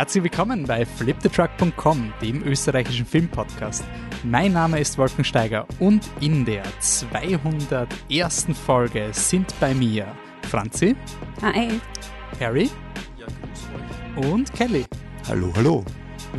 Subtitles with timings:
[0.00, 3.84] Herzlich willkommen bei fliptetruck.com, dem österreichischen Filmpodcast.
[4.24, 8.46] Mein Name ist Wolfgang Steiger und in der 201.
[8.64, 10.06] Folge sind bei mir
[10.48, 10.96] Franzi.
[11.42, 11.78] Hi.
[12.40, 12.70] Harry.
[13.18, 14.26] Ja.
[14.26, 14.86] Und Kelly.
[15.28, 15.84] Hallo, hallo.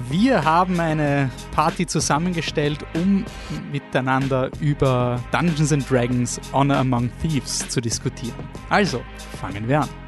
[0.10, 3.24] Wir haben eine Party zusammengestellt, um
[3.72, 8.34] miteinander über Dungeons and Dragons Honor Among Thieves zu diskutieren.
[8.72, 9.04] Also,
[9.40, 10.01] fangen wir an.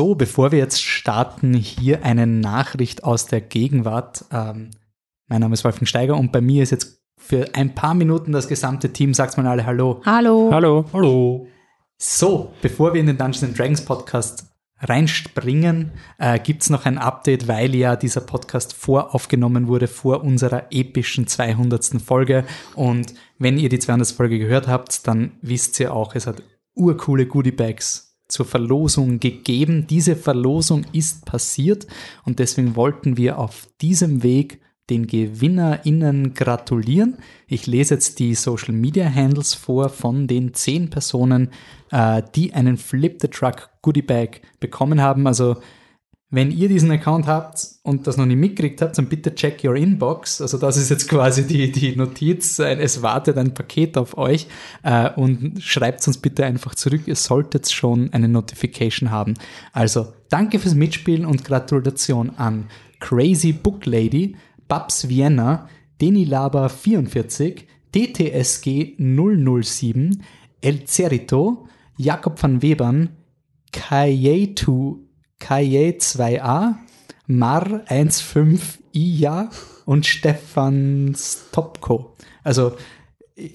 [0.00, 4.24] So, bevor wir jetzt starten, hier eine Nachricht aus der Gegenwart.
[4.32, 4.70] Ähm,
[5.26, 8.48] mein Name ist Wolfgang Steiger und bei mir ist jetzt für ein paar Minuten das
[8.48, 9.12] gesamte Team.
[9.12, 10.00] Sagt mal alle Hallo.
[10.06, 10.48] Hallo.
[10.50, 10.86] Hallo.
[10.94, 11.48] Hallo.
[11.98, 14.46] So, bevor wir in den Dungeons Dragons Podcast
[14.78, 20.68] reinspringen, äh, gibt es noch ein Update, weil ja dieser Podcast voraufgenommen wurde vor unserer
[20.70, 22.00] epischen 200.
[22.02, 22.46] Folge.
[22.74, 24.08] Und wenn ihr die 200.
[24.12, 26.42] Folge gehört habt, dann wisst ihr auch, es hat
[26.74, 29.86] urcoole Goodie Bags zur Verlosung gegeben.
[29.88, 31.86] Diese Verlosung ist passiert
[32.24, 37.18] und deswegen wollten wir auf diesem Weg den GewinnerInnen gratulieren.
[37.46, 41.50] Ich lese jetzt die Social Media Handles vor von den zehn Personen,
[41.90, 45.26] äh, die einen Flip the Truck Goodie Bag bekommen haben.
[45.26, 45.56] Also
[46.32, 49.74] wenn ihr diesen Account habt und das noch nicht mitgekriegt habt, dann bitte check your
[49.74, 50.40] inbox.
[50.40, 52.60] Also das ist jetzt quasi die, die Notiz.
[52.60, 54.46] Es wartet ein Paket auf euch
[54.84, 57.02] äh, und schreibt uns bitte einfach zurück.
[57.06, 59.34] Ihr solltet schon eine Notification haben.
[59.72, 62.66] Also danke fürs Mitspielen und Gratulation an
[63.00, 64.36] Crazy Book Lady,
[64.68, 65.68] Babs Vienna,
[66.00, 70.22] Denilaba 44, DTSG 007,
[70.60, 71.66] El Cerito,
[71.96, 73.08] Jakob van Webern,
[73.72, 75.09] Kayetu
[75.40, 76.76] Kaye 2a,
[77.26, 79.50] Mar 15 Ija
[79.84, 82.14] und Stefan Stopko.
[82.44, 82.76] Also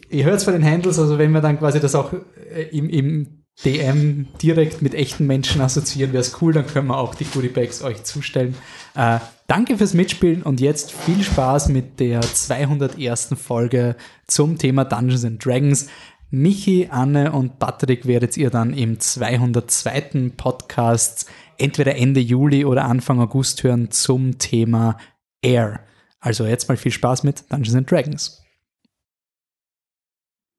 [0.09, 2.90] ihr hört es von den Handles, also wenn wir dann quasi das auch äh, im,
[2.90, 7.24] im DM direkt mit echten Menschen assoziieren, wäre es cool, dann können wir auch die
[7.24, 8.56] Goodie Bags euch zustellen.
[8.95, 13.35] Äh, danke fürs Mitspielen und jetzt viel Spaß mit der 201.
[13.41, 13.95] Folge
[14.28, 15.88] zum Thema Dungeons and Dragons.
[16.31, 20.31] Michi, Anne und Patrick werdet ihr dann im 202.
[20.35, 24.97] Podcast entweder Ende Juli oder Anfang August hören zum Thema
[25.41, 25.81] Air.
[26.19, 28.41] Also jetzt mal viel Spaß mit Dungeons and Dragons.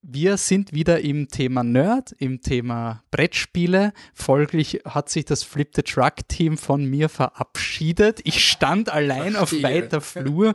[0.09, 3.93] Wir sind wieder im Thema Nerd, im Thema Brettspiele.
[4.15, 8.21] Folglich hat sich das Flip the Truck Team von mir verabschiedet.
[8.23, 9.41] Ich stand allein Verstehe.
[9.41, 10.55] auf weiter Flur,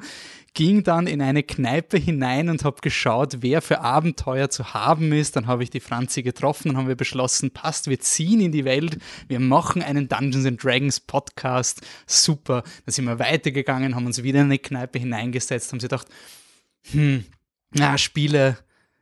[0.54, 5.36] ging dann in eine Kneipe hinein und habe geschaut, wer für Abenteuer zu haben ist.
[5.36, 8.66] Dann habe ich die Franzi getroffen und haben wir beschlossen, passt, wir ziehen in die
[8.66, 8.98] Welt,
[9.28, 11.82] wir machen einen Dungeons and Dragons Podcast.
[12.06, 12.64] Super.
[12.86, 16.08] Dann sind wir weitergegangen, haben uns wieder in eine Kneipe hineingesetzt, haben sie gedacht,
[16.92, 17.24] hm,
[17.72, 18.58] na, Spiele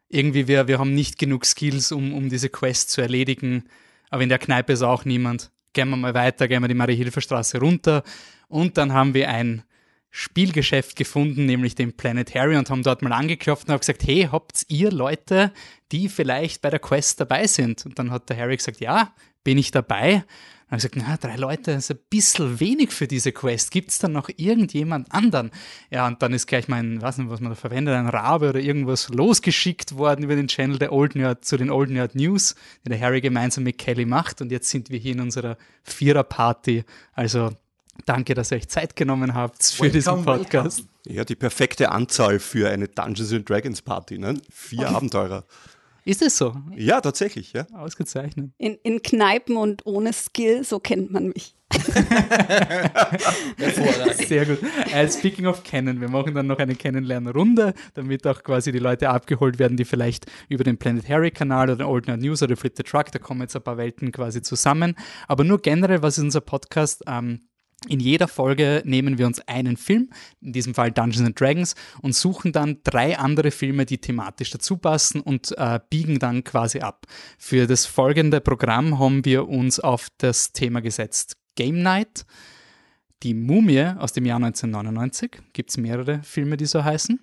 [0.09, 3.65] irgendwie wir, wir haben nicht genug Skills, um, um diese Quest zu erledigen.
[4.09, 5.51] Aber in der Kneipe ist auch niemand.
[5.73, 8.03] Gehen wir mal weiter, gehen wir die Marie-Hilfer-Straße runter.
[8.47, 9.63] Und dann haben wir ein
[10.11, 14.65] Spielgeschäft gefunden, nämlich den Planetary, und haben dort mal angeklopft und haben gesagt, hey, habt
[14.67, 15.51] ihr Leute,
[15.91, 17.85] die vielleicht bei der Quest dabei sind?
[17.85, 20.23] Und dann hat der Harry gesagt, ja, bin ich dabei.
[20.69, 23.71] Dann habe gesagt, na, drei Leute ist ein bisschen wenig für diese Quest.
[23.71, 25.49] Gibt es dann noch irgendjemand anderen?
[25.89, 28.59] Ja, und dann ist gleich mein, weiß nicht, was man da verwendet, ein Rabe oder
[28.59, 32.55] irgendwas losgeschickt worden über den Channel der Old Nerd zu den Old Nerd News,
[32.85, 34.41] die der Harry gemeinsam mit Kelly macht.
[34.41, 36.83] Und jetzt sind wir hier in unserer Vierer-Party.
[37.13, 37.51] Also
[38.05, 40.77] danke, dass ihr euch Zeit genommen habt für welcome, diesen Podcast.
[40.79, 41.17] Welcome.
[41.17, 44.35] Ja, die perfekte Anzahl für eine Dungeons and Dragons Party, ne?
[44.51, 44.95] Vier okay.
[44.95, 45.45] Abenteurer.
[46.05, 46.55] Ist es so?
[46.75, 47.67] Ja, tatsächlich, ja.
[47.73, 48.51] Ausgezeichnet.
[48.57, 51.55] In, in Kneipen und ohne Skill, so kennt man mich.
[54.27, 54.57] Sehr gut.
[54.63, 59.09] Uh, speaking of Kennen, wir machen dann noch eine Kennenlernrunde, damit auch quasi die Leute
[59.09, 62.73] abgeholt werden, die vielleicht über den Planet Harry Kanal oder Old Nerd News oder Flip
[62.75, 64.95] the Truck, da kommen jetzt ein paar Welten quasi zusammen.
[65.27, 67.03] Aber nur generell, was ist unser Podcast?
[67.05, 67.41] Ähm,
[67.87, 70.09] in jeder Folge nehmen wir uns einen Film,
[70.41, 74.77] in diesem Fall Dungeons and Dragons, und suchen dann drei andere Filme, die thematisch dazu
[74.77, 77.05] passen und äh, biegen dann quasi ab.
[77.37, 82.25] Für das folgende Programm haben wir uns auf das Thema gesetzt Game Night,
[83.23, 87.19] Die Mumie aus dem Jahr 1999, gibt es mehrere Filme, die so heißen,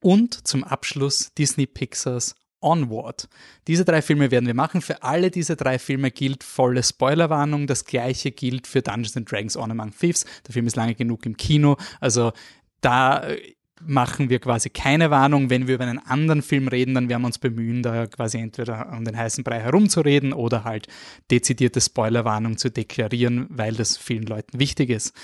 [0.00, 3.28] und zum Abschluss Disney Pixars Onward.
[3.66, 4.80] Diese drei Filme werden wir machen.
[4.80, 7.66] Für alle diese drei Filme gilt volle Spoilerwarnung.
[7.66, 10.24] Das gleiche gilt für Dungeons and Dragons On Among Thieves.
[10.46, 11.76] Der Film ist lange genug im Kino.
[12.00, 12.32] Also
[12.80, 13.54] da äh,
[13.84, 15.50] machen wir quasi keine Warnung.
[15.50, 18.92] Wenn wir über einen anderen Film reden, dann werden wir uns bemühen, da quasi entweder
[18.92, 20.86] um den heißen Brei herumzureden oder halt
[21.30, 25.14] dezidierte Spoilerwarnung zu deklarieren, weil das vielen Leuten wichtig ist.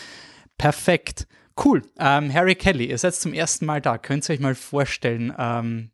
[0.57, 1.27] Perfekt.
[1.63, 1.83] Cool.
[1.99, 3.99] Ähm, Harry Kelly, ihr seid zum ersten Mal da.
[3.99, 5.91] Könnt ihr euch mal vorstellen, ähm,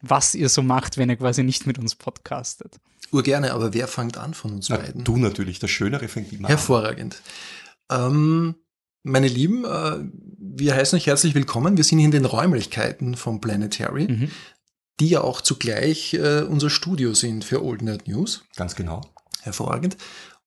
[0.00, 2.76] was ihr so macht, wenn ihr quasi nicht mit uns podcastet?
[3.12, 5.04] Urgerne, aber wer fängt an von uns Na, beiden?
[5.04, 6.48] du natürlich, der Schönere fängt immer an.
[6.48, 7.22] Hervorragend.
[7.90, 8.56] Ähm,
[9.02, 9.98] meine Lieben, äh,
[10.38, 11.76] wir heißen euch herzlich willkommen.
[11.76, 14.30] Wir sind hier in den Räumlichkeiten vom Planetary, Mhm.
[15.00, 18.44] die ja auch zugleich äh, unser Studio sind für Old Nerd News.
[18.56, 19.02] Ganz genau.
[19.42, 19.96] Hervorragend.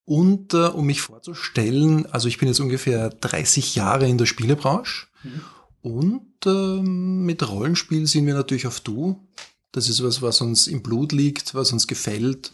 [0.04, 5.08] Und äh, um mich vorzustellen, also ich bin jetzt ungefähr 30 Jahre in der Spielebranche
[5.82, 9.20] und ähm, mit Rollenspiel sind wir natürlich auf Du.
[9.72, 12.52] Das ist was, was uns im Blut liegt, was uns gefällt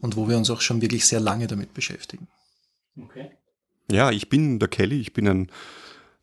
[0.00, 2.28] und wo wir uns auch schon wirklich sehr lange damit beschäftigen.
[2.96, 3.30] Okay.
[3.90, 5.50] Ja, ich bin der Kelly, ich bin ein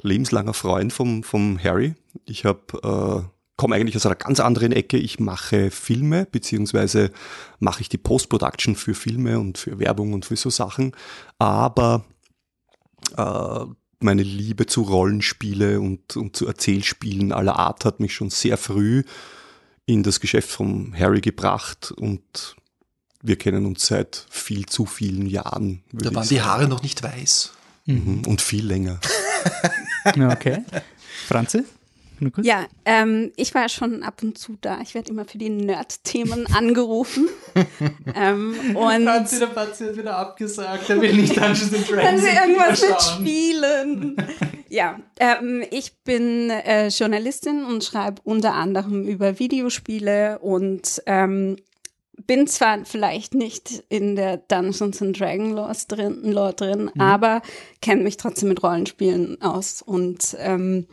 [0.02, 1.96] lebenslanger Freund vom, vom Harry.
[2.26, 3.30] Ich habe äh,
[3.62, 4.98] komme eigentlich aus einer ganz anderen Ecke.
[4.98, 7.12] Ich mache Filme, beziehungsweise
[7.60, 10.94] mache ich die Post-Production für Filme und für Werbung und für so Sachen.
[11.38, 12.06] Aber
[13.18, 13.66] äh,
[14.04, 19.04] meine Liebe zu Rollenspiele und, und zu Erzählspielen aller Art hat mich schon sehr früh
[19.86, 22.56] in das Geschäft vom Harry gebracht und
[23.22, 25.84] wir kennen uns seit viel zu vielen Jahren.
[25.92, 27.52] Da waren die Haare noch nicht weiß.
[27.86, 29.00] Mhm, Und viel länger.
[30.04, 30.64] Okay.
[31.28, 31.64] Franzi?
[32.30, 32.46] Kurz?
[32.46, 34.80] Ja, ähm, ich war schon ab und zu da.
[34.82, 37.28] Ich werde immer für die Nerd-Themen angerufen.
[38.16, 40.90] ähm, und Franzi, der Franzi hat wieder abgesagt.
[40.90, 42.06] Er will nicht Dungeons and Dragons.
[42.06, 44.18] Können Sie irgendwas mitspielen?
[44.70, 51.58] ja, ähm, ich bin äh, Journalistin und schreibe unter anderem über Videospiele und ähm,
[52.28, 57.42] bin zwar vielleicht nicht in der Dungeons and Dragons Lore drin, Lore drin aber
[57.82, 60.88] kenne mich trotzdem mit Rollenspielen aus und ähm,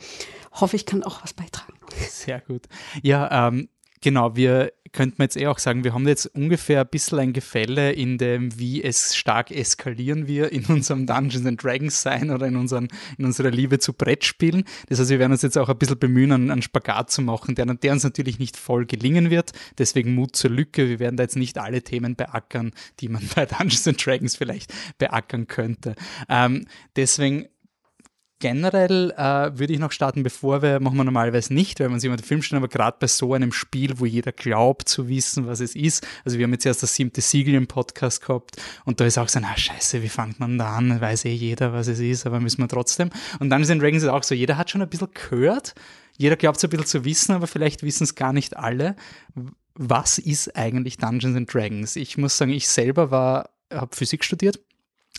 [0.61, 1.75] hoffe, ich kann auch was beitragen.
[2.09, 2.67] Sehr gut.
[3.03, 3.69] Ja, ähm,
[4.01, 7.93] genau, wir könnten jetzt eh auch sagen, wir haben jetzt ungefähr ein bisschen ein Gefälle
[7.93, 12.57] in dem, wie es stark eskalieren wir in unserem Dungeons and Dragons sein oder in,
[12.57, 12.89] unseren,
[13.19, 14.65] in unserer Liebe zu Brettspielen.
[14.89, 17.67] Das heißt, wir werden uns jetzt auch ein bisschen bemühen, einen, Spagat zu machen, der,
[17.67, 19.53] der uns natürlich nicht voll gelingen wird.
[19.79, 20.89] Deswegen Mut zur Lücke.
[20.89, 24.73] Wir werden da jetzt nicht alle Themen beackern, die man bei Dungeons and Dragons vielleicht
[24.99, 25.95] beackern könnte.
[26.29, 26.67] Ähm,
[26.97, 27.47] deswegen
[28.41, 32.05] Generell äh, würde ich noch starten, bevor wir, machen wir normalerweise nicht, weil wir uns
[32.05, 35.49] immer den Film stellen, aber gerade bei so einem Spiel, wo jeder glaubt zu wissen,
[35.49, 36.07] was es ist.
[36.25, 39.29] Also wir haben jetzt erst das siebte Siegel im Podcast gehabt und da ist auch
[39.29, 41.01] so, na scheiße, wie fängt man da an?
[41.01, 43.11] Weiß eh jeder, was es ist, aber müssen wir trotzdem.
[43.41, 45.75] Und dann ist in Dragons auch so, jeder hat schon ein bisschen gehört,
[46.17, 48.95] jeder glaubt es ein bisschen zu wissen, aber vielleicht wissen es gar nicht alle.
[49.75, 51.97] Was ist eigentlich Dungeons and Dragons?
[51.97, 54.61] Ich muss sagen, ich selber war, habe Physik studiert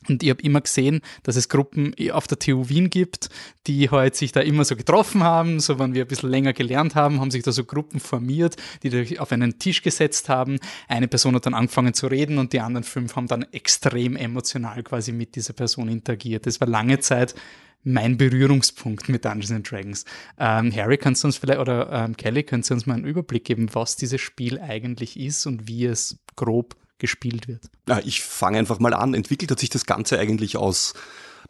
[0.07, 3.29] und ich habe immer gesehen, dass es Gruppen auf der TU Wien gibt,
[3.67, 5.59] die halt sich da immer so getroffen haben.
[5.59, 8.89] So, wenn wir ein bisschen länger gelernt haben, haben sich da so Gruppen formiert, die
[8.89, 10.59] da auf einen Tisch gesetzt haben.
[10.87, 14.83] Eine Person hat dann angefangen zu reden und die anderen fünf haben dann extrem emotional
[14.83, 16.45] quasi mit dieser Person interagiert.
[16.45, 17.35] Das war lange Zeit
[17.83, 20.05] mein Berührungspunkt mit Dungeons and Dragons.
[20.37, 23.45] Ähm, Harry, kannst du uns vielleicht, oder ähm, Kelly, kannst du uns mal einen Überblick
[23.45, 27.69] geben, was dieses Spiel eigentlich ist und wie es grob gespielt wird?
[27.87, 29.13] Ja, ich fange einfach mal an.
[29.13, 30.93] Entwickelt hat sich das Ganze eigentlich aus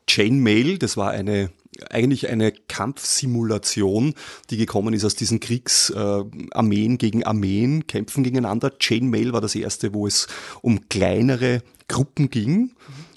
[0.07, 0.77] Chainmail.
[0.77, 1.51] Das war eine
[1.89, 4.13] eigentlich eine Kampfsimulation,
[4.49, 8.77] die gekommen ist aus diesen Kriegsarmeen äh, gegen Armeen, Kämpfen gegeneinander.
[8.79, 10.27] Chainmail war das erste, wo es
[10.61, 12.71] um kleinere Gruppen ging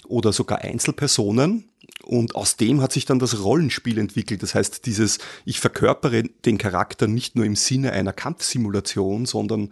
[0.07, 1.69] oder sogar Einzelpersonen.
[2.03, 4.43] Und aus dem hat sich dann das Rollenspiel entwickelt.
[4.43, 9.71] Das heißt, dieses, ich verkörpere den Charakter nicht nur im Sinne einer Kampfsimulation, sondern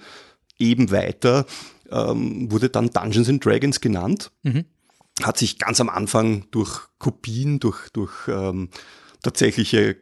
[0.58, 1.46] eben weiter,
[1.92, 4.32] ähm, wurde dann Dungeons and Dragons genannt.
[4.44, 4.66] Mhm.
[5.24, 8.70] Hat sich ganz am Anfang durch Kopien, durch, durch ähm,
[9.22, 9.96] tatsächliche äh,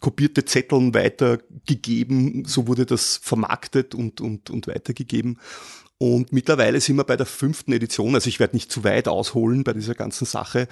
[0.00, 2.44] kopierte Zetteln weitergegeben.
[2.44, 5.38] So wurde das vermarktet und, und, und weitergegeben.
[5.98, 9.64] Und mittlerweile sind wir bei der fünften Edition, also ich werde nicht zu weit ausholen
[9.64, 10.68] bei dieser ganzen Sache.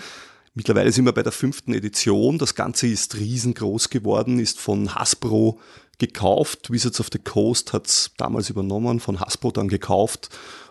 [0.52, 2.38] Mittlerweile sind wir bei der fünften Edition.
[2.38, 5.58] Das Ganze ist riesengroß geworden, ist von Hasbro
[5.98, 6.70] gekauft.
[6.70, 10.28] Wizards of the Coast hat es damals übernommen, von Hasbro dann gekauft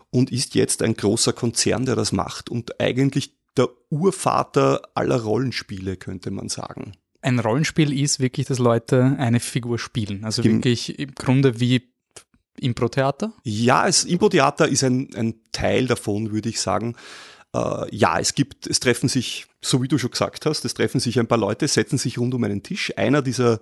[0.09, 5.97] und ist jetzt ein großer Konzern, der das macht und eigentlich der Urvater aller Rollenspiele,
[5.97, 6.93] könnte man sagen.
[7.21, 10.25] Ein Rollenspiel ist wirklich, dass Leute eine Figur spielen.
[10.25, 11.89] Also Gem- wirklich im Grunde wie
[12.59, 13.33] Impro-Theater.
[13.43, 16.95] Ja, es, Impro-Theater ist ein, ein Teil davon, würde ich sagen.
[17.55, 20.99] Äh, ja, es gibt, es treffen sich, so wie du schon gesagt hast, es treffen
[20.99, 22.91] sich ein paar Leute, setzen sich rund um einen Tisch.
[22.97, 23.59] Einer dieser,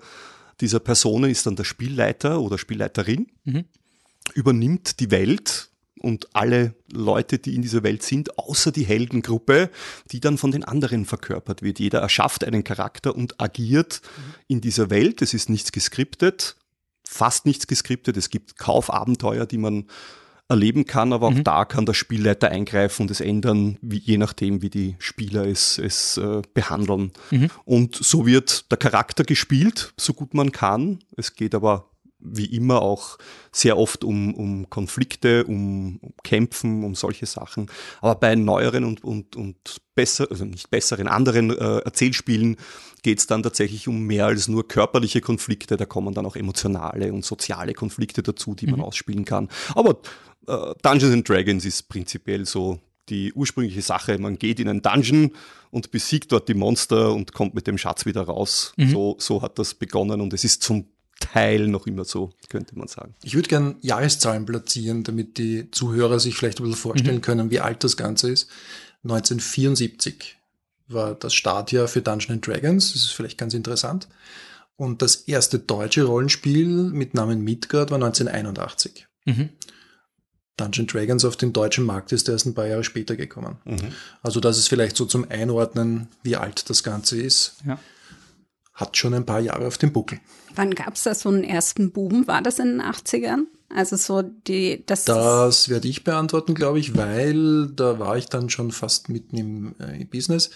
[0.61, 3.65] dieser Personen ist dann der Spielleiter oder Spielleiterin, Mhm.
[4.33, 9.69] übernimmt die Welt und alle Leute, die in dieser Welt sind, außer die Heldengruppe,
[10.11, 11.79] die dann von den anderen verkörpert wird.
[11.79, 14.01] Jeder erschafft einen Charakter und agiert
[14.47, 15.21] in dieser Welt.
[15.21, 16.55] Es ist nichts geskriptet,
[17.07, 18.17] fast nichts geskriptet.
[18.17, 19.85] Es gibt Kaufabenteuer, die man
[20.51, 21.43] erleben kann, aber auch mhm.
[21.43, 25.77] da kann der Spielleiter eingreifen und es ändern, wie, je nachdem, wie die Spieler es,
[25.77, 27.11] es äh, behandeln.
[27.31, 27.49] Mhm.
[27.65, 30.99] Und so wird der Charakter gespielt, so gut man kann.
[31.15, 31.91] Es geht aber
[32.23, 33.17] wie immer auch
[33.51, 37.69] sehr oft um, um Konflikte, um, um Kämpfen, um solche Sachen.
[37.99, 42.57] Aber bei neueren und, und, und besser, also nicht besseren, anderen äh, Erzählspielen
[43.01, 45.77] geht es dann tatsächlich um mehr als nur körperliche Konflikte.
[45.77, 48.85] Da kommen dann auch emotionale und soziale Konflikte dazu, die man mhm.
[48.85, 49.49] ausspielen kann.
[49.73, 49.97] Aber
[50.47, 52.79] äh, Dungeons and Dragons ist prinzipiell so
[53.09, 54.17] die ursprüngliche Sache.
[54.17, 55.31] Man geht in einen Dungeon
[55.69, 58.73] und besiegt dort die Monster und kommt mit dem Schatz wieder raus.
[58.77, 58.89] Mhm.
[58.89, 60.85] So, so hat das begonnen und es ist zum
[61.19, 63.15] Teil noch immer so, könnte man sagen.
[63.23, 67.21] Ich würde gern Jahreszahlen platzieren, damit die Zuhörer sich vielleicht ein bisschen vorstellen mhm.
[67.21, 68.49] können, wie alt das Ganze ist.
[69.03, 70.37] 1974
[70.87, 72.93] war das Startjahr für Dungeons Dragons.
[72.93, 74.07] Das ist vielleicht ganz interessant.
[74.75, 79.07] Und das erste deutsche Rollenspiel mit Namen Midgard war 1981.
[79.25, 79.49] Mhm.
[80.61, 83.57] Dungeon Dragons auf den deutschen Markt ist erst ein paar Jahre später gekommen.
[83.65, 83.93] Mhm.
[84.21, 87.55] Also das ist vielleicht so zum Einordnen, wie alt das Ganze ist.
[87.65, 87.79] Ja.
[88.73, 90.19] Hat schon ein paar Jahre auf dem Buckel.
[90.55, 92.27] Wann gab es da so einen ersten Boom?
[92.27, 93.45] War das in den 80ern?
[93.73, 95.05] Also so die, das.
[95.05, 99.75] Das werde ich beantworten, glaube ich, weil da war ich dann schon fast mitten im,
[99.79, 100.49] äh, Business.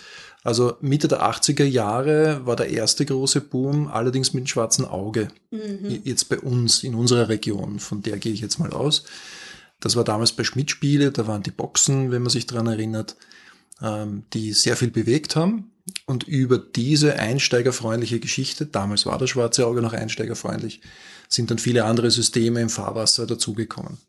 [0.43, 5.29] Also Mitte der 80er Jahre war der erste große Boom, allerdings mit dem schwarzen Auge.
[5.49, 6.01] Mhm.
[6.03, 9.05] Jetzt bei uns, in unserer Region, von der gehe ich jetzt mal aus.
[9.85, 13.17] Das war damals bei Schmidt-Spiele, da waren die Boxen, wenn man sich dran erinnert,
[13.83, 15.69] ähm, die sehr viel bewegt haben.
[16.07, 20.81] Und über diese einsteigerfreundliche Geschichte, damals war das schwarze Auge noch einsteigerfreundlich,
[21.29, 23.99] sind dann viele andere Systeme im Fahrwasser dazugekommen.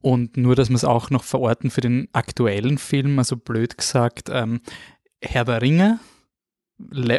[0.00, 4.30] Und nur, dass wir es auch noch verorten für den aktuellen Film, also blöd gesagt,
[4.32, 4.62] ähm,
[5.22, 6.00] Herr der Ringe,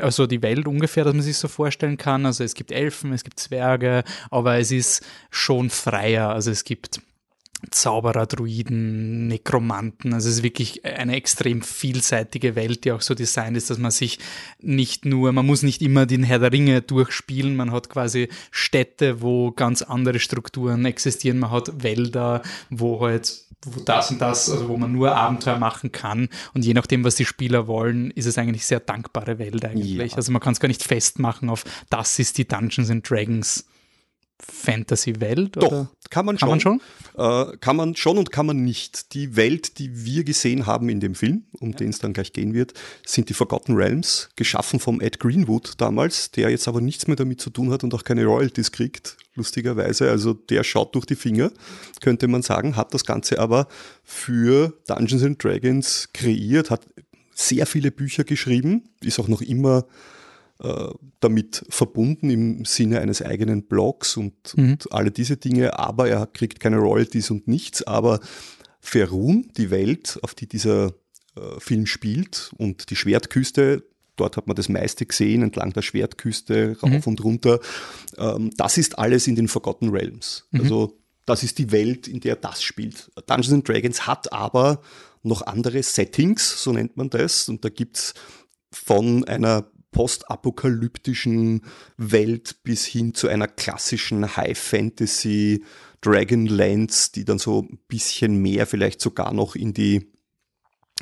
[0.02, 2.26] also die Welt ungefähr, dass man sich so vorstellen kann.
[2.26, 6.32] Also es gibt Elfen, es gibt Zwerge, aber es ist schon freier.
[6.32, 7.00] Also es gibt
[7.70, 10.14] Zauberer, Druiden, Nekromanten.
[10.14, 13.92] Also es ist wirklich eine extrem vielseitige Welt, die auch so designt ist, dass man
[13.92, 14.20] sich
[14.60, 19.22] nicht nur, man muss nicht immer den Herr der Ringe durchspielen, man hat quasi Städte,
[19.22, 24.70] wo ganz andere Strukturen existieren, man hat Wälder, wo halt wo das und das, also
[24.70, 26.30] wo man nur Abenteuer machen kann.
[26.54, 30.12] Und je nachdem, was die Spieler wollen, ist es eigentlich sehr dankbare Welt eigentlich.
[30.12, 30.18] Ja.
[30.18, 33.66] Also man kann es gar nicht festmachen auf, das ist die Dungeons and Dragons
[34.42, 35.58] Fantasy-Welt?
[35.58, 36.80] Doch, kann man kann schon.
[36.80, 36.82] Man
[37.16, 37.54] schon?
[37.54, 39.14] Äh, kann man schon und kann man nicht.
[39.14, 41.78] Die Welt, die wir gesehen haben in dem Film, um ja.
[41.78, 42.74] den es dann gleich gehen wird,
[43.06, 47.42] sind die Forgotten Realms, geschaffen vom Ed Greenwood damals, der jetzt aber nichts mehr damit
[47.42, 50.10] zu tun hat und auch keine Royalties kriegt, lustigerweise.
[50.10, 51.52] Also der schaut durch die Finger,
[52.02, 53.68] könnte man sagen, hat das Ganze aber
[54.04, 56.82] für Dungeons and Dragons kreiert, hat
[57.34, 59.86] sehr viele Bücher geschrieben, ist auch noch immer
[60.64, 60.90] äh,
[61.20, 64.74] damit verbunden im Sinne eines eigenen Blogs und, mhm.
[64.74, 67.82] und, alle diese Dinge, aber er kriegt keine Royalties und nichts.
[67.84, 68.20] Aber
[68.80, 70.94] Ferun, die Welt, auf die dieser
[71.36, 73.84] äh, Film spielt und die Schwertküste,
[74.16, 77.12] dort hat man das meiste gesehen, entlang der Schwertküste, rauf mhm.
[77.12, 77.60] und runter,
[78.18, 80.48] ähm, das ist alles in den Forgotten Realms.
[80.52, 80.62] Mhm.
[80.62, 83.12] Also das ist die Welt, in der das spielt.
[83.26, 84.82] Dungeons Dragons hat aber
[85.24, 88.14] noch andere Settings, so nennt man das, und da gibt's
[88.72, 91.62] von einer postapokalyptischen
[91.98, 95.64] Welt bis hin zu einer klassischen High Fantasy
[96.02, 100.12] Dragonlance, die dann so ein bisschen mehr vielleicht sogar noch in die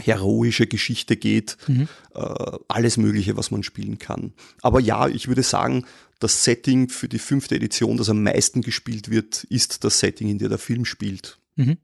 [0.01, 1.87] heroische Geschichte geht, mhm.
[2.13, 4.33] äh, alles Mögliche, was man spielen kann.
[4.61, 5.85] Aber ja, ich würde sagen,
[6.19, 10.37] das Setting für die fünfte Edition, das am meisten gespielt wird, ist das Setting, in
[10.37, 11.39] dem der Film spielt.
[11.55, 11.77] Mhm.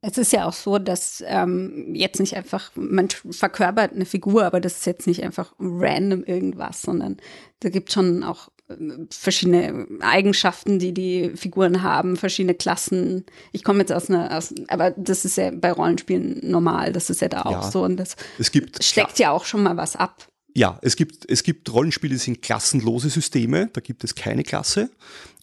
[0.00, 4.60] Es ist ja auch so, dass ähm, jetzt nicht einfach, man verkörpert eine Figur, aber
[4.60, 7.16] das ist jetzt nicht einfach random irgendwas, sondern
[7.60, 13.24] da gibt schon auch ähm, verschiedene Eigenschaften, die die Figuren haben, verschiedene Klassen.
[13.52, 17.20] Ich komme jetzt aus einer, aus, aber das ist ja bei Rollenspielen normal, das ist
[17.20, 19.96] ja da auch ja, so und das es gibt, steckt ja auch schon mal was
[19.96, 20.28] ab.
[20.54, 24.90] Ja, es gibt, es gibt Rollenspiele, die sind klassenlose Systeme, da gibt es keine Klasse.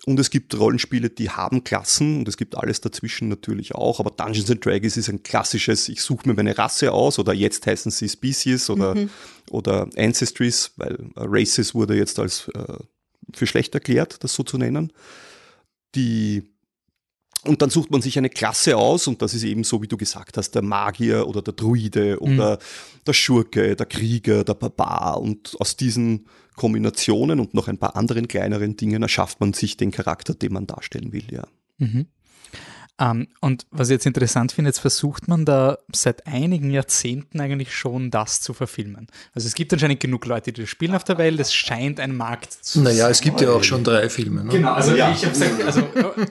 [0.05, 3.99] Und es gibt Rollenspiele, die haben Klassen und es gibt alles dazwischen natürlich auch.
[3.99, 7.65] Aber Dungeons and Dragons ist ein klassisches, ich suche mir meine Rasse aus oder jetzt
[7.65, 9.09] heißen sie Species oder, mhm.
[9.49, 12.77] oder Ancestries, weil äh, Races wurde jetzt als äh,
[13.33, 14.93] für schlecht erklärt, das so zu nennen.
[15.95, 16.54] Die
[17.47, 19.97] und dann sucht man sich eine Klasse aus und das ist eben so, wie du
[19.97, 23.03] gesagt hast, der Magier oder der Druide oder mhm.
[23.05, 25.21] der Schurke, der Krieger, der Barbar.
[25.21, 29.91] Und aus diesen Kombinationen und noch ein paar anderen kleineren Dingen erschafft man sich den
[29.91, 31.47] Charakter, den man darstellen will, ja.
[31.77, 32.07] Mhm.
[32.97, 37.75] Ähm, und was ich jetzt interessant finde, jetzt versucht man da seit einigen Jahrzehnten eigentlich
[37.75, 39.07] schon das zu verfilmen.
[39.33, 41.37] Also es gibt anscheinend genug Leute, die das spielen auf der Welt.
[41.41, 44.45] Es scheint ein Markt zu Naja, es gibt ja auch schon drei Filme.
[44.45, 44.51] Ne?
[44.51, 45.11] Genau, also Ja.
[45.11, 45.83] ich habe gesagt, also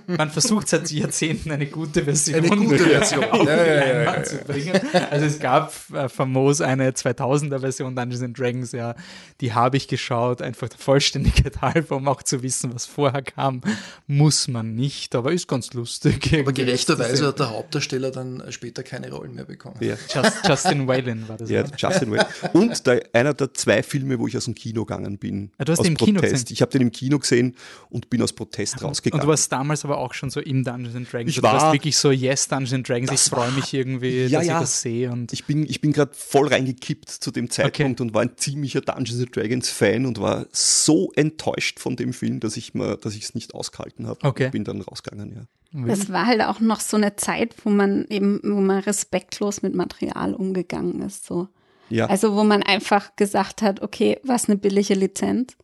[0.06, 3.24] man versucht seit Jahrzehnten eine gute Version, Eine gute Version.
[3.24, 4.22] auf Ja, ja, ja.
[4.24, 4.80] zu bringen.
[5.10, 8.94] Also es gab äh, famos eine 2000er Version Dungeons and Dragons, ja,
[9.42, 13.60] die habe ich geschaut, einfach der Vollständigkeit halber, um auch zu wissen, was vorher kam,
[14.06, 16.32] muss man nicht, aber ist ganz lustig.
[16.40, 19.76] Aber gerechterweise hat der Hauptdarsteller dann später keine Rollen mehr bekommen.
[19.80, 19.96] Ja.
[20.14, 21.50] Just, Justin Whalen war das.
[21.50, 21.70] Ja, ne?
[21.76, 22.26] Justin Whalen.
[22.52, 25.50] Und der, einer der zwei Filme, wo ich aus dem Kino gegangen bin.
[25.58, 26.44] Ah, du hast aus den im Kino gesehen?
[26.50, 27.56] Ich habe den im Kino gesehen
[27.90, 29.22] und bin aus Protest Und rausgegangen.
[29.24, 31.30] du warst damals aber auch schon so im Dungeons and Dragons.
[31.30, 34.26] Ich Also du warst war- wirklich so, yes, Dungeons and Dragons, ich freue mich irgendwie,
[34.26, 34.54] Ja, dass ja.
[34.54, 35.10] ich das sehe.
[35.10, 38.80] Und ich bin, ich bin gerade voll reingekippt zu dem Zeitpunkt und war ein ziemlicher
[38.80, 43.14] Dungeons and Dragons Fan und war so enttäuscht von dem Film, dass ich mir, dass
[43.14, 44.20] ich es nicht ausgehalten habe.
[44.22, 44.46] Okay.
[44.46, 45.42] Ich bin dann rausgegangen, ja.
[45.74, 49.74] Das war halt auch noch so eine Zeit, wo man eben, wo man respektlos mit
[49.74, 51.26] Material umgegangen ist.
[51.26, 51.48] So.
[51.90, 55.56] Ja, Also wo man einfach gesagt hat, okay, was eine billige Lizenz?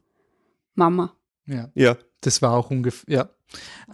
[0.74, 1.14] Mama.
[1.46, 1.70] ja.
[1.74, 1.96] ja.
[2.22, 3.30] Das war auch ungefähr, ja.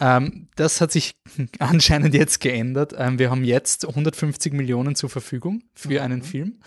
[0.00, 1.14] Ähm, das hat sich
[1.58, 2.92] anscheinend jetzt geändert.
[2.96, 6.60] Ähm, wir haben jetzt 150 Millionen zur Verfügung für einen Film,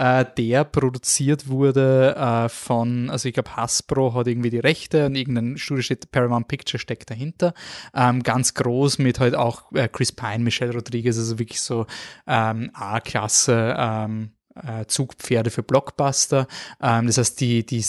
[0.00, 5.14] äh, der produziert wurde äh, von, also ich glaube Hasbro hat irgendwie die Rechte und
[5.14, 7.52] irgendein Studio steht, Paramount Picture steckt dahinter.
[7.94, 11.86] Ähm, ganz groß mit halt auch äh, Chris Pine, Michelle Rodriguez, also wirklich so
[12.26, 16.46] ähm, A-Klasse ähm, äh, Zugpferde für Blockbuster.
[16.80, 17.84] Ähm, das heißt, die, die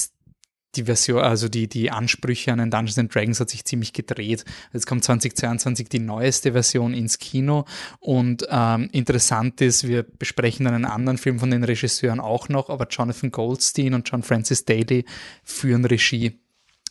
[0.76, 4.46] die Version, also die, die Ansprüche an den Dungeons and Dragons hat sich ziemlich gedreht.
[4.74, 7.66] Jetzt kommt 2022 die neueste Version ins Kino
[8.00, 12.70] und ähm, interessant ist, wir besprechen dann einen anderen Film von den Regisseuren auch noch,
[12.70, 15.06] aber Jonathan Goldstein und John Francis Daly
[15.44, 16.40] führen Regie.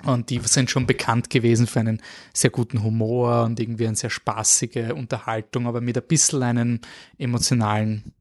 [0.04, 2.00] Und die sind schon bekannt gewesen für einen
[2.32, 6.80] sehr guten Humor und irgendwie eine sehr spaßige Unterhaltung, aber mit ein bisschen einen
[7.18, 8.14] emotionalen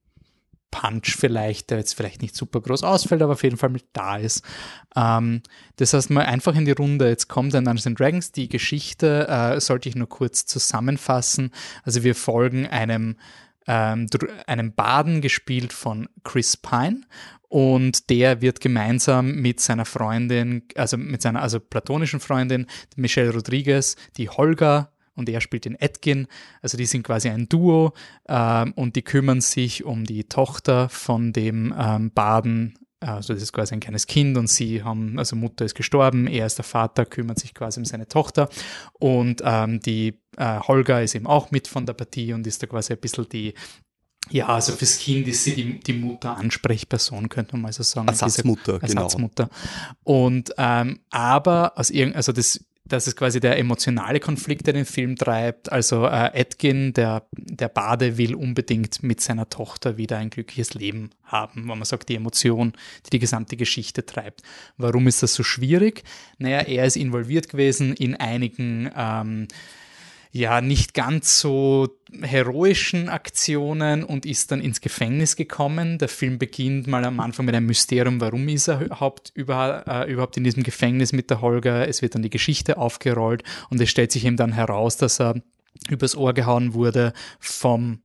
[0.71, 4.17] Punch vielleicht, der jetzt vielleicht nicht super groß ausfällt, aber auf jeden Fall mit da
[4.17, 4.43] ist.
[4.95, 5.41] Ähm,
[5.77, 9.59] das heißt mal einfach in die Runde, jetzt kommt ein Dungeons Dragons, die Geschichte äh,
[9.59, 11.51] sollte ich nur kurz zusammenfassen.
[11.83, 13.17] Also wir folgen einem,
[13.67, 14.07] ähm,
[14.47, 17.01] einem Baden, gespielt von Chris Pine
[17.49, 23.95] und der wird gemeinsam mit seiner Freundin, also mit seiner also platonischen Freundin Michelle Rodriguez,
[24.17, 26.25] die Holga und er spielt den Edgin.
[26.63, 27.93] Also die sind quasi ein Duo
[28.27, 32.73] ähm, und die kümmern sich um die Tochter von dem ähm, Baden.
[33.01, 36.45] Also das ist quasi ein kleines Kind und sie haben, also Mutter ist gestorben, er
[36.45, 38.49] ist der Vater, kümmert sich quasi um seine Tochter
[38.93, 42.67] und ähm, die äh, Holga ist eben auch mit von der Partie und ist da
[42.67, 43.53] quasi ein bisschen die,
[44.31, 48.07] ja, also fürs Kind ist sie die, die Mutter Ansprechperson, könnte man mal so sagen.
[48.07, 49.03] Diese- Ersatzmutter, genau.
[49.03, 49.49] Ersatzmutter.
[50.03, 54.85] Und ähm, aber aus irgend, also das, das ist quasi der emotionale Konflikt, der den
[54.85, 55.71] Film treibt.
[55.71, 61.11] Also äh, Edgin, der, der Bade, will unbedingt mit seiner Tochter wieder ein glückliches Leben
[61.23, 62.73] haben, wo man sagt, die Emotion,
[63.05, 64.41] die die gesamte Geschichte treibt.
[64.77, 66.03] Warum ist das so schwierig?
[66.37, 69.47] Naja, er ist involviert gewesen in einigen ähm,
[70.31, 71.89] ja nicht ganz so
[72.21, 75.97] heroischen Aktionen und ist dann ins Gefängnis gekommen.
[75.97, 80.11] Der Film beginnt mal am Anfang mit einem Mysterium, warum ist er überhaupt, über, äh,
[80.11, 81.87] überhaupt in diesem Gefängnis mit der Holger.
[81.87, 85.41] Es wird dann die Geschichte aufgerollt und es stellt sich eben dann heraus, dass er
[85.89, 88.01] übers Ohr gehauen wurde vom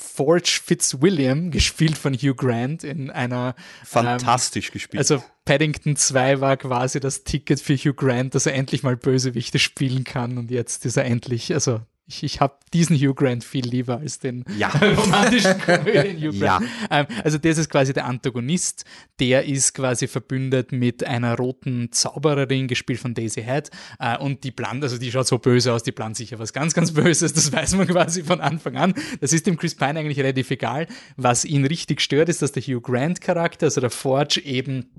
[0.00, 4.98] Forge Fitzwilliam, gespielt von Hugh Grant in einer Fantastisch gespielt.
[4.98, 9.58] also Paddington 2 war quasi das Ticket für Hugh Grant, dass er endlich mal Bösewichte
[9.58, 13.64] spielen kann und jetzt ist er endlich, also ich, ich habe diesen Hugh Grant viel
[13.64, 14.68] lieber als den Ja.
[14.96, 16.58] romantischen Komödien Hugh Ja.
[16.58, 16.70] Grant.
[16.90, 18.84] Ähm, also das ist quasi der Antagonist,
[19.20, 24.50] der ist quasi verbündet mit einer roten Zaubererin, gespielt von Daisy Head äh, und die
[24.50, 27.52] plant, also die schaut so böse aus, die plant sicher was ganz, ganz Böses, das
[27.52, 28.94] weiß man quasi von Anfang an.
[29.20, 30.88] Das ist dem Chris Pine eigentlich relativ egal.
[31.16, 34.90] Was ihn richtig stört, ist, dass der Hugh Grant Charakter, also der Forge eben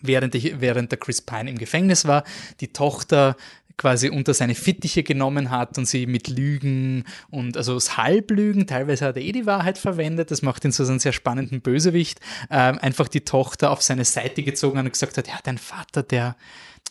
[0.00, 2.24] während der Chris Pine im Gefängnis war,
[2.60, 3.36] die Tochter
[3.78, 9.06] quasi unter seine Fittiche genommen hat und sie mit Lügen und also das Halblügen, teilweise
[9.06, 12.78] hat er eh die Wahrheit verwendet, das macht ihn so einen sehr spannenden Bösewicht, ähm,
[12.80, 16.36] einfach die Tochter auf seine Seite gezogen und gesagt hat, ja, dein Vater, der,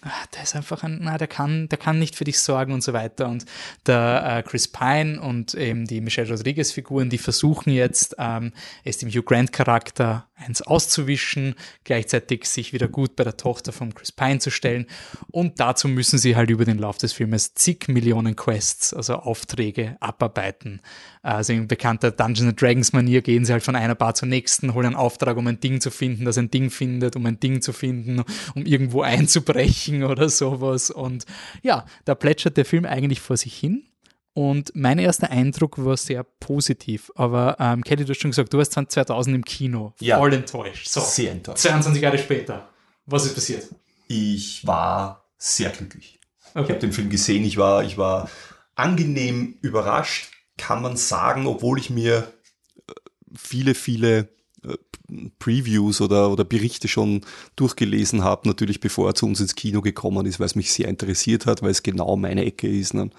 [0.02, 2.84] ah, der ist einfach ein, na, der kann, der kann nicht für dich sorgen und
[2.84, 3.28] so weiter.
[3.28, 3.46] Und
[3.86, 8.98] der äh, Chris Pine und eben die Michelle Rodriguez Figuren, die versuchen jetzt, ähm, es
[8.98, 14.12] dem Hugh Grant Charakter eins auszuwischen, gleichzeitig sich wieder gut bei der Tochter von Chris
[14.12, 14.86] Pine zu stellen.
[15.32, 19.98] Und dazu müssen sie halt über den Lauf des Filmes zig Millionen Quests, also Aufträge,
[20.00, 20.82] abarbeiten.
[21.24, 24.88] Also in bekannter Dungeons Dragons Manier gehen sie halt von einer Bar zur nächsten, holen
[24.88, 27.74] einen Auftrag, um ein Ding zu finden, das ein Ding findet, um ein Ding zu
[27.74, 28.24] finden,
[28.56, 30.92] um irgendwo einzubrechen oder sowas.
[30.92, 31.26] Und
[31.64, 33.88] ja, da plätschert der Film eigentlich vor sich hin.
[34.38, 37.12] Und mein erster Eindruck war sehr positiv.
[37.16, 39.94] Aber ähm, Kelly, du hast schon gesagt, du warst 2000 im Kino.
[40.00, 40.20] Ja.
[40.20, 40.88] Voll enttäuscht.
[40.88, 41.58] So, Sehr enttäuscht.
[41.58, 42.70] 22 Jahre später.
[43.08, 43.68] Was ist passiert?
[44.08, 46.20] Ich war sehr glücklich.
[46.50, 46.78] Ich habe Okay.
[46.78, 48.30] den Film gesehen, ich war, ich war
[48.76, 52.32] angenehm überrascht, kann man sagen, obwohl ich mir
[53.36, 54.30] viele, viele
[54.64, 54.76] äh,
[55.40, 57.22] Previews oder, oder Berichte schon
[57.56, 60.90] durchgelesen habe, natürlich bevor er zu uns ins Kino gekommen ist, weil es mich sehr
[60.90, 62.94] interessiert hat, weil es genau meine Ecke ist.
[62.94, 63.10] Ne?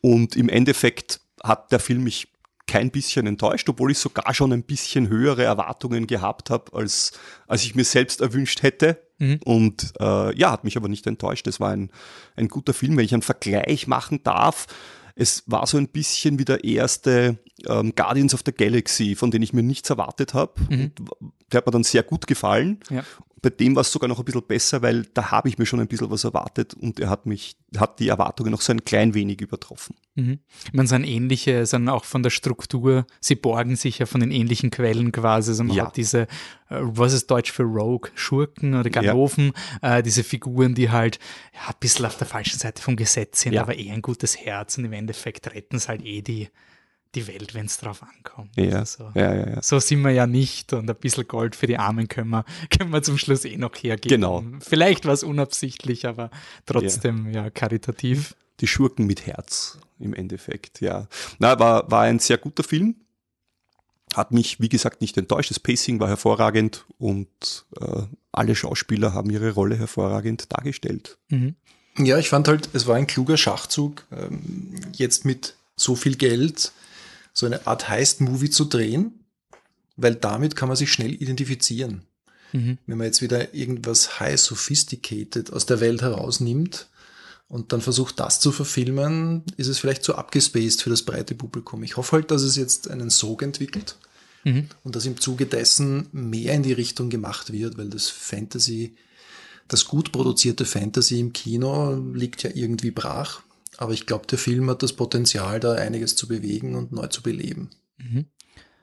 [0.00, 2.28] Und im Endeffekt hat der Film mich
[2.66, 7.12] kein bisschen enttäuscht, obwohl ich sogar schon ein bisschen höhere Erwartungen gehabt habe, als,
[7.46, 9.00] als ich mir selbst erwünscht hätte.
[9.18, 9.40] Mhm.
[9.44, 11.46] Und äh, ja, hat mich aber nicht enttäuscht.
[11.46, 11.90] Es war ein,
[12.34, 14.66] ein guter Film, wenn ich einen Vergleich machen darf.
[15.14, 19.42] Es war so ein bisschen wie der erste ähm, Guardians of the Galaxy, von dem
[19.42, 20.52] ich mir nichts erwartet habe.
[20.68, 20.92] Mhm.
[21.50, 22.80] Der hat mir dann sehr gut gefallen.
[22.90, 23.04] Ja.
[23.42, 25.78] Bei dem war es sogar noch ein bisschen besser, weil da habe ich mir schon
[25.78, 29.12] ein bisschen was erwartet und er hat mich, hat die Erwartungen noch so ein klein
[29.12, 29.94] wenig übertroffen.
[30.14, 30.38] Mhm.
[30.64, 34.30] Ich meine, sind ähnliche, sind auch von der Struktur, sie borgen sich ja von den
[34.30, 35.50] ähnlichen Quellen quasi.
[35.50, 35.86] Also man Ja.
[35.86, 36.26] hat diese, äh,
[36.80, 41.18] was ist Deutsch für Rogue, Schurken oder Ganoven, äh, diese Figuren, die halt
[41.54, 43.62] ja, ein bisschen auf der falschen Seite vom Gesetz sind, Ja.
[43.62, 46.48] aber eh ein gutes Herz und im Endeffekt retten es halt eh die,
[47.16, 48.50] die Welt, wenn es drauf ankommt.
[48.56, 49.18] Ja, Also so.
[49.18, 49.62] ja, ja, ja.
[49.62, 52.90] So sind wir ja nicht und ein bisschen Gold für die Armen können wir, können
[52.92, 54.08] wir zum Schluss eh noch hergeben.
[54.20, 54.44] Genau.
[54.60, 56.30] Vielleicht war es unabsichtlich, aber
[56.66, 58.36] trotzdem ja, karitativ.
[58.60, 61.08] Die Schurken mit Herz im Endeffekt, ja.
[61.38, 62.96] Na, war, war ein sehr guter Film.
[64.14, 65.50] Hat mich, wie gesagt, nicht enttäuscht.
[65.50, 68.02] Das Pacing war hervorragend und äh,
[68.32, 71.18] alle Schauspieler haben ihre Rolle hervorragend dargestellt.
[71.28, 71.56] Mhm.
[71.98, 76.72] Ja, ich fand halt, es war ein kluger Schachzug, ähm, jetzt mit so viel Geld
[77.36, 79.20] so eine Art Heist-Movie zu drehen,
[79.96, 82.02] weil damit kann man sich schnell identifizieren.
[82.54, 82.78] Mhm.
[82.86, 86.88] Wenn man jetzt wieder irgendwas high sophisticated aus der Welt herausnimmt
[87.48, 91.82] und dann versucht, das zu verfilmen, ist es vielleicht zu abgespaced für das breite Publikum.
[91.82, 93.96] Ich hoffe halt, dass es jetzt einen Sog entwickelt
[94.44, 94.68] Mhm.
[94.84, 98.94] und dass im Zuge dessen mehr in die Richtung gemacht wird, weil das Fantasy,
[99.68, 103.42] das gut produzierte Fantasy im Kino liegt ja irgendwie brach.
[103.78, 107.22] Aber ich glaube, der Film hat das Potenzial, da einiges zu bewegen und neu zu
[107.22, 107.70] beleben.
[107.98, 108.26] Mhm.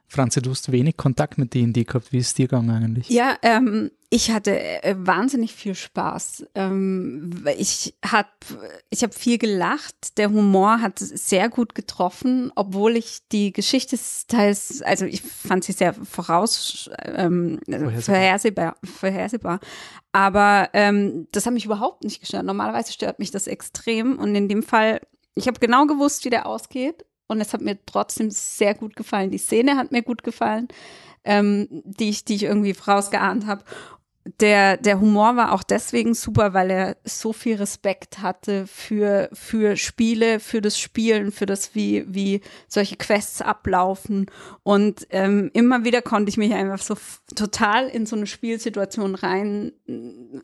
[0.08, 2.12] Franzi, du hast wenig Kontakt mit D&D gehabt.
[2.12, 3.10] Wie ist es dir gegangen eigentlich?
[3.10, 6.46] Ja, ähm, ich hatte äh, wahnsinnig viel Spaß.
[6.54, 8.30] Ähm, ich habe
[8.92, 10.20] ich hab viel gelacht.
[10.20, 13.98] Der Humor hat sehr gut getroffen, obwohl ich die Geschichte
[14.28, 18.02] teils, also ich fand sie sehr voraus, ähm, Vorhersehbar.
[18.04, 19.60] vorhersehbar, vorhersehbar.
[20.12, 22.46] Aber ähm, das hat mich überhaupt nicht gestört.
[22.46, 24.20] Normalerweise stört mich das extrem.
[24.20, 25.02] Und in dem Fall,
[25.34, 27.04] ich habe genau gewusst, wie der ausgeht.
[27.26, 29.32] Und es hat mir trotzdem sehr gut gefallen.
[29.32, 30.68] Die Szene hat mir gut gefallen,
[31.24, 33.64] ähm, die, ich, die ich irgendwie vorausgeahnt habe.
[34.40, 39.76] Der, der Humor war auch deswegen super, weil er so viel Respekt hatte für, für
[39.76, 44.28] Spiele, für das Spielen, für das, wie, wie solche Quests ablaufen.
[44.64, 46.96] Und ähm, immer wieder konnte ich mich einfach so
[47.36, 49.74] total in so eine Spielsituation rein,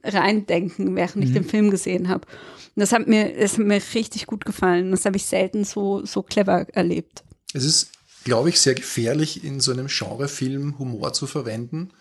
[0.03, 2.27] reindenken, während ich den Film gesehen habe.
[2.75, 4.91] Und das hat mir, das hat mir richtig gut gefallen.
[4.91, 7.23] Das habe ich selten so, so clever erlebt.
[7.53, 7.91] Es ist,
[8.25, 11.91] glaube ich, sehr gefährlich, in so einem Genrefilm Humor zu verwenden,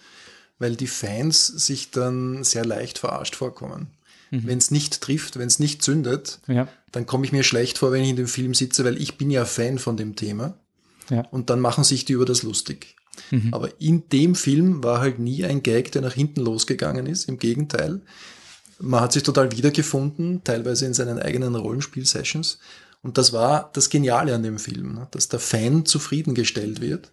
[0.58, 3.88] weil die Fans sich dann sehr leicht verarscht vorkommen.
[4.30, 6.68] Wenn es nicht trifft, wenn es nicht zündet, Ja.
[6.92, 9.30] dann komme ich mir schlecht vor, wenn ich in dem Film sitze, weil ich bin
[9.30, 10.54] ja Fan von dem Thema.
[11.08, 11.22] Ja.
[11.30, 12.94] Und dann machen sich die über das lustig.
[13.52, 17.26] Aber in dem Film war halt nie ein Gag, der nach hinten losgegangen ist.
[17.28, 18.02] Im Gegenteil.
[18.80, 22.58] Man hat sich total wiedergefunden, teilweise in seinen eigenen Rollenspiel-Sessions.
[23.08, 25.08] Und das war das Geniale an dem Film, ne?
[25.12, 27.10] dass der Fan zufriedengestellt wird,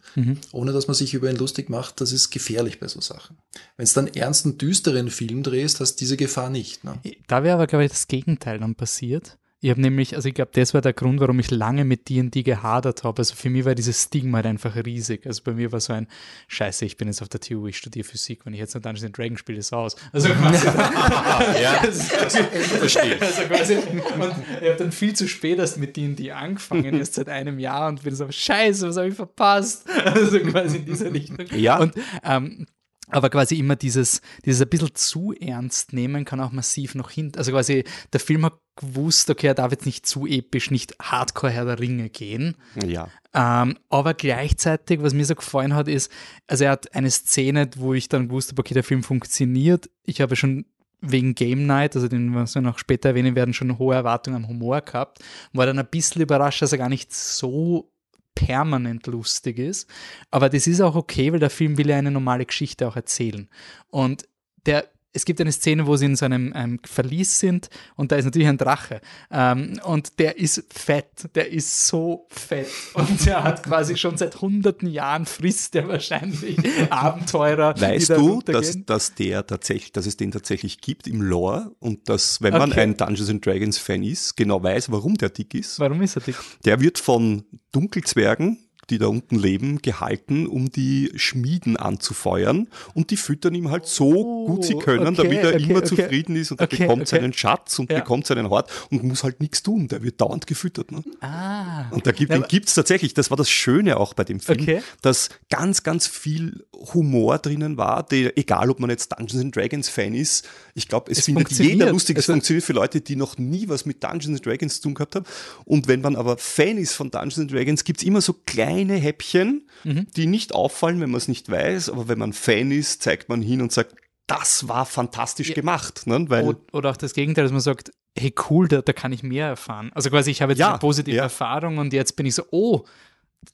[0.52, 2.02] ohne dass man sich über ihn lustig macht.
[2.02, 3.38] Das ist gefährlich bei so Sachen.
[3.78, 6.84] Wenn es dann ernst und düsteren Film drehst, hast du diese Gefahr nicht.
[6.84, 7.00] Ne?
[7.28, 9.38] Da wäre aber, glaube ich, das Gegenteil dann passiert.
[9.62, 12.44] Ich habe nämlich, also ich glaube, das war der Grund, warum ich lange mit D&D
[12.44, 13.20] gehadert habe.
[13.20, 15.26] Also für mich war dieses Stigma halt einfach riesig.
[15.26, 16.08] Also bei mir war so ein,
[16.50, 19.12] scheiße, ich bin jetzt auf der TU, ich studiere Physik, wenn ich jetzt noch Dungeons
[19.14, 19.96] Dragons spiele, ist aus.
[20.12, 20.68] Also quasi,
[21.62, 23.18] ja, verstehe.
[23.22, 27.30] also quasi, und ich habe dann viel zu spät erst mit D&D angefangen, erst seit
[27.30, 29.90] einem Jahr und bin so, scheiße, was habe ich verpasst?
[30.04, 31.48] Also quasi in diese Richtung.
[31.54, 31.80] Ja.
[31.80, 32.68] Und ähm,
[33.08, 37.32] aber quasi immer dieses, dieses ein bisschen zu ernst nehmen kann auch massiv noch hin.
[37.36, 41.52] Also quasi der Film hat gewusst, okay, er darf jetzt nicht zu episch, nicht Hardcore
[41.52, 42.56] Herr der Ringe gehen.
[42.86, 43.10] Ja.
[43.34, 46.12] Ähm, aber gleichzeitig, was mir so gefallen hat, ist,
[46.48, 49.90] also er hat eine Szene, wo ich dann gewusst habe, okay, der Film funktioniert.
[50.04, 50.66] Ich habe schon
[51.02, 54.50] wegen Game Night, also den, was wir noch später erwähnen werden, schon hohe Erwartungen am
[54.50, 55.20] Humor gehabt.
[55.54, 57.92] War dann ein bisschen überrascht, dass er gar nicht so
[58.34, 59.90] permanent lustig ist.
[60.32, 63.50] Aber das ist auch okay, weil der Film will ja eine normale Geschichte auch erzählen.
[63.90, 64.28] Und
[64.66, 68.18] der es gibt eine Szene, wo sie in so einem ähm, Verlies sind und da
[68.18, 69.00] ist natürlich ein Drache.
[69.32, 72.68] Ähm, und der ist fett, der ist so fett.
[72.94, 76.58] Und der hat quasi schon seit hunderten Jahren frisst der wahrscheinlich
[76.92, 77.80] Abenteurer.
[77.80, 82.42] Weißt du, dass, dass der tatsächlich, dass es den tatsächlich gibt im Lore und dass,
[82.42, 82.82] wenn man Okay.
[82.82, 85.80] ein Dungeons and Dragons Fan ist, genau weiß, warum der dick ist?
[85.80, 86.36] Warum ist er dick?
[86.66, 88.58] Der wird von Dunkelzwergen,
[88.90, 94.46] die da unten leben, gehalten, um die Schmieden anzufeuern und die füttern ihm halt so
[94.46, 95.88] gut sie können, Oh, okay, damit er okay, immer okay.
[95.88, 98.00] zufrieden ist und er bekommt seinen Schatz und Ja.
[98.00, 99.88] bekommt seinen Hort und muss halt nichts tun.
[99.88, 100.92] Der wird dauernd gefüttert.
[100.92, 101.04] Ne?
[101.22, 101.90] Ah.
[101.92, 105.84] Und da gibt gibt's tatsächlich, das war das Schöne auch bei dem Film, dass ganz,
[105.84, 110.48] ganz viel Humor drinnen war, der, egal ob man jetzt Dungeons and Dragons Fan ist,
[110.78, 113.68] ich glaube, es, Es findet jeder lustig, es Also- funktioniert für Leute, die noch nie
[113.70, 115.26] was mit Dungeons and Dragons zu tun gehabt haben.
[115.64, 119.68] Und wenn man aber Fan ist von Dungeons and Dragons, gibt's immer so kleine Häppchen,
[119.86, 120.08] Mhm.
[120.16, 123.42] die nicht auffallen, wenn man es nicht weiß, aber wenn man Fan ist, zeigt man
[123.42, 123.96] hin und sagt,
[124.28, 126.08] das war fantastisch gemacht.
[126.08, 126.26] Ne?
[126.30, 129.24] Weil, Oder, oder auch das Gegenteil, dass man sagt, hey cool, da, da kann ich
[129.24, 129.92] mehr erfahren.
[129.94, 131.24] Also quasi, ich habe jetzt Ja, eine positive ja.
[131.24, 132.84] Erfahrung und jetzt bin ich so, oh,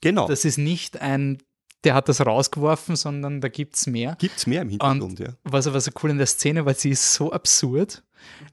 [0.00, 1.38] genau, das ist nicht ein,
[1.84, 4.16] der hat das rausgeworfen, sondern da gibt es mehr.
[4.18, 5.30] gibt's mehr im Hintergrund, ja.
[5.44, 8.02] Was aber so cool in der Szene, weil sie ist so absurd,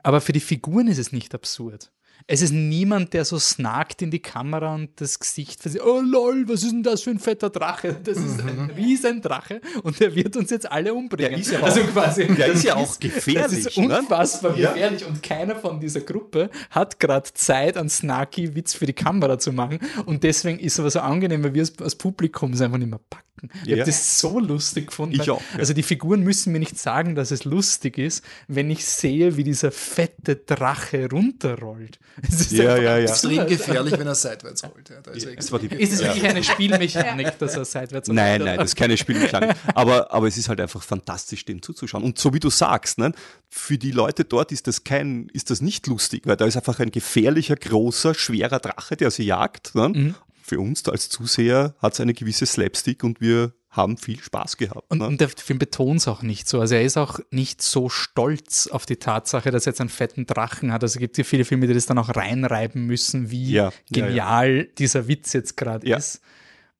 [0.03, 1.91] aber für die Figuren ist es nicht absurd.
[2.31, 5.81] Es ist niemand, der so snarkt in die Kamera und das Gesicht versieht.
[5.83, 7.95] Oh lol, was ist denn das für ein fetter Drache?
[8.03, 11.31] Das ist ein Riesendrache und der wird uns jetzt alle umbringen.
[11.31, 13.99] Der ist ja also auch- quasi, der das ist ja auch gefährlich, Das ist ne?
[13.99, 14.71] unfassbar Ja.
[14.73, 19.39] gefährlich und keiner von dieser Gruppe hat gerade Zeit, einen snarky Witz für die Kamera
[19.39, 22.61] zu machen und deswegen ist es aber so angenehm, weil wir als, als Publikum es
[22.61, 23.25] einfach nicht mehr packen.
[23.63, 23.77] Ich Ja.
[23.77, 25.15] habe das so lustig gefunden.
[25.15, 25.59] Ich auch, ja.
[25.59, 29.45] Also die Figuren müssen mir nicht sagen, dass es lustig ist, wenn ich sehe, wie
[29.45, 31.99] dieser fette Drache runterrollt.
[32.27, 32.97] Es ist Ja, ja, ja.
[32.99, 34.89] Extrem gefährlich, wenn er seitwärts rollt.
[34.89, 38.09] Ja, da ist er Das war die, Ist es wirklich eine Spielmechanik, dass er seitwärts
[38.09, 38.45] Nein, rollt?
[38.45, 39.55] nein, das ist keine Spielmechanik.
[39.73, 42.03] aber, aber es ist halt einfach fantastisch, dem zuzuschauen.
[42.03, 43.11] Und so wie du sagst, ne,
[43.47, 46.79] für die Leute dort ist das kein, ist das nicht lustig, weil da ist einfach
[46.79, 49.75] ein gefährlicher, großer, schwerer Drache, der sie jagt.
[49.75, 49.89] Ne?
[49.89, 50.15] Mhm.
[50.43, 54.89] Für uns als Zuseher hat es eine gewisse Slapstick und wir haben viel Spaß gehabt.
[54.89, 55.07] Und, ne?
[55.07, 56.59] und der Film betont es auch nicht so.
[56.59, 60.25] Also er ist auch nicht so stolz auf die Tatsache, dass er jetzt einen fetten
[60.25, 60.83] Drachen hat.
[60.83, 63.71] Also es gibt ja viele Filme, die das dann auch reinreiben müssen, wie Ja, ja,
[63.91, 65.97] genial dieser Witz jetzt gerade Ja.
[65.97, 66.21] ist.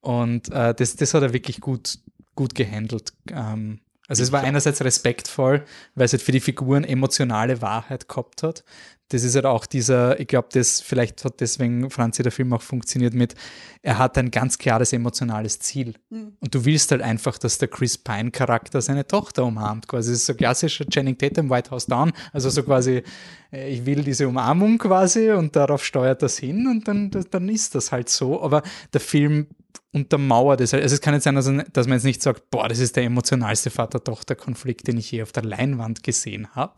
[0.01, 1.99] Und äh, das, das hat er wirklich gut,
[2.35, 3.13] gut gehandelt.
[3.31, 5.63] Ähm, also es war einerseits respektvoll,
[5.95, 8.63] weil es halt für die Figuren emotionale Wahrheit gehabt hat.
[9.10, 12.62] Das ist halt auch dieser, ich glaube, das vielleicht hat deswegen Franzi der Film auch
[12.62, 13.36] funktioniert mit,
[13.82, 15.95] er hat ein ganz klares emotionales Ziel.
[16.39, 19.88] Und du willst halt einfach, dass der Chris Pine Charakter seine Tochter umarmt.
[19.88, 22.12] Quasi, das ist so klassischer Channing Tatum White House Down.
[22.34, 23.04] Also so quasi,
[23.52, 27.76] äh, ich will diese Umarmung quasi und darauf steuert das hin und dann, dann ist
[27.76, 28.41] das halt so.
[28.41, 29.48] Aber der Film
[29.91, 30.74] untermauert es.
[30.74, 30.84] halt.
[30.84, 33.04] Also es kann jetzt sein, dass, dass man jetzt nicht sagt, boah, das ist der
[33.04, 36.74] emotionalste Vater-Tochter-Konflikt, den ich je auf der Leinwand gesehen habe.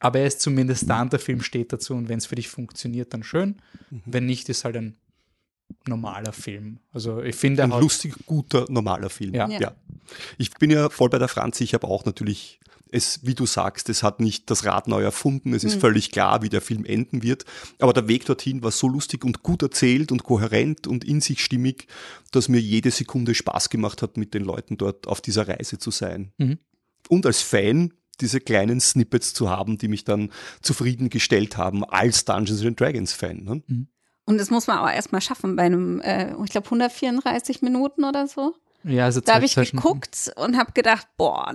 [0.00, 2.48] Aber er ist zumindest da und der Film steht dazu und wenn es für dich
[2.48, 3.56] funktioniert, dann schön.
[4.04, 4.96] Wenn nicht, ist halt ein
[5.86, 6.78] normaler Film.
[6.92, 9.34] Also ich finde, er ein hat- lustig, guter, normaler Film.
[9.34, 9.48] Ja.
[9.48, 9.74] Ja.
[10.38, 11.64] Ich bin ja voll bei der Franzi.
[11.64, 15.54] Ich habe auch natürlich, es, wie du sagst, es hat nicht das Rad neu erfunden.
[15.54, 17.44] Es ist völlig klar, wie der Film enden wird.
[17.78, 21.42] Aber der Weg dorthin war so lustig und gut erzählt und kohärent und in sich
[21.42, 21.86] stimmig,
[22.30, 25.90] dass mir jede Sekunde Spaß gemacht hat, mit den Leuten dort auf dieser Reise zu
[25.90, 26.32] sein.
[26.36, 26.58] Mhm.
[27.08, 30.30] Und als Fan diese kleinen Snippets zu haben, die mich dann
[30.62, 33.44] zufriedengestellt haben als Dungeons and Dragons Fan.
[33.44, 33.86] Ne?
[34.26, 38.26] Und das muss man auch erstmal schaffen bei einem, äh, ich glaube, 134 Minuten oder
[38.26, 38.54] so.
[38.84, 39.82] ja, also Da habe ich zwei Stunden.
[39.82, 41.54] geguckt und habe gedacht, boah,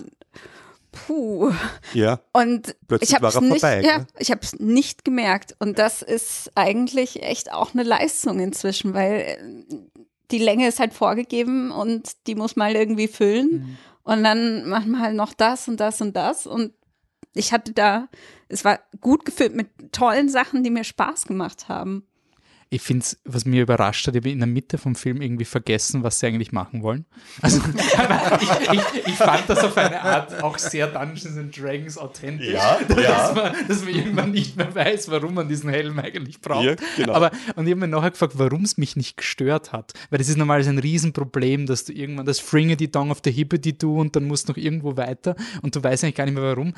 [0.91, 1.51] puh.
[1.93, 4.07] Ja, Und Plötzlich ich habe war es er nicht, vorbei, ja, ne?
[4.19, 5.55] ich habe es nicht gemerkt.
[5.59, 9.37] Und das ist eigentlich echt auch eine Leistung inzwischen, weil äh,
[10.31, 13.49] die Länge ist halt vorgegeben und die muss man halt irgendwie füllen.
[13.51, 13.77] Mhm.
[14.09, 16.47] Und dann machen wir halt noch das und das und das.
[16.47, 16.73] Und
[17.35, 18.09] ich hatte da,
[18.47, 22.07] es war gut gefüllt mit tollen Sachen, die mir Spaß gemacht haben.
[22.71, 25.45] Ich finde es, was mir überrascht hat, ich habe in der Mitte vom Film irgendwie
[25.45, 27.05] vergessen, was sie eigentlich machen wollen.
[27.41, 27.61] Also,
[28.41, 32.53] ich, ich, ich fand das auf eine Art auch sehr Dungeons and Dragons authentisch.
[32.53, 33.31] Ja, dass, ja.
[33.33, 36.65] Man, dass man irgendwann nicht mehr weiß, warum man diesen Helm eigentlich braucht.
[36.65, 37.13] Ja, genau.
[37.13, 39.93] Aber, und ich habe mir nachher gefragt, warum es mich nicht gestört hat.
[40.11, 43.33] Weil das ist normalerweise ein Riesenproblem, dass du irgendwann das Fringe die Dong auf der
[43.33, 46.25] Hippe die du und dann musst du noch irgendwo weiter und du weißt eigentlich gar
[46.25, 46.73] nicht mehr warum.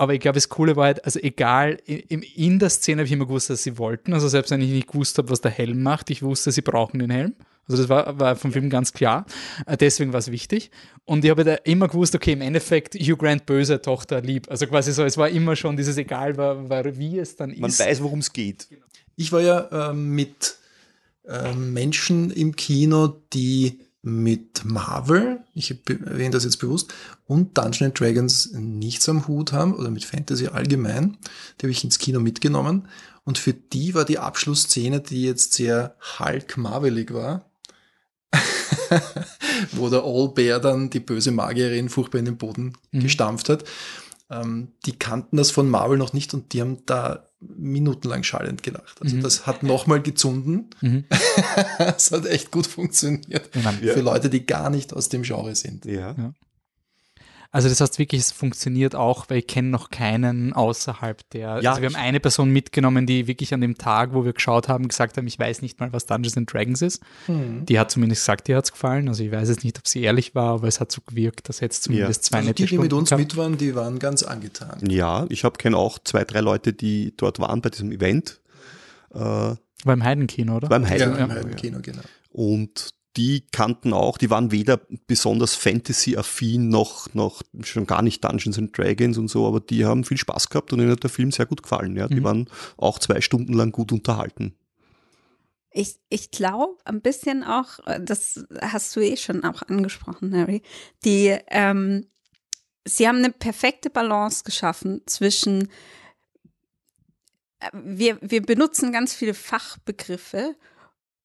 [0.00, 3.12] Aber ich glaube, das Coole war halt, also egal, in, in der Szene habe ich
[3.12, 4.14] immer gewusst, dass sie wollten.
[4.14, 7.00] Also selbst wenn ich nicht gewusst habe, was der Helm macht, ich wusste, sie brauchen
[7.00, 7.34] den Helm.
[7.68, 9.26] Also das war, war vom Film ganz klar.
[9.66, 10.70] Äh, Deswegen war es wichtig.
[11.04, 14.50] Und ich habe da immer gewusst, okay, im Endeffekt Hugh Grant böse, Tochter lieb.
[14.50, 17.68] Also quasi so, es war immer schon dieses egal, war, war, wie es dann man
[17.68, 17.78] ist.
[17.78, 18.68] weiß, worum es geht.
[19.16, 20.56] Ich war ja ähm, mit
[21.28, 26.92] ähm, Menschen im Kino, die mit Marvel, ich erwähne das jetzt bewusst,
[27.26, 31.18] und Dungeons Dragons nichts am Hut haben oder mit Fantasy allgemein.
[31.58, 32.88] Die habe ich ins Kino mitgenommen.
[33.24, 37.50] Und für die war die Abschlussszene, die jetzt sehr Hulk-Marvelig war,
[39.72, 43.00] wo der All Bear dann die böse Magierin furchtbar in den Boden mhm.
[43.00, 43.64] gestampft hat.
[44.30, 49.00] Ähm, die kannten das von Marvel noch nicht und die haben da minutenlang schallend gelacht.
[49.00, 49.22] Also mhm.
[49.22, 50.70] das hat nochmal gezunden.
[50.80, 51.04] Mhm.
[51.78, 53.50] das hat echt gut funktioniert.
[53.54, 53.72] Ja.
[53.72, 55.84] Für Leute, die gar nicht aus dem Genre sind.
[55.86, 56.14] Ja.
[56.16, 56.34] ja.
[57.52, 61.60] Also das heißt wirklich, es funktioniert auch, weil ich kenne noch keinen außerhalb der.
[61.62, 64.68] Ja, also wir haben eine Person mitgenommen, die wirklich an dem Tag, wo wir geschaut
[64.68, 67.02] haben, gesagt haben, ich weiß nicht mal, was Dungeons and Dragons ist.
[67.26, 67.66] Mhm.
[67.66, 69.08] Die hat zumindest gesagt, ihr hat es gefallen.
[69.08, 71.58] Also ich weiß jetzt nicht, ob sie ehrlich war, aber es hat so gewirkt, dass
[71.58, 72.28] jetzt zumindest ja.
[72.28, 73.24] zwei also nette Die, die mit uns gehabt.
[73.24, 74.78] mit waren, die waren ganz angetan.
[74.88, 78.40] Ja, ich habe kenne auch zwei, drei Leute, die dort waren bei diesem Event.
[79.12, 80.68] Äh, beim Heidenkino, oder?
[80.68, 82.02] Beim Heidenkino, ja, beim Heidenkino genau.
[82.30, 88.58] Und die kannten auch, die waren weder besonders Fantasy-affin noch, noch schon gar nicht Dungeons
[88.58, 91.32] and Dragons und so, aber die haben viel Spaß gehabt und ihnen hat der Film
[91.32, 91.96] sehr gut gefallen.
[91.96, 92.06] Ja.
[92.06, 92.24] Die mhm.
[92.24, 94.54] waren auch zwei Stunden lang gut unterhalten.
[95.72, 100.62] Ich, ich glaube ein bisschen auch, äh, das hast du eh schon auch angesprochen, Harry,
[101.04, 102.06] die, ähm,
[102.84, 105.68] sie haben eine perfekte Balance geschaffen zwischen,
[107.60, 110.56] äh, wir, wir benutzen ganz viele Fachbegriffe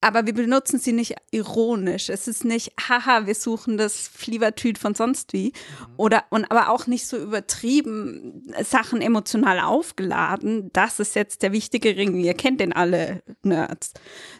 [0.01, 2.10] aber wir benutzen sie nicht ironisch.
[2.10, 5.47] Es ist nicht, haha, wir suchen das Flievertüt von sonst wie.
[5.47, 5.93] Mhm.
[5.97, 10.69] Oder, und aber auch nicht so übertrieben, Sachen emotional aufgeladen.
[10.73, 12.19] Das ist jetzt der wichtige Ring.
[12.19, 13.93] Ihr kennt den alle Nerds.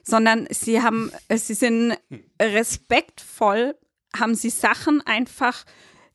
[0.04, 1.98] Sondern sie haben, sie sind
[2.40, 3.76] respektvoll,
[4.16, 5.66] haben sie Sachen einfach,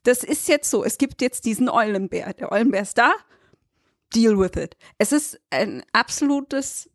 [0.04, 2.32] das ist jetzt so, es gibt jetzt diesen Eulenbär.
[2.34, 3.12] Der Eulenbär ist da.
[4.14, 4.76] Deal with it.
[4.98, 6.90] Es ist ein absolutes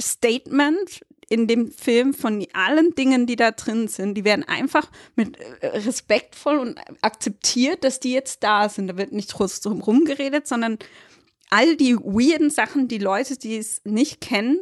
[0.00, 5.38] Statement in dem Film von allen Dingen, die da drin sind, die werden einfach mit
[5.38, 8.88] äh, respektvoll und akzeptiert, dass die jetzt da sind.
[8.88, 10.78] Da wird nicht groß drum rumgeredet, sondern
[11.48, 14.60] all die weirden Sachen, die Leute, die es nicht kennen,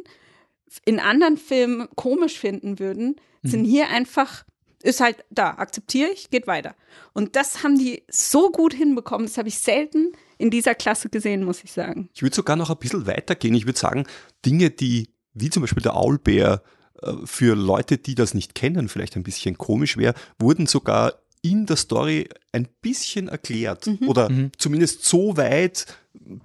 [0.85, 3.65] in anderen Filmen komisch finden würden, sind mhm.
[3.65, 4.45] hier einfach
[4.81, 6.73] ist halt da, akzeptiere ich, geht weiter.
[7.13, 11.43] Und das haben die so gut hinbekommen, das habe ich selten in dieser Klasse gesehen,
[11.43, 12.09] muss ich sagen.
[12.13, 13.55] Ich würde sogar noch ein bisschen weitergehen.
[13.55, 14.05] Ich würde sagen,
[14.45, 16.61] Dinge, die wie zum Beispiel der Aulbär,
[17.01, 21.65] äh, für Leute, die das nicht kennen, vielleicht ein bisschen komisch wäre, wurden sogar in
[21.65, 24.07] der Story ein bisschen erklärt mhm.
[24.07, 24.51] oder mhm.
[24.57, 25.85] zumindest so weit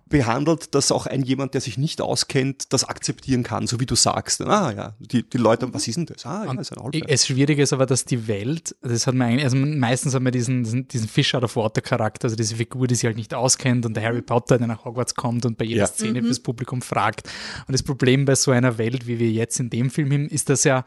[0.09, 3.94] behandelt, dass auch ein jemand, der sich nicht auskennt, das akzeptieren kann, so wie du
[3.94, 4.40] sagst.
[4.42, 6.24] Ah ja, die, die Leute, was ist denn das?
[6.24, 7.02] Ah, ja, ist ein Allbär.
[7.09, 10.30] Es Schwierige ist aber, dass die Welt, das hat man eigentlich, also meistens haben wir
[10.30, 13.85] diesen, diesen Fish out of Water Charakter, also diese Figur, die sich halt nicht auskennt
[13.85, 15.87] und der Harry Potter, der nach Hogwarts kommt und bei jeder ja.
[15.87, 16.26] Szene mhm.
[16.26, 17.28] fürs Publikum fragt.
[17.66, 20.48] Und das Problem bei so einer Welt, wie wir jetzt in dem Film haben, ist,
[20.50, 20.85] dass ja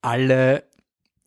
[0.00, 0.64] alle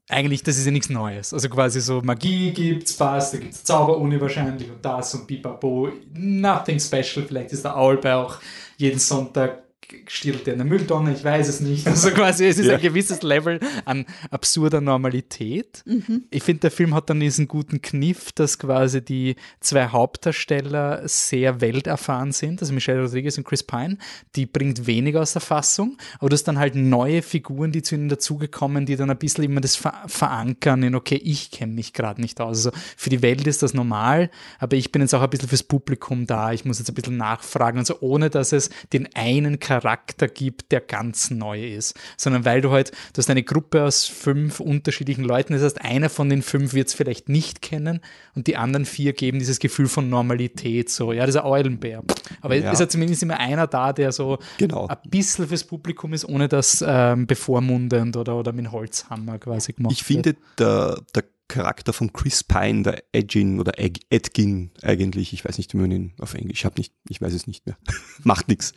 [0.08, 1.34] eigentlich, das ist ja nichts Neues.
[1.34, 5.90] Also quasi so Magie gibt's, passt, da gibt's Zauberuni wahrscheinlich und das und Pipapo.
[6.14, 7.26] Nothing special.
[7.26, 8.40] Vielleicht ist der Aulbär auch
[8.78, 9.65] jeden Sonntag
[10.08, 11.88] stirbt er in der Mülltonne, ich weiß es nicht.
[11.88, 12.76] Also quasi, es ist ja.
[12.76, 15.84] ein gewisses Level an absurder Normalität.
[15.86, 16.24] Mhm.
[16.30, 21.62] Ich finde, der Film hat dann diesen guten Kniff, dass quasi die zwei Hauptdarsteller sehr
[21.62, 23.98] welterfahren sind, also Michelle Rodriguez und Chris Pine,
[24.36, 27.96] die bringt wenig aus der Fassung, aber du hast dann halt neue Figuren, die zu
[27.96, 31.94] ihnen dazugekommen, die dann ein bisschen immer das ver verankern in, okay, ich kenne mich
[31.94, 32.66] gerade nicht aus.
[32.66, 35.64] Also für die Welt ist das normal, aber ich bin jetzt auch ein bisschen fürs
[35.64, 39.60] Publikum da, ich muss jetzt ein bisschen nachfragen und so, ohne dass es den einen
[39.60, 43.84] Charakter Charakter gibt, der ganz neu ist, sondern weil du halt, du hast eine Gruppe
[43.84, 48.00] aus fünf unterschiedlichen Leuten, das heißt, einer von den fünf wird es vielleicht nicht kennen
[48.36, 52.04] und die anderen vier geben dieses Gefühl von Normalität, so, ja, das ist ein Eulenbär.
[52.42, 52.68] Aber ja.
[52.68, 54.88] es ist ja zumindest immer einer da, der so genau.
[54.88, 59.94] ein bisschen fürs Publikum ist, ohne das ähm, bevormundend oder, oder mit Holzhammer quasi gemacht
[59.94, 65.58] Ich finde, der, der Charakter von Chris Pine, der Edgin oder Edgin eigentlich, ich weiß
[65.58, 67.78] nicht, wie man ihn auf Englisch, ich habe nicht, ich weiß es nicht mehr,
[68.24, 68.74] macht nichts.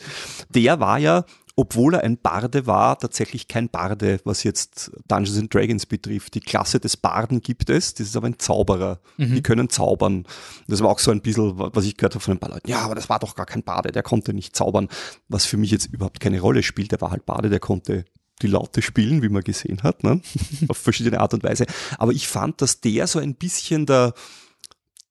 [0.51, 1.25] Der war ja,
[1.57, 6.35] obwohl er ein Barde war, tatsächlich kein Barde, was jetzt Dungeons and Dragons betrifft.
[6.35, 9.01] Die Klasse des Barden gibt es, das ist aber ein Zauberer.
[9.17, 9.35] Mhm.
[9.35, 10.25] Die können zaubern.
[10.69, 12.71] Das war auch so ein bisschen, was ich gehört habe von ein paar Leuten.
[12.71, 14.89] Ja, aber das war doch gar kein Barde, der konnte nicht zaubern.
[15.29, 16.93] Was für mich jetzt überhaupt keine Rolle spielt.
[16.93, 18.05] Der war halt Barde, der konnte
[18.39, 20.21] die Laute spielen, wie man gesehen hat, ne?
[20.69, 21.67] auf verschiedene Art und Weise.
[21.99, 24.15] Aber ich fand, dass der so ein bisschen der,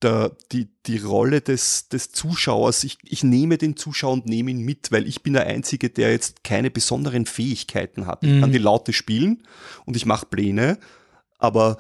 [0.02, 4.60] der, die, die Rolle des, des Zuschauers, ich, ich nehme den Zuschauer und nehme ihn
[4.60, 8.24] mit, weil ich bin der Einzige, der jetzt keine besonderen Fähigkeiten hat.
[8.24, 8.54] Ich kann mhm.
[8.54, 9.44] die Laute spielen
[9.86, 10.78] und ich mache Pläne,
[11.40, 11.78] aber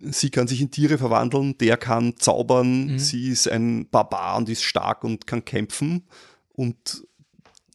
[0.00, 2.98] sie kann sich in Tiere verwandeln, der kann zaubern, mhm.
[2.98, 6.04] sie ist ein Barbar und ist stark und kann kämpfen
[6.52, 7.04] und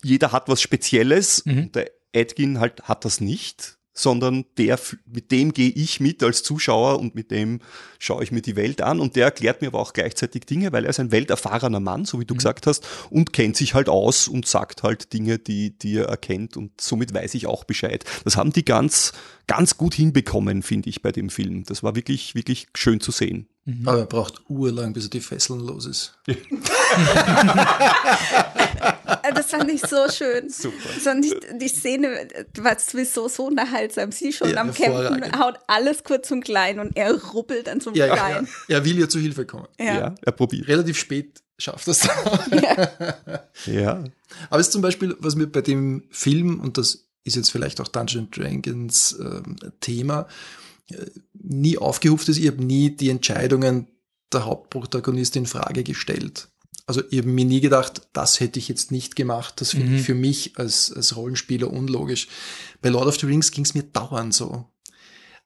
[0.03, 1.43] jeder hat was Spezielles.
[1.45, 1.71] Mhm.
[1.71, 3.77] Der Edgin halt hat das nicht.
[3.97, 7.61] sondern der, mit dem gehe ich mit als Zuschauer und mit dem
[7.97, 10.83] schaue ich mir die Welt an und der erklärt mir aber auch gleichzeitig Dinge, weil
[10.83, 12.39] er ist ein welterfahrener Mann, so wie du mhm.
[12.39, 16.57] gesagt hast, und kennt sich halt aus und sagt halt Dinge, die, die er erkennt
[16.57, 18.03] und somit weiß ich auch Bescheid.
[18.25, 19.13] Das haben die ganz,
[19.47, 21.63] ganz gut hinbekommen, finde ich, bei dem Film.
[21.63, 23.47] Das war wirklich, wirklich schön zu sehen.
[23.65, 23.87] Mhm.
[23.87, 26.13] Aber er braucht urlang, bis er die Fesseln los ist.
[29.33, 30.49] das fand ich so schön.
[30.49, 31.17] Super.
[31.23, 32.27] Ich, die Szene
[32.59, 34.11] war sowieso so unterhaltsam.
[34.11, 37.89] Sie schon ja, am Kämpfen, haut alles kurz und klein und er ruppelt an so
[37.89, 38.47] einem ja, Klein.
[38.67, 39.67] Ja, er will ihr zu Hilfe kommen.
[39.79, 40.67] Ja, ja er probiert.
[40.67, 42.61] Relativ spät schafft das dann.
[42.61, 42.89] Ja.
[43.65, 44.03] ja.
[44.51, 47.81] Aber es ist zum Beispiel, was mir bei dem Film, und das ist jetzt vielleicht
[47.81, 49.41] auch Dungeons Dragons äh,
[49.79, 50.25] Thema, äh,
[51.33, 52.37] nie aufgehuft ist.
[52.37, 53.87] Ich habe nie die Entscheidungen
[54.31, 56.49] der Hauptprotagonistin in Frage gestellt.
[56.87, 59.59] Also ich habe mir nie gedacht, das hätte ich jetzt nicht gemacht.
[59.59, 59.95] Das finde mhm.
[59.95, 62.27] ich für mich als, als Rollenspieler unlogisch.
[62.81, 64.65] Bei Lord of the Rings ging es mir dauernd so.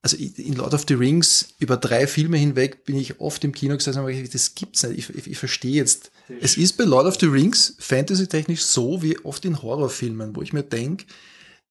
[0.01, 3.75] Also in Lord of the Rings über drei Filme hinweg bin ich oft im Kino
[3.75, 5.09] gesessen und habe gedacht, das gibt's nicht.
[5.09, 6.11] Ich, ich, ich verstehe jetzt.
[6.41, 10.53] Es ist bei Lord of the Rings fantasy-technisch so wie oft in Horrorfilmen, wo ich
[10.53, 11.05] mir denke,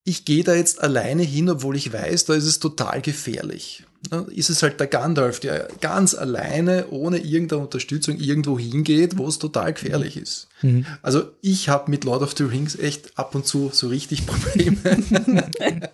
[0.03, 3.85] ich gehe da jetzt alleine hin, obwohl ich weiß, da ist es total gefährlich.
[4.09, 9.27] Dann ist es halt der Gandalf, der ganz alleine, ohne irgendeine Unterstützung irgendwo hingeht, wo
[9.27, 10.47] es total gefährlich ist.
[10.61, 10.85] Mhm.
[11.01, 14.77] Also ich habe mit Lord of the Rings echt ab und zu so richtig Probleme.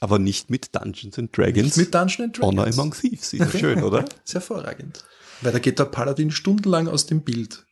[0.00, 1.76] Aber nicht mit Dungeons and Dragons.
[1.76, 2.58] Nicht mit Dungeons and Dragons.
[2.58, 4.04] Honor Among Thieves, ist schön, oder?
[4.24, 5.04] Sehr hervorragend.
[5.40, 7.64] Weil da geht der Paladin stundenlang aus dem Bild.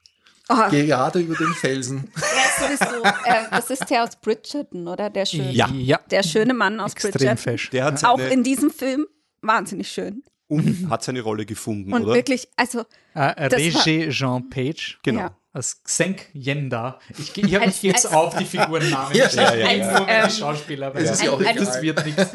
[0.48, 0.70] Oh.
[0.70, 2.10] Gerade über den Felsen.
[2.20, 3.02] Ja, sowieso.
[3.04, 5.10] Äh, das ist der aus Bridgerton, oder?
[5.10, 5.98] Der schöne, ja.
[6.10, 7.36] Der schöne Mann aus Extrem Bridgerton.
[7.38, 7.70] Fesch.
[7.70, 9.06] Der hat Auch in diesem Film
[9.42, 10.22] wahnsinnig schön.
[10.48, 12.14] Und hat seine Rolle gefunden, Und oder?
[12.14, 12.84] wirklich, also.
[13.14, 14.98] Äh, Regie Jean Page.
[15.02, 15.20] Genau.
[15.20, 15.36] Ja.
[15.52, 16.98] Als Xenk Yenda.
[17.18, 19.98] Ich, ich habe mich jetzt auf die Figurennamen ja, ja, ja, ja.
[19.98, 22.26] Nur ähm, Schauspieler, weil das, ein, das wird nichts.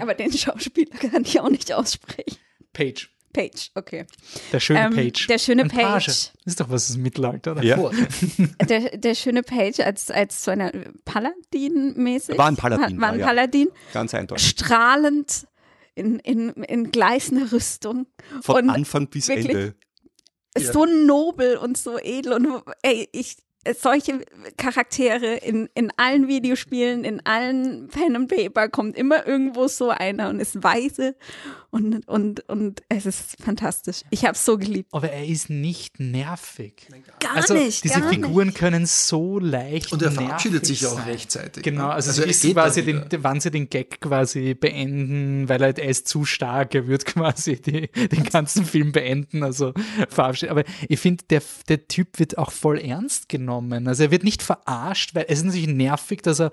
[0.00, 2.36] Aber den Schauspieler kann ich auch nicht aussprechen.
[2.72, 3.10] Page.
[3.36, 4.06] Page, okay.
[4.50, 5.26] Der schöne ähm, Page.
[5.26, 5.82] Der schöne Page.
[5.82, 6.06] Page.
[6.06, 7.62] Das ist doch was ist Mittelalter, oder?
[7.62, 7.90] Ja.
[8.68, 10.72] der, der schöne Page als, als so eine
[11.04, 12.38] Paladin-mäßig.
[12.38, 12.98] War ein Paladin.
[12.98, 13.66] War ein Paladin.
[13.66, 13.92] Ja.
[13.92, 14.48] Ganz eindeutig.
[14.48, 15.46] Strahlend
[15.94, 18.06] in, in, in gleißender Rüstung.
[18.40, 19.74] Von und Anfang bis Ende.
[20.58, 23.36] So nobel und so edel und ey, ich,
[23.74, 24.24] solche
[24.56, 30.28] Charaktere in, in allen Videospielen, in allen Pen and Paper kommt immer irgendwo so einer
[30.28, 31.16] und ist weise
[31.76, 34.00] und, und, und es ist fantastisch.
[34.08, 34.88] Ich habe es so geliebt.
[34.92, 36.88] Aber er ist nicht nervig.
[37.20, 37.84] Gar also, nicht.
[37.84, 38.58] Diese gar Figuren nicht.
[38.58, 39.92] können so leicht.
[39.92, 41.62] Und er verabschiedet sich auch rechtzeitig.
[41.62, 45.76] Genau, also, also sie wissen quasi, den, wann sie den Gag quasi beenden, weil er,
[45.76, 49.74] er ist zu stark, er wird quasi die, den ganzen Film beenden, also
[50.08, 50.50] verabschiedet.
[50.50, 53.86] Aber ich finde, der, der Typ wird auch voll ernst genommen.
[53.86, 56.52] Also er wird nicht verarscht, weil es ist natürlich nervig, dass er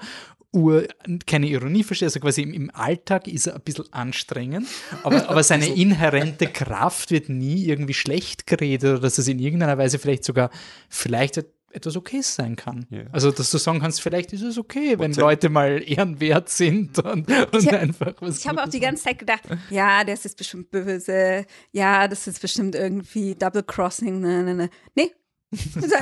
[0.53, 0.87] Ur,
[1.25, 4.67] keine Ironie verstehe, also quasi im, im, Alltag ist er ein bisschen anstrengend,
[5.01, 9.79] aber, aber seine inhärente Kraft wird nie irgendwie schlecht geredet oder dass es in irgendeiner
[9.79, 10.51] Weise vielleicht sogar
[10.89, 11.43] vielleicht
[11.73, 12.85] etwas Okayes sein kann.
[12.91, 13.05] Yeah.
[13.11, 17.27] Also, dass du sagen kannst, vielleicht ist es okay, wenn Leute mal ehrenwert sind und,
[17.27, 18.39] und ich einfach was.
[18.39, 22.41] Ich habe auch die ganze Zeit gedacht, ja, das ist bestimmt böse, ja, das ist
[22.41, 24.69] bestimmt irgendwie Double Crossing, ne, ne, ne.
[24.95, 25.11] Nee.
[25.51, 25.93] nee, das ist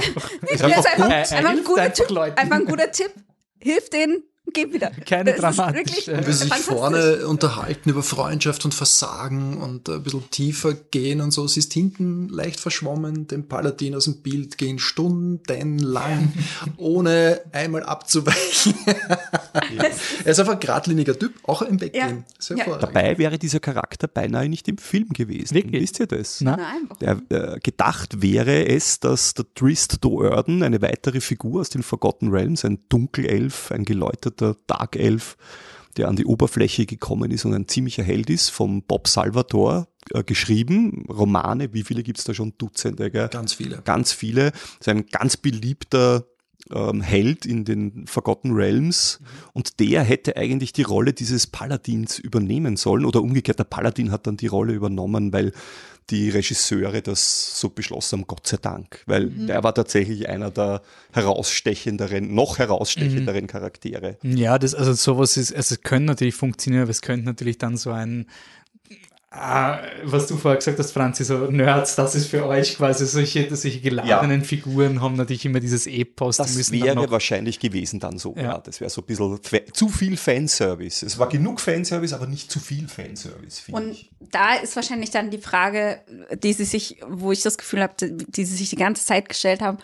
[0.87, 3.11] einfach, einfach, ein guter Tipp, einfach ein guter Tipp.
[3.59, 4.23] Hilft denen,
[4.53, 4.91] geh wieder.
[5.05, 6.13] Keine dramatische.
[6.15, 11.31] Und sie sich vorne unterhalten über Freundschaft und Versagen und ein bisschen tiefer gehen und
[11.31, 11.47] so.
[11.47, 16.33] Sie ist hinten leicht verschwommen, dem Paladin aus dem Bild gehen stundenlang,
[16.77, 18.73] ohne einmal abzuweichen.
[20.23, 22.25] er ist einfach ein geradliniger Typ, auch im Weggehen.
[22.49, 22.55] Ja.
[22.55, 22.77] Ja.
[22.77, 25.55] Dabei wäre dieser Charakter beinahe nicht im Film gewesen.
[25.55, 25.81] Wirklich?
[25.81, 26.41] Wisst ihr das?
[26.41, 26.89] Nein.
[26.99, 32.29] Der, äh, gedacht wäre es, dass der Trist Do'Urden, eine weitere Figur aus den Forgotten
[32.29, 35.37] Realms, ein Dunkelelf, ein geläuterter der Dark Elf,
[35.97, 40.23] der an die Oberfläche gekommen ist und ein ziemlicher Held ist, vom Bob Salvatore äh,
[40.23, 41.05] geschrieben.
[41.09, 42.53] Romane, wie viele gibt es da schon?
[42.57, 43.29] Dutzende, gell?
[43.29, 43.81] Ganz viele.
[43.83, 44.51] Ganz viele.
[44.79, 46.25] ist ein ganz beliebter
[46.73, 49.25] ähm, Held in den Forgotten Realms mhm.
[49.53, 54.27] und der hätte eigentlich die Rolle dieses Paladins übernehmen sollen oder umgekehrt, der Paladin hat
[54.27, 55.53] dann die Rolle übernommen, weil
[56.09, 59.47] die Regisseure das so beschlossen haben, Gott sei Dank, weil mhm.
[59.47, 60.81] der war tatsächlich einer der
[61.13, 63.47] herausstechenderen, noch herausstechenderen mhm.
[63.47, 64.17] Charaktere.
[64.21, 67.77] Ja, das, also sowas ist, also es könnte natürlich funktionieren, aber es könnte natürlich dann
[67.77, 68.25] so ein
[69.33, 73.55] Ah, was du vorher gesagt hast, Franzi, so Nerds, das ist für euch quasi solche,
[73.55, 74.45] solche geladenen ja.
[74.45, 76.35] Figuren haben natürlich immer dieses Epos.
[76.35, 78.35] Das die wäre wahrscheinlich gewesen dann so.
[78.35, 78.41] Ja.
[78.41, 79.39] ja das wäre so ein bisschen
[79.71, 81.03] zu viel Fanservice.
[81.05, 83.63] Es war genug Fanservice, aber nicht zu viel Fanservice.
[83.71, 84.11] Und ich.
[84.19, 86.01] da ist wahrscheinlich dann die Frage,
[86.43, 89.61] die sie sich, wo ich das Gefühl habe, die sie sich die ganze Zeit gestellt
[89.61, 89.77] haben,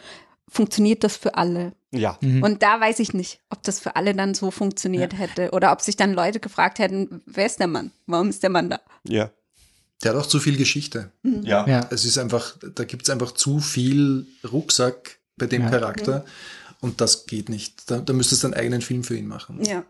[0.50, 1.72] funktioniert das für alle?
[1.91, 2.18] Ja.
[2.22, 2.43] Mhm.
[2.43, 5.82] Und da weiß ich nicht, ob das für alle dann so funktioniert hätte oder ob
[5.82, 7.91] sich dann Leute gefragt hätten, wer ist der Mann?
[8.08, 8.82] Warum ist der Mann da?
[9.04, 9.32] Ja.
[10.04, 11.12] Der hat auch zu viel Geschichte.
[11.24, 11.68] Ja.
[11.68, 11.88] Ja.
[11.91, 15.70] Es ist einfach, da gibt es einfach zu viel Rucksack bei dem Ja.
[15.72, 16.26] Charakter
[16.82, 17.89] und das geht nicht.
[17.89, 19.64] Da, da müsstest du einen eigenen Film für ihn machen.
[19.64, 19.84] Ja.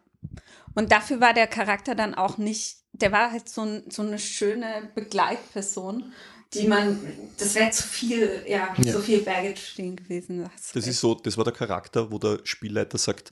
[0.75, 4.19] Und dafür war der Charakter dann auch nicht, der war halt so, ein, so eine
[4.19, 6.11] schöne Begleitperson,
[6.53, 6.99] die man,
[7.37, 8.93] das wäre zu viel, ja, Ja.
[8.93, 10.49] so viel Baggage stehen gewesen.
[10.55, 10.87] Das recht.
[10.87, 13.31] ist so, das war der Charakter, wo der Spielleiter sagt,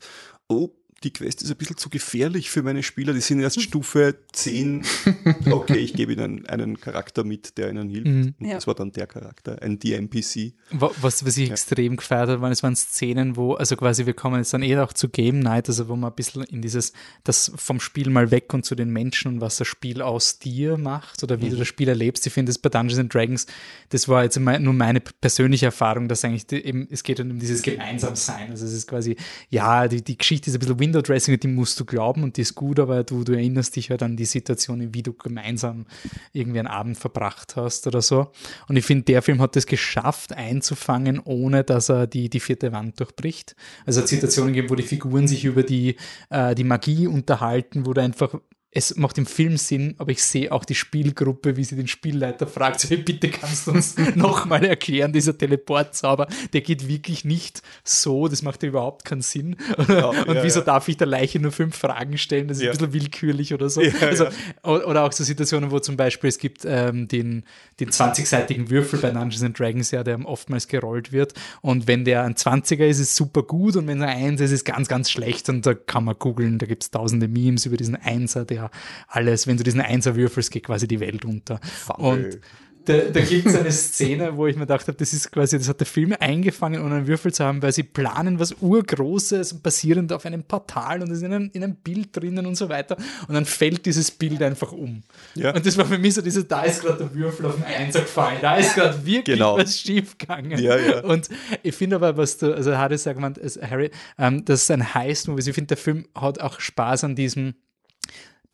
[0.49, 0.69] oh,
[1.03, 4.83] die Quest ist ein bisschen zu gefährlich für meine Spieler, die sind erst Stufe 10.
[5.51, 8.07] Okay, ich gebe ihnen einen Charakter mit, der ihnen hilft.
[8.07, 8.33] Mhm.
[8.39, 8.55] Und Ja.
[8.55, 10.53] Das war dann der Charakter, ein DMPC.
[10.71, 14.13] Wa- Was, was ich extrem gefeiert habe, waren, es waren Szenen, wo, also quasi, wir
[14.13, 16.93] kommen jetzt dann eher auch zu Game Night, also wo man ein bisschen in dieses,
[17.23, 20.77] das vom Spiel mal weg und zu den Menschen und was das Spiel aus dir
[20.77, 22.25] macht oder wie du das Spiel erlebst.
[22.25, 23.45] Ich finde das bei Dungeons and Dragons,
[23.89, 27.37] das war jetzt immer nur meine persönliche Erfahrung, dass eigentlich die, eben, es geht um
[27.37, 28.49] dieses Gemeinsamsein.
[28.51, 29.15] Also es ist quasi,
[29.49, 32.41] ja, die, die Geschichte ist ein bisschen Window Dressing, die musst du glauben und die
[32.41, 35.87] ist gut, aber du, du erinnerst dich halt an die Situation, wie du gemeinsam
[36.31, 38.31] irgendwie einen Abend verbracht hast oder so.
[38.67, 42.71] Und ich finde, der Film hat es geschafft, einzufangen, ohne dass er die, die vierte
[42.71, 43.55] Wand durchbricht.
[43.87, 45.95] Also es hat Situationen gegeben, wo die Figuren sich über die,
[46.29, 48.35] äh, die Magie unterhalten, wo du einfach
[48.77, 52.45] es macht im Film Sinn, aber ich sehe auch die Spielgruppe, wie sie den Spielleiter
[52.45, 58.27] fragt, so, bitte kannst du uns nochmal erklären, dieser Teleportzauber, der geht wirklich nicht so,
[58.27, 59.55] das macht ja überhaupt keinen Sinn.
[59.77, 60.11] und ja,
[60.43, 60.65] wieso ja.
[60.65, 62.49] darf ich der Leiche nur fünf Fragen stellen?
[62.49, 62.71] Das ist Ja.
[62.71, 63.81] ein bisschen willkürlich oder so.
[63.81, 64.31] Ja, also, ja.
[64.63, 67.45] Oder auch so Situationen, wo zum Beispiel es gibt ähm, den,
[67.79, 71.33] den 20-seitigen Würfel bei Dungeons and Dragons, ja, der oftmals gerollt wird.
[71.61, 74.41] Und wenn der ein 20er ist, ist es super gut und wenn er ein 1
[74.41, 75.47] ist, ist es ganz, ganz schlecht.
[75.47, 78.64] Und da kann man googeln, da gibt es tausende Memes über diesen Einser, der
[79.07, 81.59] alles, wenn du diesen Einser würfelst, geht quasi die Welt unter.
[81.97, 82.39] Und
[82.87, 85.67] da, da gibt es eine Szene, wo ich mir gedacht habe, das ist quasi, das
[85.67, 90.13] hat der Film eingefangen, ohne einen Würfel zu haben, weil sie planen was Urgroßes, basierend
[90.13, 92.95] auf einem Portal und das ist in einem, in einem Bild drinnen und so weiter.
[93.27, 95.01] Und dann fällt dieses Bild einfach um.
[95.33, 95.55] Ja.
[95.55, 98.01] Und das war für mich so dieses, da ist gerade der Würfel auf den Einser
[98.01, 99.57] gefallen, da ist gerade wirklich Genau.
[99.57, 100.59] was schief gegangen.
[100.59, 101.03] Ja, ja.
[101.03, 101.27] Und
[101.63, 103.89] ich finde aber, was du, also Harry sagt, man, es- Harry,
[104.19, 105.39] ähm, das ist ein Heist-Movie.
[105.39, 107.55] Also Ich finde, der Film hat auch Spaß an diesem,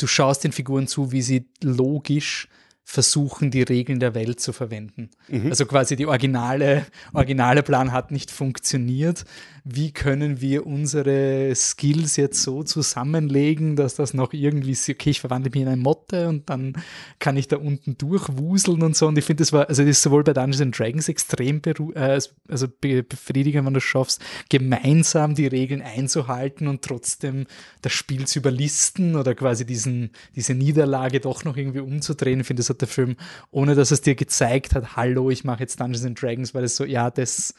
[0.02, 2.48] du schaust den Figuren zu, wie sie logisch
[2.84, 5.12] versuchen, die Regeln der Welt zu verwenden.
[5.50, 9.24] Also quasi die originale, originale Plan hat nicht funktioniert.
[9.64, 15.52] Wie können wir unsere Skills jetzt so zusammenlegen, dass das noch irgendwie, okay, ich verwandle
[15.52, 16.74] mich in eine Motte und dann
[17.20, 19.08] kann ich da unten durchwuseln und so.
[19.08, 22.68] Und ich finde, das war, also das ist sowohl bei Dungeons Dragons extrem äh, also
[22.68, 27.46] be befriedigend, wenn du es schaffst, gemeinsam die Regeln einzuhalten und trotzdem
[27.82, 32.40] das Spiel zu überlisten oder quasi diesen, diese Niederlage doch noch irgendwie umzudrehen.
[32.40, 33.16] Ich finde, das hat der Film,
[33.52, 36.86] ohne dass es dir gezeigt hat, hallo, ich mache jetzt Dungeons Dragons, weil es so,
[36.86, 37.54] ja, das,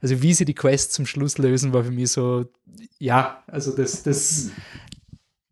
[0.00, 2.46] also wie sie die Quest zum Schluss lösen, war für mich so,
[2.98, 4.50] ja, also das, das,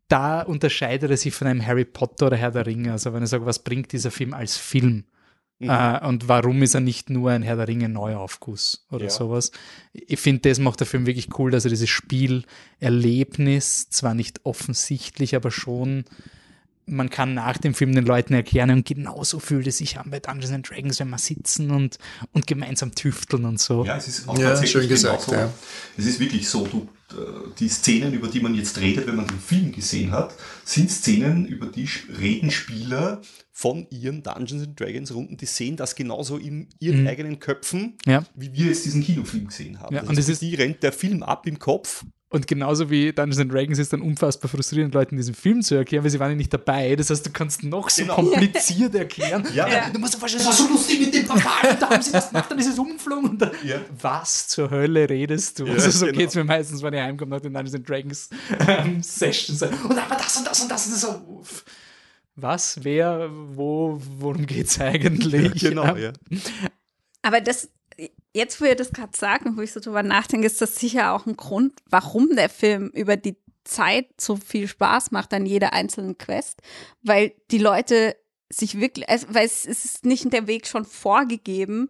[0.07, 2.91] da unterscheidet er sich von einem Harry Potter oder Herr der Ringe.
[2.91, 5.05] Also wenn ich sage, was bringt dieser Film als Film?
[5.59, 9.09] Äh, und warum ist er nicht nur ein Herr der Ringe Neuaufguss oder Ja.
[9.09, 9.51] sowas?
[9.93, 15.33] Ich finde, das macht der Film wirklich cool, dass er dieses Spielerlebnis zwar nicht offensichtlich,
[15.35, 16.03] aber schon
[16.87, 20.19] man kann nach dem Film den Leuten erklären und genauso fühlt es sich an bei
[20.19, 21.97] Dungeons and Dragons, wenn wir sitzen und,
[22.31, 23.83] und gemeinsam tüfteln und so.
[23.85, 25.41] Ja, es ist auch Ja, tatsächlich schön gesagt, genauso.
[25.45, 25.53] ja.
[25.97, 27.15] Es ist wirklich so, du, äh,
[27.59, 31.45] die Szenen, über die man jetzt redet, wenn man den Film gesehen hat, sind Szenen,
[31.47, 31.87] über die
[32.19, 33.21] reden Spieler.
[33.57, 37.07] Von ihren Dungeons and Dragons Runden, die sehen das genauso in ihren Mhm.
[37.07, 38.25] eigenen Köpfen, Ja.
[38.35, 39.95] wie wir jetzt diesen Kinofilm gesehen haben.
[39.95, 42.03] Ja, Das und ist- die rennt der Film ab im Kopf.
[42.27, 46.03] Und genauso wie Dungeons and Dragons ist dann unfassbar frustrierend, Leuten diesen Film zu erklären,
[46.03, 46.95] weil sie waren ja nicht dabei.
[46.95, 48.15] Das heißt, du kannst noch so Genau.
[48.15, 49.47] kompliziert erklären.
[49.53, 49.67] Ja.
[49.67, 49.89] Ja.
[49.91, 52.29] Du musst dir vorstellen, das war so lustig mit dem und da haben sie das
[52.29, 53.29] gemacht, dann ist es umgeflogen.
[53.29, 53.77] Und dann, Ja.
[54.01, 55.67] Was zur Hölle redest du?
[55.67, 56.17] Ja, also so genau.
[56.17, 58.29] geht's mir meistens, wenn ich heimkomme nach den Dungeons and Dragons
[58.67, 59.61] ähm, Sessions.
[59.61, 61.01] Und aber das und das und das und das.
[61.01, 61.43] So,
[62.35, 65.61] was, wer, wo, worum geht's eigentlich?
[65.61, 66.39] Genau, Ähm, ja.
[67.21, 67.69] Aber das,
[68.35, 71.13] jetzt wo ihr das gerade sagt und wo ich so drüber nachdenke, ist das sicher
[71.13, 75.73] auch ein Grund, warum der Film über die Zeit so viel Spaß macht an jeder
[75.73, 76.61] einzelnen Quest,
[77.01, 78.15] weil die Leute
[78.49, 81.87] sich wirklich, also, weil es, ist nicht der Weg schon vorgegeben,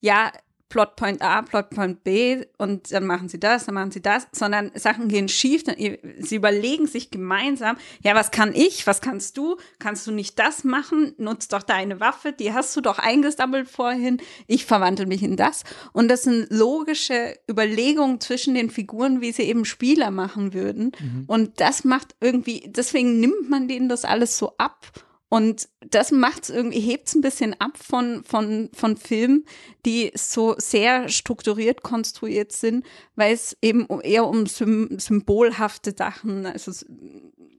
[0.00, 0.30] ja,
[0.68, 5.08] Plotpoint A, Plotpoint B und dann machen sie das, dann machen sie das, sondern Sachen
[5.08, 10.06] gehen schief, dann, sie überlegen sich gemeinsam, ja, was kann ich, was kannst du, kannst
[10.06, 14.66] du nicht das machen, nutz doch deine Waffe, die hast du doch eingesammelt vorhin, ich
[14.66, 15.62] verwandle mich in das.
[15.92, 20.92] Und das sind logische Überlegungen zwischen den Figuren, wie sie eben Spieler machen würden.
[21.26, 24.86] Und das macht irgendwie, deswegen nimmt man denen das alles so ab
[25.28, 29.44] Und das macht's irgendwie, hebt's ein bisschen ab von, von, von Filmen,
[29.84, 36.72] die so sehr strukturiert konstruiert sind, weil es eben eher um sym symbolhafte Sachen, also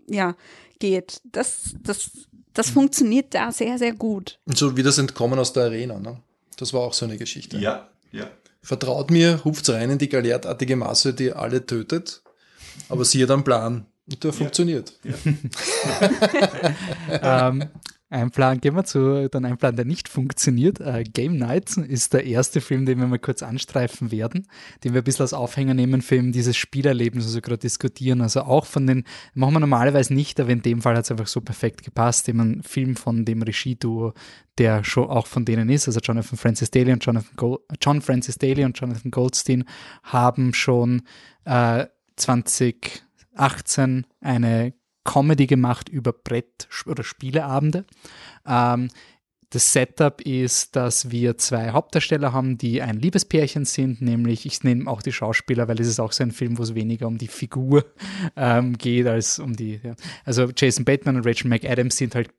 [0.09, 0.35] ja,
[0.79, 1.21] geht.
[1.25, 2.11] Das, das,
[2.53, 4.39] das funktioniert da sehr, sehr gut.
[4.45, 6.21] Und so wie das Entkommen aus der Arena, ne?
[6.57, 7.57] Das war auch so eine Geschichte.
[7.57, 8.29] Ja, ja.
[8.61, 12.23] Vertraut mir, ruft's rein in die galertartige Masse, die alle tötet,
[12.89, 13.85] aber sie hat einen Plan.
[14.09, 14.93] Und der funktioniert.
[17.11, 17.65] ähm,
[18.09, 20.79] ein Plan, gehen wir zu dann ein Plan, der nicht funktioniert.
[20.79, 24.47] Äh, Game Night ist der erste Film, den wir mal kurz anstreifen werden,
[24.85, 28.21] den wir ein bisschen als Aufhänger nehmen für eben dieses Spielerlebnis, also gerade diskutieren.
[28.21, 29.03] Also auch von den,
[29.33, 32.39] machen wir normalerweise nicht, aber in dem Fall hat es einfach so perfekt gepasst, eben
[32.39, 34.13] ein Film von dem Regieduo,
[34.57, 38.37] der schon auch von denen ist, also Jonathan Francis Daly und Jonathan Gold, John Francis
[38.37, 39.65] Daly und Jonathan Goldstein
[40.03, 41.01] haben schon
[41.43, 41.87] äh,
[43.37, 44.73] 2018 eine
[45.03, 47.85] Comedy gemacht über Brett- oder Spieleabende.
[48.45, 48.89] Ähm,
[49.51, 54.91] das Setup ist, dass wir zwei Hauptdarsteller haben, die ein Liebespärchen sind, nämlich ich nehme
[54.91, 57.29] auch die Schauspieler, weil es ist auch so ein Film, wo es weniger um die
[57.29, 57.85] Figur
[58.35, 59.79] ähm, geht als um die.
[59.81, 59.95] Ja.
[60.25, 62.29] Also Jason Bateman und Rachel McAdams sind halt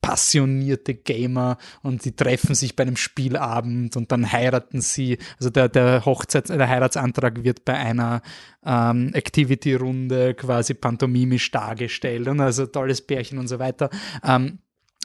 [0.00, 5.18] passionierte Gamer und die treffen sich bei einem Spielabend und dann heiraten sie.
[5.38, 8.22] Also der, der Hochzeits-, der Heiratsantrag wird bei einer
[8.64, 13.90] ähm, Activity-Runde quasi pantomimisch dargestellt und also tolles Pärchen und so weiter.
[14.24, 14.58] Ähm,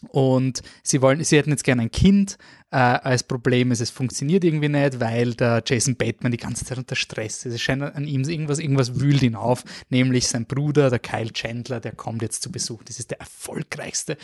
[0.10, 2.38] und sie wollen, sie hätten jetzt gerne ein Kind.
[2.74, 6.80] Äh, als Problem ist, es funktioniert irgendwie nicht, weil der Jason Bateman die ganze Zeit
[6.80, 7.54] unter Stress ist.
[7.54, 11.80] Es scheint an ihm irgendwas, irgendwas wühlt ihn auf, nämlich sein Bruder, der Kyle Chandler,
[11.80, 12.82] der kommt jetzt zu Besuch.
[12.84, 14.18] Das ist der erfolgreichste,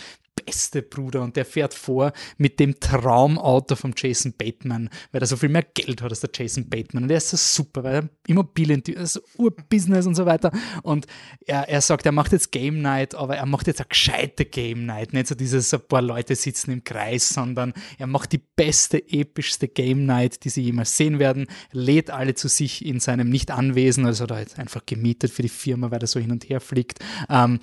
[0.46, 5.38] beste Bruder und der fährt vor mit dem Traumauto von Jason Bateman, weil er so
[5.38, 8.10] viel mehr Geld hat als der Jason Bateman und er ist so super, weil er
[8.28, 10.52] Immobilien, also Urbusiness und so weiter
[10.84, 11.06] und
[11.46, 14.86] er, er sagt, er macht jetzt Game Night, aber er macht jetzt eine gescheite Game
[14.86, 19.12] Night, nicht so dieses, ein paar Leute sitzen im Kreis, sondern er macht die beste,
[19.12, 24.06] epischste Game Night, die sie jemals sehen werden, lädt alle zu sich in seinem Nicht-Anwesen,
[24.06, 27.00] also da jetzt einfach gemietet für die Firma, weil er so hin und her fliegt,
[27.30, 27.60] ähm,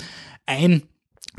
[0.47, 0.83] ein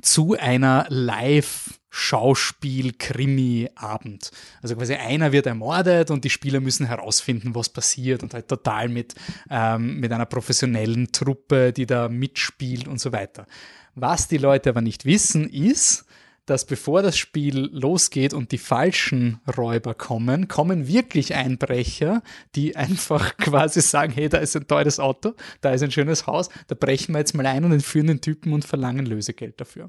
[0.01, 4.29] zu einer Live- Schauspiel-Krimi-Abend.
[4.61, 8.87] Also quasi einer wird ermordet und die Spieler müssen herausfinden, was passiert und halt total
[8.87, 9.15] mit,
[9.49, 13.47] ähm, mit einer professionellen Truppe, die da mitspielt und so weiter.
[13.95, 16.05] Was die Leute aber nicht wissen, ist,
[16.47, 22.23] dass bevor das Spiel losgeht und die falschen Räuber kommen, kommen wirklich Einbrecher,
[22.55, 26.49] die einfach quasi sagen, hey, da ist ein teures Auto, da ist ein schönes Haus,
[26.67, 29.87] da brechen wir jetzt mal ein und entführen den Typen und verlangen Lösegeld dafür.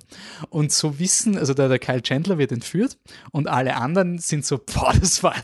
[0.50, 2.98] Und so wissen, also der, der Kyle Chandler wird entführt
[3.30, 5.34] und alle anderen sind so, boah, das war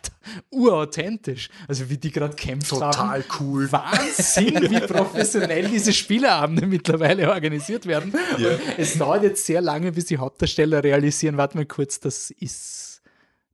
[0.50, 1.48] urauthentisch.
[1.68, 2.80] Also wie die gerade kämpfen.
[2.80, 3.24] Total haben.
[3.40, 3.70] cool.
[3.70, 8.12] Wahnsinn, wie professionell diese Spieleabende mittlerweile organisiert werden.
[8.38, 8.50] Ja.
[8.76, 11.03] Es dauert jetzt sehr lange, bis die Hauptdarsteller realisieren,
[11.36, 13.02] warte mal kurz, das ist,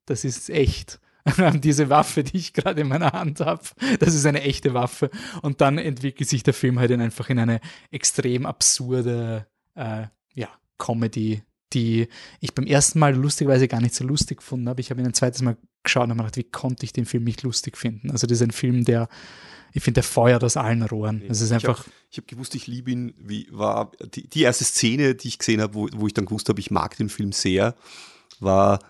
[0.07, 1.01] das ist echt.
[1.62, 3.62] Diese Waffe, die ich gerade in meiner Hand habe,
[3.98, 5.11] das ist eine echte Waffe.
[5.42, 10.48] Und dann entwickelt sich der Film halt in einfach in eine extrem absurde äh, ja,
[10.78, 11.42] Comedy,
[11.72, 12.09] die
[12.40, 14.80] ich beim ersten Mal lustigerweise gar nicht so lustig gefunden habe.
[14.80, 17.24] Ich habe ihn ein zweites Mal geschaut und habe gedacht, wie konnte ich den Film
[17.24, 18.10] nicht lustig finden?
[18.10, 19.08] Also das ist ein Film, der,
[19.72, 21.22] ich finde, der feuert aus allen Rohren.
[21.28, 23.14] Es ist ich einfach, habe hab gewusst, ich liebe ihn.
[23.18, 26.48] Wie war die, die erste Szene, die ich gesehen habe, wo, wo ich dann gewusst
[26.48, 27.74] habe, ich mag den Film sehr,
[28.40, 28.80] war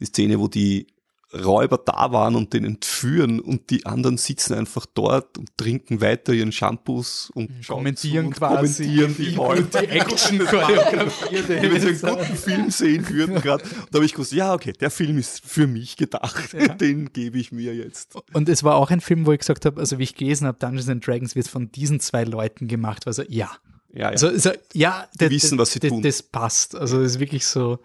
[0.00, 0.86] die Szene, wo die
[1.34, 6.32] Räuber da waren und den entführen und die anderen sitzen einfach dort und trinken weiter
[6.32, 9.80] ihren Shampoos und schauen kommentieren und quasi kommentieren die Räuber.
[9.80, 11.48] die Action choreografiert.
[11.48, 14.72] Wenn wir so einen guten Film sehen würden gerade, da habe ich gewusst, ja okay,
[14.72, 16.68] der Film ist für mich gedacht, Ja.
[16.74, 18.14] den gebe ich mir jetzt.
[18.32, 20.58] Und es war auch ein Film, wo ich gesagt habe, also wie ich gelesen habe,
[20.58, 23.06] Dungeons and Dragons wird von diesen zwei Leuten gemacht.
[23.06, 23.50] Also ja.
[23.94, 24.08] Ja, ja.
[24.08, 26.02] Also, also ja, Die wissen, was sie das, tun.
[26.02, 26.74] Das passt.
[26.74, 27.78] Also es ist wirklich so.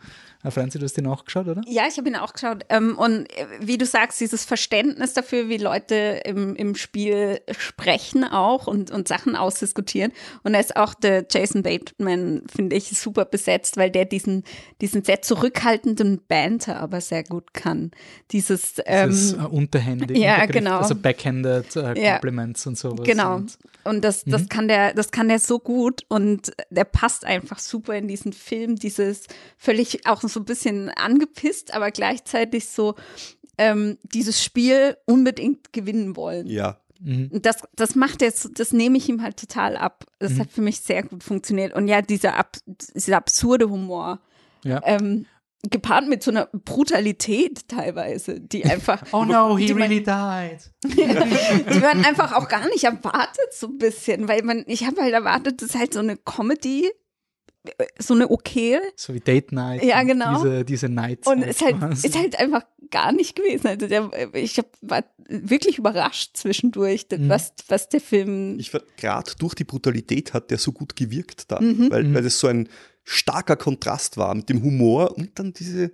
[0.48, 1.62] Ah, Franzi, du hast den auch geschaut, oder?
[1.68, 2.64] Ja, ich habe ihn auch geschaut.
[2.70, 8.24] Ähm, und äh, wie du sagst, dieses Verständnis dafür, wie Leute im, im Spiel sprechen
[8.24, 10.14] auch und, und Sachen ausdiskutieren.
[10.44, 14.44] Und da ist auch der Jason Bateman, finde ich, super besetzt, weil der diesen,
[14.80, 17.92] diesen sehr zurückhaltenden Banter aber sehr gut kann.
[18.32, 20.18] Dieses, ähm, das ist, äh, unterhändig.
[20.18, 20.78] ja, genau.
[20.80, 22.12] Also backhanded äh, Ja.
[22.14, 23.06] Compliments und sowas.
[23.06, 23.36] Genau.
[23.36, 24.50] Und, Und das, das Mhm.
[24.50, 28.76] kann der, das kann der so gut und der passt einfach super in diesen Film.
[28.76, 29.24] Dieses
[29.58, 32.96] völlig auch so ein bisschen angepisst, aber gleichzeitig so
[33.58, 36.48] ähm, dieses Spiel unbedingt gewinnen wollen.
[36.48, 37.30] Ja, mhm.
[37.34, 40.06] Und Das, das macht jetzt, das nehme ich ihm halt total ab.
[40.20, 40.40] Das Mhm.
[40.40, 41.74] hat für mich sehr gut funktioniert.
[41.74, 44.20] Und ja, dieser, ab, dieser absurde Humor,
[44.64, 44.80] ja.
[44.84, 45.26] ähm,
[45.72, 49.02] gepaart mit so einer Brutalität teilweise, die einfach.
[49.12, 50.72] Oh no, he man- really died.
[51.74, 55.14] die man einfach auch gar nicht erwartet, so ein bisschen, weil man, ich habe halt
[55.14, 56.90] erwartet, das ist halt so eine Comedy,
[58.00, 58.80] so eine okay.
[58.96, 59.84] So wie Date Night.
[59.84, 60.42] Ja, genau.
[60.44, 61.28] Diese, diese Nights.
[61.28, 63.68] Und es ist halt, ist halt einfach gar nicht gewesen.
[63.68, 67.30] Also der, ich hab, war wirklich überrascht zwischendurch, Mhm.
[67.30, 68.58] was, was der Film.
[68.60, 71.92] Ich gerade durch die Brutalität hat der so gut gewirkt da, Mhm.
[71.92, 72.14] weil, Mhm.
[72.14, 72.70] weil es so ein
[73.04, 75.92] starker Kontrast war mit dem Humor und dann diese.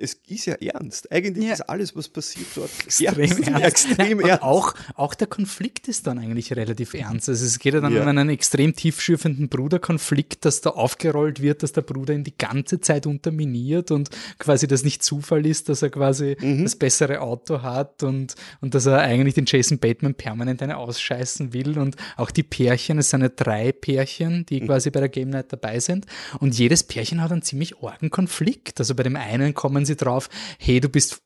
[0.00, 1.10] Es ist ja ernst.
[1.10, 1.54] Eigentlich Ja.
[1.54, 3.64] ist alles, was passiert dort, extrem ernst.
[3.88, 4.42] Extrem Und ernst.
[4.44, 7.28] Auch, auch der Konflikt ist dann eigentlich relativ ernst.
[7.28, 8.02] Also es geht ja dann Ja.
[8.02, 12.80] um einen extrem tiefschürfenden Bruderkonflikt, dass da aufgerollt wird, dass der Bruder ihn die ganze
[12.80, 16.62] Zeit unterminiert und quasi das nicht Zufall ist, dass er quasi Mhm.
[16.62, 21.52] das bessere Auto hat und, und dass er eigentlich den Jason Bateman permanent eine ausscheißen
[21.52, 24.66] will und auch die Pärchen, es sind ja drei Pärchen, die Mhm.
[24.66, 26.06] quasi bei der Game Night dabei sind
[26.40, 28.78] und jedes Pärchen hat einen ziemlich argen Konflikt.
[28.78, 30.28] Also bei dem einen kommen sie drauf,
[30.58, 31.22] hey, du bist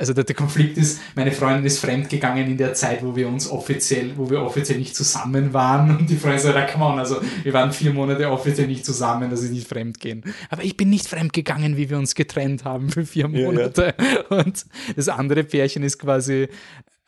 [0.00, 3.50] also der, der Konflikt ist, meine Freundin ist fremdgegangen in der Zeit, wo wir uns
[3.50, 5.94] offiziell, wo wir offiziell nicht zusammen waren.
[5.98, 9.28] Und die Freundin sagt, ja, come on, also wir waren vier Monate offiziell nicht zusammen,
[9.28, 10.24] dass ich nicht fremdgehen.
[10.48, 13.46] Aber ich bin nicht fremdgegangen, wie wir uns getrennt haben für vier Ja, ja.
[13.46, 13.94] Monate.
[14.30, 14.64] Und
[14.96, 16.48] das andere Pärchen ist quasi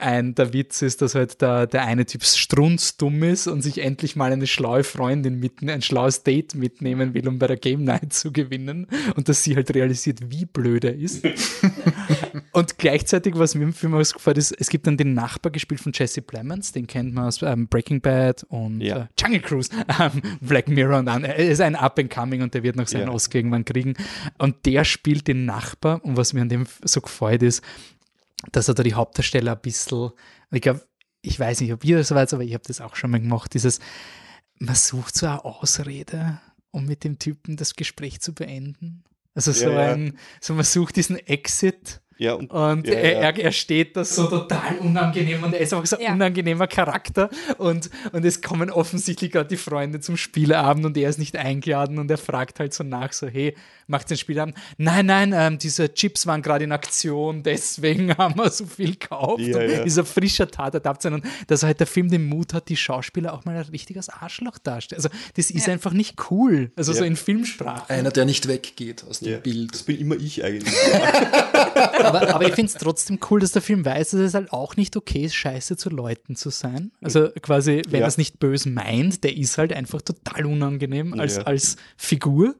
[0.02, 4.16] ein, der Witz ist, dass halt der, der eine Typ strunzdumm ist und sich endlich
[4.16, 8.12] mal eine schlaue Freundin mit, ein schlaues Date mitnehmen will, um bei der Game Night
[8.12, 8.86] zu gewinnen.
[9.16, 11.24] Und dass sie halt realisiert, wie blöd er ist.
[12.52, 15.92] Und gleichzeitig, was mir im Film ausgefallen ist, es gibt dann den Nachbar gespielt von
[15.94, 18.96] Jesse Plemons, den kennt man aus ähm, Breaking Bad und Ja.
[19.02, 21.24] äh, Jungle Cruise, ähm, Black Mirror und an.
[21.24, 23.12] Er ist ein Up-and-Coming und der wird noch seinen Ja.
[23.12, 23.94] Oscar irgendwann kriegen.
[24.38, 27.62] Und der spielt den Nachbar und was mir an dem so gefreut ist,
[28.50, 30.10] dass er da die Hauptdarsteller ein bisschen,
[30.50, 30.82] ich glaube,
[31.22, 33.54] ich weiß nicht, ob ihr das weiß, aber ich habe das auch schon mal gemacht,
[33.54, 33.78] dieses,
[34.58, 36.40] man sucht so eine Ausrede,
[36.70, 39.04] um mit dem Typen das Gespräch zu beenden.
[39.34, 39.92] Also so Ja, ja.
[39.94, 43.20] ein, so man sucht diesen Exit Ja, und, und ja, er, ja.
[43.20, 46.12] Er, er steht da so total unangenehm und er ist einfach so ein Ja.
[46.12, 51.18] unangenehmer Charakter und, und es kommen offensichtlich gerade die Freunde zum Spieleabend und er ist
[51.18, 53.56] nicht eingeladen und er fragt halt so nach, so hey,
[53.92, 54.56] macht den Spieleabend?
[54.78, 59.40] Nein, nein, ähm, diese Chips waren gerade in Aktion, deswegen haben wir so viel gekauft
[59.42, 59.84] Ja, und ja.
[59.84, 63.32] dieser frischer Tat ertappt sein und dass halt der Film den Mut hat, die Schauspieler
[63.34, 64.98] auch mal ein richtiges Arschloch darstellen.
[64.98, 65.74] Also das ist Ja.
[65.74, 67.88] einfach nicht cool, also so in Filmsprache.
[67.92, 69.72] Einer, der nicht weggeht aus dem ja, Bild.
[69.72, 70.74] das bin immer ich eigentlich.
[72.02, 74.76] aber, aber ich finde es trotzdem cool, dass der Film weiß, dass es halt auch
[74.76, 76.90] nicht okay ist, scheiße zu Leuten zu sein.
[77.02, 78.06] Also quasi, wenn Ja.
[78.06, 81.42] er es nicht böse meint, der ist halt einfach total unangenehm als, Ja.
[81.42, 82.54] als Figur.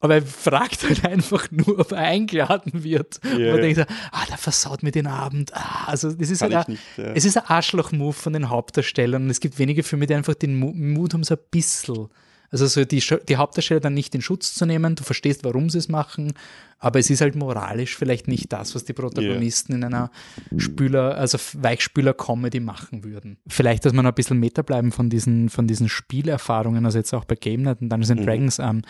[0.00, 3.18] Aber er fragt halt einfach nur, ob er eingeladen wird.
[3.24, 3.82] Ja, und man denkt, so,
[4.12, 5.52] ah, der versaut mir den Abend.
[5.54, 7.04] Ah, also das ist Kann halt ein, nicht, ja.
[7.14, 9.24] es ist ein Arschloch-Move von den Hauptdarstellern.
[9.24, 12.06] Und es gibt wenige Filme, die einfach den Mu- Mut haben, so ein bisschen.
[12.50, 14.94] Also so die, die Hauptdarsteller dann nicht in Schutz zu nehmen.
[14.94, 16.32] Du verstehst, warum sie es machen.
[16.78, 20.10] Aber es ist halt moralisch vielleicht nicht das, was die Protagonisten in einer
[20.56, 23.38] Spüler, also Weichspüler-Comedy machen würden.
[23.48, 27.24] Vielleicht, dass man ein bisschen Meta bleiben von diesen, von diesen Spielerfahrungen, also jetzt auch
[27.24, 28.24] bei Game Night und Dungeons and Mhm.
[28.24, 28.82] Dragons, ähm,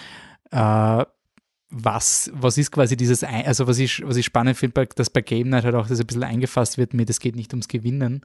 [0.51, 1.05] äh,
[1.71, 5.21] was, was ist quasi dieses, Ein- also was ich, was ich spannend finde, dass bei
[5.21, 8.25] Game Night halt auch das ein bisschen eingefasst wird mit, es geht nicht ums Gewinnen.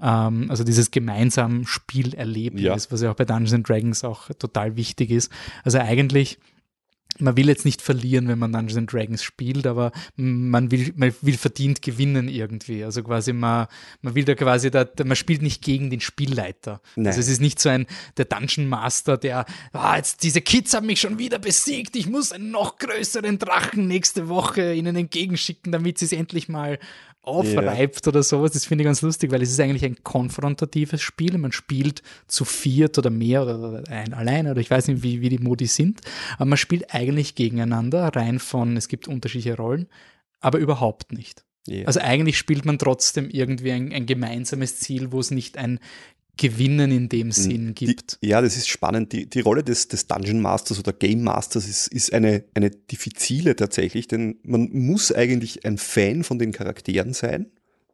[0.00, 2.76] Ähm, also dieses gemeinsam Spielerlebnis, Ja.
[2.90, 5.32] was ja auch bei Dungeons and Dragons auch total wichtig ist.
[5.64, 6.38] Also eigentlich,
[7.22, 11.14] man will jetzt nicht verlieren, wenn man Dungeons and Dragons spielt, aber man will, man
[11.22, 12.84] will verdient gewinnen irgendwie.
[12.84, 13.66] Also quasi man,
[14.02, 16.80] man will da quasi, da- man spielt nicht gegen den Spielleiter.
[16.96, 17.06] Nein.
[17.08, 20.86] Also es ist nicht so ein, der Dungeon Master, der, ah, jetzt diese Kids haben
[20.86, 25.98] mich schon wieder besiegt, ich muss einen noch größeren Drachen nächste Woche ihnen entgegenschicken, damit
[25.98, 26.78] sie es endlich mal
[27.22, 28.52] aufreibt oder sowas.
[28.52, 31.38] Das finde ich ganz lustig, weil es ist eigentlich ein konfrontatives Spiel.
[31.38, 35.28] Man spielt zu viert oder mehr oder ein alleine oder ich weiß nicht, wie, wie
[35.28, 36.00] die Modi sind.
[36.34, 39.88] Aber man spielt eigentlich gegeneinander, rein von, es gibt unterschiedliche Rollen,
[40.40, 41.44] aber überhaupt nicht.
[41.66, 41.86] Ja.
[41.86, 45.78] Also eigentlich spielt man trotzdem irgendwie ein, ein gemeinsames Ziel, wo es nicht ein
[46.38, 48.18] Gewinnen in dem Sinn gibt.
[48.22, 49.12] Die, ja, das ist spannend.
[49.12, 53.54] Die, die Rolle des, des Dungeon Masters oder Game Masters ist, ist eine, eine diffizile
[53.54, 57.46] tatsächlich, denn man muss eigentlich ein Fan von den Charakteren sein.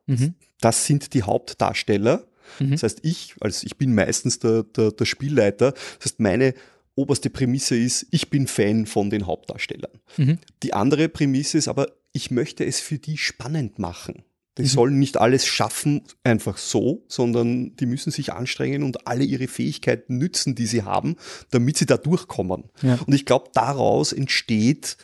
[0.06, 0.34] Mhm.
[0.60, 2.26] Das sind die Hauptdarsteller.
[2.60, 2.70] Mhm.
[2.70, 5.72] Das heißt, ich, als ich bin meistens der, der, der Spielleiter.
[5.72, 6.54] Das heißt, meine
[6.94, 9.92] oberste Prämisse ist, ich bin Fan von den Hauptdarstellern.
[10.16, 10.38] Mhm.
[10.62, 14.24] Die andere Prämisse ist aber, ich möchte es für die spannend machen.
[14.58, 14.66] Die Mhm.
[14.66, 20.18] sollen nicht alles schaffen einfach so, sondern die müssen sich anstrengen und alle ihre Fähigkeiten
[20.18, 21.16] nützen, die sie haben,
[21.50, 22.64] damit sie da durchkommen.
[22.82, 22.98] Ja.
[23.06, 24.96] Und ich glaube, daraus entsteht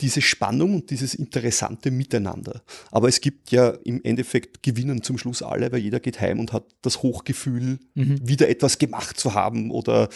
[0.00, 2.62] diese Spannung und dieses interessante Miteinander.
[2.90, 6.52] Aber es gibt ja im Endeffekt gewinnen zum Schluss alle, weil jeder geht heim und
[6.52, 8.18] hat das Hochgefühl, Mhm.
[8.26, 10.08] wieder etwas gemacht zu haben oder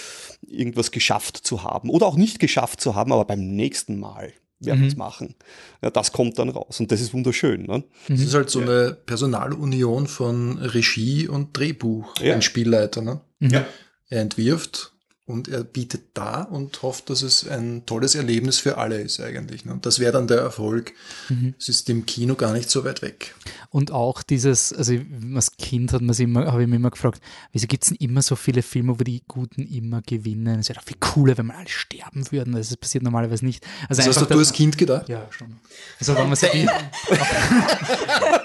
[0.43, 4.79] irgendwas geschafft zu haben oder auch nicht geschafft zu haben, aber beim nächsten Mal werden
[4.81, 4.83] Mhm.
[4.85, 5.35] wir es machen.
[5.83, 7.63] Ja, das kommt dann raus und das ist wunderschön.
[7.67, 7.85] Ne?
[8.09, 12.35] Es ist halt so eine Personalunion von Regie und Drehbuch, Ja.
[12.35, 13.03] ein Spielleiter.
[13.03, 13.21] Ne?
[13.39, 13.51] Mhm.
[13.51, 13.67] Ja.
[14.09, 14.93] Er entwirft
[15.29, 19.67] und er bietet da und hofft, dass es ein tolles Erlebnis für alle ist eigentlich.
[19.67, 19.73] Ne?
[19.73, 20.95] Und das wäre dann der Erfolg.
[21.29, 21.55] Mhm.
[21.59, 23.35] Es ist dem Kino gar nicht so weit weg.
[23.69, 24.95] Und auch dieses, also
[25.35, 27.21] als Kind hat man sich immer, habe ich mich immer gefragt,
[27.53, 30.61] wieso gibt es denn immer so viele Filme, wo die Guten immer gewinnen?
[30.61, 32.55] Es wäre doch viel cooler, wenn wir alle sterben würden.
[32.55, 33.63] Das passiert normalerweise nicht.
[33.87, 35.11] Also Das hast du als Kind gedacht?
[35.11, 35.57] Ja, schon.
[36.01, 36.67] Also wenn man sich die,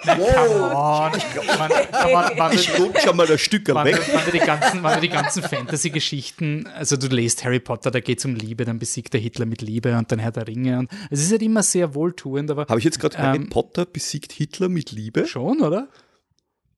[0.04, 1.12] Come on,
[1.58, 1.72] man,
[2.12, 3.96] man, man, Ich guck schon mal ein Stück wenn, weg.
[4.06, 8.26] du, wenn, du die ganzen, ganzen Fantasy-Geschichten, also du lest Harry Potter, da geht es
[8.26, 10.80] um Liebe, dann besiegt der Hitler mit Liebe und dann Herr der Ringe.
[10.80, 13.86] Und es ist halt immer sehr wohltuend, aber Habe ich jetzt gerade Harry Ähm, Potter
[13.86, 15.26] besiegt Hitler mit Liebe?
[15.28, 15.90] schon, oder?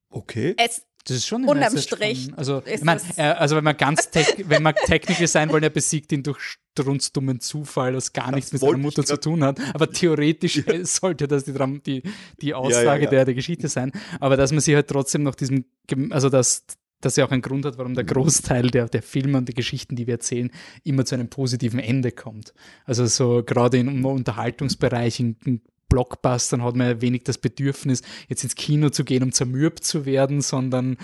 [0.10, 0.56] Okay.
[0.58, 4.10] Es, Das ist schon Unterm Strich Von, also, ich mein, äh, also wenn man ganz
[4.46, 6.39] wenn man technisch sein wollen, er besiegt ihn durch
[6.78, 9.60] strunzdummen Zufall, das gar nichts mit seiner Mutter zu tun hat.
[9.74, 11.54] Aber theoretisch sollte das die,
[11.86, 12.04] die,
[12.41, 13.10] die Aussage ja.
[13.10, 13.91] Der, der Geschichte sein.
[14.20, 16.66] Aber dass man sich halt trotzdem noch diesem, Gem- also dass
[17.02, 19.96] das ja auch ein Grund hat, warum der Großteil der, der Filme und der Geschichten,
[19.96, 20.50] die wir erzählen,
[20.84, 22.54] immer zu einem positiven Ende kommt.
[22.86, 28.43] Also so gerade im Unterhaltungsbereich, in, in Blockbustern hat man ja wenig das Bedürfnis, jetzt
[28.43, 30.98] ins Kino zu gehen, um zermürbt zu werden, sondern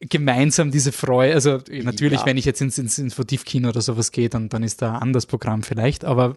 [0.00, 2.26] gemeinsam diese Freude, also natürlich, Ja.
[2.26, 5.26] wenn ich jetzt ins, ins Infotivkino oder sowas gehe, dann, dann ist da ein anderes
[5.26, 6.36] Programm vielleicht, aber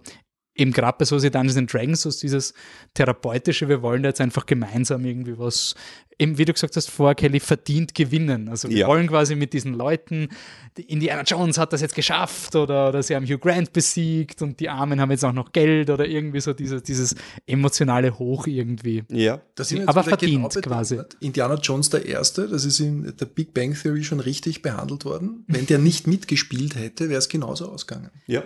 [0.58, 2.54] eben gerade bei so wie Dungeons and Dragons, so ist dieses
[2.94, 5.76] therapeutische, wir wollen da jetzt einfach gemeinsam irgendwie was,
[6.20, 8.50] eben wie du gesagt hast vorher, Kelly, verdient gewinnen.
[8.50, 8.88] Also wir Ja.
[8.88, 10.30] wollen quasi mit diesen Leuten,
[10.78, 14.60] die Indiana Jones hat das jetzt geschafft oder, oder sie haben Hugh Grant besiegt und
[14.60, 19.04] die Armen haben jetzt auch noch Geld oder irgendwie so dieses, dieses emotionale Hoch irgendwie.
[19.12, 19.42] Ja.
[19.56, 20.66] Das sind Aber verdient betont.
[20.66, 21.00] quasi.
[21.20, 25.44] Indiana Jones der Erste, das ist in der Big Bang Theory schon richtig behandelt worden.
[25.48, 28.10] Wenn der nicht mitgespielt hätte, wäre es genauso ausgegangen.
[28.26, 28.44] Ja.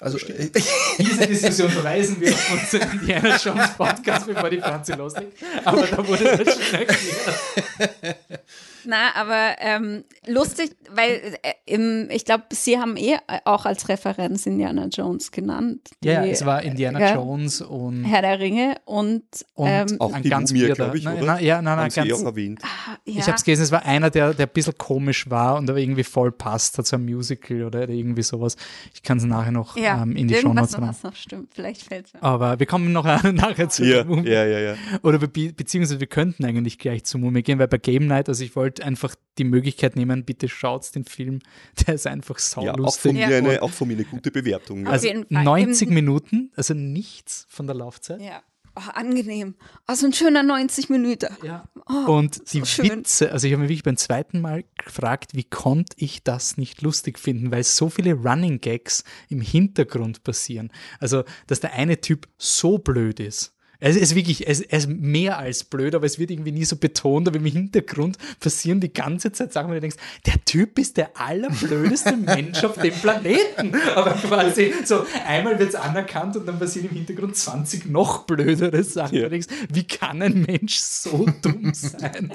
[0.00, 0.48] Also äh,
[0.98, 5.38] Diese Diskussion verweisen wir auf unseren Indiana Jones Podcast, bevor die Franzi loslegt.
[5.64, 8.18] Aber da wurde das schon erklärt.
[8.84, 14.46] na, aber ähm, lustig, weil äh, im, ich glaube, Sie haben eh auch als Referenz
[14.46, 15.90] Indiana Jones genannt.
[16.02, 17.14] Ja, Die, es war Indiana ja.
[17.14, 19.22] Jones und, Herr der Ringe und,
[19.54, 21.24] und ähm, Auch ein die ganz Mumie, weirder- glaub ich, oder?
[21.24, 22.60] nein, ja, nein, nein, ganz, auch erwähnt.
[23.04, 25.68] ja, Ich habe es gelesen, es war einer, der, der ein bisschen komisch war und
[25.68, 28.56] aber irgendwie voll passt, hat so ein Musical oder irgendwie sowas.
[28.94, 30.88] Ich kann es nachher noch ja, ähm, in die irgendwas Shownotes rein.
[30.88, 31.54] was noch stimmt.
[31.54, 34.28] Vielleicht fällt es Aber wir kommen noch nachher zu Ja, der Mumie.
[34.28, 34.74] ja, ja, ja.
[35.02, 38.42] Oder be beziehungsweise wir könnten eigentlich gleich zur Mumie gehen, weil bei Game Night, also
[38.44, 41.40] ich wollte einfach die Möglichkeit nehmen, bitte schaut den Film,
[41.86, 43.02] der ist einfach Ja, auch saulustig.
[43.02, 43.38] von, mir Ja.
[43.38, 44.86] eine, auch von mir eine gute Bewertung.
[44.86, 45.26] Also Fall.
[45.28, 48.20] 90 Im- Minuten, also nichts von der Laufzeit.
[48.20, 48.42] Ja.
[48.76, 49.56] Oh, angenehm.
[49.88, 51.26] Oh, so ein schöner 90 Minuten.
[51.42, 51.68] Ja.
[51.88, 52.84] Oh, Und die so.
[52.84, 56.80] Witze, also ich habe mich wirklich beim zweiten Mal gefragt, wie konnte ich das nicht
[56.82, 60.70] lustig finden, weil so viele Running Gags im Hintergrund passieren.
[61.00, 63.52] Also, dass der eine Typ so blöd ist.
[63.80, 66.76] Es ist wirklich, es, es ist mehr als blöd, aber es wird irgendwie nie so
[66.76, 70.96] betont, aber im Hintergrund passieren die ganze Zeit Sachen, wo du denkst, der Typ ist
[70.96, 73.72] der allerblödeste Mensch auf dem Planeten.
[73.94, 78.82] Aber quasi so einmal wird es anerkannt und dann passieren im Hintergrund 20 noch blödere
[78.82, 79.16] Sachen.
[79.16, 79.24] Ja.
[79.24, 82.32] Du denkst, wie kann ein Mensch so dumm sein?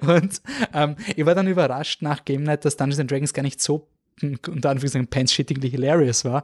[0.00, 0.40] Und
[0.72, 3.86] ähm, ich war dann überrascht nach Game Night, dass Dungeons and Dragons gar nicht so
[4.22, 6.42] unter Anführungszeichen pants-shittingly hilarious war.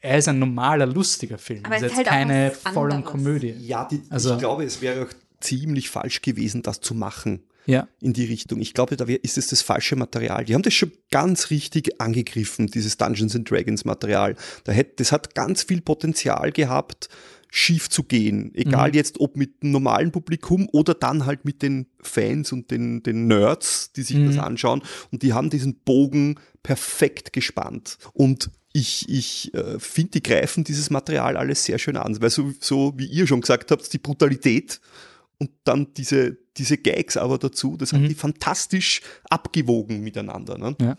[0.00, 1.64] Er ist ein normaler, lustiger Film.
[1.64, 3.54] Aber es ist jetzt halt auch keine was Vollon-Komödie.
[3.58, 5.10] Ja, die, Also- ich glaube, es wäre auch
[5.40, 7.88] ziemlich falsch gewesen, das zu machen Ja.
[8.00, 8.60] in die Richtung.
[8.60, 10.44] Ich glaube, da ist es das falsche Material.
[10.44, 14.36] Die haben das schon ganz richtig angegriffen, dieses Dungeons and Dragons Material.
[14.64, 17.08] Da hätte, das hat ganz viel Potenzial gehabt,
[17.50, 18.54] schief zu gehen.
[18.54, 23.02] Egal jetzt, ob mit dem normalen Publikum oder dann halt mit den Fans und den,
[23.02, 24.82] den Nerds, die sich das anschauen.
[25.10, 27.98] Und die haben diesen Bogen perfekt gespannt.
[28.12, 32.20] Und ich, ich äh, finde, die greifen dieses Material alles sehr schön an.
[32.20, 34.80] Weil so, so wie ihr schon gesagt habt, die Brutalität
[35.38, 40.58] und dann diese, diese Gags aber dazu, das haben die fantastisch abgewogen miteinander.
[40.58, 40.76] Ne?
[40.80, 40.96] Ja.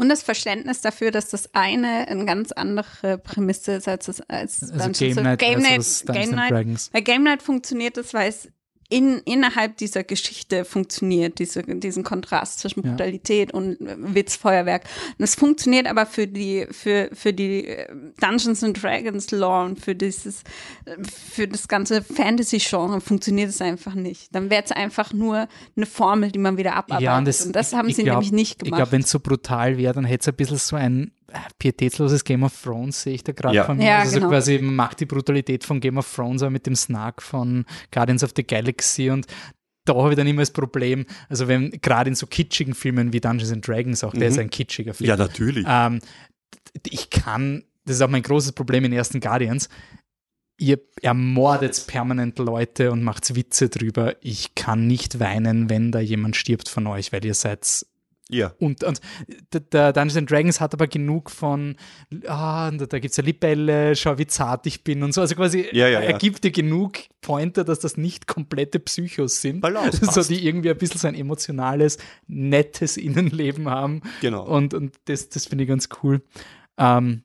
[0.00, 4.72] Und das Verständnis dafür, dass das eine eine ganz andere Prämisse ist als das als
[4.72, 6.90] Also Game Night Game Night, Game Night.
[6.90, 8.48] Bei Game Night funktioniert das, weil es
[8.90, 12.90] in, innerhalb dieser Geschichte funktioniert, diese, diesen Kontrast zwischen Ja.
[12.90, 14.84] Brutalität und Witzfeuerwerk.
[15.18, 17.86] Und es funktioniert aber für die, für, für die äh,
[18.20, 20.42] Dungeons and Dragons Lore und für dieses,
[20.84, 24.34] äh, für das ganze Fantasy-Genre funktioniert es einfach nicht.
[24.34, 27.04] Dann wäre es einfach nur eine Formel, die man wieder abarbeitet.
[27.04, 28.78] Ja, und das, und das ich- haben ich sie glaub, nämlich nicht Ich gemacht.
[28.80, 31.12] glaube, wenn es so brutal wäre, dann hätte es ein bisschen so ein
[31.58, 33.64] pietätsloses Game of Thrones, sehe ich da gerade Ja.
[33.64, 33.86] von mir.
[33.86, 34.28] Ja, also genau.
[34.30, 38.24] quasi, man macht die Brutalität von Game of Thrones, aber mit dem Snark von Guardians
[38.24, 39.26] of the Galaxy und
[39.86, 43.20] da habe ich dann immer das Problem, also wenn gerade in so kitschigen Filmen wie
[43.20, 45.08] Dungeons and Dragons auch, der ist ein kitschiger Film.
[45.08, 45.64] Ja, natürlich.
[45.68, 46.00] Ähm,
[46.88, 49.68] ich kann, das ist auch mein großes Problem in ersten Guardians,
[50.58, 54.14] ihr ermordet permanent Leute und macht Witze drüber.
[54.20, 57.86] Ich kann nicht weinen, wenn da jemand stirbt von euch, weil ihr seid
[58.32, 58.52] Ja.
[58.58, 59.00] Und, und
[59.72, 61.76] der- Dungeons and Dragons hat aber genug von,
[62.26, 65.20] ah, da, da gibt es eine Libelle, schau, wie zart ich bin und so.
[65.20, 66.18] Also quasi, Ja, ja, er ja.
[66.18, 69.60] gibt dir genug Pointer, dass das nicht komplette Psychos sind.
[69.60, 74.02] Balance so, die irgendwie ein bisschen so ein emotionales, nettes Innenleben haben.
[74.20, 74.44] Genau.
[74.46, 76.22] Und, und das, das finde ich ganz cool.
[76.78, 77.24] Ähm,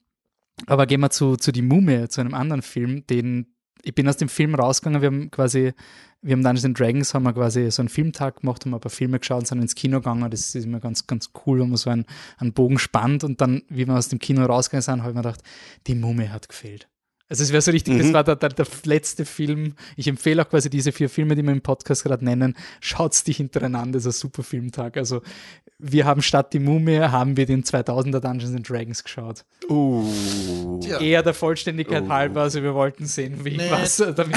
[0.67, 3.47] aber gehen wir zu, zu Die Mumie, zu einem anderen Film, den
[3.85, 5.73] ich bin aus dem Film rausgegangen, wir haben quasi,
[6.21, 9.19] wir haben Dungeons Dragons, haben wir quasi so einen Filmtag gemacht, haben ein paar Filme
[9.19, 12.05] geschaut, sind ins Kino gegangen, das ist immer ganz, ganz cool, wenn man so einen,
[12.37, 15.21] einen Bogen spannt und dann, wie wir aus dem Kino rausgegangen sind, habe ich mir
[15.21, 15.41] gedacht,
[15.87, 16.89] die Mumie hat gefehlt.
[17.27, 18.13] Also es wäre so richtig, das Mhm.
[18.13, 19.73] war der, der, der letzte Film.
[19.95, 22.55] Ich empfehle auch quasi diese vier Filme, die wir im Podcast gerade nennen.
[22.81, 24.95] Schaut's die hintereinander, das ist ein super Filmtag.
[24.95, 25.21] Also
[25.79, 29.43] wir haben statt die Mumie, haben wir den 2000er Dungeons and Dragons geschaut.
[29.69, 30.79] Uh.
[30.99, 32.09] Eher der Vollständigkeit Oh.
[32.09, 33.71] halber, also wir wollten sehen, wie Nee.
[33.71, 34.35] was, damit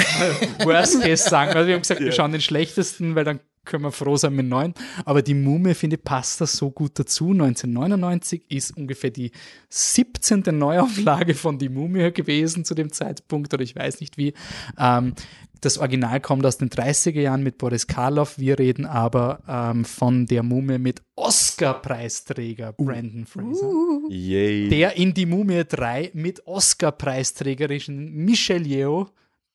[0.59, 1.51] wir Worst Case sagen.
[1.53, 2.13] Also wir haben gesagt, wir Ja.
[2.13, 4.73] schauen den schlechtesten, weil dann können wir froh sein mit neun.
[5.05, 7.31] Aber die Mumie, finde ich, passt da so gut dazu.
[7.31, 9.31] 1999 ist ungefähr die
[9.69, 10.43] 17.
[10.51, 14.33] Neuauflage von Die Mumie gewesen zu dem Zeitpunkt, oder ich weiß nicht wie.
[14.77, 15.13] Ähm,
[15.61, 18.39] das Original kommt aus den 30er Jahren mit Boris Karloff.
[18.39, 23.69] Wir reden aber ähm, von der Mumie mit Oscar-Preisträger Brandon Fraser
[24.09, 24.69] Yay.
[24.69, 29.07] der in Die Mumie 3 mit Oscar-Preisträgerin Michelle Yeoh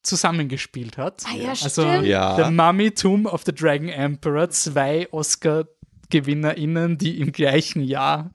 [0.05, 1.25] zusammengespielt hat.
[1.27, 2.07] Ah ja, also stimmt.
[2.07, 2.37] Ja.
[2.37, 8.31] The Mummy Tomb of the Dragon Emperor, zwei Oscar-GewinnerInnen, die im gleichen Jahr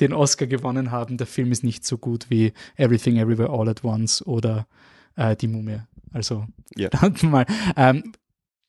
[0.00, 1.16] den Oscar gewonnen haben.
[1.16, 4.66] Der Film ist nicht so gut wie Everything Everywhere All at Once oder
[5.16, 5.80] äh, Die Mumie.
[6.12, 6.46] Also,
[6.76, 6.88] Ja.
[7.00, 7.46] dann mal.
[7.76, 8.12] Ähm,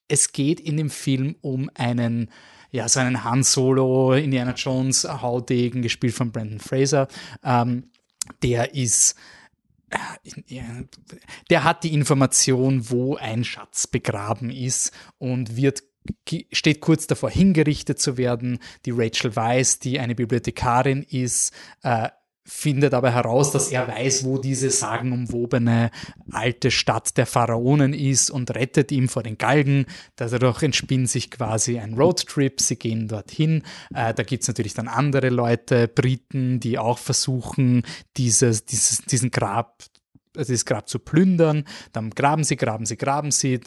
[0.08, 2.30] es geht in dem Film um einen,
[2.72, 7.08] ja, so einen Han Solo, Indiana Jones, Haudegen, gespielt von Brandon Fraser.
[7.44, 7.90] Ähm,
[8.42, 9.16] der ist,
[11.50, 15.84] der hat die Information, wo ein Schatz begraben ist und wird
[16.52, 18.60] steht kurz davor, hingerichtet zu werden.
[18.86, 22.10] Die Rachel Weisz, die eine Bibliothekarin ist, äh,
[22.46, 25.92] findet aber heraus, dass er weiß, wo diese sagenumwobene
[26.32, 29.86] alte Stadt der Pharaonen ist und rettet ihn vor den Galgen.
[30.18, 32.60] Dadurch entspinnt sich quasi ein Roadtrip.
[32.60, 33.64] Sie gehen dorthin.
[33.94, 37.84] Äh, da gibt's natürlich dann andere Leute, Briten, die auch versuchen,
[38.18, 39.84] dieses, dieses, diesen Grab,
[40.36, 41.64] also dieses Grab zu plündern.
[41.94, 43.62] Dann graben sie, graben sie, graben sie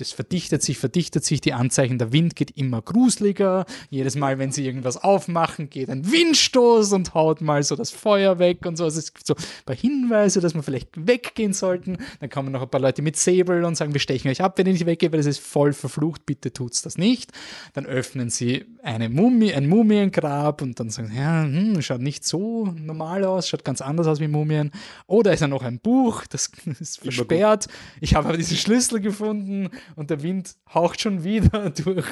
[0.00, 3.66] das verdichtet sich, verdichtet sich, die Anzeichen, der Wind geht immer gruseliger.
[3.90, 8.38] Jedes Mal, wenn sie irgendwas aufmachen, geht ein Windstoß und haut mal so das Feuer
[8.38, 8.84] weg und so.
[8.84, 11.98] Also es gibt so ein paar Hinweise, dass wir vielleicht weggehen sollten.
[12.20, 14.66] Dann kommen noch ein paar Leute mit Säbel und sagen, wir stechen euch ab, wenn
[14.66, 17.32] ihr nicht weggeht, weil es ist voll verflucht, bitte tut's das nicht.
[17.74, 22.24] Dann öffnen sie eine Mumie, ein Mumiengrab und dann sagen sie, ja, hm, schaut nicht
[22.24, 24.70] so normal aus, schaut ganz anders aus wie Mumien.
[25.06, 27.68] Oder ist da noch ein Buch, das ist versperrt.
[28.00, 32.06] Ich habe aber diesen Schlüssel gefunden und der Wind haucht schon wieder durch,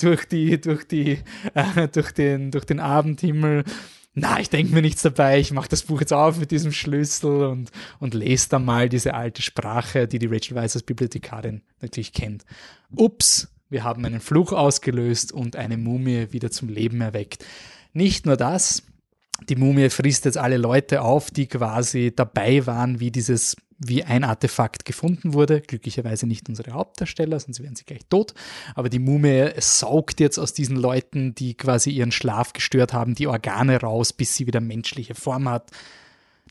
[0.00, 1.18] durch, die, durch, die,
[1.54, 3.64] äh, durch, den, durch den Abendhimmel.
[4.14, 5.38] Na, ich denke mir nichts dabei.
[5.38, 7.70] Ich mache das Buch jetzt auf mit diesem Schlüssel und,
[8.00, 12.44] und lese dann mal diese alte Sprache, die die Rachel Weisz als Bibliothekarin natürlich kennt.
[12.96, 17.44] Ups, wir haben einen Fluch ausgelöst und eine Mumie wieder zum Leben erweckt.
[17.92, 18.82] Nicht nur das,
[19.48, 24.24] die Mumie frisst jetzt alle Leute auf, die quasi dabei waren, wie dieses, wie ein
[24.24, 25.60] Artefakt gefunden wurde.
[25.60, 28.34] Glücklicherweise nicht unsere Hauptdarsteller, sonst wären sie gleich tot.
[28.74, 33.28] Aber die Mumie saugt jetzt aus diesen Leuten, die quasi ihren Schlaf gestört haben, die
[33.28, 35.70] Organe raus, bis sie wieder menschliche Form hat.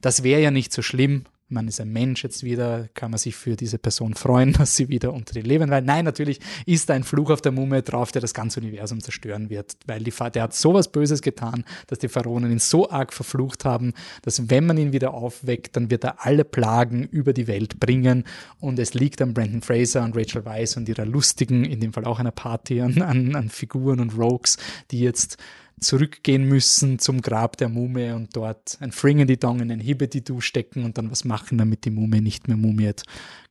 [0.02, 1.26] Das wäre ja nicht so schlimm.
[1.50, 4.90] Man ist ein Mensch jetzt wieder, kann man sich für diese Person freuen, dass sie
[4.90, 8.12] wieder unter den Leben weil Nein, natürlich ist da ein Fluch auf der Mumie drauf,
[8.12, 12.10] der das ganze Universum zerstören wird, weil die, der hat sowas Böses getan, dass die
[12.10, 13.94] Pharaonen ihn so arg verflucht haben,
[14.24, 18.26] dass wenn man ihn wieder aufweckt, dann wird er alle Plagen über die Welt bringen.
[18.60, 22.06] Und es liegt an Brandon Fraser und Rachel Weisz und ihrer lustigen, in dem Fall
[22.06, 24.58] auch einer Party an, an, an Figuren und Rogues,
[24.92, 25.38] die jetzt
[25.80, 30.98] zurückgehen müssen zum Grab der Mumie und dort ein Fringedy-Dong in ein Hibbedy-Doo stecken und
[30.98, 33.04] dann was machen, damit die Mumie nicht mehr mumiert.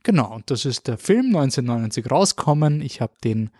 [0.02, 2.80] Genau, und das ist der Film 1999 rauskommen.
[2.82, 3.50] Ich habe den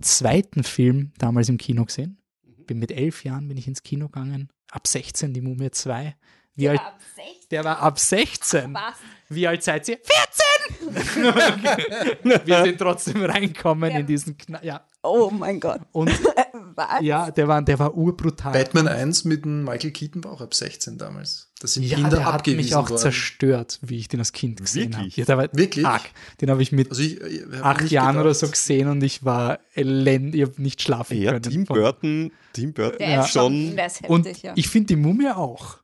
[0.00, 2.18] zweiten Film damals im Kino gesehen.
[2.66, 4.50] Bin mit elf Jahren bin ich ins Kino gegangen.
[4.70, 6.14] Ab 16 die Mumie 2.
[6.54, 6.80] Wie alt?
[6.80, 7.46] Ab 16.
[7.50, 8.74] Der war ab 16.
[8.74, 8.94] Was?
[9.28, 9.98] Wie alt seid ihr?
[9.98, 10.94] 14!
[12.46, 14.84] Wir sind trotzdem reinkommen in diesen Kna ja.
[15.02, 15.80] Oh mein Gott.
[15.92, 16.10] Und
[16.74, 17.00] Was?
[17.02, 18.52] ja, der war, der war urbrutal.
[18.52, 21.50] Batman 1 mit dem Michael Keaton war auch ab 16 damals.
[21.60, 22.98] Da sind Ja, Kinder der hat mich auch worden.
[23.00, 25.04] zerstört, wie ich den als Kind gesehen habe.
[25.04, 25.16] Wirklich?
[25.16, 25.86] Ja, der war Wirklich?
[25.86, 26.10] arg.
[26.40, 29.02] Den habe ich mit Also ich, ich hab acht Jahren gedacht, oder so gesehen und
[29.02, 31.42] ich war elend, ich habe nicht schlafen Ja, können.
[31.42, 33.24] Tim Burton, Tim Burton Der Ja.
[33.24, 34.52] ist schon, der ist Und ja.
[34.56, 35.78] ich finde die Mumie auch.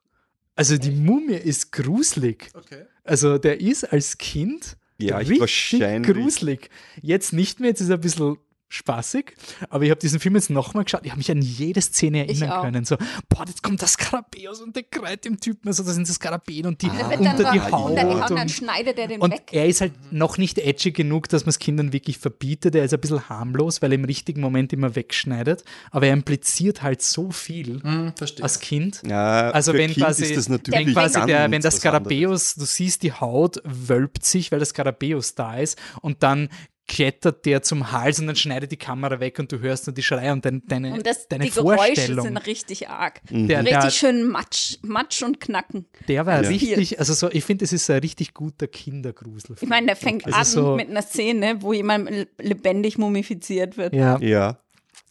[0.57, 2.49] Also die Mumie ist gruselig.
[2.55, 2.87] Okay.
[3.05, 6.71] Also der ist als Kind Ja, ich richtig wahrscheinlich- gruselig.
[7.03, 8.37] Jetzt nicht mehr, jetzt ist er ein bisschen
[8.69, 9.35] spaßig.
[9.71, 11.03] Aber ich habe diesen Film jetzt nochmal geschaut.
[11.05, 12.85] Ich habe mich an jede Szene erinnern können.
[12.85, 12.97] So,
[13.29, 15.69] boah, jetzt kommt das Skarabäus und der kreit dem Typen.
[15.69, 17.91] Also, das sind das Skarabäen und die wird unter die Haut.
[17.91, 19.51] unter die Haut, und, dann schneidet er den und weg.
[19.53, 22.75] er ist halt noch nicht edgy genug, dass man es Kindern wirklich verbietet.
[22.75, 25.65] Er ist ein bisschen harmlos, weil er im richtigen Moment immer wegschneidet.
[25.91, 29.03] Aber er impliziert halt so viel Hm, als Kind.
[29.07, 32.65] Ja, Also wenn kind quasi, ist das wenn natürlich quasi der, wenn das Skarabäus, du
[32.65, 36.49] siehst die Haut wölbt sich, weil das Skarabäus da ist und dann
[36.89, 40.03] klettert der zum Hals und dann schneidet die Kamera weg und du hörst nur die
[40.05, 42.25] Schreie und dein, deine, Und das, deine die Geräusche Vorstellung.
[42.27, 43.21] sind richtig arg.
[43.29, 45.87] der, Richtig der, schön Matsch, Matsch und Knacken.
[46.07, 46.49] der war Ja.
[46.49, 49.57] richtig, also so, ich finde, es ist ein richtig guter Kindergrusel.
[49.61, 53.77] Ich meine, der fängt Also an so- mit einer Szene, wo jemand le- lebendig mumifiziert
[53.77, 53.93] wird.
[53.93, 54.61] ja, Ja,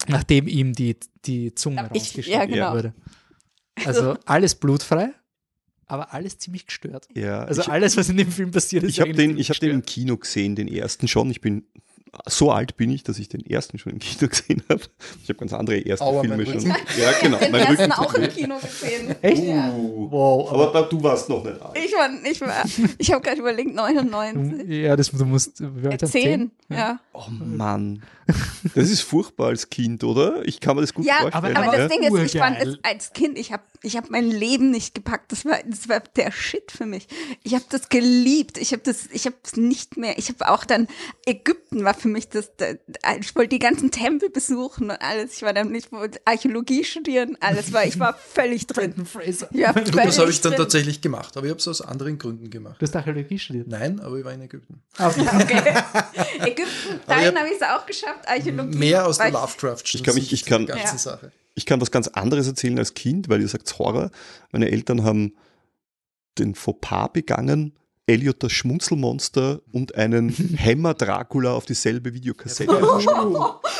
[0.07, 0.95] nachdem ihm die,
[1.25, 2.73] die Zunge Ich- rausgeschnitten ja, genau.
[2.73, 2.93] wurde.
[3.83, 5.09] Also alles blutfrei,
[5.87, 7.07] aber alles ziemlich gestört.
[7.13, 7.43] ja.
[7.43, 9.71] Also ich alles, was in dem Film passiert ist, ich habe den, ich hab den
[9.71, 11.29] im Kino gesehen, den ersten schon.
[11.29, 11.65] Ich bin
[12.27, 14.81] so alt bin ich, dass ich den ersten schon im Kino gesehen habe.
[15.23, 16.61] Ich habe ganz andere erste Aua, Filme schon.
[16.69, 17.37] Ja, genau.
[17.37, 18.29] Den mein ersten Rücken auch im.
[18.29, 19.15] Kino gesehen.
[19.21, 19.43] Echt?
[19.43, 19.73] Ja.
[19.73, 21.77] Uh, Wow, aber da, du warst noch nicht alt.
[21.83, 22.63] Ich war, ich war,
[22.97, 24.67] ich habe gerade überlegt, 99.
[24.69, 25.59] Ja, das, du musst.
[25.59, 26.11] Wie alt Äh, ist das?
[26.11, 26.99] Zehn, ja.
[27.13, 28.03] Oh Mann.
[28.73, 30.43] Das ist furchtbar als Kind, oder?
[30.47, 31.55] Ich kann mir das gut Ja, vorstellen.
[31.57, 34.29] aber, aber das Ding ist, ich fand es als Kind, ich habe ich hab mein
[34.31, 35.31] Leben nicht gepackt.
[35.31, 37.07] Das war, das war der Shit für mich.
[37.43, 38.57] Ich habe das geliebt.
[38.57, 40.17] Ich habe das, ich habe es nicht mehr.
[40.17, 40.87] Ich habe auch dann
[41.27, 42.51] Ägypten war für mich das.
[42.57, 42.75] das
[43.19, 45.35] ich wollte die ganzen Tempel besuchen und alles.
[45.35, 47.37] Ich war dann nicht wollte Archäologie studieren.
[47.39, 49.05] Alles war, ich war völlig drin.
[49.05, 49.47] Fraser.
[49.51, 50.61] Ja, das völlig habe ich dann drin.
[50.61, 52.77] tatsächlich gemacht, aber ich habe es aus anderen Gründen gemacht.
[52.79, 53.67] Du hast Archäologie studiert.
[53.67, 54.81] Nein, aber ich war in Ägypten.
[54.97, 55.25] Okay.
[56.39, 58.27] Ägypten, dahin habe ich es auch geschafft.
[58.27, 58.77] Archäologie.
[58.77, 59.83] Mehr aus der ich- Lovecraft.
[59.93, 60.97] Ich kann mich- ich kann- ganze Ja.
[60.97, 61.31] Sache.
[61.57, 64.11] Ich kann was ganz anderes erzählen als Kind, weil ihr sagt Horror.
[64.51, 65.35] Meine Eltern haben
[66.37, 67.73] den Fauxpas begangen,
[68.07, 72.71] Elliot das Schmunzelmonster und einen Hämmer Dracula auf dieselbe Videokassette.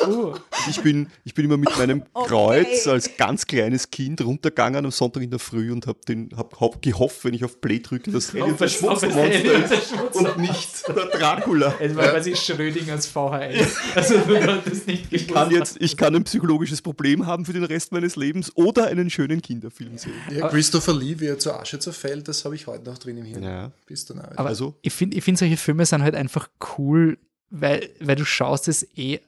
[0.08, 0.34] Oh.
[0.68, 2.28] Ich bin, ich bin immer mit meinem Okay.
[2.30, 6.00] Kreuz als ganz kleines Kind runtergegangen am Sonntag in der Früh und habe
[6.36, 10.88] hab, hab gehofft, wenn ich auf Play drücke, dass Elliot das Schmunzelmonster ist und nicht
[10.88, 11.76] der Dracula.
[11.80, 13.76] Es war quasi Schrödingers VHS.
[13.96, 17.64] Also du hattest nicht Ich kann jetzt, ich kann ein psychologisches Problem haben für den
[17.64, 20.14] Rest meines Lebens oder einen schönen Kinderfilm sehen.
[20.32, 23.26] Ja, Christopher Lee, wie er zur Asche zerfällt, das habe ich heute noch drin im
[23.26, 23.44] Hirn.
[23.44, 23.72] Ja.
[23.86, 27.18] Bis dann Aber Also- ich finde, ich find, solche Filme sind halt einfach cool,
[27.50, 29.20] weil, weil du schaust es eh.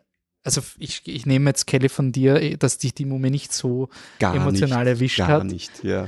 [0.44, 3.90] Also ich, ich nehme jetzt Kelly von dir, eh, dass dich die Mumie nicht so
[4.20, 5.44] Gar emotional nicht, erwischt gar hat.
[5.46, 6.08] nicht, ja.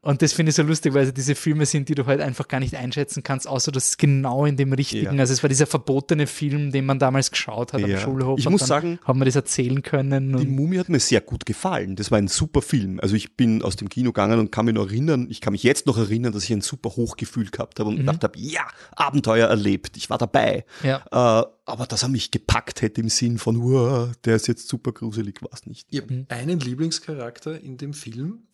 [0.00, 2.46] Und das finde ich so lustig, weil es diese Filme sind, die du halt einfach
[2.46, 5.20] gar nicht einschätzen kannst, außer dass es genau in dem richtigen, Ja.
[5.20, 7.96] also es war dieser verbotene Film, den man damals geschaut hat Ja.
[7.96, 8.38] am Schulhof.
[8.38, 10.36] Ich und muss dann sagen, haben wir das erzählen können.
[10.36, 11.96] Die Mumie hat mir sehr gut gefallen.
[11.96, 13.00] Das war ein super Film.
[13.00, 15.64] Also ich bin aus dem Kino gegangen und kann mich noch erinnern, ich kann mich
[15.64, 19.48] jetzt noch erinnern, dass ich ein super Hochgefühl gehabt habe und gedacht habe, ja, Abenteuer
[19.48, 20.64] erlebt, ich war dabei.
[20.84, 21.02] ja.
[21.10, 24.92] Äh, aber dass er mich gepackt hätte im Sinn von, uh, der ist jetzt super
[24.92, 25.86] gruselig, war es nicht.
[25.90, 28.44] Ich habe einen Lieblingscharakter in dem Film.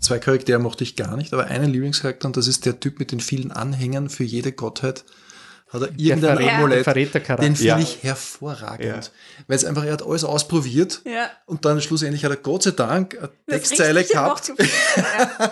[0.00, 3.10] Zwei Charaktere mochte ich gar nicht, aber einen Lieblingscharakter und das ist der Typ mit
[3.12, 5.04] den vielen Anhängern für jede Gottheit.
[5.70, 6.84] Hat er irgendein Verräter- Amulett.
[6.84, 7.44] Verrätercharakter.
[7.44, 7.78] Den finde Ja.
[7.78, 9.10] ich hervorragend.
[9.48, 11.30] Weil es einfach, er hat alles ausprobiert Ja.
[11.46, 14.52] und dann schlussendlich hat er Gott sei Dank eine Das Textzeile gehabt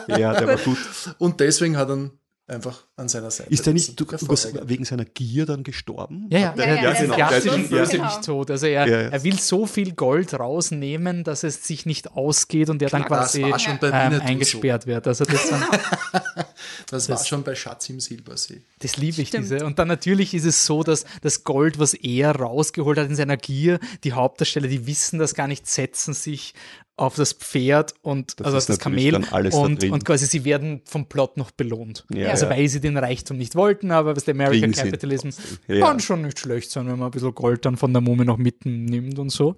[0.09, 0.17] ja.
[0.17, 0.79] Ja, der war gut.
[1.19, 2.11] und deswegen hat er ihn
[2.49, 3.51] einfach an seiner Seite.
[3.51, 3.91] Ist der sitzen.
[3.93, 4.71] nicht du, was, Hervorragend.
[4.71, 6.27] wegen seiner Gier dann gestorben?
[6.31, 7.17] Ja, ja, ja, ja, ja, diesen genau.
[7.17, 8.51] klassischen Ja, Bösewicht-Tod.
[8.51, 9.09] Also er, Ja, ja.
[9.09, 13.21] er will so viel Gold rausnehmen, dass es sich nicht ausgeht und er dann Klar,
[13.23, 15.07] das quasi ähm, eingesperrt wird.
[15.07, 15.51] Also das,
[16.91, 18.63] Das war schon bei Schatz im Silbersee.
[18.79, 19.45] das liebe ich Stimmt.
[19.45, 19.67] diese.
[19.67, 23.37] Und dann natürlich ist es so, dass das Gold, was er rausgeholt hat in seiner
[23.37, 26.55] Gier, die Hauptdarsteller, die wissen das gar nicht, setzen sich
[26.99, 30.47] auf das Pferd und Das also auf das Kamel alles da und, und quasi sie
[30.47, 32.07] werden vom Plot noch belohnt.
[32.13, 32.53] Ja, also ja.
[32.53, 35.29] weil sie den Reichtum nicht wollten, aber was der American Kriegen Capitalism
[35.69, 35.87] Ja.
[35.87, 38.39] kann schon nicht schlecht sein, wenn man ein bisschen Gold dann von der Mumie noch
[38.39, 39.57] mitnimmt und so.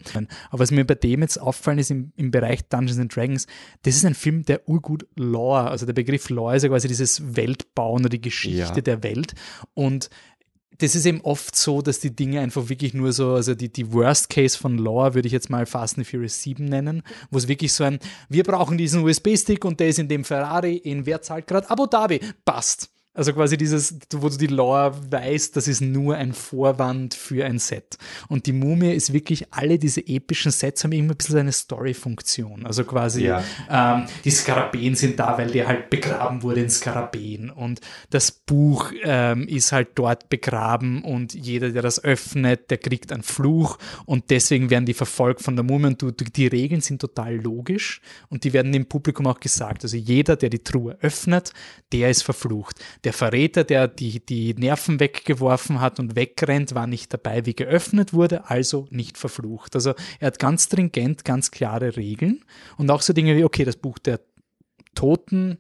[0.51, 3.47] Aber was mir bei dem jetzt auffallen ist im, im Bereich Dungeons and Dragons,
[3.83, 7.37] das ist ein Film, der urgut Lore, also der Begriff Lore ist ja quasi dieses
[7.37, 9.35] Weltbauen oder die Geschichte der Welt
[9.75, 10.11] und
[10.79, 13.93] das ist eben oft so, dass die Dinge einfach wirklich nur so, also die, die
[13.93, 17.49] Worst Case von Lore würde ich jetzt mal Fast and Furious 7 nennen, wo es
[17.49, 17.99] wirklich so ein,
[18.29, 22.21] wir brauchen diesen USB-Stick und der ist in dem Ferrari, in wer gerade Abu Dhabi,
[22.45, 22.91] passt.
[23.19, 27.59] Also quasi dieses, wo du die Lore weißt, das ist nur ein Vorwand für ein
[27.59, 27.99] Set.
[28.29, 32.65] Und die Mumie ist wirklich, alle diese epischen Sets haben immer ein bisschen eine Story-Funktion.
[32.65, 33.43] Also quasi, Ja.
[33.69, 37.51] ähm, die Skarabäen sind da, weil der halt begraben wurde in Skarabäen.
[37.51, 37.81] Und
[38.11, 43.25] das Buch ähm, ist halt dort begraben und jeder, der das öffnet, der kriegt einen
[43.25, 45.87] Fluch und deswegen werden die verfolgt von der Mumie.
[45.89, 49.83] Und du, die Regeln sind total logisch und die werden dem Publikum auch gesagt.
[49.83, 51.53] Also jeder, der die Truhe öffnet,
[51.93, 52.77] der ist verflucht.
[53.05, 57.55] Der der Verräter, der die, die Nerven weggeworfen hat und wegrennt, war nicht dabei, wie
[57.55, 59.75] geöffnet wurde, also nicht verflucht.
[59.75, 62.45] Also er hat ganz stringent, ganz klare Regeln
[62.77, 64.21] und auch so Dinge wie, okay, das Buch der
[64.95, 65.57] Toten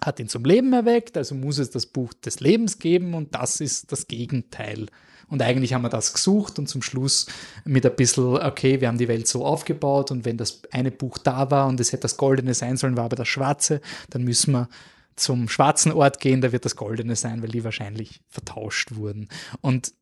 [0.00, 3.60] hat ihn zum Leben erweckt, also muss es das Buch des Lebens geben und das
[3.60, 4.86] ist das Gegenteil.
[5.28, 7.26] Und eigentlich haben wir das gesucht und zum Schluss
[7.66, 11.18] mit ein bisschen, okay, wir haben die Welt so aufgebaut und wenn das eine Buch
[11.18, 14.52] da war und es hätte das Goldene sein sollen, war aber das Schwarze, dann müssen
[14.52, 14.70] wir
[15.16, 19.28] zum schwarzen Ort gehen, da wird das Goldene sein, weil die wahrscheinlich vertauscht wurden.
[19.60, 19.92] Und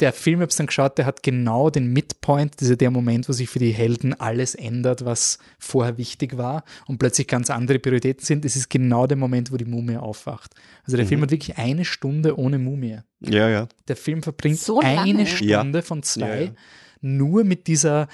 [0.00, 2.90] der Film, ich habe dann geschaut, der hat genau den Midpoint, das ist ja der
[2.90, 7.48] Moment, wo sich für die Helden alles ändert, was vorher wichtig war und plötzlich ganz
[7.48, 8.44] andere Prioritäten sind.
[8.44, 10.52] Es ist genau der Moment, wo die Mumie aufwacht.
[10.84, 11.08] Also der Mhm.
[11.10, 12.98] Film hat wirklich eine Stunde ohne Mumie.
[13.20, 13.68] Ja, ja.
[13.86, 15.82] Der Film verbringt So eine Stunde Ja.
[15.84, 16.50] von zwei Ja, ja.
[17.00, 18.08] nur mit dieser,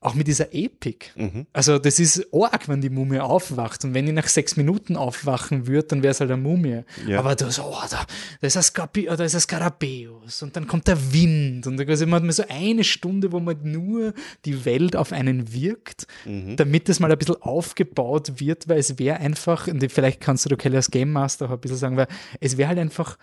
[0.00, 1.12] auch mit dieser Epik.
[1.16, 1.46] Mhm.
[1.52, 3.84] Also das ist arg, wenn die Mumie aufwacht.
[3.84, 6.82] Und wenn die nach sechs Minuten aufwachen würde, dann wäre es halt eine Mumie.
[7.06, 7.18] Ja.
[7.18, 8.06] Aber da, so, oh, da,
[8.40, 11.66] da ist ein Skarpi, da ist ein Skarabäus und dann kommt der Wind.
[11.66, 14.14] Und quasi man hat man so eine Stunde, wo man nur
[14.44, 16.56] die Welt auf einen wirkt, Mhm.
[16.56, 20.48] damit es mal ein bisschen aufgebaut wird, weil es wäre einfach, und vielleicht kannst du,
[20.48, 22.06] du Kelly als Game Master auch ein bisschen sagen, weil
[22.40, 23.18] es wäre halt einfach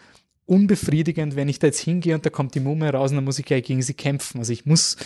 [0.45, 3.39] unbefriedigend, wenn ich da jetzt hingehe und da kommt die Mumie raus und dann muss
[3.39, 4.39] ich gleich gegen sie kämpfen.
[4.39, 4.97] Also ich muss,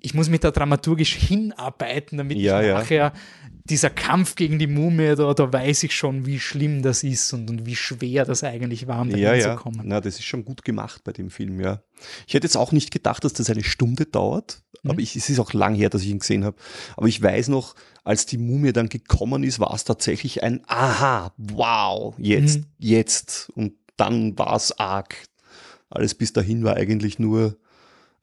[0.00, 2.74] ich muss mich da dramaturgisch hinarbeiten, damit Ja, ich ja.
[2.78, 3.12] nachher
[3.64, 7.50] dieser Kampf gegen die Mumie, da, da weiß ich schon, wie schlimm das ist und,
[7.50, 9.48] und wie schwer das eigentlich war, um da Ja, ja.
[9.48, 9.80] hinzukommen.
[9.84, 11.82] Na, das ist schon gut gemacht bei dem Film, ja.
[12.26, 14.90] Ich hätte jetzt auch nicht gedacht, dass das eine Stunde dauert, Mhm.
[14.92, 16.56] aber ich, es ist auch lang her, dass ich ihn gesehen habe.
[16.96, 21.34] Aber ich weiß noch, als die Mumie dann gekommen ist, war es tatsächlich ein Aha,
[21.36, 22.64] wow, jetzt, Mhm.
[22.78, 23.50] jetzt.
[23.54, 25.14] Und dann war es arg.
[25.90, 27.56] Alles bis dahin war eigentlich nur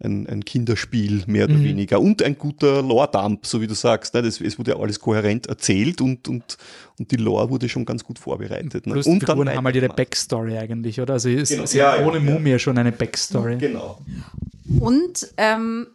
[0.03, 1.63] ein, ein Kinderspiel, mehr oder Mhm.
[1.63, 2.01] weniger.
[2.01, 4.13] Und ein guter Lore-Dump, so wie du sagst.
[4.13, 4.21] Ne?
[4.21, 6.57] Das, es wurde ja alles kohärent erzählt und, und,
[6.99, 8.87] und die Lore wurde schon ganz gut vorbereitet.
[8.87, 8.93] Ne?
[8.93, 9.87] Plus und die Figuren haben halt ihre.
[9.87, 11.13] Backstory eigentlich, oder?
[11.13, 11.63] Also es, Genau.
[11.71, 12.23] Ja, ohne ja.
[12.23, 13.57] Mumie schon eine Backstory.
[13.57, 13.99] Genau.
[14.79, 15.87] Und ähm,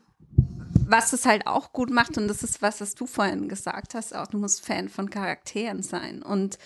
[0.88, 4.14] was es halt auch gut macht, und das ist was, was du vorhin gesagt hast,
[4.14, 6.22] auch du musst Fan von Charakteren sein.
[6.22, 6.58] Und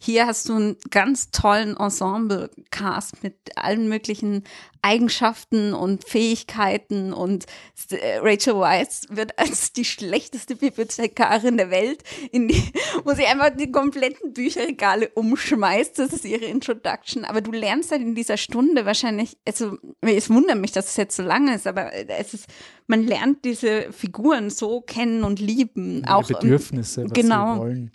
[0.00, 4.44] hier hast du einen ganz tollen Ensemble-Cast mit allen möglichen
[4.80, 7.12] Eigenschaften und Fähigkeiten.
[7.12, 7.46] Und
[7.90, 12.62] äh, Rachel Weisz wird als die schlechteste Bibliothekarin der Welt, in die,
[13.04, 15.98] wo sie einfach die kompletten Bücherregale umschmeißt.
[15.98, 17.24] Das ist ihre Introduction.
[17.24, 21.16] Aber du lernst halt in dieser Stunde wahrscheinlich, also es wundert mich, dass es jetzt
[21.16, 22.46] so lange ist, aber es ist,
[22.86, 26.02] man lernt diese Figuren so kennen und lieben.
[26.04, 27.54] Ihre auch Bedürfnisse, was genau.
[27.54, 27.92] sie wollen.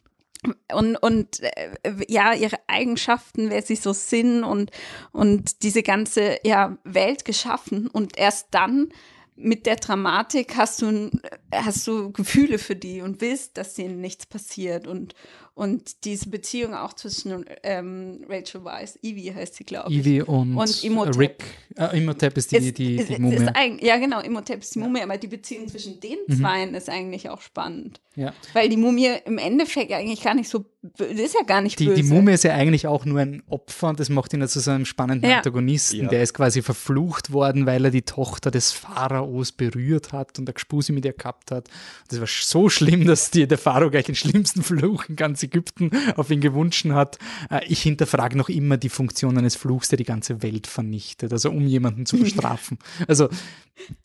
[0.73, 1.71] Und, und äh,
[2.07, 4.71] ja, ihre Eigenschaften, wer sie so sind und,
[5.11, 7.87] und diese ganze ja, Welt geschaffen.
[7.87, 8.89] Und erst dann
[9.35, 11.21] mit der Dramatik hast du, ein-
[11.53, 14.87] hast du Gefühle für die und willst, dass denen nichts passiert.
[14.87, 15.15] Und,
[15.55, 19.99] und diese Beziehung auch zwischen ähm, Rachel Weisz, Evie heißt sie, glaube ich.
[19.99, 21.19] Ivy und, Und Imhotep.
[21.19, 21.43] Rick.
[21.77, 23.47] Äh, Imhotep ist die, Ist- die, ist- die ist Mumie.
[23.53, 26.37] eigentlich- ja, genau, Imhotep ist die Mumie, aber die Beziehung zwischen den Mhm.
[26.39, 27.99] Zweien ist eigentlich auch spannend.
[28.15, 28.31] Ja.
[28.53, 30.65] Weil die Mumie im Endeffekt eigentlich gar nicht so,
[30.99, 32.03] ist ja gar nicht Die, böse.
[32.03, 34.59] die Mumie ist ja eigentlich auch nur ein Opfer und das macht ihn ja zu
[34.59, 35.37] so einem spannenden Ja.
[35.37, 36.03] Antagonisten.
[36.03, 36.09] Ja.
[36.09, 40.53] Der ist quasi verflucht worden, weil er die Tochter des Pharaos berührt hat und eine
[40.53, 41.69] Gespuse mit ihr gehabt hat.
[42.09, 46.31] Das war so schlimm, dass die, der Pharao gleich den schlimmsten Fluch in Ägypten auf
[46.31, 47.17] ihn gewünscht hat.
[47.49, 51.49] Äh, Ich hinterfrage noch immer die Funktion eines Fluchs, der die ganze Welt vernichtet, also
[51.51, 52.77] um jemanden zu bestrafen.
[53.07, 53.29] also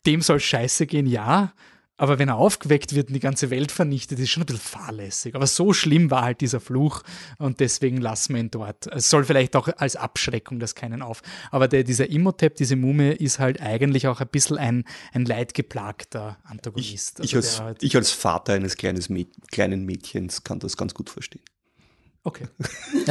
[0.05, 1.53] dem soll scheiße gehen, ja.
[1.99, 5.35] Aber wenn er aufgeweckt wird und die ganze Welt vernichtet, ist schon ein bisschen fahrlässig.
[5.35, 7.03] Aber so schlimm war halt dieser Fluch
[7.37, 8.87] und deswegen lassen wir ihn dort.
[8.87, 11.21] Es soll vielleicht auch als Abschreckung das keinen auf.
[11.51, 16.37] Aber der, dieser Imhotep, diese Mumie, ist halt eigentlich auch ein bisschen ein, ein leidgeplagter
[16.45, 17.19] Ich, Antagonist.
[17.19, 20.77] ich, Also als, der halt- ich als Vater eines kleines Mäd kleinen Mädchens kann das
[20.77, 21.43] ganz gut verstehen.
[22.23, 22.45] Okay.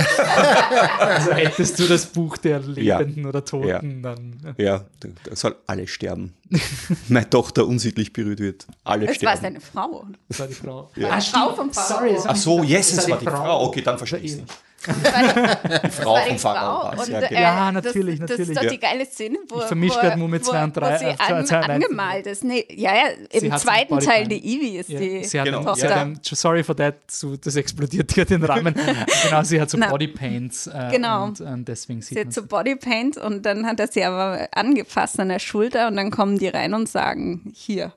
[0.99, 2.99] also hättest du das Buch der Ja.
[2.99, 4.55] Lebenden oder Toten, dann.
[4.59, 6.35] Ja, da, soll alle sterben.
[7.09, 8.67] Meine Tochter unsittlich berührt wird.
[8.85, 9.41] Alle Es war sterben.
[9.41, 10.05] seine Frau.
[10.29, 10.91] Das war die Frau.
[10.97, 11.09] Ja.
[11.11, 11.89] Ah, Frau vom Pharao.
[11.89, 13.37] Sorry, Ach so, yes, es war war die Frau.
[13.37, 13.67] Frau.
[13.67, 14.39] Okay, dann verstehe ich es.
[14.39, 14.57] Das
[14.87, 16.91] Die Frau.
[16.91, 17.41] Und, Ja, äh, genau.
[17.41, 18.39] Ja, natürlich, das, natürlich.
[18.39, 18.71] Das ist doch Ja.
[18.71, 21.17] die geile Szene, wo, Ich vermisch wo, Mumme wo, zwei und drei, wo sie äh,
[21.19, 22.45] an, zwei- angemalt ist.
[22.45, 23.03] Nee, ja, ja,
[23.41, 23.99] im zweiten.
[23.99, 25.61] Teil die Evie ist Ja, die sie hat, Genau.
[25.61, 25.91] sie Tochter.
[25.91, 28.75] hat ein, sorry for that, so, das explodiert hier den Rahmen.
[29.25, 29.79] genau, sie hat so.
[29.79, 30.67] Bodypaints.
[30.69, 31.25] Äh, Genau.
[31.25, 35.19] Und, äh, deswegen sieht Sie hat so Bodypaint und dann hat er sie aber angefasst
[35.21, 37.93] an der Schulter und dann kommen die rein und sagen, hier.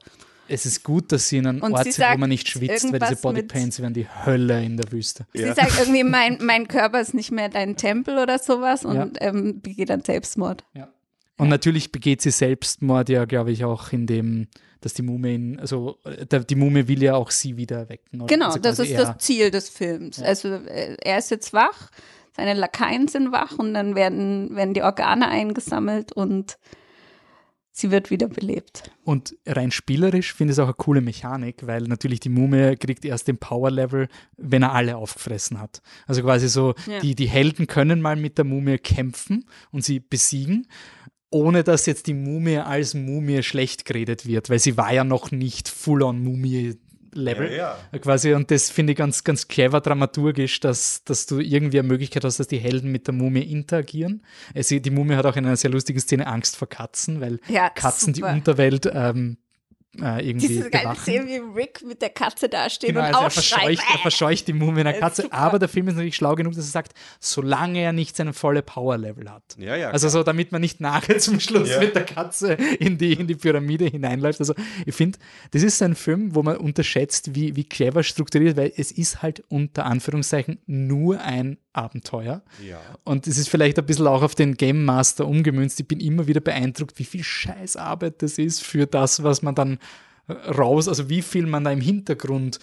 [0.51, 2.99] Es ist gut, dass sie in einem Und Ort sind, wo man nicht schwitzt, weil
[2.99, 5.25] diese Bodypaints wären die Hölle in der Wüste.
[5.33, 5.55] Sie Ja.
[5.55, 9.09] sagt irgendwie, mein, mein Körper ist nicht mehr dein Tempel oder sowas und Ja.
[9.21, 10.63] ähm, begeht dann Selbstmord.
[10.73, 10.89] Ja.
[11.37, 14.47] Und natürlich begeht sie Selbstmord ja, glaube ich, auch in dem,
[14.81, 18.21] dass die Mumie, ihn, also äh, der, die Mumie will ja auch sie wieder erwecken.
[18.21, 18.27] Oder?
[18.33, 20.21] Genau, Also das ist das Ziel des Films.
[20.21, 21.89] Also äh, er ist jetzt wach,
[22.35, 26.57] seine Lakaien sind wach und dann werden, werden die Organe eingesammelt und
[27.72, 28.91] sie wird wieder belebt.
[29.03, 33.06] Und rein spielerisch finde ich es auch eine coole Mechanik, weil natürlich die Mumie kriegt
[33.06, 34.07] erst den Power-Level,
[34.38, 35.81] wenn er alle aufgefressen hat.
[36.07, 36.99] Also quasi so, Ja.
[36.99, 40.68] die, die Helden können mal mit der Mumie kämpfen und sie besiegen,
[41.30, 45.31] ohne dass jetzt die Mumie als Mumie schlecht geredet wird, weil sie war ja noch
[45.31, 46.76] nicht full-on-Mumie.
[47.13, 47.51] Level.
[47.51, 51.88] Ja, Quasi, und das finde ich ganz, ganz clever dramaturgisch, dass, dass du irgendwie eine
[51.88, 54.23] Möglichkeit hast, dass die Helden mit der Mumie interagieren.
[54.53, 57.69] Es, die Mumie hat auch in einer sehr lustigen Szene Angst vor Katzen, weil Ja,
[57.69, 58.29] Katzen super.
[58.29, 59.38] die Unterwelt ähm,
[59.99, 61.01] äh, irgendwie Diese geile bewachen.
[61.01, 63.59] Szene, wie Rick mit der Katze dasteht Genau, und also er, ausschreit.
[63.61, 65.35] verscheucht, er verscheucht die Mumie einer Katze, super.
[65.38, 68.61] aber der Film ist natürlich schlau genug, dass er sagt, solange er nicht seine volle
[68.61, 69.43] Power-Level hat.
[69.57, 69.89] Ja, ja.
[69.89, 71.80] Also so, damit man nicht nachher zum Schluss Ja.
[71.81, 74.39] mit der Katze in die, in die Pyramide hineinläuft.
[74.39, 74.53] Also
[74.85, 75.19] ich finde,
[75.51, 79.43] das ist ein Film, wo man unterschätzt, wie, wie clever strukturiert, weil es ist halt
[79.49, 82.41] unter Anführungszeichen nur ein Abenteuer.
[82.68, 82.80] ja.
[83.05, 85.80] Und es ist vielleicht ein bisschen auch auf den Game Master umgemünzt.
[85.80, 89.80] Ich bin immer wieder beeindruckt, wie viel Scheißarbeit das ist für das, was man dann
[90.31, 92.59] raus, also wie viel man da im Hintergrund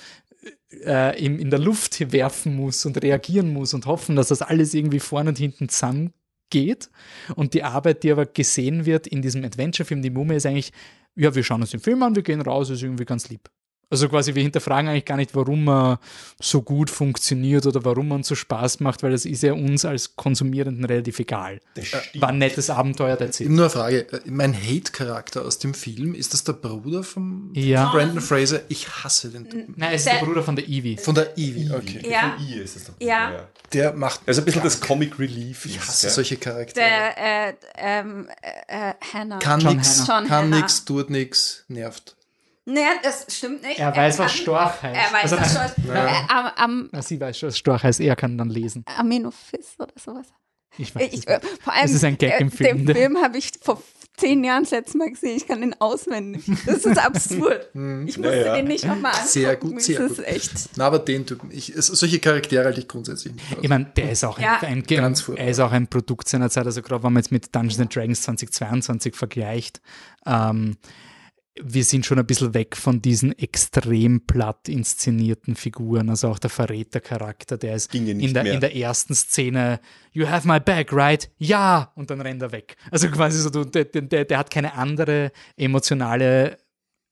[0.84, 4.74] äh, in, in der Luft werfen muss und reagieren muss und hoffen, dass das alles
[4.74, 6.90] irgendwie vorne und hinten zusammengeht.
[7.36, 10.72] Und die Arbeit, die aber gesehen wird in diesem Adventure-Film, die Mumie, ist eigentlich,
[11.14, 13.48] ja, wir schauen uns den Film an, wir gehen raus, ist irgendwie ganz lieb.
[13.90, 15.98] Also quasi, wir hinterfragen eigentlich gar nicht, warum er
[16.40, 19.84] so gut funktioniert oder warum er uns so Spaß macht, weil das ist ja uns
[19.86, 21.58] als Konsumierenden relativ egal.
[21.74, 22.20] Das stimmt.
[22.20, 24.00] War ein nettes Abenteuer, der Eben nur eine Frage.
[24.12, 27.90] Äh, Mein Hate-Charakter aus dem Film, ist das der Bruder von Ja.
[27.90, 28.60] Brandon Fraser?
[28.68, 29.74] Ich hasse den Typen.
[29.78, 30.98] Nein, es ist Der- der Bruder von der Evie.
[30.98, 32.02] Von der Evie, okay.
[32.10, 32.34] Ja.
[32.36, 32.94] Von I ist es doch.
[33.00, 33.48] Ja.
[33.72, 34.20] Der macht.
[34.26, 35.64] Also ein bisschen das Comic Relief.
[35.64, 36.12] Ich hasse ja.
[36.12, 36.84] solche Charaktere.
[36.84, 38.28] Der, äh, ähm,
[38.68, 39.38] äh, äh, Hannah.
[39.38, 40.20] Kann John nix, Hannah.
[40.20, 42.16] John kann nix, tut nix, nervt.
[42.70, 43.78] Nee, das stimmt nicht.
[43.78, 44.96] Er weiß, was kann- Storch heißt.
[44.96, 48.00] Er weiß, Also, was Storch äh, am, am Na, sie weiß schon, was Storch heißt.
[48.00, 48.84] Er kann dann lesen.
[48.96, 50.26] Amenophis oder sowas.
[50.76, 51.62] Ich weiß Ich, es äh, nicht.
[51.62, 52.94] vor allem, Es ist ein Gag äh, im Film, Den ne?
[52.94, 53.82] Film habe ich vor
[54.18, 55.36] zehn Jahren das letzte Mal gesehen.
[55.36, 56.44] Ich kann den auswendig.
[56.66, 57.68] Das ist absurd.
[58.06, 58.54] Ich musste Ja, ja.
[58.56, 59.28] den nicht nochmal angucken.
[59.28, 60.18] Sehr gut, sehr das gut.
[60.18, 60.52] ist echt.
[60.76, 63.58] Na, aber den Typen, ich, solche Charaktere halte ich grundsätzlich nicht aus.
[63.62, 64.58] Ich meine, der ist auch Ja.
[64.60, 66.66] ein, ein, Ganz er ist auch ein Produkt seiner Zeit.
[66.66, 69.80] Also gerade wenn man jetzt mit Dungeons and Dragons 2022 vergleicht,
[70.26, 70.76] ähm,
[71.62, 76.10] wir sind schon ein bisschen weg von diesen extrem platt inszenierten Figuren.
[76.10, 79.80] Also auch der Verrätercharakter, der ist ja in der, in der ersten Szene,
[80.12, 81.30] you have my back, right?
[81.38, 81.92] Ja!
[81.94, 82.76] Und dann rennt er weg.
[82.90, 86.58] Also quasi so, der, der, der hat keine andere emotionale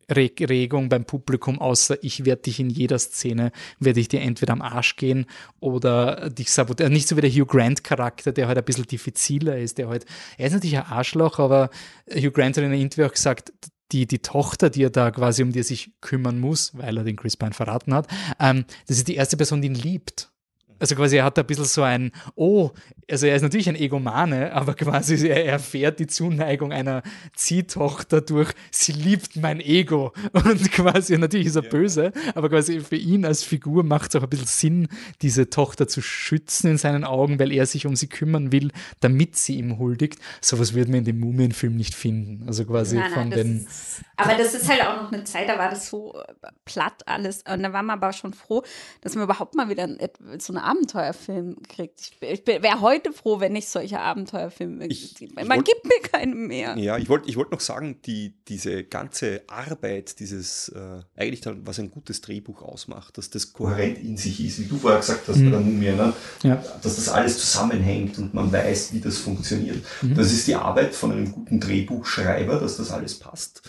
[0.09, 3.51] Re Regung beim Publikum, außer ich werde dich in jeder Szene,
[3.81, 5.27] werde ich dir entweder am Arsch gehen
[5.59, 6.93] oder dich sabotieren.
[6.93, 10.07] Nicht so wie der Hugh Grant-Charakter, der halt ein bisschen diffiziler ist, der halt,
[10.39, 11.71] er ist natürlich ein Arschloch, aber
[12.09, 13.53] Hugh Grant hat in einem Interview auch gesagt,
[13.93, 17.05] die, die Tochter, die er da quasi, um die er sich kümmern muss, weil er
[17.05, 18.09] den Chris Pine verraten hat,
[18.41, 20.31] ähm, das ist die erste Person, die ihn liebt.
[20.79, 22.71] Also quasi er hat da ein bisschen so ein, oh,
[23.11, 27.03] also er ist natürlich ein Egomane, aber quasi er erfährt die Zuneigung einer
[27.35, 30.13] Ziehtochter durch, sie liebt mein Ego.
[30.33, 34.23] Und quasi, natürlich ist er böse, aber quasi für ihn als Figur macht es auch
[34.25, 34.89] ein bisschen Sinn,
[35.23, 38.71] diese Tochter zu schützen in seinen Augen, weil er sich um sie kümmern will,
[39.01, 40.19] damit sie ihm huldigt.
[40.41, 42.47] Sowas würde man in dem Mumienfilm nicht finden.
[42.49, 43.57] Also quasi Nein, von nein, den.
[43.67, 47.03] ist, aber das ist halt auch noch eine Zeit, da war das so äh, platt
[47.07, 47.45] alles.
[47.51, 48.63] Und da war man aber schon froh,
[49.03, 49.99] dass man überhaupt mal wieder ein-
[50.39, 52.13] so einen Abenteuerfilm kriegt.
[52.21, 56.01] Ich, ich wäre heute froh, wenn ich solche Abenteuerfilme Ich- ich Man wollt- gibt mir
[56.11, 56.77] keine mehr.
[56.77, 61.67] Ja, ich wollte ich wollt noch sagen, die, diese ganze Arbeit, dieses äh, eigentlich dann,
[61.67, 65.29] was ein gutes Drehbuch ausmacht, dass das kohärent in sich ist, wie du vorher gesagt
[65.29, 66.13] hast bei der Mumie, ne?
[66.43, 66.57] Ja.
[66.83, 69.85] dass das alles zusammenhängt und man weiß, wie das funktioniert.
[70.15, 73.63] Das ist die Arbeit von einem guten Drehbuchschreiber, dass das alles passt.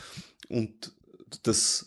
[0.49, 0.91] Und
[1.43, 1.86] das,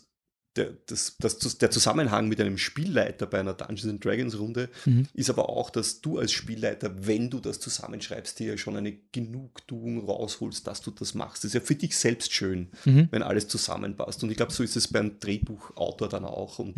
[0.55, 4.69] der, das, das, der Zusammenhang mit einem Spielleiter bei einer Dungeons and Dragons Runde
[5.13, 8.91] ist aber auch, dass du als Spielleiter, wenn du das zusammenschreibst, dir ja schon eine
[9.11, 11.43] Genugtuung rausholst, dass du das machst.
[11.43, 12.69] Das ist ja für dich selbst schön,
[13.11, 14.23] wenn alles zusammenpasst.
[14.23, 16.59] Und ich glaube, so ist es beim Drehbuchautor dann auch.
[16.59, 16.75] Und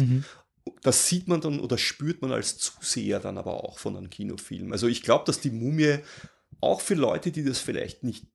[0.82, 4.72] das sieht man dann oder spürt man als Zuseher dann aber auch von einem Kinofilm.
[4.72, 5.98] Also ich glaube, dass die Mumie
[6.62, 8.26] auch für Leute, die das vielleicht nicht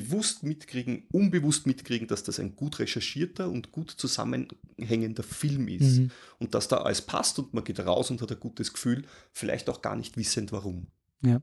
[0.00, 5.98] bewusst mitkriegen, unbewusst mitkriegen, dass das ein gut recherchierter und gut zusammenhängender Film ist.
[5.98, 6.10] Mhm.
[6.38, 9.68] Und dass da alles passt und man geht raus und hat ein gutes Gefühl, vielleicht
[9.68, 10.86] auch gar nicht wissend warum.
[11.24, 11.40] Ja.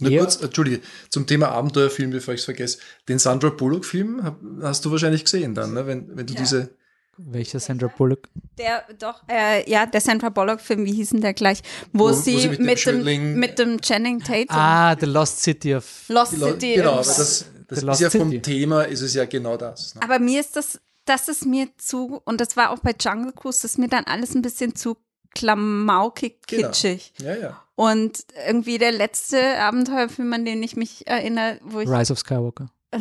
[0.00, 0.20] Nur Ja.
[0.20, 2.78] kurz, Entschuldige, zum Thema Abenteuerfilm, bevor ich es vergesse.
[3.08, 5.86] Den Sandra Bullock-Film hast du wahrscheinlich gesehen dann, ne?
[5.86, 6.40] wenn, wenn du Ja.
[6.40, 6.70] diese.
[7.18, 8.28] Welcher Sandra Bullock?
[8.58, 11.62] Der, doch, äh, ja, der Sandra Bullock-Film, wie hieß denn der gleich?
[11.94, 15.06] Wo, Wo- wo sie, sie mit mit, dem dem, mit dem Channing Tatum, Ah, The
[15.06, 16.04] Lost City of.
[16.08, 16.74] Lost City.
[16.74, 18.42] genau, das, das ist ja vom City.
[18.42, 19.94] Thema, ist es ja genau das.
[19.94, 20.02] Ne?
[20.02, 23.58] Aber mir ist das, das ist mir zu, und das war auch bei Jungle Cruise,
[23.62, 24.96] das ist mir dann alles ein bisschen zu
[25.34, 26.68] klamaukig Genau.
[26.68, 27.12] kitschig.
[27.22, 27.62] Ja, ja.
[27.74, 31.88] Und irgendwie der letzte Abenteuerfilm, an den ich mich erinnere, wo ich.
[31.88, 32.70] Rise of Skywalker.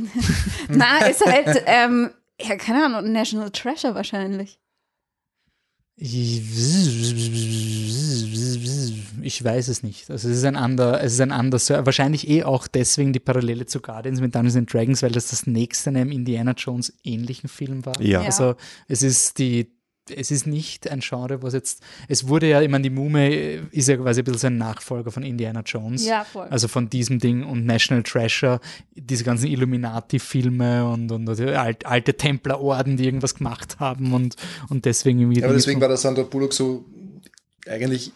[0.68, 2.12] Na, ist halt, ähm,
[2.42, 4.60] ja, keine Ahnung, National Treasure wahrscheinlich.
[5.98, 6.42] Ich
[9.44, 10.10] weiß es nicht.
[10.10, 13.66] Also es ist ein ander, es ist ein anders, wahrscheinlich eh auch deswegen die Parallele
[13.66, 17.48] zu Guardians mit Dungeons and Dragons, weil das das nächste in einem Indiana Jones ähnlichen
[17.48, 18.00] Film war.
[18.02, 18.20] Ja.
[18.22, 18.26] Ja.
[18.26, 18.56] Also
[18.90, 19.72] es ist die,
[20.10, 23.88] es ist nicht ein Genre, was jetzt, es wurde ja, ich meine, die Mumie ist
[23.88, 26.06] ja quasi ein bisschen so ein Nachfolger von Indiana Jones.
[26.06, 26.48] Ja, voll.
[26.50, 28.60] Also von diesem Ding und National Treasure,
[28.94, 34.36] diese ganzen Illuminati-Filme und, und, und alte, alte Templerorden, die irgendwas gemacht haben und,
[34.70, 35.40] und deswegen irgendwie.
[35.40, 36.86] Aber Dinge deswegen war der Sandra Bullock so
[37.68, 38.12] eigentlich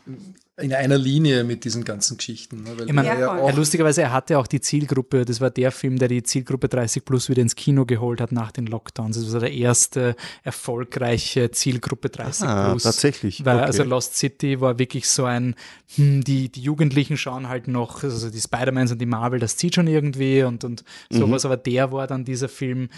[0.62, 2.64] in einer Linie mit diesen ganzen Geschichten.
[2.64, 2.70] Ne?
[2.78, 3.20] Weil Ich meine, Ja, er.
[3.20, 6.68] Ja, auch, lustigerweise, er hatte auch die Zielgruppe, das war der Film, der die Zielgruppe
[6.70, 9.16] 30 plus wieder ins Kino geholt hat nach den Lockdowns.
[9.22, 12.84] Das war der erste erfolgreiche Zielgruppe 30 Ah, plus.
[12.84, 13.44] tatsächlich.
[13.46, 13.66] Weil Okay.
[13.66, 15.56] also Lost City war wirklich so ein,
[15.96, 19.76] hm, die, die Jugendlichen schauen halt noch, also die Spider-Mans und die Marvel, das zieht
[19.76, 22.90] schon irgendwie und, und sowas, aber der war dann dieser Film,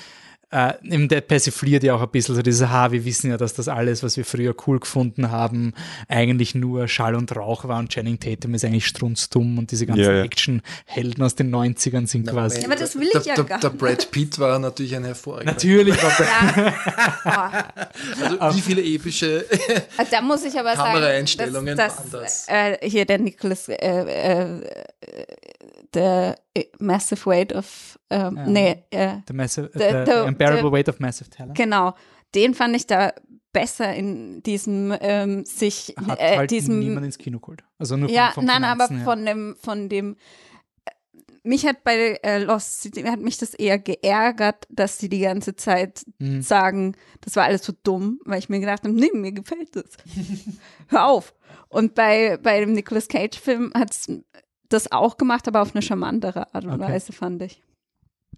[0.52, 3.54] äh, eben der persifliert ja auch ein bisschen so dieses, ha, wir wissen ja, dass
[3.54, 5.74] das alles, was wir früher cool gefunden haben,
[6.08, 10.04] eigentlich nur Schall und Rauch war und Channing Tatum ist eigentlich strunzdumm und diese ganzen
[10.04, 10.24] Ja, ja.
[10.24, 12.60] Action-Helden aus den 90ern sind Na, quasi.
[12.60, 13.80] Ja, aber das will der, ich ja der, gar der nicht.
[13.80, 15.54] Brad Pitt war natürlich ein hervorragender.
[15.54, 16.12] Natürlich war
[17.26, 17.68] Ja.
[18.32, 18.38] Oh.
[18.44, 19.46] Also wie viele epische
[19.98, 22.46] Ah, Da muss ich aber sagen, Kameraeinstellungen dass, waren das?
[22.48, 24.62] äh, hier der Nicholas, äh, äh,
[25.94, 28.48] der äh, Massive Weight of, ähm, Ja.
[28.48, 31.56] nee, äh, the, massive, The- the, the- Unbearable the- Weight of Massive Talent.
[31.58, 31.94] genau,
[32.36, 33.14] den fand ich da
[33.54, 37.64] besser in diesem ähm, sich, Hat äh, halt diesem, niemand ins Kino geholt.
[37.78, 39.04] Also nur ja, vom, vom nein, aber her.
[39.04, 40.16] von dem, von dem,
[40.86, 40.92] äh,
[41.44, 45.58] mich hat bei äh, Lost City, hat mich das eher geärgert, dass sie die ganze
[45.58, 46.42] Zeit Mhm.
[46.42, 49.98] sagen, das war alles so dumm, weil ich mir gedacht habe, nee, mir gefällt das.
[50.88, 51.34] Hör auf.
[51.68, 54.08] Und bei, bei dem Nicolas Cage-Film hat es
[54.74, 56.94] das auch gemacht, aber auf eine charmantere Art und Okay.
[56.94, 57.62] Weise, fand ich.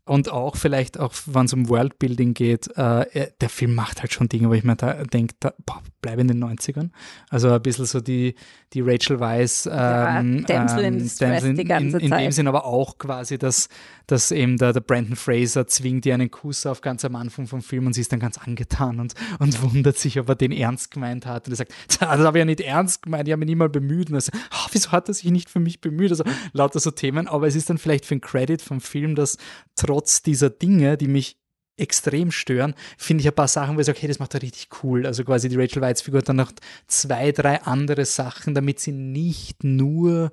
[0.05, 4.11] Und auch vielleicht, auch wenn es um Worldbuilding geht, äh, er- der Film macht halt
[4.11, 6.89] schon Dinge, wo ich mir da denke, da, boah, bleib in den 90ern.
[7.29, 8.35] Also ein bisschen so die,
[8.73, 12.09] die Rachel Weisz Ja, ähm, Damsel in ähm, Damsel in, die ganze in, in dem
[12.09, 12.33] Zeit.
[12.33, 13.69] Sinn aber auch quasi, dass,
[14.07, 17.61] dass eben der, der Brandon Fraser zwingt ihr einen Kuss auf ganz am Anfang vom
[17.61, 20.91] Film und sie ist dann ganz angetan und, und wundert sich, ob er den ernst
[20.91, 21.47] gemeint hat.
[21.47, 23.69] Und er sagt, das habe ich ja nicht ernst gemeint, ich habe mich nie mal
[23.69, 24.09] bemüht.
[24.09, 26.11] Und er sagt, "Ah, wieso hat er sich nicht für mich bemüht?
[26.11, 27.29] Also lauter so Themen.
[27.29, 29.37] Aber es ist dann vielleicht für ein Credit vom Film, dass
[29.77, 31.37] trotz dieser Dinge, die mich
[31.77, 34.67] extrem stören, finde ich ein paar Sachen, wo ich sage, okay, das macht er richtig
[34.83, 35.05] cool.
[35.05, 36.51] Also quasi die Rachel Weisz Figur hat dann noch
[36.87, 40.31] zwei, drei andere Sachen, damit sie nicht nur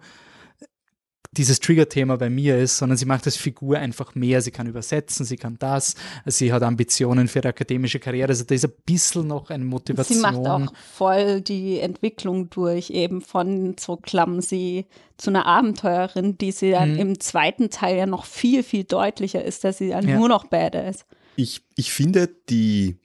[1.33, 4.43] dieses Trigger-Thema bei mir ist, sondern sie macht als Figur einfach mehr.
[4.43, 5.95] Sie kann übersetzen, sie kann das,
[6.27, 8.31] sie hat Ambitionen für ihre akademische Karriere.
[8.31, 10.17] Also da ist ein bisschen noch eine Motivation.
[10.19, 14.87] Sie macht auch voll die Entwicklung durch, eben von so clumsy
[15.19, 16.99] zu einer Abenteurerin, die sie dann Mhm.
[16.99, 20.19] im zweiten Teil ja noch viel, viel deutlicher ist, dass sie dann Ja.
[20.19, 21.05] nur noch badass.
[21.37, 22.97] Ich, ich finde, die,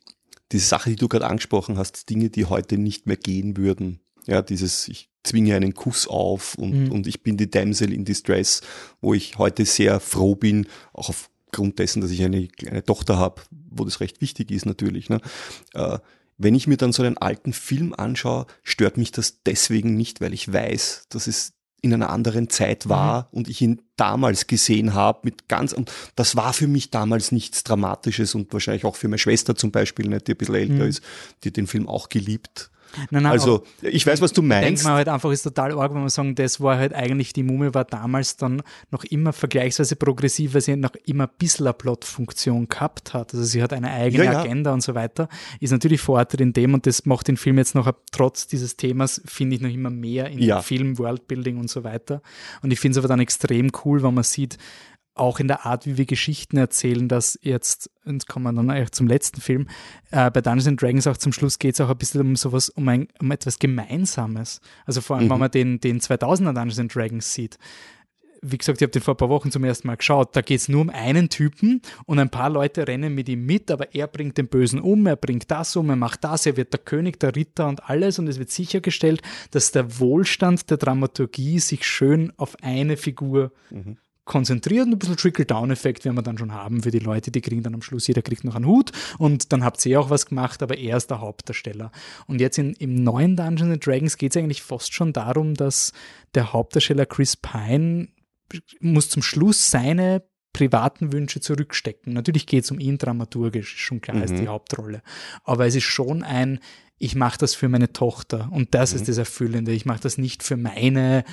[0.52, 4.42] die Sache, die du gerade angesprochen hast, Dinge, die heute nicht mehr gehen würden, ja,
[4.42, 6.92] dieses, ich zwinge einen Kuss auf und, Mhm.
[6.92, 8.62] und ich bin die Damsel in Distress,
[9.02, 13.42] wo ich heute sehr froh bin, auch aufgrund dessen, dass ich eine kleine Tochter habe,
[13.70, 15.10] wo das recht wichtig ist natürlich.
[15.10, 15.20] Ne?
[15.74, 15.98] Äh,
[16.38, 20.34] wenn ich mir dann so einen alten Film anschaue, stört mich das deswegen nicht, weil
[20.34, 25.20] ich weiß, dass es in einer anderen Zeit war und ich ihn damals gesehen habe
[25.24, 29.20] mit ganz und das war für mich damals nichts Dramatisches und wahrscheinlich auch für meine
[29.20, 30.90] Schwester zum Beispiel, nicht, die ein bisschen älter Mhm.
[30.90, 31.02] ist,
[31.44, 32.72] die den Film auch geliebt.
[33.12, 34.84] Nein, nein, Also ich weiß, was du denkt meinst.
[34.84, 37.74] man halt einfach, ist total arg, wenn man sagen, das war halt eigentlich, die Mumie
[37.74, 38.62] war damals dann
[38.92, 43.34] noch immer vergleichsweise progressiv, weil sie noch immer ein bisschen eine Plotfunktion gehabt hat.
[43.34, 44.40] Also sie hat eine eigene Ja, ja.
[44.42, 45.30] Agenda und so weiter.
[45.60, 49.22] Ist natürlich Vorteil in dem und das macht den Film jetzt noch, trotz dieses Themas,
[49.26, 50.60] finde ich noch immer mehr in Ja.
[50.60, 52.22] dem Film, Worldbuilding und so weiter.
[52.62, 54.58] Und ich finde es aber dann extrem cool, wenn man sieht,
[55.16, 58.92] auch in der Art, wie wir Geschichten erzählen, dass jetzt, und kommen wir dann eigentlich
[58.92, 59.68] zum letzten Film,
[60.12, 62.70] äh, bei Dungeons and Dragons auch zum Schluss geht es auch ein bisschen um sowas,
[62.70, 64.62] um, ein, um etwas Gemeinsames.
[64.86, 65.32] Also vor allem, Mhm.
[65.32, 67.58] wenn man den, den 2000er Dungeons and Dragons sieht.
[68.48, 70.36] Wie gesagt, ich habe den vor ein paar Wochen zum ersten Mal geschaut.
[70.36, 73.72] Da geht es nur um einen Typen und ein paar Leute rennen mit ihm mit,
[73.72, 76.72] aber er bringt den Bösen um, er bringt das um, er macht das, er wird
[76.72, 81.58] der König, der Ritter und alles und es wird sichergestellt, dass der Wohlstand der Dramaturgie
[81.60, 83.52] sich schön auf eine Figur
[84.26, 87.64] konzentriert und ein bisschen Trickle-Down-Effekt werden wir dann schon haben für die Leute, die kriegen
[87.64, 90.64] dann am Schluss, jeder kriegt noch einen Hut und dann habt ihr auch was gemacht,
[90.64, 91.92] aber er ist der Hauptdarsteller.
[92.28, 95.94] Und jetzt in, im neuen Dungeons and Dragons geht es eigentlich fast schon darum, dass
[96.34, 98.10] der Hauptdarsteller Chris Pine
[98.80, 100.24] muss zum Schluss seine
[100.54, 102.14] privaten Wünsche zurückstecken.
[102.14, 104.24] Natürlich geht es um ihn dramaturgisch, schon klar, mhm.
[104.24, 105.02] ist die Hauptrolle.
[105.44, 106.60] Aber es ist schon ein,
[106.98, 109.00] ich mache das für meine Tochter und das mhm.
[109.00, 109.72] ist das Erfüllende.
[109.72, 111.26] Ich mache das nicht für meine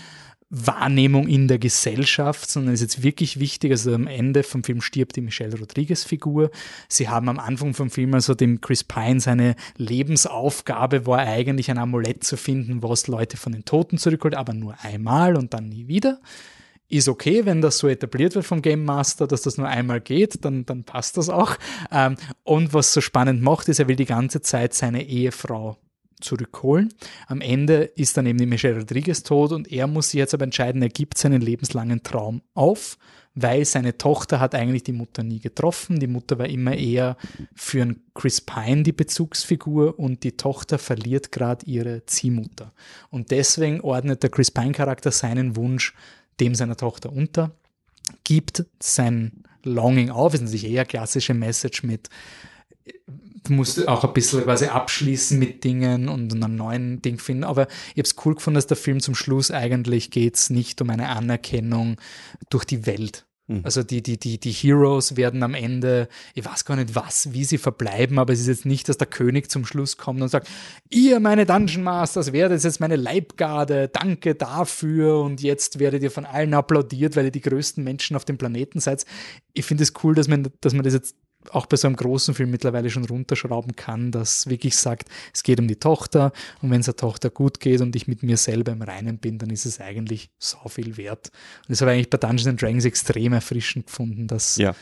[0.55, 5.17] Wahrnehmung in der Gesellschaft, sondern ist jetzt wirklich wichtig, also am Ende vom Film stirbt
[5.17, 6.51] die Michelle Rodriguez Figur.
[6.89, 11.79] Sie haben am Anfang vom Film also dem Chris Pine seine Lebensaufgabe war eigentlich ein
[11.79, 15.89] Amulett zu finden, was Leute von den Toten zurückholt, aber nur einmal und dann nie
[15.89, 16.21] wieder.
[16.91, 20.45] Ist okay, wenn das so etabliert wird vom Game Master, dass das nur einmal geht,
[20.45, 21.57] dann, dann passt das auch.
[21.91, 25.79] Ähm, und was so spannend macht, ist, er will die ganze Zeit seine Ehefrau
[26.23, 26.93] zurückholen.
[27.27, 30.45] Am Ende ist dann eben die Michelle Rodriguez tot und er muss sich jetzt aber
[30.45, 32.99] entscheiden, er gibt seinen lebenslangen Traum auf,
[33.35, 35.99] weil seine Tochter hat eigentlich die Mutter nie getroffen.
[36.01, 37.17] Die Mutter war immer eher
[37.55, 42.73] für einen Chris Pine die Bezugsfigur und die Tochter verliert gerade ihre Ziehmutter.
[43.11, 45.95] Und deswegen ordnet der Chris Pine-Charakter seinen Wunsch
[46.41, 47.53] dem seiner Tochter unter,
[48.25, 52.09] gibt sein Longing auf, ist natürlich eher klassische Message mit
[53.45, 57.45] du musst auch ein bisschen quasi abschließen mit Dingen und einen neuen Ding finden.
[57.45, 60.81] Aber ich habe es cool gefunden, dass der Film zum Schluss eigentlich geht es nicht
[60.81, 61.97] um eine Anerkennung
[62.51, 63.27] durch die Welt.
[63.49, 63.61] Mhm.
[63.65, 67.45] Also die, die, die, die Heroes werden am Ende, ich weiß gar nicht was, wie
[67.45, 70.49] sie verbleiben, aber es ist jetzt nicht, dass der König zum Schluss kommt und sagt,
[70.91, 76.25] ihr meine Dungeon Masters werdet jetzt meine Leibgarde, danke dafür und jetzt werdet ihr von
[76.25, 79.05] allen applaudiert, weil ihr die größten Menschen auf dem Planeten seid.
[79.55, 81.17] Ich finde es cool, dass man, dass man das jetzt
[81.51, 85.59] auch bei so einem großen Film mittlerweile schon runterschrauben kann, dass wirklich sagt, es geht
[85.59, 88.73] um die Tochter und wenn es der Tochter gut geht und ich mit mir selber
[88.73, 91.31] im Reinen bin, dann ist es eigentlich so viel wert.
[91.63, 94.75] Und das habe ich eigentlich bei Dungeons Dragons extrem erfrischend gefunden, dass, ja.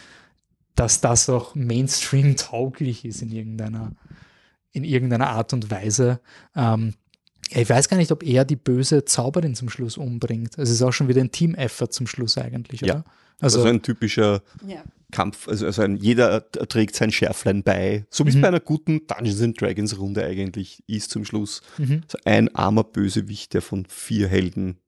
[0.74, 3.92] dass das auch Mainstream tauglich ist in irgendeiner,
[4.72, 6.20] in irgendeiner Art und Weise.
[6.54, 6.94] Ähm,
[7.52, 10.56] ich weiß gar nicht, ob er die böse Zauberin zum Schluss umbringt.
[10.56, 12.94] Es ist auch schon wieder ein Team-Effort zum Schluss eigentlich, oder?
[12.94, 13.04] Ja.
[13.40, 14.82] Also, also ein typischer ja.
[15.10, 18.42] Kampf, also, also ein, jeder trägt sein Schärflein bei, so wie es mhm.
[18.42, 21.62] bei einer guten Dungeons and Dragons Runde eigentlich ist zum Schluss.
[21.78, 22.02] Mhm.
[22.04, 24.78] Also ein armer Bösewicht, der von vier Helden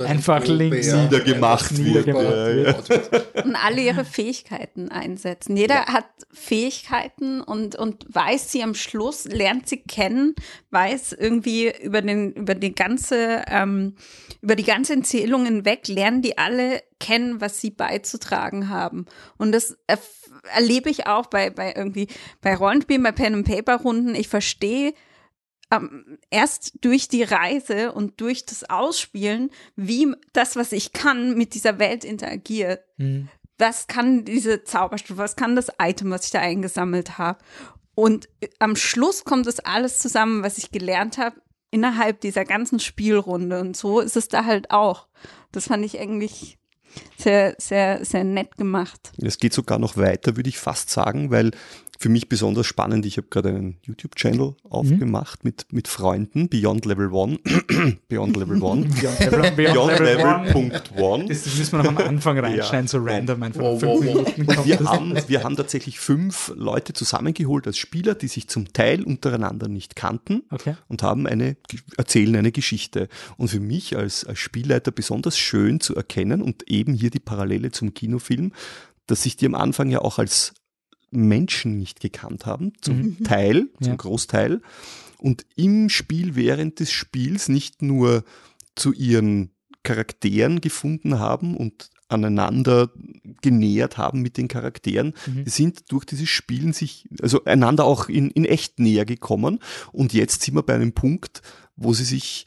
[0.00, 3.44] einfach links niedergemacht, niedergemacht wird.
[3.44, 5.56] Und alle ihre Fähigkeiten einsetzen.
[5.56, 5.86] Jeder ja.
[5.92, 10.34] hat Fähigkeiten und, und weiß sie am Schluss, lernt sie kennen,
[10.70, 13.96] weiß irgendwie über den, über die ganze, ähm,
[14.40, 19.04] über die ganze Erzählung hinweg, lernen die alle kennen, was sie beizutragen haben.
[19.36, 19.76] Und das
[20.54, 22.08] erlebe ich auch bei, bei irgendwie,
[22.40, 24.14] bei Rollenspielen, bei Pen and Paper Runden.
[24.14, 24.94] Ich verstehe,
[25.76, 31.54] ähm, erst durch die Reise und durch das Ausspielen, wie das, was ich kann, mit
[31.54, 32.84] dieser Welt interagiert.
[32.96, 33.28] Mhm.
[33.58, 37.38] Was kann diese Zauberstufe, was kann das Item, was ich da eingesammelt habe?
[37.94, 41.36] Und äh, am Schluss kommt das alles zusammen, was ich gelernt habe,
[41.70, 43.60] innerhalb dieser ganzen Spielrunde.
[43.60, 45.08] Und so ist es da halt auch.
[45.52, 46.58] Das fand ich eigentlich
[47.18, 49.12] sehr, sehr, sehr nett gemacht.
[49.20, 51.50] Es geht sogar noch weiter, würde ich fast sagen, weil
[51.98, 53.06] für mich besonders spannend.
[53.06, 54.70] Ich habe gerade einen YouTube-Channel mhm.
[54.70, 57.38] aufgemacht mit, mit Freunden, Beyond Level One.
[58.08, 58.86] Beyond Level One.
[59.00, 61.26] Beyond Level, Beyond Level, Punkt One.
[61.28, 62.88] Das müssen wir noch am Anfang reinschneiden, ja.
[62.88, 63.60] so random einfach.
[63.60, 64.66] Wow, wow, wow.
[64.66, 69.68] Wir, haben, wir haben tatsächlich fünf Leute zusammengeholt als Spieler, die sich zum Teil untereinander
[69.68, 70.76] nicht kannten okay.
[70.88, 71.56] und haben eine,
[71.96, 73.08] erzählen eine Geschichte.
[73.36, 77.70] Und für mich als, als Spielleiter besonders schön zu erkennen und eben hier die Parallele
[77.70, 78.52] zum Kinofilm,
[79.06, 80.54] dass sich die am Anfang ja auch als
[81.16, 83.24] Menschen nicht gekannt haben, zum mhm.
[83.24, 83.96] Teil, zum ja.
[83.96, 84.60] Großteil.
[85.18, 88.24] Und im Spiel, während des Spiels nicht nur
[88.74, 89.50] zu ihren
[89.82, 92.90] Charakteren gefunden haben und aneinander
[93.42, 95.14] genähert haben mit den Charakteren.
[95.26, 95.44] Mhm.
[95.44, 99.60] Die sind durch dieses Spielen sich, also einander auch in, in echt näher gekommen.
[99.92, 101.42] Und jetzt sind wir bei einem Punkt,
[101.76, 102.46] wo sie sich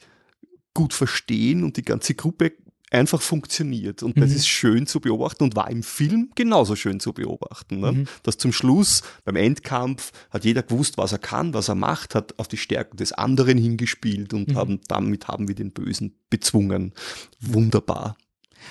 [0.74, 2.52] gut verstehen und die ganze Gruppe
[2.90, 4.02] einfach funktioniert.
[4.02, 4.36] Und das mhm.
[4.36, 7.80] ist schön zu beobachten und war im Film genauso schön zu beobachten.
[7.80, 7.92] Ne?
[7.92, 8.04] Mhm.
[8.22, 12.38] Dass zum Schluss beim Endkampf hat jeder gewusst, was er kann, was er macht, hat
[12.38, 14.56] auf die Stärken des anderen hingespielt und mhm.
[14.56, 16.92] haben, damit haben wir den Bösen bezwungen.
[17.40, 18.16] Wunderbar.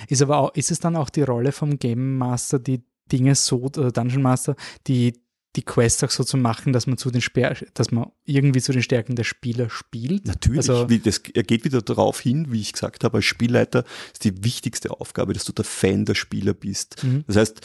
[0.07, 3.65] Ist aber auch, ist es dann auch die Rolle vom Game Master, die Dinge so,
[3.77, 4.55] äh, Dungeon Master,
[4.87, 5.13] die
[5.55, 8.71] die Quest auch so zu machen, dass man zu den Sper dass man irgendwie zu
[8.71, 10.25] den Stärken der Spieler spielt.
[10.25, 13.83] Natürlich, also, das geht wieder darauf hin, wie ich gesagt habe, als Spielleiter
[14.13, 17.03] ist die wichtigste Aufgabe, dass du der Fan der Spieler bist.
[17.03, 17.23] Mhm.
[17.27, 17.61] Das heißt,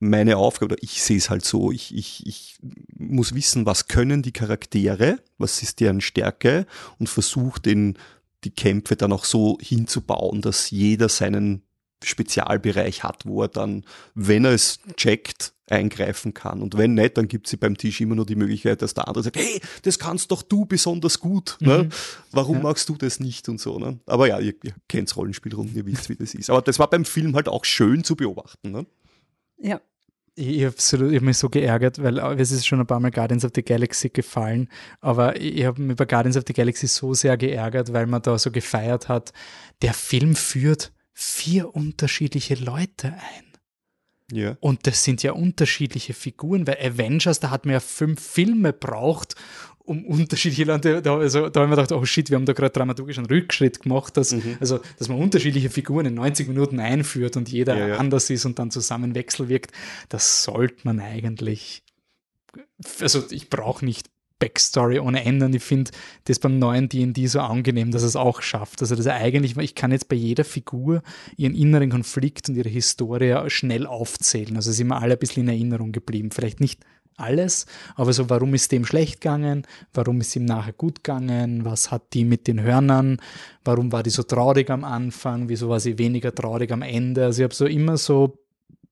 [0.00, 2.58] meine Aufgabe, oder ich sehe es halt so, ich, ich, ich
[2.96, 6.66] muss wissen, was können die Charaktere, was ist deren Stärke
[6.98, 7.98] und versuche den
[8.44, 11.62] die Kämpfe dann auch so hinzubauen, dass jeder seinen
[12.04, 13.84] Spezialbereich hat, wo er dann,
[14.14, 16.62] wenn er es checkt, eingreifen kann.
[16.62, 19.24] Und wenn nicht, dann gibt es beim Tisch immer nur die Möglichkeit, dass der andere
[19.24, 21.56] sagt, hey, das kannst doch du besonders gut.
[21.60, 21.84] Ne?
[21.84, 21.88] Mhm.
[22.32, 22.62] Warum ja.
[22.62, 23.78] magst du das nicht und so.
[23.78, 23.98] Ne?
[24.06, 26.50] Aber ja, ihr, ihr kennt Rollenspielrunden, ihr wisst, wie das ist.
[26.50, 28.70] Aber das war beim Film halt auch schön zu beobachten.
[28.70, 28.86] Ne?
[29.58, 29.80] Ja.
[30.34, 33.10] Ich, ich habe hab mich so geärgert, weil äh, es ist schon ein paar Mal
[33.10, 34.68] Guardians of the Galaxy gefallen,
[35.00, 38.38] aber ich habe mich bei Guardians of the Galaxy so sehr geärgert, weil man da
[38.38, 39.32] so gefeiert hat.
[39.82, 43.47] Der Film führt vier unterschiedliche Leute ein.
[44.32, 44.56] Ja.
[44.60, 49.34] Und das sind ja unterschiedliche Figuren, weil Avengers, da hat man ja fünf Filme braucht,
[49.78, 52.72] um unterschiedliche Leute, da, also, da haben wir gedacht, oh shit, wir haben da gerade
[52.74, 54.58] dramaturgisch einen Rückschritt gemacht, dass, Mhm.
[54.60, 57.96] also, dass man unterschiedliche Figuren in 90 Minuten einführt und jeder Ja, ja.
[57.96, 59.72] anders ist und dann zusammen wechselwirkt.
[60.10, 61.82] Das sollte man eigentlich,
[63.00, 65.90] also ich brauche nicht Backstory ohne Ende und ich finde
[66.24, 68.80] das beim neuen D&D so angenehm, dass es auch schafft.
[68.80, 71.02] Also dass er eigentlich, ich kann jetzt bei jeder Figur
[71.36, 74.56] ihren inneren Konflikt und ihre Historie schnell aufzählen.
[74.56, 76.30] Also sind wir alle ein bisschen in Erinnerung geblieben.
[76.30, 76.84] Vielleicht nicht
[77.16, 77.66] alles,
[77.96, 79.66] aber so, warum ist dem schlecht gegangen?
[79.92, 81.64] Warum ist ihm nachher gut gegangen?
[81.64, 83.20] Was hat die mit den Hörnern?
[83.64, 85.48] Warum war die so traurig am Anfang?
[85.48, 87.24] Wieso war sie weniger traurig am Ende?
[87.24, 88.38] Also ich habe so immer so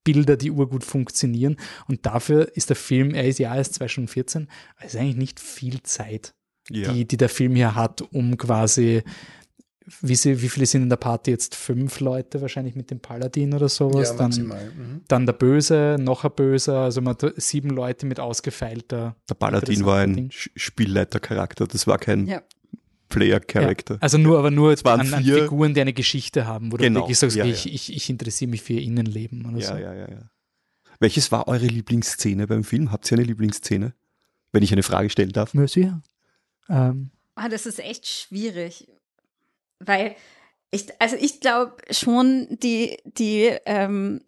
[0.06, 1.56] Bilder, die urgut funktionieren.
[1.88, 6.32] Und dafür ist der Film, er ist ja erst 2014, also eigentlich nicht viel Zeit,
[6.70, 6.92] Ja.
[6.92, 9.02] die, die der Film hier hat, um quasi,
[10.00, 11.54] wie, sie, wie viele sind in der Party jetzt?
[11.54, 14.10] Fünf Leute wahrscheinlich mit dem Paladin oder sowas.
[14.10, 14.30] ja, dann.
[14.32, 15.00] Mhm.
[15.06, 19.14] dann der Böse, noch ein Böser, also man hat sieben Leute mit ausgefeilter.
[19.28, 22.42] Der Paladin war ein Spielleitercharakter, das war kein Ja.
[23.18, 23.94] Player-Character.
[23.94, 26.76] Ja, also nur, aber nur waren an, an vier- Figuren, die eine Geschichte haben, wo
[26.76, 27.44] Genau, du wirklich sagst, ja.
[27.44, 29.74] Ich, ich, ich interessiere mich für ihr Innenleben oder Ja, so.
[29.76, 30.30] ja, ja, ja.
[31.00, 32.90] Welches war eure Lieblingsszene beim Film?
[32.92, 33.94] Habt ihr eine Lieblingsszene?
[34.52, 35.52] Wenn ich eine Frage stellen darf.
[35.54, 36.02] Ja, sicher.
[36.68, 38.88] Ähm, Ah, das ist echt schwierig,
[39.78, 40.16] weil
[40.70, 44.22] ich, also ich glaube schon, die, die, ähm,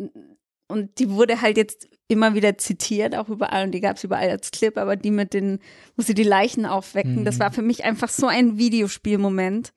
[0.69, 4.30] und die wurde halt jetzt immer wieder zitiert, auch überall, und die gab es überall
[4.30, 5.60] als Clip, aber die mit den,
[5.97, 7.40] wo sie die Leichen aufwecken, das Mhm.
[7.40, 9.72] war für mich einfach so ein Videospielmoment.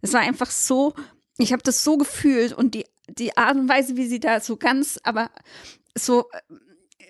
[0.00, 0.94] Es war einfach so,
[1.36, 4.56] ich habe das so gefühlt und die, die Art und Weise, wie sie da so
[4.56, 5.30] ganz, aber
[5.96, 6.24] so,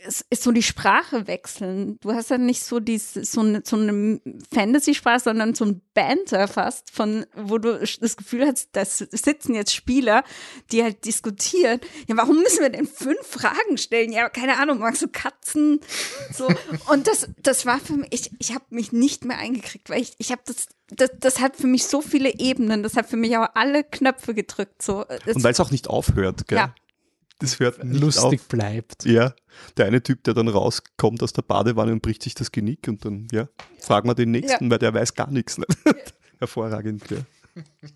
[0.06, 1.98] es ist so die Sprache wechseln.
[2.01, 4.20] Du hast ja nicht so dieses, so eine, so eine
[4.52, 9.74] Fantasy-Sprache, sondern so ein Banter fast, von, wo du das Gefühl hast, das sitzen jetzt
[9.74, 10.24] Spieler,
[10.72, 11.81] die halt diskutieren.
[12.09, 14.12] Ja, warum müssen wir denn fünf Fragen stellen?
[14.12, 15.81] Ja, keine Ahnung, magst du Katzen?
[16.32, 16.48] So.
[16.90, 20.14] Und das, das war für mich, ich, ich habe mich nicht mehr eingekriegt, weil ich,
[20.18, 23.36] ich habe das, das, das hat für mich so viele Ebenen, das hat für mich
[23.36, 24.82] auch alle Knöpfe gedrückt.
[24.82, 25.05] So.
[25.24, 26.59] Das, Und weil es auch nicht aufhört, gell?
[26.59, 26.74] Ja.
[27.40, 28.48] Das hört nicht lustig auf.
[28.48, 29.05] bleibt.
[29.05, 29.35] Ja,
[29.77, 33.05] der eine Typ, der dann rauskommt aus der Badewanne und bricht sich das Genick und
[33.05, 33.48] dann, ja,
[33.81, 35.59] fragen wir den nächsten, weil der weiß gar nichts.
[35.59, 35.66] Ne?
[36.39, 37.19] Hervorragend, ja.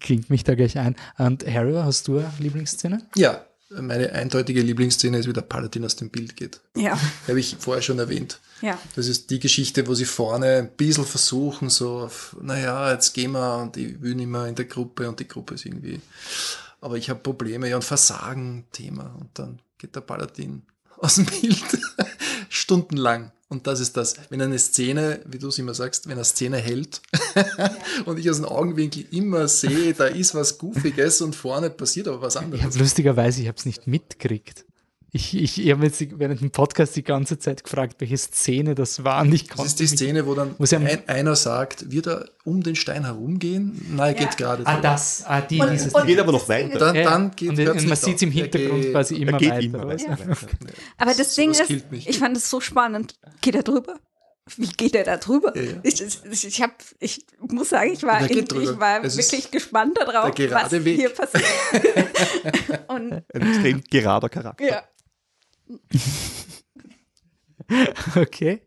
[0.01, 0.97] Klingt mich da gleich ein.
[1.19, 3.07] Und Harry, hast du eine Lieblingsszene?
[3.17, 6.61] Ja, meine eindeutige Lieblingsszene ist, wie der Paladin aus dem Bild geht.
[6.77, 8.41] ja, Habe ich vorher schon erwähnt.
[8.63, 8.79] ja.
[8.97, 13.33] Das ist die Geschichte, wo sie vorne ein bisschen versuchen, so, auf, naja, jetzt gehen
[13.33, 16.01] wir und ich will nicht mehr in der Gruppe und die Gruppe ist irgendwie,
[16.81, 19.15] aber ich habe Probleme, ja, und Versagen, Thema.
[19.21, 20.63] Und dann geht der Paladin
[20.99, 21.65] aus dem Bild
[22.49, 23.33] stundenlang.
[23.51, 26.59] Und das ist das, wenn eine Szene, wie du es immer sagst, wenn eine Szene
[26.59, 27.01] hält
[28.05, 32.21] und ich aus dem Augenwinkel immer sehe, da ist was Goofiges und vorne passiert aber
[32.21, 32.63] was Ich anderes.
[32.65, 34.67] habe lustigerweise, ich habe es nicht mitgekriegt.
[35.11, 39.05] Ich, ich, ich habe jetzt während dem Podcast die ganze Zeit gefragt, welche Szene das
[39.05, 39.23] war.
[39.23, 42.77] Und ich Das ist die Szene, wo dann ein, einer sagt, wird er um den
[42.77, 43.87] Stein herumgehen?
[43.91, 44.27] Nein, er Ja.
[44.29, 44.67] geht gerade.
[44.67, 46.79] Ah, das, ah, die, Und- dieses und- Geht aber noch weiter.
[46.79, 48.29] Dann, Ja, dann geht und, und man sieht es im.
[48.29, 49.63] Er Hintergrund geht- quasi immer geht weiter.
[49.63, 50.19] immer weiter.
[50.99, 53.15] Aber das Ding Sowas ist, ich fand es so spannend.
[53.41, 53.95] Geht er drüber?
[54.57, 55.55] Wie geht er da drüber?
[55.57, 55.73] Ja, ja.
[55.85, 59.99] Ich, ich, ich, hab, ich muss sagen, ich war, in, ich war Es wirklich gespannt
[59.99, 60.97] darauf, was Weg.
[61.01, 61.45] hier passiert.
[62.89, 64.65] Und Ein extrem gerader Charakter.
[64.67, 64.83] ja,
[68.17, 68.63] Okay.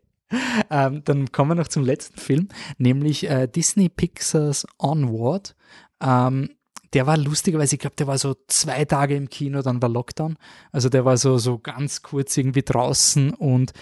[0.70, 2.48] Ähm, dann kommen wir noch zum letzten Film,
[2.78, 5.54] nämlich äh, Disney Pixars Onward.
[6.00, 6.50] Ähm,
[6.94, 10.36] der war lustigerweise, ich glaube, der war so zwei Tage im Kino, dann war Lockdown.
[10.72, 13.72] Also der war so, so ganz kurz irgendwie draußen und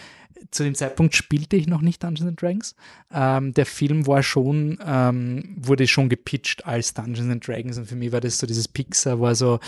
[0.50, 2.74] zu dem Zeitpunkt spielte ich noch nicht Dungeons and Dragons.
[3.12, 7.96] Ähm, der Film war schon, ähm, wurde schon gepitcht als Dungeons and Dragons und für
[7.96, 9.60] mich war das so dieses Pixar, war so,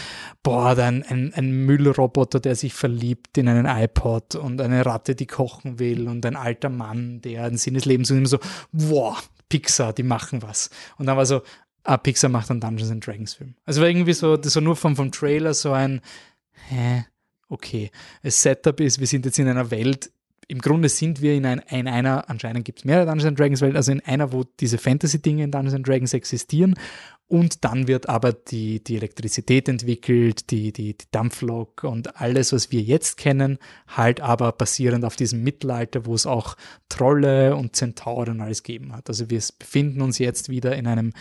[0.43, 5.15] boah, da ein, ein, ein Müllroboter, der sich verliebt in einen iPod und eine Ratte,
[5.15, 8.39] die kochen will und ein alter Mann, der einen Sinn des Lebens und immer so,
[8.73, 9.19] boah,
[9.49, 10.71] Pixar, die machen was.
[10.97, 11.43] Und dann war so,
[11.85, 13.55] ah, Pixar macht einen Dungeons and Dragons Film.
[13.65, 16.01] Also war irgendwie so, das war nur vom, vom Trailer so ein,
[16.69, 17.05] hä,
[17.49, 17.91] okay.
[18.23, 20.11] Das Setup ist, wir sind jetzt in einer Welt,
[20.53, 23.75] im Grunde sind wir in, ein, in einer, anscheinend gibt es mehrere Dungeons Dragons Welt,
[23.75, 26.75] also in einer, wo diese Fantasy-Dinge in Dungeons Dragons existieren.
[27.27, 32.71] Und dann wird aber die, die Elektrizität entwickelt, die, die, die Dampflok und alles, was
[32.71, 33.57] wir jetzt kennen,
[33.89, 36.59] halt aber basierend auf diesem Mittelalter, wo es auch
[36.91, 39.09] Trolle und Zentauren alles gegeben hat.
[39.09, 41.15] Also wir befinden uns jetzt wieder in einem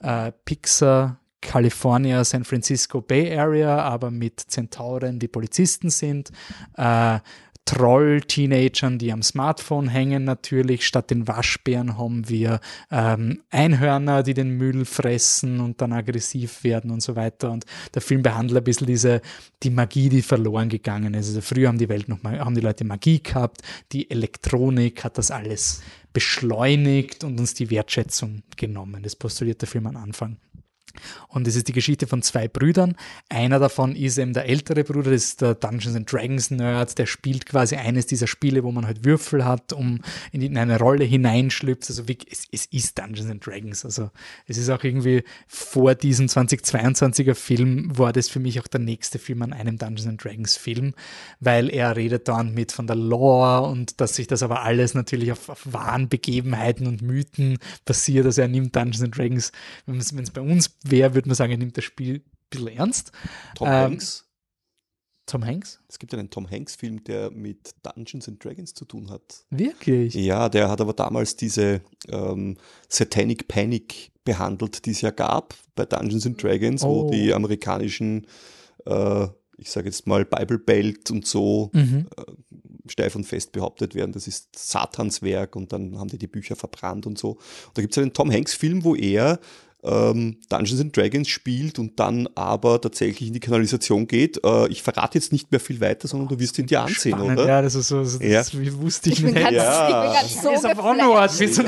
[0.00, 6.30] äh, Pixar California, San Francisco Bay Area, aber mit Zentauren, die Polizisten sind.
[6.76, 7.18] Äh,
[7.66, 10.86] Troll-Teenagern, die am Smartphone hängen natürlich.
[10.86, 12.60] Statt den Waschbären haben wir
[12.90, 17.50] ähm, Einhörner, die den Müll fressen und dann aggressiv werden und so weiter.
[17.50, 19.20] Und der Film behandelt ein bisschen diese,
[19.62, 21.28] die Magie, die verloren gegangen ist.
[21.28, 23.62] Also früher haben die Welt noch mal, haben die Leute Magie gehabt.
[23.92, 25.82] Die Elektronik hat das alles
[26.12, 29.02] beschleunigt und uns die Wertschätzung genommen.
[29.02, 30.38] Das postuliert der Film am Anfang.
[31.28, 32.96] Und es ist die Geschichte von zwei Brüdern.
[33.28, 37.06] Einer davon ist eben der ältere Bruder, das ist der Dungeons and Dragons Nerd, der
[37.06, 40.00] spielt quasi eines dieser Spiele, wo man halt Würfel hat, um
[40.32, 41.88] in eine Rolle hineinschlüpft.
[41.88, 43.84] Also wie, es, es ist Dungeons and Dragons.
[43.84, 44.10] Also
[44.46, 49.18] es ist auch irgendwie vor diesem 2022er Film war das für mich auch der nächste
[49.18, 50.94] Film an einem Dungeons and Dragons Film,
[51.40, 55.32] weil er redet dann mit von der Lore und dass sich das aber alles natürlich
[55.32, 58.26] auf, auf wahren Begebenheiten und Mythen basiert.
[58.26, 59.52] Also er nimmt Dungeons and Dragons,
[59.86, 63.12] wenn es bei uns wer, würde man sagen, er nimmt das Spiel ein bisschen ernst.
[63.54, 64.26] Tom ähm, Hanks.
[65.26, 65.80] Tom Hanks?
[65.88, 69.44] Es gibt einen Tom Hanks-Film, der mit Dungeons and Dragons zu tun hat.
[69.50, 70.14] Wirklich?
[70.14, 72.56] Ja, der hat aber damals diese ähm,
[72.88, 77.06] Satanic Panic behandelt, die es ja gab bei Dungeons and Dragons, oh.
[77.06, 78.26] wo die amerikanischen,
[78.84, 79.26] äh,
[79.58, 82.06] ich sage jetzt mal, Bible Belt und so mhm.
[82.16, 82.22] äh,
[82.88, 86.54] steif und fest behauptet werden, das ist Satans Werk und dann haben die die Bücher
[86.54, 87.30] verbrannt und so.
[87.32, 89.40] Und da gibt es einen Tom Hanks-Film, wo er
[89.82, 94.40] ähm, Dungeons and Dragons spielt und dann aber tatsächlich in die Kanalisation geht.
[94.44, 97.38] Äh, ich verrate jetzt nicht mehr viel weiter, sondern du wirst ihn dir ansehen, Spannend,
[97.38, 97.48] oder?
[97.48, 98.40] Ja, das ist so, das ja.
[98.40, 99.36] ist, wie wusste ich, ich nicht.
[99.36, 99.88] Ganz, ja.
[99.88, 101.62] Ich bin ganz so ist auf Onward, wieso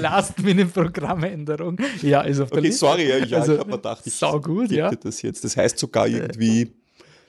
[0.00, 1.78] Last Minute Programmänderung.
[2.02, 2.80] Ja, ist auf der okay, Liste.
[2.80, 4.90] sorry, ja, ja also, ich habe mir gedacht, ich sau gut, ja.
[4.90, 5.44] das jetzt.
[5.44, 6.72] Das heißt sogar irgendwie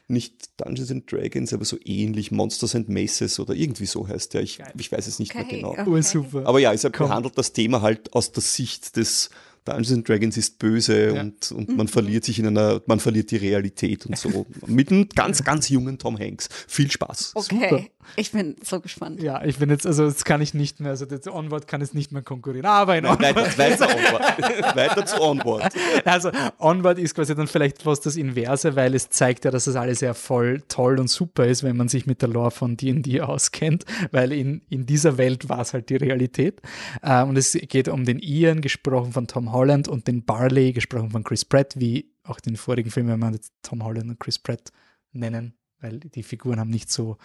[0.10, 4.42] nicht Dungeons and Dragons, aber so ähnlich Monsters and Maces oder irgendwie so heißt der.
[4.42, 5.72] Ich, ich weiß es nicht okay, mehr genau.
[5.72, 5.84] Okay.
[5.88, 6.46] Oh, super.
[6.46, 9.30] Aber ja, es behandelt das Thema halt aus der Sicht des
[9.70, 11.22] Dungeons and Dragons ist böse ja.
[11.22, 11.88] und, und man mhm.
[11.88, 14.46] verliert sich in einer, man verliert die Realität und so.
[14.68, 16.50] Mit einem ganz, ganz jungen Tom Hanks.
[16.68, 17.34] Viel Spaß.
[17.36, 17.70] Okay.
[17.70, 17.84] Super.
[18.16, 19.22] Ich bin so gespannt.
[19.22, 21.94] Ja, ich bin jetzt, also jetzt kann ich nicht mehr, also das Onward kann es
[21.94, 22.66] nicht mehr konkurrieren.
[22.66, 23.22] Aber in Onward.
[23.22, 24.76] Nein, weiter, Onward.
[24.76, 25.74] weiter zu Onward.
[26.06, 29.76] Also Onward ist quasi dann vielleicht fast das Inverse, weil es zeigt ja, dass das
[29.76, 33.22] alles ja voll toll und super ist, wenn man sich mit der Lore von D&D
[33.22, 36.62] auskennt, weil in, in dieser Welt war es halt die Realität.
[37.02, 41.12] Äh, und es geht um den Ian, gesprochen von Tom Holland, und den Barley, gesprochen
[41.12, 44.72] von Chris Pratt, wie auch den vorigen Film, wenn man Tom Holland und Chris Pratt
[45.12, 47.18] nennen, weil die Figuren haben nicht so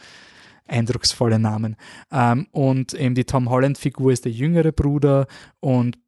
[0.66, 1.76] eindrucksvolle Namen.
[2.10, 5.26] Ähm, und eben die Tom Holland-Figur ist der jüngere Bruder
[5.60, 5.98] und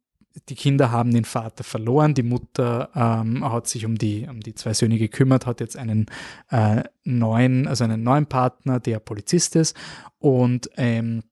[0.49, 2.13] die Kinder haben den Vater verloren.
[2.13, 6.05] Die Mutter ähm, hat sich um die, um die zwei Söhne gekümmert, hat jetzt einen
[6.49, 9.75] äh, neuen, also einen neuen Partner, der Polizist ist.
[10.19, 11.23] Und ähm,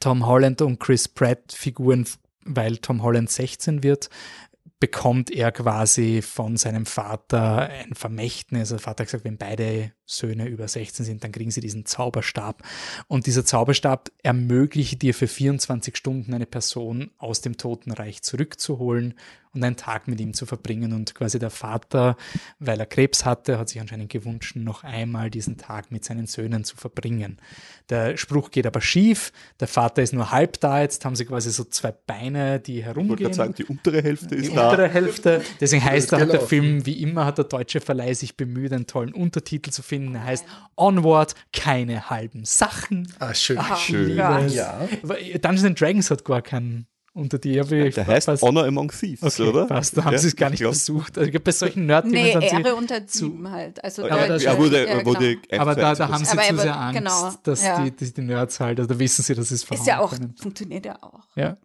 [0.00, 2.06] Tom Holland und Chris Pratt Figuren,
[2.44, 4.10] weil Tom Holland 16 wird,
[4.80, 8.68] bekommt er quasi von seinem Vater ein Vermächtnis.
[8.68, 12.62] Der Vater hat gesagt, wenn beide Söhne über 16 sind, dann kriegen sie diesen Zauberstab.
[13.06, 19.14] Und dieser Zauberstab ermöglicht dir für 24 Stunden eine Person aus dem Totenreich zurückzuholen
[19.54, 20.92] und einen Tag mit ihm zu verbringen.
[20.92, 22.16] Und quasi der Vater,
[22.58, 26.64] weil er Krebs hatte, hat sich anscheinend gewünscht, noch einmal diesen Tag mit seinen Söhnen
[26.64, 27.38] zu verbringen.
[27.88, 29.32] Der Spruch geht aber schief.
[29.60, 30.80] Der Vater ist nur halb da.
[30.80, 33.18] Jetzt haben sie quasi so zwei Beine, die herumgehen.
[33.18, 34.62] Ich wollte sagen, die untere Hälfte ist die da.
[34.62, 35.42] Die untere Hälfte.
[35.60, 36.24] Deswegen heißt genau.
[36.26, 40.14] der Film, wie immer hat der deutsche Verleih sich bemüht, einen tollen Untertitel zu finden.
[40.14, 40.44] Er heißt
[40.76, 43.12] Onward, keine halben Sachen.
[43.18, 43.58] Ah, schön.
[43.58, 44.16] Ah, schön.
[44.16, 44.88] Ja.
[45.40, 47.90] Dungeons Dragons hat gar keinen unter die Ehre.
[47.90, 48.42] Der heißt passt.
[48.42, 49.66] Honor Among Thieves, okay, oder?
[49.66, 51.16] Passt, da haben ja, sie es gar nicht versucht.
[51.16, 53.82] Also bei solchen nerd Nee, Ehre unter Sieben halt.
[53.82, 56.98] Also aber, Deutsche, wurde, ja, wurde aber da, da haben sie aber zu sehr Angst,
[56.98, 57.84] genau, dass ja.
[57.84, 60.34] die, die, die, Nerds halt, also da wissen sie, dass es Ist ja auch, können.
[60.38, 61.20] funktioniert ja auch.
[61.36, 61.56] Ja.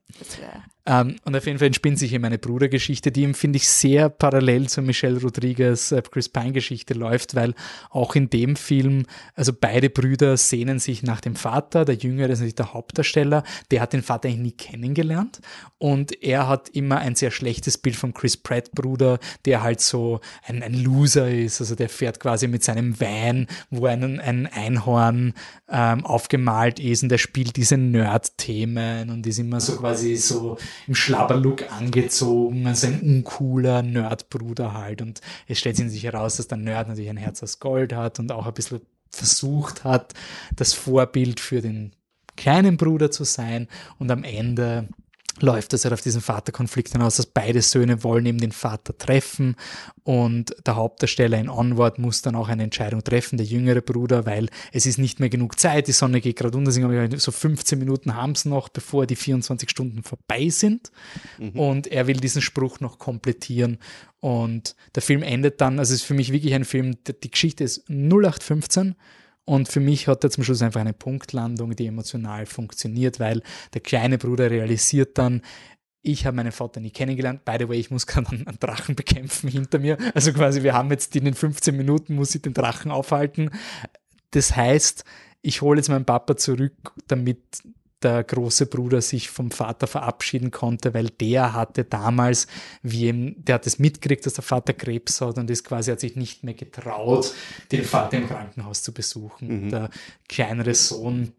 [0.86, 4.10] Um, und auf jeden Fall entspinnt sich hier meine Brudergeschichte, die ihm, finde ich, sehr
[4.10, 7.54] parallel zur Michelle Rodriguez äh, Chris Pine Geschichte läuft, weil
[7.92, 9.06] auch in dem Film,
[9.36, 13.82] also beide Brüder sehnen sich nach dem Vater, der Jüngere ist natürlich der Hauptdarsteller, der
[13.82, 15.39] hat den Vater eigentlich nie kennengelernt
[15.78, 20.20] und er hat immer ein sehr schlechtes Bild vom Chris Pratt Bruder, der halt so
[20.46, 25.34] ein, ein Loser ist, also der fährt quasi mit seinem Van, wo ein, ein Einhorn
[25.70, 30.58] ähm, aufgemalt ist und der spielt diese Nerd-Themen und ist immer so quasi so
[30.88, 35.02] im Schlabberlook angezogen, also ein uncooler Nerdbruder halt.
[35.02, 38.32] Und es stellt sich heraus, dass der Nerd natürlich ein Herz aus Gold hat und
[38.32, 40.14] auch ein bisschen versucht hat,
[40.56, 41.94] das Vorbild für den
[42.36, 43.68] kleinen Bruder zu sein.
[43.98, 44.88] Und am Ende
[45.44, 49.56] läuft es halt auf diesen Vaterkonflikt hinaus, dass beide Söhne wollen eben den Vater treffen
[50.04, 54.50] und der Hauptdarsteller in Onward muss dann auch eine Entscheidung treffen, der jüngere Bruder, weil
[54.72, 58.32] es ist nicht mehr genug Zeit, die Sonne geht gerade unter, so 15 Minuten haben
[58.32, 60.92] es noch, bevor die 24 Stunden vorbei sind
[61.38, 61.60] mhm.
[61.60, 63.78] und er will diesen Spruch noch komplettieren
[64.20, 67.64] und der Film endet dann, also es ist für mich wirklich ein Film, die Geschichte
[67.64, 68.96] ist 0815
[69.50, 73.42] und für mich hat er zum Schluss einfach eine Punktlandung, die emotional funktioniert, weil
[73.74, 75.42] der kleine Bruder realisiert dann,
[76.04, 77.46] ich habe meinen Vater nie kennengelernt.
[77.46, 79.98] By the way, ich muss gerade einen, Drachen bekämpfen hinter mir.
[80.14, 83.50] Also quasi, wir haben jetzt in den 15 Minuten, muss ich den Drachen aufhalten.
[84.30, 85.04] Das heißt,
[85.42, 87.42] ich hole jetzt meinen Papa zurück, damit
[88.02, 92.48] der große Bruder sich vom Vater verabschieden konnte, weil der hatte damals,
[92.82, 96.00] wie ihm, der hat es mitgekriegt, dass der Vater Krebs hat und ist quasi, hat
[96.00, 97.34] sich nicht mehr getraut,
[97.72, 99.66] den Vater im Krankenhaus zu besuchen.
[99.66, 99.70] Mhm.
[99.70, 99.90] Der
[100.28, 101.34] kleinere Sohn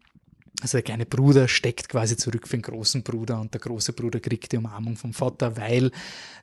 [0.61, 4.19] also der kleine Bruder steckt quasi zurück für den großen Bruder und der große Bruder
[4.19, 5.91] kriegt die Umarmung vom Vater, weil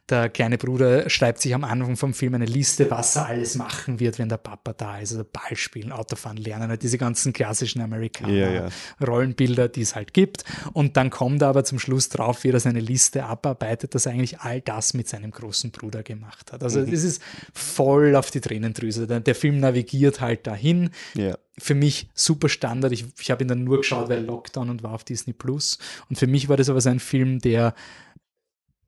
[0.09, 4.01] der kleine Bruder schreibt sich am Anfang vom Film eine Liste, was er alles machen
[4.01, 5.13] wird, wenn der Papa da ist.
[5.13, 8.69] Also Ball spielen, Autofahren lernen, halt diese ganzen klassischen Amerikaner ja, ja.
[9.07, 10.45] Rollenbilder, die es halt gibt.
[10.73, 14.13] Und dann kommt er aber zum Schluss drauf, wie er seine Liste abarbeitet, dass er
[14.13, 16.63] eigentlich all das mit seinem großen Bruder gemacht hat.
[16.63, 16.91] Also mhm.
[16.91, 17.23] das ist
[17.53, 19.07] voll auf die Tränendrüse.
[19.07, 20.91] Der, der Film navigiert halt dahin.
[21.15, 22.93] Ja für mich super Standard.
[22.93, 25.79] Ich, ich habe ihn dann nur geschaut, weil Lockdown und war auf Disney Plus.
[26.09, 27.75] Und für mich war das aber so ein Film, der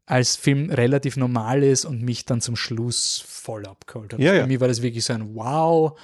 [0.06, 4.20] als Film relativ normal ist und mich dann zum Schluss voll abgeholt hat.
[4.20, 4.42] Ja, ja.
[4.42, 5.98] Für mich war das wirklich so ein Wow,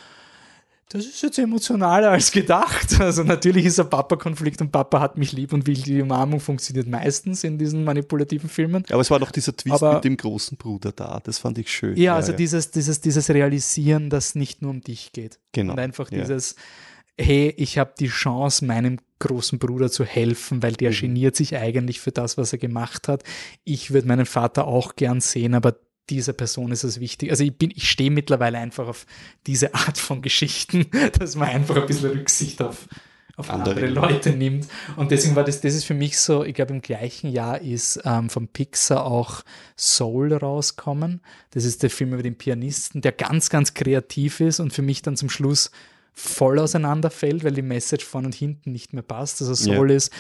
[0.89, 3.01] das ist jetzt emotionaler als gedacht.
[3.07, 6.87] Also natürlich ist ein Papa-Konflikt und Papa hat mich lieb und will die Umarmung funktioniert
[6.87, 8.85] meistens in diesen manipulativen Filmen.
[8.91, 11.71] Aber es war doch dieser Twist Aber, mit dem großen Bruder da, das fand ich
[11.71, 11.97] schön.
[11.97, 12.39] Ja, ja also ja.
[12.39, 15.39] Dieses, dieses, dieses Realisieren, dass nicht nur um dich geht.
[15.53, 15.75] Genau.
[15.75, 16.57] Und einfach dieses,
[17.19, 20.97] hey, ich habe die Chance, meinem großen Bruder zu helfen, weil der mhm.
[20.97, 23.23] geniert sich eigentlich für das, was er gemacht hat.
[23.65, 25.77] Ich würde meinen Vater auch gern sehen, aber
[26.11, 27.31] dieser Person ist es wichtig.
[27.31, 29.07] Also ich bin, ich stehe mittlerweile einfach auf
[29.47, 30.87] diese Art von Geschichten,
[31.19, 32.89] dass man einfach ein bisschen Rücksicht auf,
[33.37, 33.75] auf andere.
[33.75, 33.87] andere.
[33.89, 34.69] Leute nimmt.
[34.97, 38.01] Und deswegen war das, das ist für mich so, ich glaube im gleichen Jahr ist
[38.05, 39.43] ähm, vom Pixar auch
[39.77, 41.21] Soul rauskommen.
[41.51, 45.03] Das ist der Film über den Pianisten, der ganz, ganz kreativ ist und für mich
[45.03, 45.71] dann zum Schluss
[46.13, 49.43] voll auseinanderfällt, weil die Message vorn und hinten nicht mehr passt.
[49.43, 49.97] Also Soul ja.
[49.97, 50.13] ist,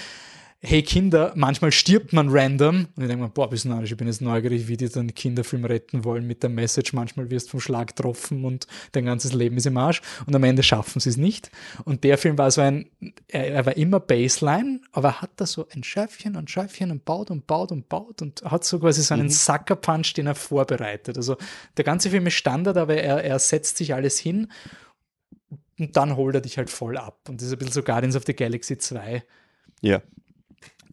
[0.60, 2.88] hey Kinder, manchmal stirbt man random.
[2.96, 5.64] Und ich denke mir, boah, bist narrisch, ich bin jetzt neugierig, wie die dann Kinderfilm
[5.64, 6.92] retten wollen mit der Message.
[6.92, 10.02] Manchmal wirst du vom Schlag getroffen und dein ganzes Leben ist im Arsch.
[10.26, 11.50] Und am Ende schaffen sie es nicht.
[11.84, 12.90] Und der Film war so ein,
[13.28, 17.30] er, war immer Baseline, aber er hat da so ein Schäfchen und Schäfchen und baut
[17.30, 19.30] und baut und baut und hat so quasi so einen mhm.
[19.30, 21.16] Sucker Punch, den er vorbereitet.
[21.16, 21.36] Also
[21.76, 24.48] der ganze Film ist Standard, aber er, er setzt sich alles hin
[25.78, 27.28] und dann holt er dich halt voll ab.
[27.28, 29.22] Und das ist ein bisschen so Guardians of the Galaxy 2.
[29.82, 30.02] Ja.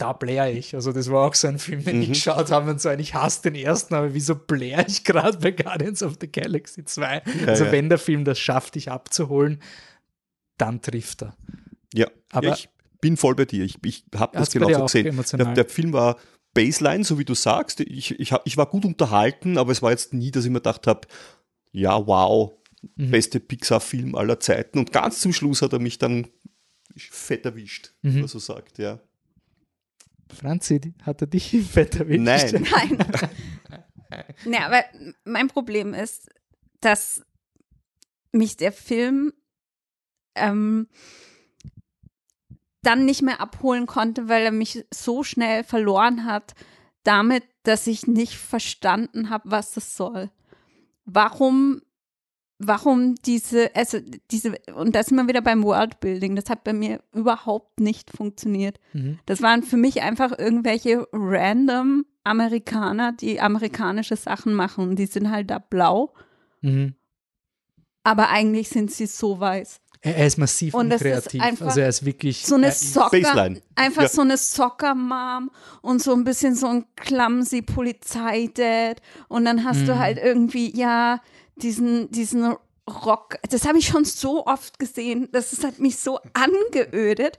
[0.03, 0.75] Da bläre ich.
[0.75, 2.01] Also, das war auch so ein Film, den mhm.
[2.01, 5.37] ich geschaut habe und so ein, ich hasse den ersten, aber wieso bläre ich gerade
[5.37, 7.21] bei Guardians of the Galaxy 2?
[7.25, 7.71] Ja, also, ja.
[7.71, 9.61] wenn der Film das schafft, dich abzuholen,
[10.57, 11.37] dann trifft er.
[11.93, 12.67] Ja, aber ja, ich
[12.99, 13.63] bin voll bei dir.
[13.63, 15.23] Ich, ich habe das genauso gesehen.
[15.37, 16.17] Der, der, Film war
[16.53, 17.79] Baseline, so wie du sagst.
[17.79, 20.85] Ich, ich, ich war gut unterhalten, aber es war jetzt nie, dass ich mir gedacht
[20.85, 21.07] habe,
[21.71, 22.51] ja, wow,
[22.97, 23.09] mhm.
[23.09, 24.79] beste Pixar-Film aller Zeiten.
[24.79, 26.27] Und ganz zum Schluss hat er mich dann
[26.97, 28.23] fett erwischt, mhm.
[28.23, 28.99] was er so sagt, ja.
[30.33, 32.53] Franzi, hat er dich fett erwischt?
[32.53, 32.67] Nein.
[32.99, 34.23] Nein.
[34.45, 34.83] ja, aber
[35.25, 36.29] mein Problem ist,
[36.81, 37.23] dass
[38.31, 39.33] mich der Film
[40.35, 40.87] ähm,
[42.81, 46.53] dann nicht mehr abholen konnte, weil er mich so schnell verloren hat,
[47.03, 50.29] damit, dass ich nicht verstanden habe, was das soll.
[51.05, 51.81] Warum
[52.67, 53.99] warum diese, also
[54.31, 58.79] diese, und da sind wir wieder beim Worldbuilding, das hat bei mir überhaupt nicht funktioniert.
[58.93, 59.19] Mhm.
[59.25, 64.95] Das waren für mich einfach irgendwelche random Amerikaner, die amerikanische Sachen machen.
[64.95, 66.13] Die sind halt da blau.
[66.61, 66.95] Mhm.
[68.03, 69.79] Aber eigentlich sind sie so weiß.
[70.05, 71.41] Er ist massiv und kreativ.
[71.61, 73.61] also er ist wirklich so eine Soccer, Baseline.
[73.75, 74.09] einfach ja.
[74.09, 75.49] so eine Soccer-Mom
[75.81, 79.01] und so ein bisschen so ein clumsy Polizei-Dad.
[79.29, 79.85] Und dann hast mhm.
[79.85, 81.21] du halt irgendwie, ja,
[81.55, 82.55] diesen, diesen
[82.89, 87.37] Rock, das habe ich schon so oft gesehen, das hat mich so angeödet.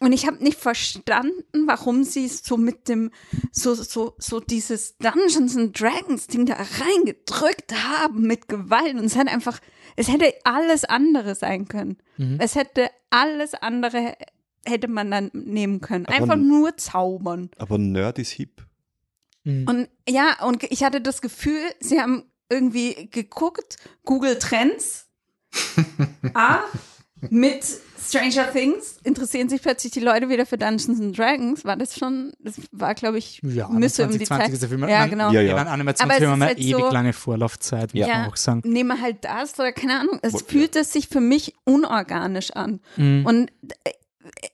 [0.00, 3.12] Und ich habe nicht verstanden, warum sie so mit dem,
[3.52, 8.94] so, so, so dieses Dungeons and Dragons Ding da reingedrückt haben mit Gewalt.
[8.94, 9.60] Und es hat einfach,
[9.94, 11.98] es hätte alles andere sein können.
[12.16, 12.38] Mhm.
[12.40, 14.16] Es hätte alles andere,
[14.66, 16.06] hätte man dann nehmen können.
[16.06, 17.50] Aber einfach nur zaubern.
[17.58, 18.66] Aber Nerd ist hip.
[19.44, 19.68] Mhm.
[19.68, 25.06] Und ja, und ich hatte das Gefühl, sie haben irgendwie geguckt, Google Trends.
[26.34, 26.60] ah,
[27.30, 27.64] mit
[28.04, 31.64] Stranger Things interessieren sich plötzlich die Leute wieder für Dungeons and Dragons.
[31.64, 34.70] War das schon, das war, glaube ich, Ja, müsste um die 2020 Zeit.
[34.72, 34.80] ist.
[34.90, 35.26] Ja, Man- genau.
[35.30, 35.46] Ja, Ja, ja.
[35.48, 35.52] ja.
[35.58, 38.62] Aber es Animationsfilme haben halt ewig so- lange Vorlaufzeit, muss man auch sagen.
[38.64, 40.18] Nehme halt das oder keine Ahnung.
[40.22, 42.80] Es fühlt es sich für mich unorganisch an.
[42.96, 43.24] Mhm.
[43.24, 43.52] Und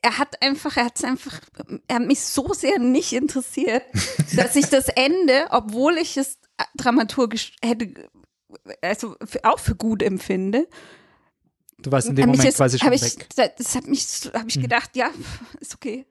[0.02, 1.40] er hat einfach, er hat es einfach,
[1.88, 3.82] er hat mich so sehr nicht interessiert,
[4.36, 6.38] dass ich das Ende, obwohl ich es
[6.76, 7.92] dramaturgisch hätte,
[8.82, 10.66] also für, auch für gut empfinde,
[11.80, 13.28] Du warst in dem Moment jetzt- quasi schon ich, weg.
[13.36, 14.04] Das, das hat mich,
[14.34, 14.62] habe ich Hm.
[14.62, 15.10] gedacht, ja,
[15.60, 16.06] ist okay.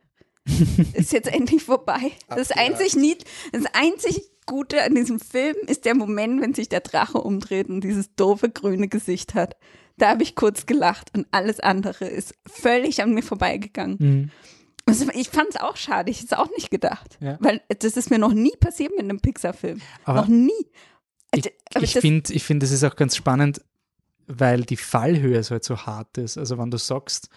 [0.93, 2.13] ist jetzt endlich vorbei.
[2.29, 6.79] Das einzig nicht, das einzig Gute an diesem Film ist der Moment, wenn sich der
[6.79, 9.57] Drache umdreht und dieses doofe grüne Gesicht hat.
[9.97, 13.97] Da habe ich kurz gelacht und alles andere ist völlig an mir vorbeigegangen.
[13.99, 14.31] Mhm.
[14.85, 17.17] Also ich fand es auch schade, ich hätte es auch nicht gedacht.
[17.19, 17.37] Ja.
[17.41, 19.81] Weil das ist mir noch nie passiert mit einem Pixar-Film.
[20.05, 20.51] Noch nie.
[21.33, 23.61] Ich, Aber ich finde, ich find, das ist auch ganz spannend,
[24.27, 26.37] weil die Fallhöhe so halt so hart ist.
[26.37, 27.29] Also wenn du sagst,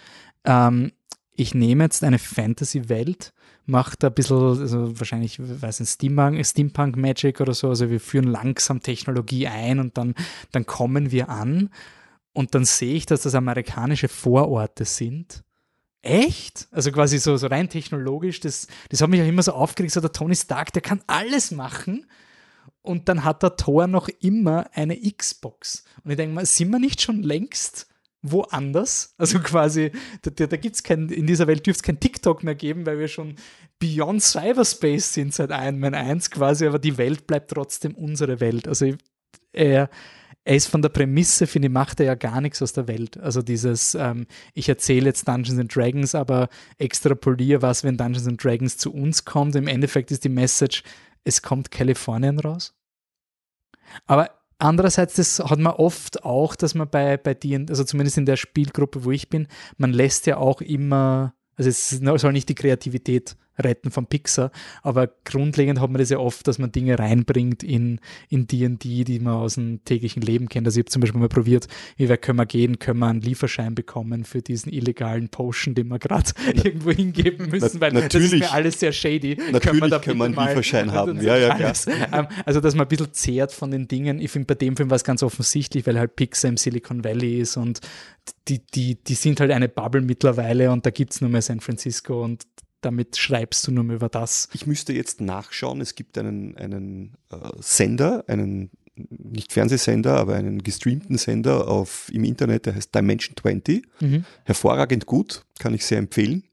[0.44, 0.92] ähm,
[1.34, 3.32] ich nehme jetzt eine Fantasy-Welt,
[3.66, 8.00] mache da ein bisschen, also wahrscheinlich, weiß nicht, Steampunk, Steampunk Magic oder so, also wir
[8.00, 10.14] führen langsam Technologie ein und dann,
[10.52, 11.70] dann kommen wir an
[12.32, 15.42] und dann sehe ich, dass das amerikanische Vororte sind.
[16.02, 16.68] Echt?
[16.70, 20.00] Also quasi so, so rein technologisch, das, das hat mich auch immer so aufgeregt, so
[20.00, 22.06] der Tony Stark, der kann alles machen
[22.82, 25.84] und dann hat der Thor noch immer eine Xbox.
[26.02, 27.86] Und ich denke mal, sind wir nicht schon längst
[28.22, 29.14] woanders?
[29.18, 29.92] Also quasi,
[30.22, 33.08] da, da, gibt's kein, in dieser Welt dürfte es kein TikTok mehr geben, weil wir
[33.08, 33.36] schon
[33.78, 38.68] beyond Cyberspace sind seit Iron Man 1 quasi, aber die Welt bleibt trotzdem unsere Welt.
[38.68, 38.94] Also
[39.52, 39.90] er,
[40.44, 43.18] er ist von der Prämisse, finde ich, macht er ja gar nichts aus der Welt.
[43.18, 46.48] Also dieses, ähm, ich erzähle jetzt Dungeons and Dragons, aber
[46.78, 49.54] extrapoliere was, wenn Dungeons and Dragons zu uns kommt.
[49.54, 50.82] Im Endeffekt ist die Message,
[51.24, 52.74] es kommt Kalifornien raus.
[54.06, 58.26] Aber andererseits, das hat man oft auch, dass man bei, bei dir, also zumindest in
[58.26, 59.46] der Spielgruppe, wo ich bin,
[59.76, 64.50] man lässt ja auch immer, also es soll nicht die Kreativität retten von Pixar,
[64.82, 69.18] aber grundlegend hat man das ja oft, dass man Dinge reinbringt in in D&D, die
[69.20, 70.66] man aus dem täglichen Leben kennt.
[70.66, 73.20] Also ich habe zum Beispiel mal probiert, wie weit können wir gehen, können wir einen
[73.20, 78.14] Lieferschein bekommen für diesen illegalen Potion, den wir gerade irgendwo hingeben müssen, weil das ist
[78.14, 78.40] natürlich.
[78.40, 79.36] mir alles sehr shady.
[79.50, 81.20] Natürlich da können wir einen Lieferschein haben.
[81.20, 81.86] Ja, ja, alles.
[82.12, 84.20] Ähm, Also, dass man ein bisschen zehrt von den Dingen.
[84.20, 87.40] Ich finde, bei dem Film war es ganz offensichtlich, weil halt Pixar im Silicon Valley
[87.40, 87.80] ist und
[88.48, 91.60] die, die, die sind halt eine Bubble mittlerweile und da gibt es nur mehr San
[91.60, 92.44] Francisco und
[92.80, 94.48] damit schreibst du nur mehr über das.
[94.52, 95.80] Ich müsste jetzt nachschauen.
[95.80, 98.70] Es gibt einen, einen äh, Sender, einen
[99.08, 103.86] nicht Fernsehsender, aber einen gestreamten Sender auf, im Internet, der heißt Dimension 20.
[104.00, 104.24] Mhm.
[104.44, 106.44] Hervorragend gut, kann ich sehr empfehlen.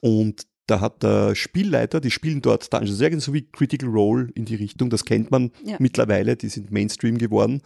[0.00, 4.54] Und da hat der Spielleiter, die spielen dort Dungeons Dragons sowie Critical Role in die
[4.54, 5.76] Richtung, das kennt man Ja.
[5.80, 7.62] mittlerweile, die sind Mainstream geworden.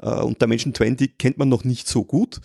[0.00, 2.40] Äh, Und Dimension 20 kennt man noch nicht so gut.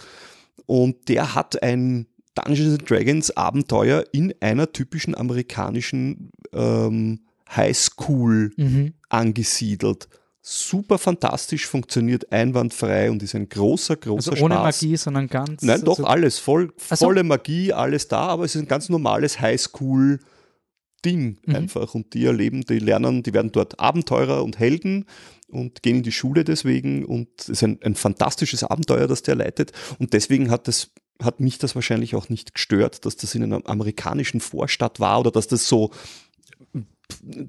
[0.66, 7.22] Und der hat ein Dungeons and Dragons Abenteuer in einer typischen amerikanischen ähm,
[7.54, 8.94] Highschool Mhm.
[9.10, 10.08] angesiedelt.
[10.44, 14.82] Super fantastisch, funktioniert einwandfrei und ist ein großer, großer Also ohne Spaß.
[14.82, 15.62] Magie, sondern ganz.
[15.62, 16.40] Nein, doch, also, alles.
[16.40, 21.56] Voll, volle Magie, alles da, aber es ist ein ganz normales Highschool-Ding Mhm.
[21.56, 21.94] einfach.
[21.94, 25.06] Und die erleben, die lernen, die werden dort Abenteurer und Helden
[25.48, 27.06] und gehen in die Schule deswegen.
[27.06, 29.74] Und es ist ein, ein fantastisches Abenteuer, das der leitet.
[30.00, 30.90] Und deswegen hat das
[31.24, 35.32] hat mich das wahrscheinlich auch nicht gestört, dass das in einer amerikanischen Vorstadt war oder
[35.32, 35.92] dass das so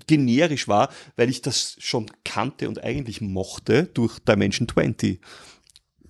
[0.07, 5.21] generisch war, weil ich das schon kannte und eigentlich mochte durch Dimension 20.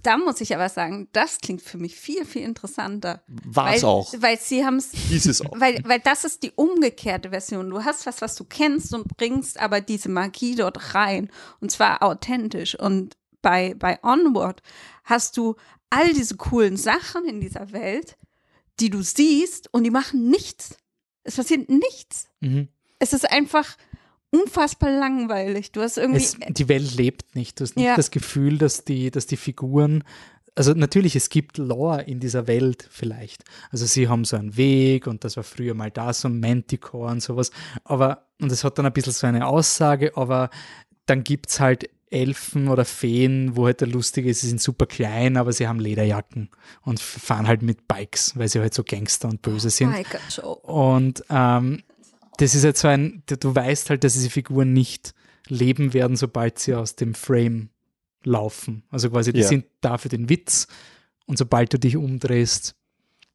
[0.03, 3.23] Da muss ich aber sagen, das klingt für mich viel, viel interessanter.
[3.29, 4.13] War es weil, auch.
[4.19, 5.61] Weil sie haben es auch.
[5.61, 7.71] Weil, weil das ist die umgekehrte Version.
[7.71, 11.31] Du hast was, was du kennst und bringst aber diese Magie dort rein.
[11.61, 12.77] Und zwar authentisch.
[12.77, 14.63] Und bei, bei Onward
[15.05, 15.55] hast du
[15.93, 18.17] all diese coolen Sachen in dieser Welt,
[18.81, 20.77] die du siehst und die machen nichts.
[21.23, 22.29] Es passiert nichts.
[22.41, 22.69] Mhm.
[22.99, 23.77] Es ist einfach
[24.31, 25.73] unfassbar langweilig.
[25.73, 26.21] Du hast irgendwie.
[26.23, 27.61] Es, die Welt lebt nicht.
[27.61, 27.97] Du hast nicht Ja.
[27.97, 30.03] das Gefühl, dass die, dass die Figuren,
[30.55, 33.45] also natürlich, es gibt Lore in dieser Welt vielleicht.
[33.71, 37.11] Also sie haben so einen Weg und das war früher mal da, so ein Manticore
[37.13, 37.51] und sowas.
[37.85, 40.51] Aber, und es hat dann ein bisschen so eine Aussage, aber
[41.07, 44.85] dann gibt es halt Elfen oder Feen, wo halt der Lustige ist, sie sind super
[44.87, 46.51] klein, aber sie haben Lederjacken
[46.83, 49.93] und fahren halt mit Bikes, weil sie halt so Gangster und böse sind.
[49.95, 50.57] Biker Joe.
[50.57, 51.83] Und ähm,
[52.37, 55.15] das ist halt so ein, du- du weißt halt, dass diese Figuren nicht
[55.49, 57.71] leben werden, sobald sie aus dem Frame
[58.25, 58.85] laufen.
[58.91, 59.49] Also quasi, die Ja.
[59.49, 60.67] sind da für den Witz
[61.27, 62.75] und sobald du dich umdrehst,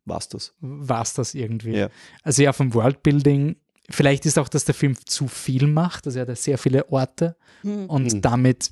[0.06, 0.53] War's das?
[0.61, 1.72] war's das irgendwie.
[1.73, 1.89] Ja.
[2.23, 3.56] Also ja, vom Worldbuilding,
[3.89, 6.89] vielleicht ist auch, dass der Film zu viel macht, also er hat ja sehr viele
[6.91, 7.35] Orte
[7.88, 8.22] und Hm.
[8.22, 8.72] damit,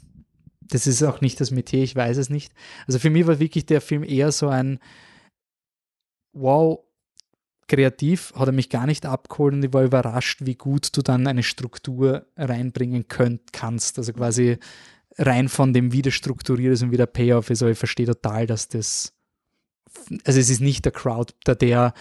[0.61, 2.53] das ist auch nicht das Metier, ich weiß es nicht.
[2.87, 4.79] Also für mich war wirklich der Film eher so ein,
[6.33, 6.79] wow,
[7.67, 11.25] kreativ hat er mich gar nicht abgeholt und ich war überrascht, wie gut du dann
[11.27, 13.97] eine Struktur reinbringen könnt, kannst.
[13.97, 14.57] Also quasi
[15.17, 17.61] rein von dem, wie das strukturiert ist und wie der Payoff ist.
[17.61, 19.13] Aber ich verstehe total, dass das,
[20.25, 21.93] also es ist nicht der Crowd, der, der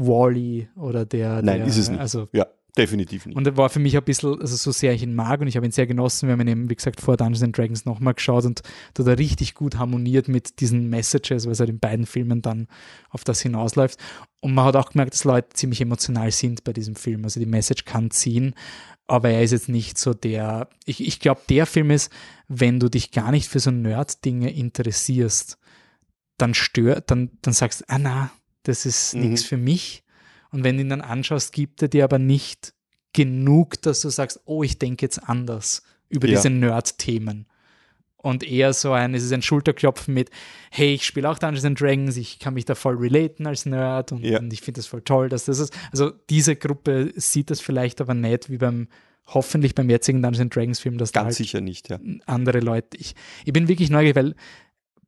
[0.00, 1.42] Wally oder der.
[1.42, 2.00] Nein, der, ist es nicht.
[2.00, 2.46] Also ja,
[2.76, 3.36] definitiv nicht.
[3.36, 5.56] und er war für mich ein bisschen, also so sehr ich ihn mag und ich
[5.56, 6.28] habe ihn sehr genossen.
[6.28, 8.62] Wir haben ihn eben, wie gesagt, vor Dungeons and Dragons nochmal geschaut und
[8.94, 12.68] da hat er richtig gut harmoniert mit diesen Messages, was halt in beiden Filmen dann
[13.10, 13.98] auf das hinausläuft.
[14.40, 17.24] Und man hat auch gemerkt, dass Leute ziemlich emotional sind bei diesem Film.
[17.24, 18.54] Also die Message kann ziehen,
[19.06, 22.12] aber er ist jetzt nicht so der, ich, ich glaube, der Film ist,
[22.48, 25.58] wenn du dich gar nicht für so Nerd-Dinge interessierst,
[26.38, 28.30] dann stört, dann, dann sagst du, ah na,
[28.64, 29.20] das ist Mhm.
[29.30, 30.02] nichts für mich.
[30.50, 32.74] Und wenn du ihn dann anschaust, gibt er dir aber nicht
[33.12, 36.36] genug, dass du sagst, oh, ich denke jetzt anders über Ja.
[36.36, 37.46] diese Nerd-Themen.
[38.16, 40.28] Und eher so ein, es ist ein Schulterklopfen mit,
[40.70, 44.12] hey, ich spiele auch Dungeons and Dragons, ich kann mich da voll relaten als Nerd
[44.12, 44.38] und, Ja.
[44.40, 45.72] und ich finde das voll toll, dass das ist.
[45.90, 48.88] Also diese Gruppe sieht das vielleicht aber nicht wie beim,
[49.26, 51.98] hoffentlich beim jetzigen Dungeons and Dragons Film, dass da Ganz halt sicher nicht, ja.
[52.26, 52.98] andere Leute.
[52.98, 53.14] Ich,
[53.46, 54.34] ich bin wirklich neugierig, weil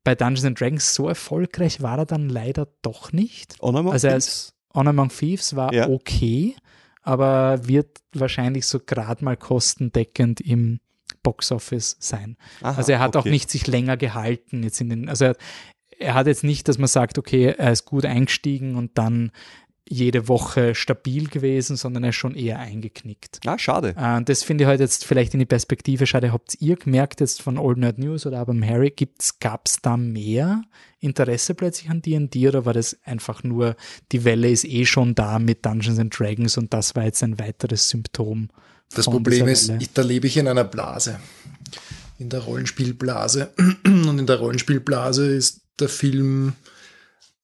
[0.04, 3.56] bei Dungeons and Dragons so erfolgreich war er dann leider doch nicht.
[3.60, 4.54] Honor Among Also Thieves?
[4.74, 5.88] Honor Among Thieves war Ja.
[5.88, 6.56] okay,
[7.02, 10.80] aber wird wahrscheinlich so gerade mal kostendeckend im
[11.22, 12.36] Boxoffice sein.
[12.62, 13.30] Aha, also er hat auch okay.
[13.30, 15.36] nicht sich länger gehalten jetzt in den, also er,
[15.98, 19.30] er hat jetzt nicht, dass man sagt, okay, er ist gut eingestiegen und dann
[19.88, 23.40] jede Woche stabil gewesen, sondern er ist schon eher eingeknickt.
[23.46, 23.94] Ah, schade.
[23.96, 26.32] Äh, Und das finde ich halt jetzt vielleicht in die Perspektive schade.
[26.32, 28.94] Habt ihr gemerkt jetzt von Old Nerd News oder aber Harry,
[29.40, 30.62] gab es da mehr
[31.00, 33.76] Interesse plötzlich an D&D oder war das einfach nur,
[34.12, 37.38] die Welle ist eh schon da mit Dungeons and Dragons und das war jetzt ein
[37.38, 38.48] weiteres Symptom?
[38.94, 41.18] Das Problem ist, ich, da lebe ich in einer Blase.
[42.18, 43.52] In der Rollenspielblase.
[43.84, 46.52] Und in der Rollenspielblase ist der Film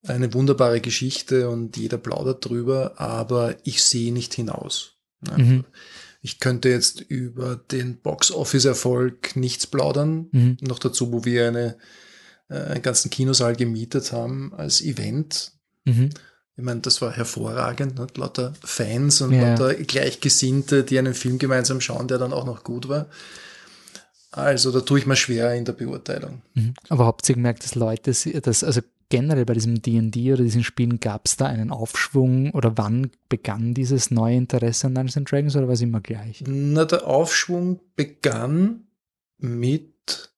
[0.08, 4.92] eine wunderbare Geschichte und jeder plaudert drüber, aber ich sehe nicht hinaus.
[5.26, 5.38] Ja.
[5.38, 5.64] Mhm.
[6.20, 10.28] Ich könnte jetzt über den Box-Office-Erfolg nichts plaudern.
[10.32, 10.56] Mhm.
[10.60, 11.76] Noch dazu, wo wir eine,
[12.48, 15.52] äh, einen ganzen Kinosaal gemietet haben als Event.
[15.84, 16.10] Mhm.
[16.56, 18.08] Ich meine, das war hervorragend, ne?
[18.16, 19.50] lauter Fans und Ja.
[19.50, 23.06] lauter Gleichgesinnte, die einen Film gemeinsam schauen, der dann auch noch gut war.
[24.32, 26.42] Also da tue ich mir schwer in der Beurteilung.
[26.54, 26.74] Mhm.
[26.88, 28.80] Aber habt ihr gemerkt, dass Leute, dass, also
[29.10, 33.72] generell bei diesem D&D oder diesen Spielen gab es da einen Aufschwung oder wann begann
[33.74, 36.44] dieses neue Interesse an Dungeons and Dragons oder war es immer gleich?
[36.46, 38.86] Na, der Aufschwung begann
[39.38, 40.32] mit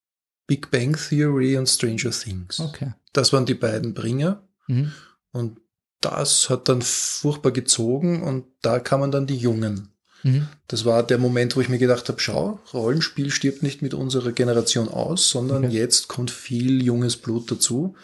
[0.46, 2.60] Big Bang Theory und Stranger Things.
[2.60, 2.92] Okay.
[3.12, 4.92] Das waren die beiden Bringer Mhm.
[5.32, 5.58] und
[6.00, 9.88] das hat dann furchtbar gezogen und da kamen dann die Jungen.
[10.22, 10.46] Mhm.
[10.68, 14.32] Das war der Moment, wo ich mir gedacht habe, schau, Rollenspiel stirbt nicht mit unserer
[14.32, 15.74] Generation aus, sondern Okay.
[15.76, 17.94] jetzt kommt viel junges Blut dazu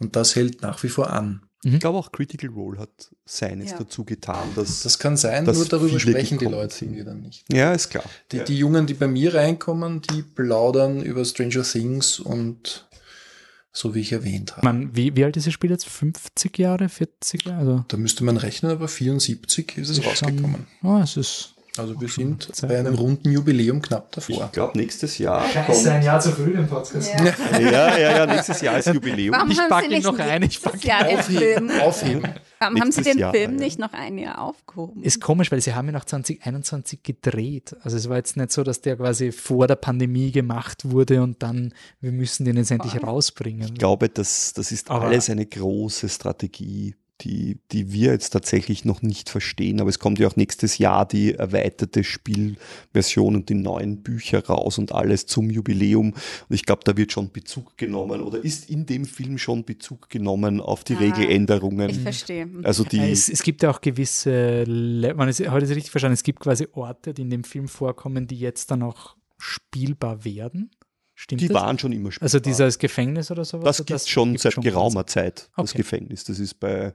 [0.00, 1.42] und das hält nach wie vor an.
[1.62, 3.78] Ich glaube auch Critical Role hat seines Ja.
[3.78, 4.82] dazu getan, dass.
[4.82, 6.92] Das kann sein, Dass nur darüber sprechen die Leute sind.
[6.92, 7.44] mir dann nicht.
[7.52, 8.04] ja, ist klar.
[8.32, 8.44] Die, ja.
[8.44, 12.88] die Jungen, die bei mir reinkommen, die plaudern über Stranger Things und
[13.72, 14.64] so wie ich erwähnt habe.
[14.66, 15.86] Man, wie, wie alt ist das Spiel jetzt?
[15.86, 17.58] 50 Jahre, 40 Jahre?
[17.60, 20.66] Also, Da müsste man rechnen, aber 74 ist es ist schon- rausgekommen.
[20.82, 23.00] Oh, es ist Also wir sind Zeit, bei einem ja.
[23.00, 24.46] runden Jubiläum knapp davor.
[24.46, 25.44] Ich glaube, nächstes Jahr
[26.02, 27.10] Jahr zu früh, den Podcast.
[27.12, 27.58] Ja.
[27.60, 29.34] Ja, ja, ja, nächstes Jahr ist Jubiläum.
[29.34, 31.70] Warum Ich haben pack Sie ihn nicht noch ein, ich nächstes pack Jahr den Film?
[31.70, 31.80] Aufheben.
[31.80, 32.34] Aufheben.
[32.58, 33.58] Warum haben Sie den Jahr, Film ja.
[33.58, 35.02] nicht noch ein Jahr aufgehoben?
[35.02, 37.74] Ist komisch, weil sie haben ihn auch 2021 gedreht.
[37.82, 41.42] Also es war jetzt nicht so, dass der quasi vor der Pandemie gemacht wurde und
[41.42, 43.68] dann, wir müssen den jetzt endlich rausbringen.
[43.68, 48.84] Ich glaube, das, das ist Aber- alles eine große Strategie, die, die wir jetzt tatsächlich
[48.84, 49.80] noch nicht verstehen.
[49.80, 54.78] Aber es kommt ja auch nächstes Jahr die erweiterte Spielversion und die neuen Bücher raus
[54.78, 56.12] und alles zum Jubiläum.
[56.12, 60.08] Und ich glaube, da wird schon Bezug genommen oder ist in dem Film schon Bezug
[60.08, 61.90] genommen auf die Ah, Regeländerungen.
[61.90, 62.48] Ich verstehe.
[62.62, 64.64] Also die, Es, es gibt ja auch gewisse,
[65.16, 68.26] man ist, heute ist richtig verstanden, es gibt quasi Orte, die in dem Film vorkommen,
[68.26, 70.70] die jetzt dann auch spielbar werden.
[71.22, 71.54] Stimmt die das?
[71.62, 72.24] waren schon immer spielbar.
[72.24, 73.76] also dieses Gefängnis oder sowas?
[73.76, 75.76] Das gibt schon gibt's seit schon geraumer Zeit, das Okay.
[75.78, 76.24] Gefängnis.
[76.24, 76.94] Das ist bei,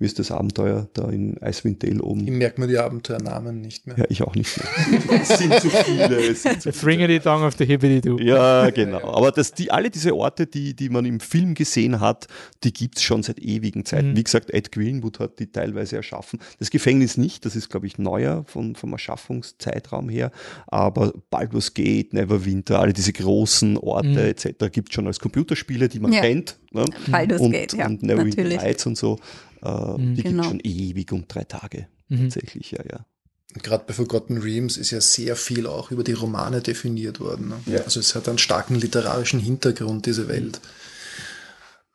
[0.00, 2.24] wie ist das Abenteuer da in Icewind Dale Ich oben?
[2.24, 3.96] merke mir die Abenteuernamen nicht mehr.
[3.96, 5.20] Ja, ich auch nicht mehr.
[5.22, 6.16] es sind zu viele.
[6.30, 8.18] Es sind zu The Fringity Dong of the Hibbity Doo.
[8.18, 9.14] Ja, genau.
[9.14, 12.26] Aber das, die, alle diese Orte, die, die man im Film gesehen hat,
[12.64, 14.10] die gibt's schon seit ewigen Zeiten.
[14.10, 14.16] Mhm.
[14.16, 16.40] Wie gesagt, Ed Greenwood hat die teilweise erschaffen.
[16.58, 20.30] Das Gefängnis nicht, das ist, glaube ich, neuer vom, vom Erschaffungszeitraum her.
[20.66, 24.18] Aber Baldur's Gate, Neverwinter, alle diese großen Orte Mhm.
[24.18, 24.70] etc.
[24.72, 26.20] gibt's schon als Computerspiele, die man Ja.
[26.20, 26.58] kennt.
[26.72, 26.84] Ne?
[27.10, 28.42] Baldur's und, Gate, ja, und Neverwinter.
[28.42, 29.18] Nights und so.
[29.64, 30.14] Äh, Mhm.
[30.16, 30.42] Die Genau.
[30.42, 31.88] gibt's schon ewig und drei Tage.
[32.08, 32.22] Mhm.
[32.30, 33.06] Tatsächlich, ja, ja.
[33.62, 37.48] Gerade bei Forgotten Realms ist ja sehr viel auch über die Romane definiert worden.
[37.48, 37.60] Ne?
[37.66, 37.80] Ja.
[37.82, 40.60] Also es hat einen starken literarischen Hintergrund, diese Welt.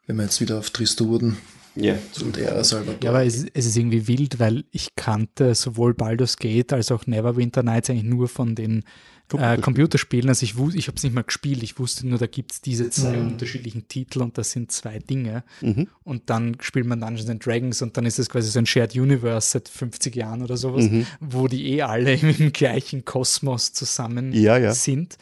[0.07, 1.37] Wenn wir jetzt wieder auf Tristurden
[1.75, 1.95] Ja.
[2.13, 2.95] Zum der Salvador.
[3.03, 7.05] Ja, aber es, es ist irgendwie wild, weil ich kannte sowohl Baldur's Gate als auch
[7.07, 8.83] Neverwinter Nights eigentlich nur von den
[9.37, 10.29] äh, Computerspielen.
[10.29, 12.89] Also ich, ich habe es nicht mal gespielt, ich wusste nur, da gibt es diese
[12.89, 15.43] zwei unterschiedlichen Titel und das sind zwei Dinge.
[15.61, 15.87] Mhm.
[16.03, 18.95] Und dann spielt man Dungeons and Dragons und dann ist es quasi so ein Shared
[18.95, 21.05] Universe seit 50 Jahren oder sowas, Mhm.
[21.19, 24.73] wo die eh alle im gleichen Kosmos zusammen Ja, ja.
[24.73, 25.17] sind.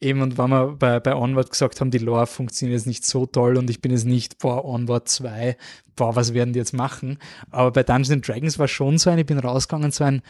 [0.00, 3.26] Eben, und wenn wir bei, bei Onward gesagt haben, die Lore funktioniert jetzt nicht so
[3.26, 5.56] toll und ich bin jetzt nicht, boah, Onward 2,
[5.96, 7.18] boah, was werden die jetzt machen?
[7.50, 10.22] Aber bei Dungeons and Dragons war schon so ein, ich bin rausgegangen, so ein,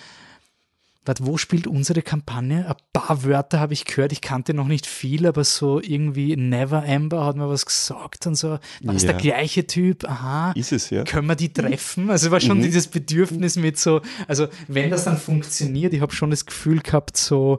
[1.09, 2.66] warte, wo spielt unsere Kampagne?
[2.68, 6.85] Ein paar Wörter habe ich gehört, ich kannte noch nicht viel, aber so irgendwie Never
[6.86, 9.12] Amber hat mir was gesagt und so, war das Ja.
[9.12, 10.05] der gleiche Typ?
[10.05, 11.02] Aha Ist es, ja.
[11.05, 12.10] können wir die treffen?
[12.10, 12.62] Also war schon Mhm.
[12.62, 17.16] dieses Bedürfnis mit so, also wenn das dann funktioniert, ich habe schon das Gefühl gehabt,
[17.16, 17.59] so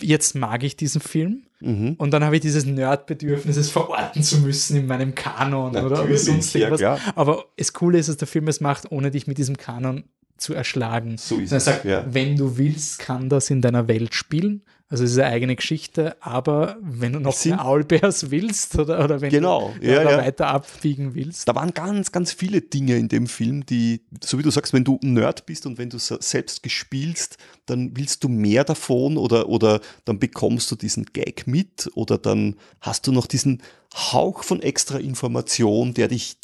[0.00, 1.94] jetzt mag ich diesen Film Mhm.
[1.98, 5.96] und dann habe ich dieses Nerd-Bedürfnis, es verorten zu müssen in meinem Kanon oder, oder
[5.98, 6.80] Natürlich, sonst ja, irgendwas.
[6.80, 6.98] klar.
[7.16, 10.04] Aber das Coole ist, dass der Film es macht, ohne dich mit diesem Kanon
[10.42, 11.16] zu erschlagen.
[11.18, 12.04] So ist es, sagt, ja.
[12.12, 14.62] wenn du willst, kann das in deiner Welt spielen.
[14.88, 19.02] Also es ist eine eigene Geschichte, aber wenn du noch Sind- mehr Owlbears willst oder,
[19.02, 20.18] oder wenn Genau, du ja, ja.
[20.18, 21.48] weiter abbiegen willst.
[21.48, 24.84] Da waren ganz, ganz viele Dinge in dem Film, die, so wie du sagst, wenn
[24.84, 29.16] du ein Nerd bist und wenn du se- selbst gespielst, dann willst du mehr davon
[29.16, 33.62] oder, oder dann bekommst du diesen Gag mit oder dann hast du noch diesen
[33.94, 36.36] Hauch von extra Information, der dich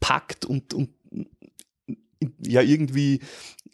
[0.00, 0.90] packt und, und
[2.40, 3.20] ja irgendwie,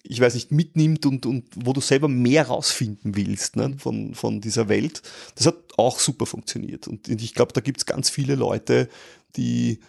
[0.02, 4.40] ich weiß nicht, mitnimmt und, und wo du selber mehr rausfinden willst ne, von, von
[4.40, 5.02] dieser Welt.
[5.34, 6.88] Das hat auch super funktioniert.
[6.88, 8.88] Und ich glaube, da gibt es ganz viele Leute,
[9.36, 9.80] die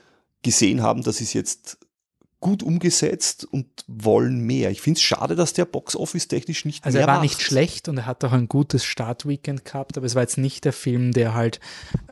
[0.43, 1.77] gesehen haben, das ist jetzt
[2.43, 4.69] gut umgesetzt und wollen mehr.
[4.69, 7.23] Ich finde es schade, dass der Box-Office technisch nicht Also mehr er war macht.
[7.23, 10.65] nicht schlecht und er hat auch ein gutes Startweekend gehabt, aber es war jetzt nicht
[10.65, 11.59] der Film, der halt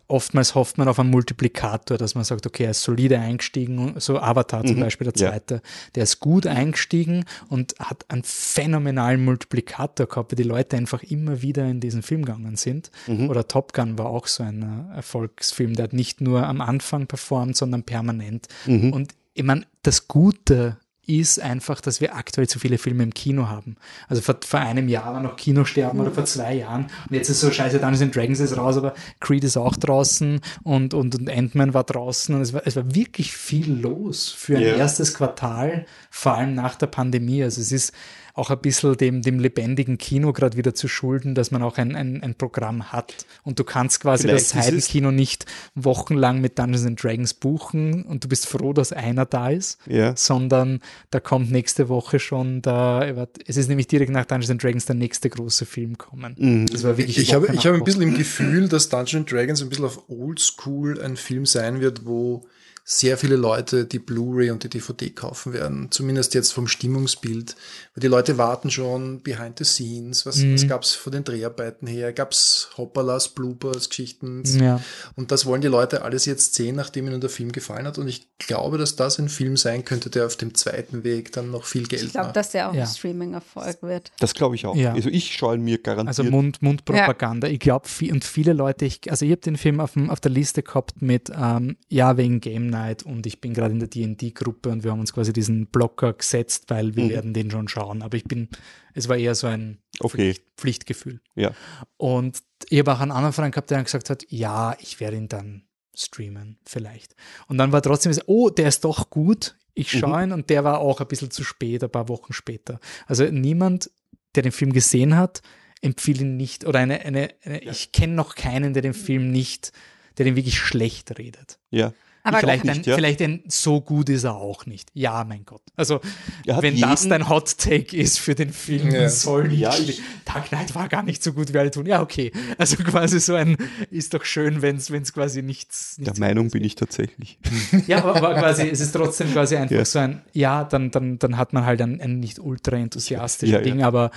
[0.07, 4.19] oftmals hofft man auf einen Multiplikator, dass man sagt, okay, er ist solide eingestiegen, so
[4.19, 5.31] Avatar zum Mhm, Beispiel, der ja.
[5.31, 5.61] zweite,
[5.95, 11.41] der ist gut eingestiegen und hat einen phänomenalen Multiplikator gehabt, weil die Leute einfach immer
[11.41, 12.91] wieder in diesen Film gegangen sind.
[13.07, 13.29] Mhm.
[13.29, 17.07] Oder Top Gun war auch so ein äh, Erfolgsfilm, der hat nicht nur am Anfang
[17.07, 18.47] performt, sondern permanent.
[18.65, 18.91] Mhm.
[18.91, 20.77] Und ich meine, das Gute
[21.07, 23.75] ist einfach, dass wir aktuell zu viele Filme im Kino haben.
[24.07, 26.85] Also vor, vor einem Jahr war noch Kinosterben oder vor zwei Jahren.
[27.09, 30.39] Und jetzt ist so scheiße, Dungeons and Dragons ist raus, aber Creed ist auch draußen
[30.63, 32.35] und, und, und Ant-Man war draußen.
[32.35, 34.75] Und es war, es war wirklich viel los für ein Ja.
[34.75, 37.43] erstes Quartal, vor allem nach der Pandemie.
[37.43, 37.93] Also es ist
[38.33, 41.95] auch ein bisschen dem, dem lebendigen Kino gerade wieder zu schulden, dass man auch ein,
[41.95, 43.25] ein, ein Programm hat.
[43.43, 45.45] Und du kannst quasi Vielleicht das Heidenkino nicht
[45.75, 50.15] wochenlang mit Dungeons and Dragons buchen und du bist froh, dass einer da ist, Ja.
[50.15, 50.79] sondern
[51.09, 53.03] da kommt nächste Woche schon da,
[53.45, 56.35] es ist nämlich direkt nach Dungeons and Dragons der nächste große Film kommen.
[56.37, 56.65] Mhm.
[56.67, 59.69] Das war wirklich Ich habe, ich habe ein bisschen im Gefühl, dass Dungeons Dragons ein
[59.69, 62.43] bisschen auf Oldschool ein Film sein wird, wo
[62.83, 65.87] sehr viele Leute die Blu-ray und die DVD kaufen werden.
[65.91, 67.55] Zumindest jetzt vom Stimmungsbild.
[67.95, 70.25] Weil die Leute warten schon behind the scenes.
[70.25, 70.55] Was, Mhm.
[70.55, 72.11] was gab es von den Dreharbeiten her?
[72.11, 74.43] Gab es Hoppalas, Bloopers, Geschichten?
[74.59, 74.81] Ja.
[75.15, 77.97] Und das wollen die Leute alles jetzt sehen, nachdem ihnen der Film gefallen hat.
[77.97, 81.51] Und ich glaube, dass das ein Film sein könnte, der auf dem zweiten Weg dann
[81.51, 82.35] noch viel Geld Ich glaube, macht.
[82.35, 82.81] dass der auch Ja.
[82.83, 84.11] ein Streaming-Erfolg wird.
[84.19, 84.75] Das glaube ich auch.
[84.75, 84.93] Ja.
[84.93, 86.07] Also ich schaue mir garantiert.
[86.07, 87.47] Also Mund, Mundpropaganda.
[87.47, 90.63] Ich glaube, und viele Leute, ich, also ich habe den Film auf, auf der Liste
[90.63, 94.83] gehabt mit, ähm, ja, wegen Game Night und ich bin gerade in der D&D-Gruppe und
[94.83, 97.09] wir haben uns quasi diesen Blocker gesetzt, weil wir Mhm.
[97.09, 98.01] werden den schon schauen.
[98.01, 98.49] Aber ich bin,
[98.95, 100.17] es war eher so ein Okay.
[100.33, 101.21] Pflicht, Pflichtgefühl.
[101.35, 101.51] ja.
[101.97, 102.39] Und
[102.69, 105.27] ich habe auch einen anderen Freund gehabt, der dann gesagt hat, ja, ich werde ihn
[105.27, 105.63] dann
[105.95, 107.15] streamen, vielleicht.
[107.47, 110.63] Und dann war trotzdem so, oh, der ist doch gut, ich schaue ihn und der
[110.63, 112.79] war auch ein bisschen zu spät, ein paar Wochen später.
[113.07, 113.91] Also niemand,
[114.35, 115.41] der den Film gesehen hat,
[115.81, 119.71] empfiehlt ihn nicht, oder eine, eine, eine ich kenne noch keinen, der den Film nicht,
[120.17, 121.59] der den wirklich schlecht redet.
[121.71, 121.93] Ja.
[122.23, 122.95] Aber vielleicht, nicht, ein, ja.
[122.95, 124.89] vielleicht ein, so gut ist er auch nicht.
[124.93, 125.61] Ja, mein Gott.
[125.75, 125.99] Also,
[126.45, 129.01] wenn das dein Hot Take ist für den Film, Ja.
[129.01, 131.85] dann soll nicht Ja, ich- Dark Knight war gar nicht so gut wie alle tun.
[131.85, 132.31] Ja, okay.
[132.57, 133.57] Also quasi so ein,
[133.89, 137.39] ist doch schön, wenn es quasi nichts, Der nichts Meinung bin ich tatsächlich.
[137.87, 139.85] Ja, aber, aber quasi, es ist trotzdem quasi einfach Ja.
[139.85, 143.59] so ein, ja, dann, dann, dann hat man halt ein, ein nicht ultra enthusiastisches Ja,
[143.59, 143.63] ja.
[143.63, 144.11] Ding, aber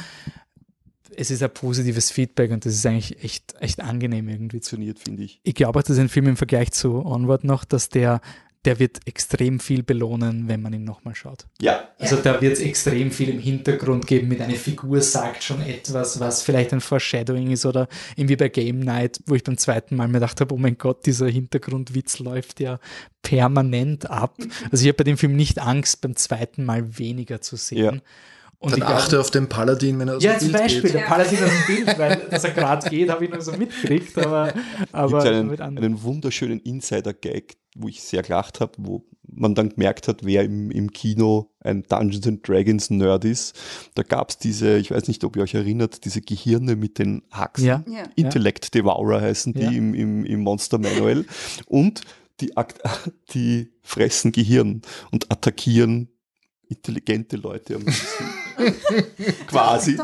[1.17, 5.25] es ist ein positives Feedback und das ist eigentlich echt, echt angenehm irgendwie Funktioniert, finde
[5.25, 5.41] ich.
[5.43, 8.23] ich glaube auch, dass ein Film im Vergleich zu Onward noch, dass der,
[8.65, 11.47] der wird extrem viel belohnen, wenn man ihn nochmal schaut.
[11.61, 11.89] Ja.
[11.99, 16.19] Also da wird es extrem viel im Hintergrund geben, mit einer Figur sagt schon etwas,
[16.19, 20.09] was vielleicht ein Foreshadowing ist oder irgendwie bei Game Night, wo ich beim zweiten Mal
[20.09, 22.81] mir gedacht habe, oh mein Gott, dieser Hintergrundwitz läuft ja
[23.21, 24.39] permanent ab.
[24.71, 27.97] Also ich habe bei dem Film nicht Angst, beim zweiten Mal weniger zu sehen.
[27.97, 28.01] Ja.
[28.65, 30.83] Und Dann ich achte auf den Paladin, wenn er aus ja, dem zum Bild Beispiel,
[30.83, 30.95] geht.
[30.95, 34.17] der Paladin aus dem Bild, weil dass er gerade geht, habe ich nur so mitgekriegt,
[34.19, 34.55] aber,
[34.93, 39.55] aber Gibt einen, mit anderen- einen wunderschönen Insider-Gag, wo ich sehr gelacht habe, wo man
[39.55, 43.55] dann gemerkt hat, wer im, im Kino ein Dungeons and Dragons Nerd ist.
[43.95, 47.23] Da gab es diese, ich weiß nicht, ob ihr euch erinnert, diese Gehirne mit den
[47.33, 47.67] Haxen.
[47.67, 47.83] Ja.
[47.89, 48.05] Ja.
[48.17, 49.71] Intellect Devourer heißen die Ja.
[49.71, 51.25] im, im, im Monster Manual.
[51.67, 52.03] Und
[52.41, 52.53] die,
[53.35, 56.09] die fressen Gehirn und attackieren
[56.75, 58.25] intelligente Leute am liebsten.
[59.47, 59.99] Quasi.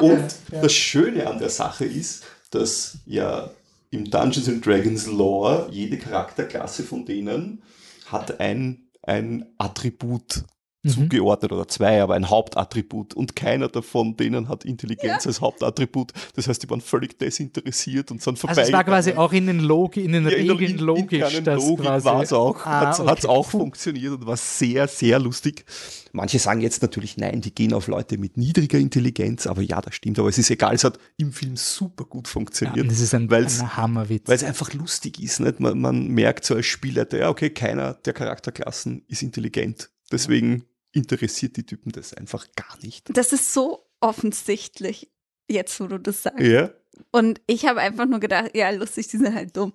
[0.00, 3.50] Und das Schöne an der Sache ist, dass ja
[3.90, 7.62] im Dungeons and Dragons Lore jede Charakterklasse von denen
[8.06, 10.44] hat ein, ein Attribut
[10.82, 10.88] Mhm.
[11.10, 16.12] zugeordnet oder zwei, aber ein Hauptattribut und keiner davon denen hat Intelligenz als Hauptattribut.
[16.36, 18.52] Das heißt, die waren völlig desinteressiert und sind vorbei.
[18.56, 21.12] Also es war quasi auch in den, Logi, in den ja, in Regeln in- logisch,
[21.34, 22.04] internen dass Logik quasi...
[22.06, 23.10] war es auch, Ah, hat's, okay.
[23.10, 25.64] hat's auch funktioniert und war sehr, sehr lustig.
[26.12, 29.94] Manche sagen jetzt natürlich, nein, die gehen auf Leute mit niedriger Intelligenz, aber ja, das
[29.94, 32.90] stimmt, aber es ist egal, es hat im Film super gut Ja, funktioniert.
[32.90, 34.26] das ist ein, ein Hammerwitz.
[34.26, 35.40] weil es einfach lustig ist.
[35.40, 35.60] Nicht?
[35.60, 39.90] Man, man merkt so als Spielleiter, ja, okay, keiner der Charakterklassen ist intelligent.
[40.10, 43.16] Deswegen interessiert die Typen das einfach gar nicht.
[43.16, 45.12] Das ist so offensichtlich,
[45.48, 46.40] jetzt wo du das sagst.
[46.40, 46.72] Ja,
[47.10, 49.72] Und ich habe einfach nur gedacht, ja, lustig, die sind halt dumm.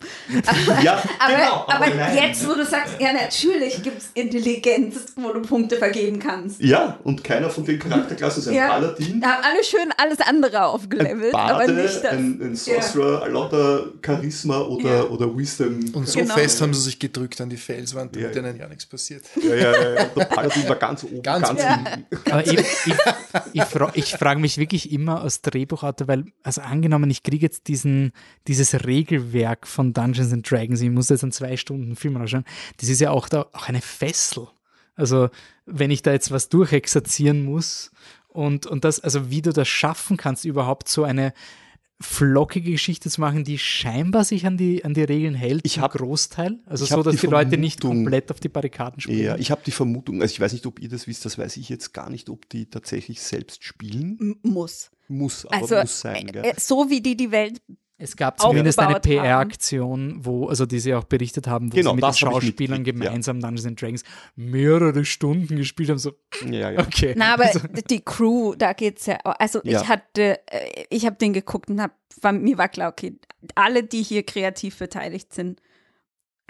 [0.82, 1.66] ja Aber, genau.
[1.68, 2.18] aber nein.
[2.18, 6.62] jetzt, wo du sagst, ja, natürlich gibt es Intelligenz, wo du Punkte vergeben kannst.
[6.62, 8.68] Ja, und keiner von den Charakterklassen ist ein Ja.
[8.70, 9.22] Paladin.
[9.22, 12.12] Da haben alle schön alles andere Ein aufgelevelt, Bade, aber nicht das.
[12.12, 15.04] ein, ein Sorcerer, lauter Charisma oder, Ja.
[15.06, 15.80] oder Wisdom.
[15.94, 16.34] Und so Genau.
[16.36, 18.42] fest haben sie sich gedrückt an die Felswand, damit Ja.
[18.42, 19.24] ihnen ja nichts passiert.
[19.42, 20.04] ja, ja, ja, ja.
[20.06, 21.76] Der Paladin war ganz oben, Ganz ganz, Ja.
[21.78, 22.06] hinten.
[22.32, 22.96] Aber ich, ich,
[23.54, 27.68] ich, fra ich frage mich wirklich immer als Drehbuchautor, weil, also angenommen, ich kriege jetzt
[27.68, 28.12] diesen,
[28.48, 32.46] dieses Regelwerk von Dungeons and Dragons, ich muss jetzt einen zwei Stunden Film anschauen,
[32.80, 34.48] das ist ja auch da auch eine Fessel.
[34.96, 35.30] Also,
[35.66, 37.92] wenn ich da jetzt was durchexerzieren muss
[38.30, 41.34] und, und das, also wie du das schaffen kannst, überhaupt so eine
[42.02, 45.84] flockige Geschichte zu machen, die scheinbar sich an die, an die Regeln hält, Ich zum
[45.84, 46.60] hab- Großteil.
[46.66, 49.24] Also ich so, dass die die Leute nicht komplett auf die Barrikaden springen.
[49.24, 51.56] Ja, ich habe die Vermutung, also ich weiß nicht, ob ihr das wisst, das weiß
[51.58, 54.18] ich jetzt gar nicht, ob die tatsächlich selbst spielen.
[54.20, 54.92] M- Muss.
[55.08, 56.28] Muss, aber Also, muss sein.
[56.28, 56.46] äh, Gell?
[56.46, 57.62] äh, so wie die die Welt.
[57.98, 59.00] Es gab zumindest eine.
[59.00, 62.92] PR-Aktion, wo, also die sie auch berichtet haben, wo Genau, sie mit den Schauspielern ja.
[62.92, 64.04] gemeinsam Dungeons and Dragons
[64.36, 65.98] mehrere Stunden gespielt haben.
[65.98, 66.12] So,
[66.50, 66.80] Ja, ja.
[66.82, 67.14] okay.
[67.18, 67.60] Na, aber Also,
[67.90, 69.16] die Crew, da geht's ja.
[69.24, 69.82] Also Ja.
[69.82, 73.18] ich hatte, äh, ich habe den geguckt und hab, war, mir war klar, okay,
[73.56, 75.62] alle, die hier kreativ beteiligt sind,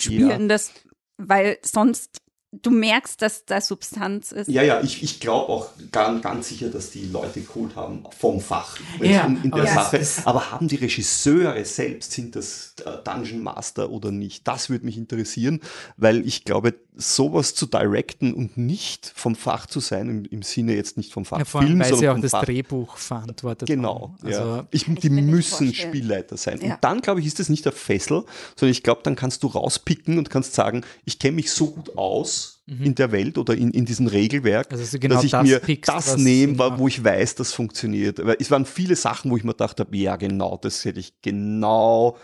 [0.02, 0.72] spielen das,
[1.18, 2.22] weil sonst
[2.62, 4.48] du merkst, dass da Substanz ist.
[4.50, 8.40] Ja, ja, ich, ich glaube auch ganz, ganz sicher, dass die Leute geholt haben vom
[8.42, 10.28] Fach Ja, in, in der aber Sache.
[10.28, 14.48] aber haben die Regisseure selbst, sind das äh, Dungeon Master oder nicht?
[14.48, 15.62] Das würde mich interessieren,
[15.98, 20.76] weil ich glaube, sowas zu directen und nicht vom Fach zu sein, im, im Sinne
[20.76, 22.46] jetzt nicht vom Fach ja, vor allem, Film, weil sie sondern auch vom das Fach
[22.46, 24.28] Drehbuch verantwortet Genau, haben.
[24.28, 24.68] Also, ja.
[24.72, 25.74] Ich, ich die nicht müssen.
[25.74, 26.60] Spielleiter sein.
[26.62, 26.76] Ja.
[26.76, 28.24] Und dann, glaube ich, ist das nicht der Fessel,
[28.56, 31.98] sondern ich glaube, dann kannst du rauspicken und kannst sagen, ich kenne mich so gut
[31.98, 34.78] aus in der Welt oder in, in diesem Regelwerk, Mhm.
[34.78, 36.80] Also, genau dass ich das mir pickst, das nehme, macht.
[36.80, 38.26] wo ich weiß, das funktioniert.
[38.26, 41.14] Weil es waren viele Sachen, wo ich mir gedacht habe, ja genau, das hätte ich
[41.22, 42.18] genau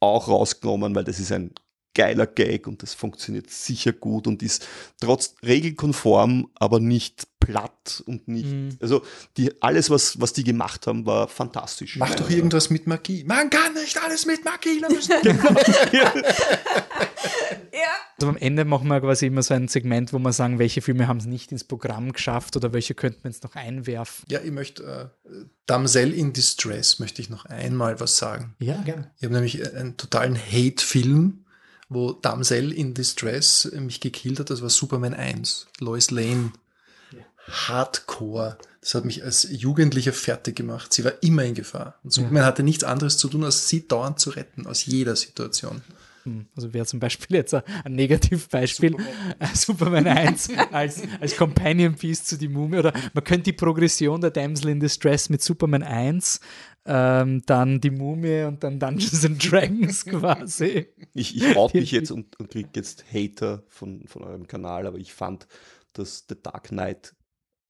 [0.00, 1.52] auch rausgenommen, weil das ist ein
[1.94, 4.66] geiler Gag und das funktioniert sicher gut und ist
[5.00, 8.78] trotz regelkonform, aber nicht platt und nicht, Mhm.
[8.80, 9.02] also
[9.36, 11.96] die, alles, was, was die gemacht haben, war fantastisch.
[11.96, 13.24] Mach doch irgendwas mit Magie.
[13.24, 15.14] Man kann nicht alles mit Magie lösen.
[17.72, 17.88] Ja.
[18.18, 21.08] Also am Ende machen wir quasi immer so ein Segment, wo wir sagen, welche Filme
[21.08, 24.24] haben es nicht ins Programm geschafft oder welche könnten wir jetzt noch einwerfen.
[24.28, 25.30] ja, ich möchte, äh,
[25.66, 28.54] Damsel in Distress möchte ich noch einmal was sagen.
[28.58, 29.10] Ja, gerne.
[29.16, 31.41] Ich habe nämlich einen totalen Hate-Film,
[31.94, 34.50] wo Damsel in Distress mich gekillt hat.
[34.50, 36.52] Das war Superman 1, Lois Lane.
[37.48, 38.58] Hardcore.
[38.80, 40.92] Das hat mich als Jugendlicher fertig gemacht.
[40.92, 41.98] Sie war immer in Gefahr.
[42.02, 45.82] Und Superman hatte nichts anderes zu tun, als sie dauernd zu retten, aus jeder Situation.
[46.24, 51.94] Hm, Also wäre zum Beispiel jetzt ein, ein Negativbeispiel Superman, Superman 1 als, als Companion
[51.94, 55.82] Piece zu die Mumie oder man könnte die Progression der Damsel in Distress mit Superman
[55.82, 56.40] 1
[56.84, 60.88] ähm, dann die Mumie und dann Dungeons and Dragons quasi.
[61.14, 64.98] Ich, ich out mich jetzt und, und kriege jetzt Hater von, von eurem Kanal, aber
[64.98, 65.46] ich fand,
[65.92, 67.14] dass The Dark Knight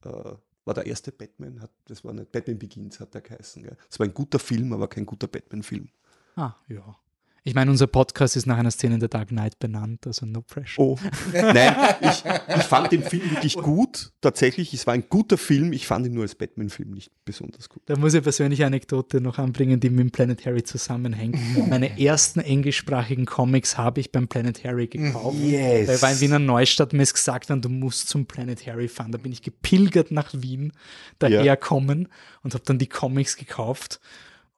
[0.05, 0.33] äh,
[0.65, 3.63] war der erste Batman, hat, das war nicht Batman Begins, hat der geheißen.
[3.63, 3.77] Gell?
[3.91, 5.89] Es war ein guter Film, aber kein guter Batman-Film.
[6.37, 6.97] Ah, ja.
[7.45, 10.43] Ich meine, unser Podcast ist nach einer Szene in der Dark Knight benannt, also no
[10.43, 10.85] pressure.
[10.85, 10.99] Oh.
[11.33, 12.23] Nein, ich,
[12.57, 14.13] ich fand den Film wirklich gut.
[14.21, 15.73] Tatsächlich, es war ein guter Film.
[15.73, 17.83] Ich fand ihn nur als Batman-Film nicht besonders gut.
[17.87, 21.37] Da muss ich persönliche Anekdote noch anbringen, die mit dem Planet Harry zusammenhängt.
[21.69, 25.37] Meine ersten englischsprachigen Comics habe ich beim Planet Harry gekauft.
[25.41, 25.89] Yes.
[25.89, 29.11] Weil war in Wiener Neustadt mir ist gesagt worden, du musst zum Planet Harry fahren.
[29.11, 30.73] Da bin ich gepilgert nach Wien,
[31.19, 32.07] daherkommen
[32.45, 33.99] und habe dann die Comics gekauft.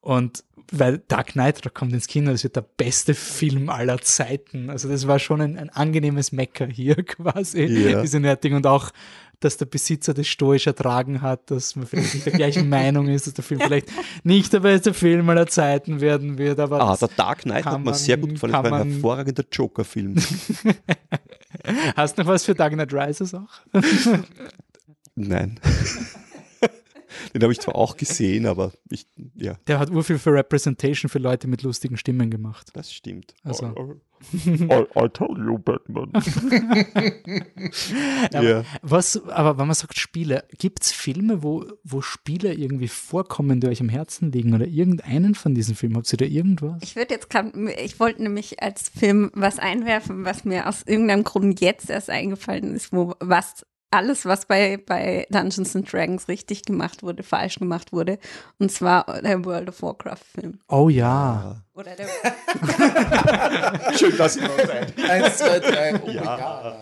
[0.04, 4.70] Und weil Dark Knight kommt ins Kino, das wird der beste Film aller Zeiten.
[4.70, 8.02] Also das war schon ein, ein angenehmes Mecker hier quasi, Ja.
[8.02, 8.90] diese Netting und auch,
[9.40, 13.26] dass der Besitzer das stoisch ertragen hat, dass man vielleicht nicht der gleichen Meinung ist,
[13.26, 13.88] dass der Film vielleicht
[14.24, 17.84] nicht der beste Film aller Zeiten werden wird, aber Ah, der Dark Knight hat mir
[17.86, 18.52] man- sehr gut gefallen.
[18.52, 20.16] Das war ein hervorragender Joker-Film.
[21.96, 23.50] hast du noch was für Dark Knight Rises auch?
[25.14, 25.60] Nein.
[27.34, 31.18] Den habe ich zwar auch gesehen, aber ich, ja, Der hat urviel für Representation für
[31.18, 32.70] Leute mit lustigen Stimmen gemacht.
[32.74, 33.34] das stimmt.
[33.42, 33.74] Also.
[34.32, 36.10] I, I told you, Batman.
[38.32, 38.64] Aber, ja.
[38.82, 43.68] was, aber wenn man sagt Spiele, gibt es Filme, wo, wo Spiele irgendwie vorkommen, die
[43.68, 45.96] euch am Herzen liegen oder irgendeinen von diesen Filmen?
[45.96, 46.82] Habt ihr da irgendwas?
[46.82, 51.24] Ich würde jetzt grad, ich wollte nämlich als Film was einwerfen, was mir aus irgendeinem
[51.24, 56.62] Grund jetzt erst eingefallen ist, wo was alles, was bei, bei Dungeons and Dragons richtig
[56.64, 58.18] gemacht wurde, falsch gemacht wurde.
[58.58, 60.58] Und zwar der World of Warcraft-Film.
[60.68, 61.62] Oh ja.
[61.74, 62.06] Oder der
[63.98, 64.98] Schön, dass ihr noch seid.
[65.10, 66.76] Eins, zwei, drei, oh Ja.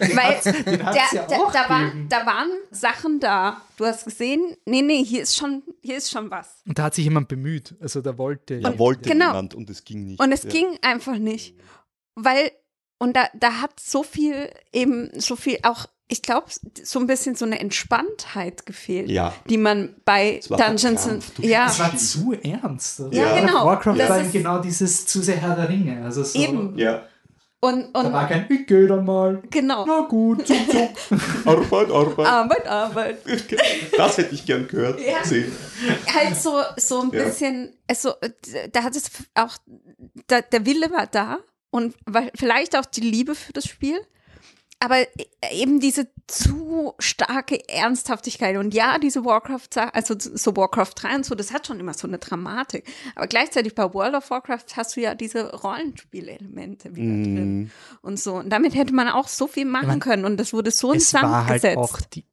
[0.00, 3.60] Weil der, hat's ja der, auch da, war, da waren Sachen da.
[3.76, 6.62] Du hast gesehen, nee, nee, hier ist schon, hier ist schon was.
[6.66, 7.74] Und da hat sich jemand bemüht.
[7.80, 8.60] Also da wollte.
[8.60, 9.28] Da wollte Genau.
[9.28, 10.20] niemand und es ging nicht.
[10.20, 10.50] Und es ja.
[10.50, 11.54] ging einfach nicht.
[12.14, 12.50] Weil,
[12.98, 16.46] und da, da hat so viel, eben so viel auch, ich glaube,
[16.82, 19.34] so ein bisschen so eine Entspanntheit gefehlt, Ja.
[19.48, 23.00] die man bei Es Dungeons and, ja, Das war zu ernst.
[23.00, 23.14] oder?
[23.16, 23.66] Ja, genau.
[23.66, 26.02] Warcraft Das war genau dieses zu sehr Herr der Ringe.
[26.04, 26.78] Also so, Eben.
[26.78, 27.02] Ja.
[27.60, 29.42] und, Da und war kein, ich geh dann mal.
[29.50, 30.90] genau, Na gut, zuck, zuck.
[31.46, 32.26] Arbeit, Arbeit.
[32.26, 33.18] Arbeit, Arbeit.
[33.98, 34.98] Das hätte ich gern gehört.
[35.00, 35.22] Ja.
[35.24, 35.52] Sehen.
[36.14, 37.24] halt so, so ein Ja.
[37.24, 38.14] bisschen, also,
[38.72, 39.58] da hat es auch,
[40.26, 41.38] da, der Wille war da
[41.70, 41.94] und
[42.34, 44.00] vielleicht auch die Liebe für das Spiel,
[44.80, 44.98] aber
[45.50, 48.56] eben diese zu starke Ernsthaftigkeit.
[48.56, 52.06] Und ja, diese Warcraft, also so Warcraft 3 und so, das hat schon immer so
[52.06, 52.86] eine Dramatik,
[53.16, 57.70] aber gleichzeitig bei World of Warcraft hast du ja diese Rollenspielelemente wieder drin Mm,
[58.02, 58.34] und so.
[58.36, 60.24] Und damit hätte man auch so viel machen meine, können.
[60.24, 61.78] Und das wurde so Es war halt gesetzt.
[61.78, 62.24] auch die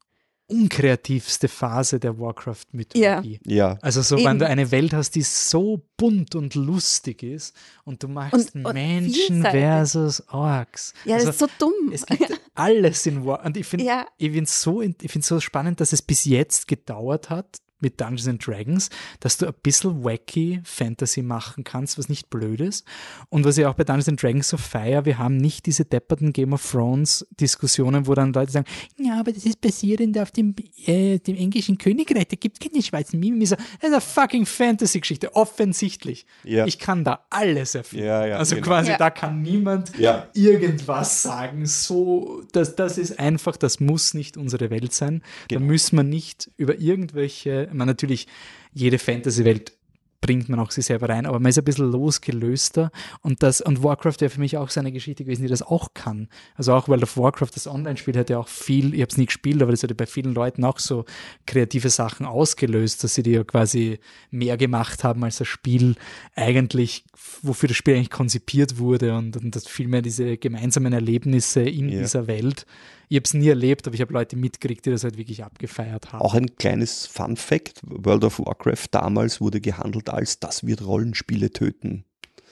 [0.47, 3.39] unkreativste Phase der Warcraft-Mythologie.
[3.45, 3.77] ja.
[3.81, 4.25] Also so, Eben.
[4.25, 8.65] wenn du eine Welt hast, die so bunt und lustig ist und du machst Und-
[8.65, 10.93] und Menschen versus Orks.
[11.05, 11.91] ja, also, das ist so dumm.
[11.91, 13.43] es gibt alles in War.
[13.45, 14.05] Und ich finde Ja.
[14.17, 18.45] ich find's so, ich so spannend, dass es bis jetzt gedauert hat mit Dungeons and
[18.45, 18.89] Dragons,
[19.19, 22.85] dass du ein bisschen wacky Fantasy machen kannst, was nicht blöd ist.
[23.29, 26.33] Und was ich auch bei Dungeons and Dragons so feier, wir haben nicht diese depperten
[26.33, 28.65] Game of Thrones Diskussionen, wo dann Leute sagen,
[28.97, 33.19] ja, aber das ist basierend auf dem, äh, dem englischen Königreich, da gibt keine schwarzen
[33.19, 33.45] Mimi.
[33.45, 36.25] So, Das ist eine fucking Fantasy-Geschichte, offensichtlich.
[36.43, 36.65] Ja.
[36.65, 38.05] Ich kann da alles erfinden.
[38.05, 38.67] Ja, ja, also genau.
[38.67, 38.97] quasi, Ja.
[38.97, 40.27] da kann niemand Ja.
[40.33, 41.65] irgendwas sagen.
[41.65, 45.21] So, das, das ist einfach, das muss nicht unsere Welt sein.
[45.49, 45.67] Da Genau.
[45.67, 48.27] müssen wir nicht über irgendwelche, man natürlich,
[48.73, 49.73] jede Fantasy-Welt
[50.21, 52.89] bringt man auch sich selber rein, aber man ist ein bisschen losgelöster
[53.21, 55.93] und das, und Warcraft wäre für mich auch so eine Geschichte gewesen, die das auch
[55.93, 56.29] kann.
[56.55, 59.27] Also auch World of Warcraft, das Online-Spiel hat ja auch viel, ich habe es nie
[59.27, 61.05] gespielt, aber das hat ja bei vielen Leuten auch so
[61.45, 63.99] kreative Sachen ausgelöst, dass sie die ja quasi
[64.31, 65.95] mehr gemacht haben als das Spiel
[66.35, 67.05] eigentlich,
[67.43, 71.89] wofür das Spiel eigentlich konzipiert wurde und, und das viel mehr diese gemeinsamen Erlebnisse in
[71.89, 72.01] Ja.
[72.01, 72.65] dieser Welt.
[73.09, 76.11] Ich habe es nie erlebt, aber ich habe Leute mitgekriegt, die das halt wirklich abgefeiert
[76.11, 76.21] haben.
[76.21, 81.51] Auch ein kleines Fun Fact: World of Warcraft damals wurde gehandelt als das wird Rollenspiele
[81.51, 82.05] töten.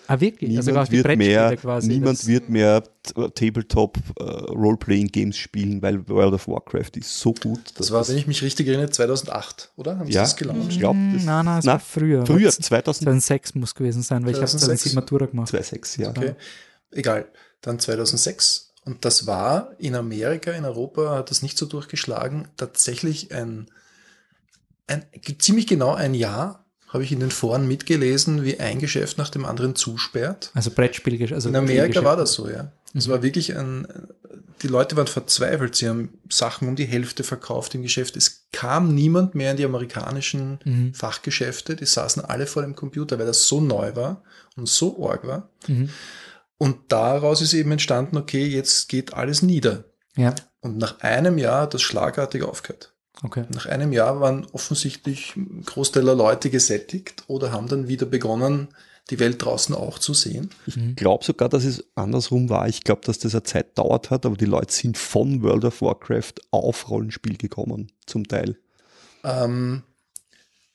[0.07, 0.55] ah, wirklich?
[0.57, 1.87] also Niemand die wird Brettspiele mehr, quasi.
[1.87, 2.83] niemand das, wird mehr
[3.35, 7.59] Tabletop äh, Roleplaying Games spielen, weil World of Warcraft ist so gut.
[7.65, 9.97] dass Das war, wenn ich mich richtig erinnere, 2008, oder?
[9.97, 10.71] Haben sie ja, das gelauncht?
[10.71, 12.25] ich glaube, Hm, das nein, nein, es na, war früher.
[12.25, 14.83] früher 2006 2006, muss gewesen sein, weil ich habe 2006.
[14.91, 15.47] 2007 Matura gemacht.
[15.49, 16.09] 2006, ja.
[16.09, 16.35] Okay.
[16.91, 17.27] Egal.
[17.61, 18.72] Dann 2006.
[18.85, 22.47] Und das war in Amerika, in Europa hat das nicht so durchgeschlagen.
[22.57, 23.67] Tatsächlich ein,
[24.87, 25.05] ein
[25.39, 29.45] ziemlich genau ein Jahr habe ich in den Foren mitgelesen, wie ein Geschäft nach dem
[29.45, 30.51] anderen zusperrt.
[30.53, 32.71] Also Brettspiel, also in Amerika war das so, ja.
[32.93, 33.87] Es war wirklich ein,
[34.61, 35.75] die Leute waren verzweifelt.
[35.75, 38.15] Sie haben Sachen um die Hälfte verkauft im Geschäft.
[38.15, 40.93] Es kam niemand mehr in die amerikanischen Mhm.
[40.93, 41.75] Fachgeschäfte.
[41.75, 44.21] Die saßen alle vor dem Computer, weil das so neu war
[44.55, 45.49] und so arg war.
[45.67, 45.89] Mhm.
[46.57, 49.85] Und daraus ist eben entstanden, okay, jetzt geht alles nieder.
[50.15, 52.93] Ja, Und nach einem Jahr hat das schlagartig aufgehört.
[53.23, 53.45] okay.
[53.53, 58.69] Nach einem Jahr waren offensichtlich ein Großteil der Leute gesättigt oder haben dann wieder begonnen,
[59.09, 60.49] die Welt draußen auch zu sehen.
[60.65, 62.69] Ich glaube sogar, dass es andersrum war.
[62.69, 65.81] Ich glaube, dass das eine Zeit dauert hat, aber die Leute sind von World of
[65.81, 68.57] Warcraft auf Rollenspiel gekommen, zum Teil.
[69.25, 69.83] Ähm,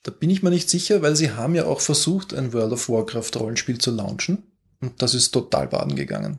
[0.02, 2.88] da bin ich mir nicht sicher, weil sie haben ja auch versucht, ein World of
[2.90, 4.42] Warcraft Rollenspiel zu launchen.
[4.80, 6.38] Und das ist total baden gegangen.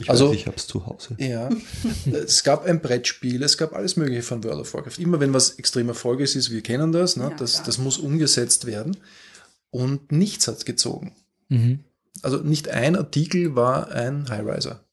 [0.00, 1.16] Ich Also- weiß, ich habe es zu Hause.
[1.18, 1.48] Ja,
[2.12, 4.98] es gab ein Brettspiel, es gab alles Mögliche von World of Warcraft.
[5.00, 7.24] Immer wenn was extrem Erfolg ist, ist, wir kennen das, ne?
[7.24, 7.66] Ja, das, klar.
[7.66, 8.96] das muss umgesetzt werden.
[9.70, 11.16] und nichts hat gezogen.
[11.48, 11.80] Mhm.
[12.22, 14.84] Also nicht ein Artikel war ein High-Riser.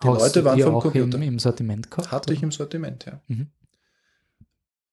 [0.00, 1.16] Die Hast Leute waren die vom auch Computer.
[1.16, 2.12] Im, im Sortiment gehabt?
[2.12, 2.44] Hatte ich oder?
[2.44, 3.20] im Sortiment, ja.
[3.26, 3.48] Mhm.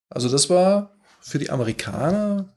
[0.10, 2.50] Also das war für die Amerikaner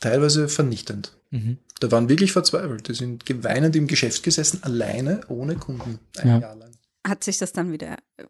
[0.00, 1.12] teilweise vernichtend.
[1.30, 1.58] Mhm.
[1.80, 2.88] Da waren wirklich verzweifelt.
[2.88, 6.38] Die sind geweinend im Geschäft gesessen, alleine, ohne Kunden, ein Ja.
[6.38, 6.70] Jahr lang.
[7.06, 8.24] Hat sich das dann wieder äh,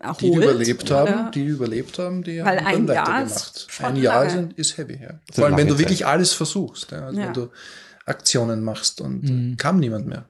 [0.00, 0.20] erholt?
[0.20, 0.96] Die, die überlebt oder?
[1.16, 3.68] haben, die überlebt haben, die Weil haben ein dann Jahr weitergemacht.
[3.82, 4.48] Ein Jahr lange.
[4.56, 5.20] ist, ist heavy, ja.
[5.28, 6.92] ist Vor allem, wenn du wirklich alles versuchst.
[6.92, 7.06] Ja.
[7.06, 7.26] Also Ja.
[7.26, 7.50] wenn du
[8.06, 9.56] Aktionen machst und Mhm.
[9.56, 10.28] kam niemand mehr.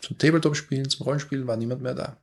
[0.00, 2.16] Zum Tabletop-Spielen, zum Rollenspielen war niemand mehr da.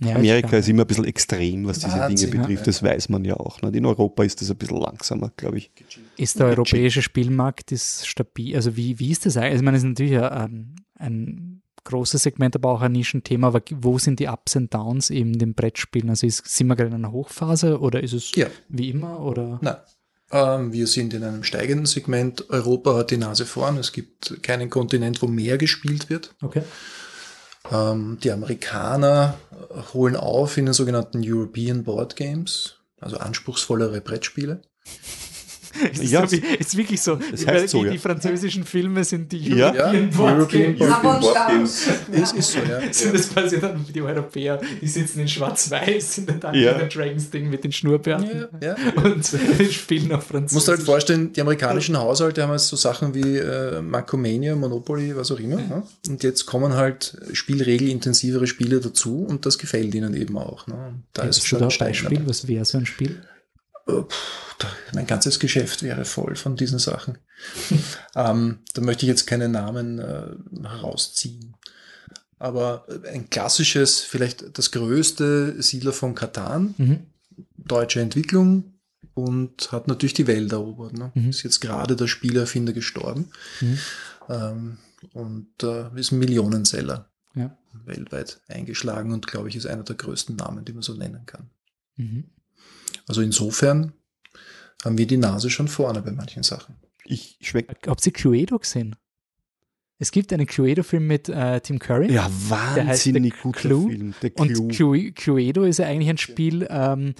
[0.00, 2.60] Ja, Amerika ist immer ein bisschen extrem, was diese Wahnsinn, Dinge betrifft.
[2.60, 2.66] ja.
[2.66, 3.60] Das weiß man ja auch.
[3.62, 3.74] nicht?
[3.74, 5.72] In Europa ist das ein bisschen langsamer, glaube ich.
[6.16, 8.54] Ist der europäische Spielmarkt ist stabil?
[8.54, 9.52] Also wie, wie ist das eigentlich?
[9.52, 13.48] Also ich meine, es ist natürlich ein, ein großes Segment, aber auch ein Nischenthema.
[13.48, 16.10] Aber wo sind die Ups und Downs eben in den Brettspielen?
[16.10, 18.46] Also ist, sind wir gerade in einer Hochphase oder ist es Ja.
[18.68, 19.18] wie immer?
[19.20, 19.58] Oder?
[19.62, 19.76] Nein.
[20.30, 22.50] Ähm, wir sind in einem steigenden Segment.
[22.50, 23.78] Europa hat die Nase vorn.
[23.78, 26.34] Es gibt keinen Kontinent, wo mehr gespielt wird.
[26.42, 26.62] Okay.
[27.70, 29.38] Ähm, die Amerikaner
[29.92, 34.62] holen auf in den sogenannten European Board Games, also anspruchsvollere Brettspiele.
[35.92, 37.16] Ist, Ja, so wie, ist wirklich so.
[37.16, 37.92] die, heißt so, die, ja.
[37.92, 40.50] die französischen Filme sind die Ja, European Board
[41.48, 41.88] Games.
[42.10, 42.80] Es ist so, ja.
[42.92, 46.76] Sind das quasi dann die Europäer, die sitzen in Schwarz-Weiß in der Dungeons Ja.
[46.82, 49.02] and Dragons Ding mit den Schnurrbärten ja, ja.
[49.02, 49.24] und
[49.70, 50.54] spielen auf Du Französisch.
[50.54, 55.30] musst halt vorstellen, die amerikanischen Haushalte haben jetzt so Sachen wie äh, Markomania, Monopoly, was
[55.30, 55.56] auch immer.
[55.56, 55.82] Ne?
[56.08, 60.66] Und jetzt kommen halt spielregelintensivere Spiele dazu und das gefällt ihnen eben auch.
[60.66, 60.94] Ne?
[61.12, 62.20] Da ist du da ein Beispiel?
[62.26, 63.20] Was wäre so ein Spiel?
[63.88, 64.02] Äh,
[64.94, 67.18] mein ganzes Geschäft wäre voll von diesen Sachen.
[68.16, 70.26] ähm, da möchte ich jetzt keine Namen äh,
[70.62, 71.54] herausziehen.
[72.38, 77.06] Aber äh, ein klassisches, vielleicht das größte Siedler von Katan, Mhm.
[77.56, 78.74] deutsche Entwicklung
[79.14, 80.92] und hat natürlich die Welt erobert.
[80.92, 81.10] Ne?
[81.14, 81.30] Mhm.
[81.30, 83.78] Ist jetzt gerade der Spielerfinder gestorben Mhm.
[84.28, 84.78] ähm,
[85.12, 87.56] und äh, ist ein Millionenseller Ja.
[87.84, 91.50] weltweit eingeschlagen und glaube ich ist einer der größten Namen, die man so nennen kann.
[91.96, 92.24] Mhm.
[93.08, 93.92] Also insofern
[94.84, 96.76] haben wir die Nase schon vorne bei manchen Sachen.
[97.04, 97.74] Ich schmecke.
[97.90, 98.94] Habt ihr Cluedo gesehen?
[99.98, 102.12] Es gibt einen Cluedo-Film mit äh, Tim Curry.
[102.12, 103.88] Ja, wahnsinnig guter Clue.
[103.88, 104.14] Film.
[104.22, 104.68] Der Und Clue.
[104.68, 107.14] Clue- Cluedo ist ja eigentlich ein Spiel, ähm,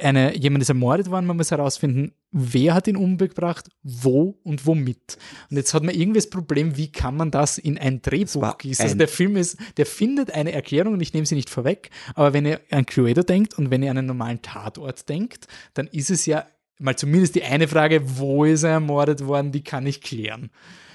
[0.00, 5.16] eine, jemand ist ermordet worden, man muss herausfinden, wer hat ihn umgebracht, wo und womit.
[5.50, 8.82] Und jetzt hat man irgendwie das Problem, wie kann man das in ein Drehbuch gießen.
[8.82, 12.32] Also der Film ist, der findet eine Erklärung und ich nehme sie nicht vorweg, aber
[12.32, 16.10] wenn ihr an Cluedo denkt und wenn ihr an einen normalen Tatort denkt, dann ist
[16.10, 16.46] es ja
[16.78, 20.50] mal zumindest die eine Frage, wo ist er ermordet worden, die kann ich klären.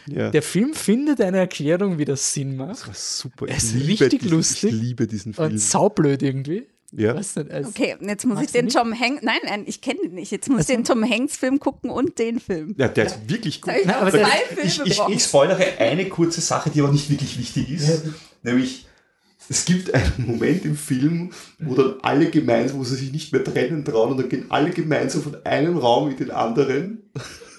[0.07, 0.29] ja.
[0.29, 2.71] Der Film findet eine Erklärung, wie das Sinn macht.
[2.71, 3.47] das war super.
[3.47, 5.51] Er ist richtig diesen, lustig Ich liebe diesen Film.
[5.51, 6.67] Und saublöd irgendwie.
[6.95, 7.15] Ja.
[7.15, 8.77] Weiß nicht, es- Okay, jetzt muss Magst ich den nicht?
[8.77, 10.31] Tom Hanks, nein, nein, ich kenne den nicht.
[10.31, 12.75] Jetzt muss ich den Tom Hanks Film gucken und den Film.
[12.77, 13.73] ja, der ist wirklich gut.
[13.75, 14.27] Ich Filme
[14.63, 18.03] Ich, ich, ich spoilere eine kurze Sache, die aber nicht wirklich wichtig ist.
[18.43, 18.85] Nämlich,
[19.49, 23.43] es gibt einen Moment im Film, wo dann alle gemeinsam, wo sie sich nicht mehr
[23.43, 27.03] trennen trauen und dann gehen alle gemeinsam von einem Raum in den anderen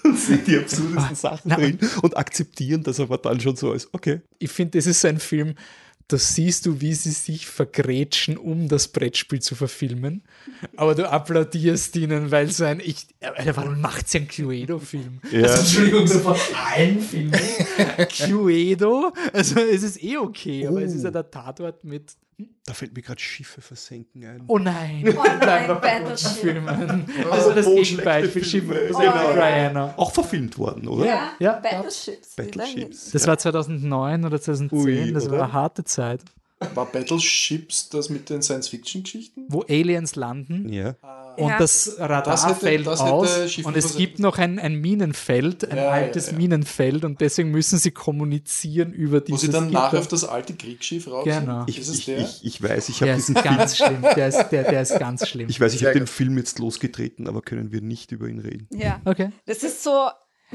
[0.03, 3.87] und sehen die absurdesten Sachen na, drin und akzeptieren das aber dann schon so als,
[3.91, 4.21] okay.
[4.39, 5.55] ich finde, das ist so ein Film,
[6.07, 10.23] da siehst du, wie sie sich vergrätschen, um das Brettspiel zu verfilmen.
[10.75, 15.19] Aber du applaudierst ihnen, weil so ein, ich, Alter, warum macht sie einen Cluedo-Film?
[15.31, 15.43] Ja.
[15.43, 17.31] Also, Entschuldigung, so von allen Filmen.
[18.09, 19.13] Cluedo?
[19.33, 22.15] Also, es ist eh okay, aber es ist ja der Tatort mit,
[22.65, 24.43] Da fällt mir gerade Schiffe versenken ein.
[24.47, 26.15] oh nein, Oh nein, bei.
[26.17, 27.05] Filmen.
[27.31, 28.81] Also, das Oh, Gegenbeispiel, schlechte Schiff Filme.
[28.87, 29.33] mit Oh, ja.
[29.33, 29.93] Diana.
[29.95, 31.05] Auch verfilmt worden, oder?
[31.05, 31.53] Ja, Ja.
[31.59, 32.35] Battleships.
[32.35, 33.11] Battleships.
[33.11, 35.43] Das war 2009 oder 2010, Ui, das war oder?
[35.45, 36.21] eine harte Zeit,
[36.73, 39.45] War Battleships das mit den Science-Fiction-Geschichten?
[39.49, 40.69] wo Aliens landen.
[40.71, 40.95] Ja.
[41.37, 41.57] Und Ja.
[41.57, 45.77] das Radar Das hätte- fällt das aus und es gibt noch ein, ein Minenfeld, ein
[45.77, 46.37] Ja, altes ja.
[46.37, 49.79] Minenfeld und deswegen müssen sie kommunizieren über Wo dieses sie dann Gitter.
[49.81, 51.65] nachher auf das alte Kriegsschiff raus Genau.
[51.67, 52.19] Ich, Ist ich, der?
[52.19, 54.97] ich, ich weiß, ich habe ist diesen Film, ganz schlimm, der ist, der, der ist
[54.97, 55.49] ganz schlimm.
[55.49, 56.07] ich weiß, ich habe den.
[56.07, 58.67] Film jetzt losgetreten, aber können wir nicht über ihn reden.
[58.71, 59.31] Ja, Okay.
[59.45, 60.07] das ist so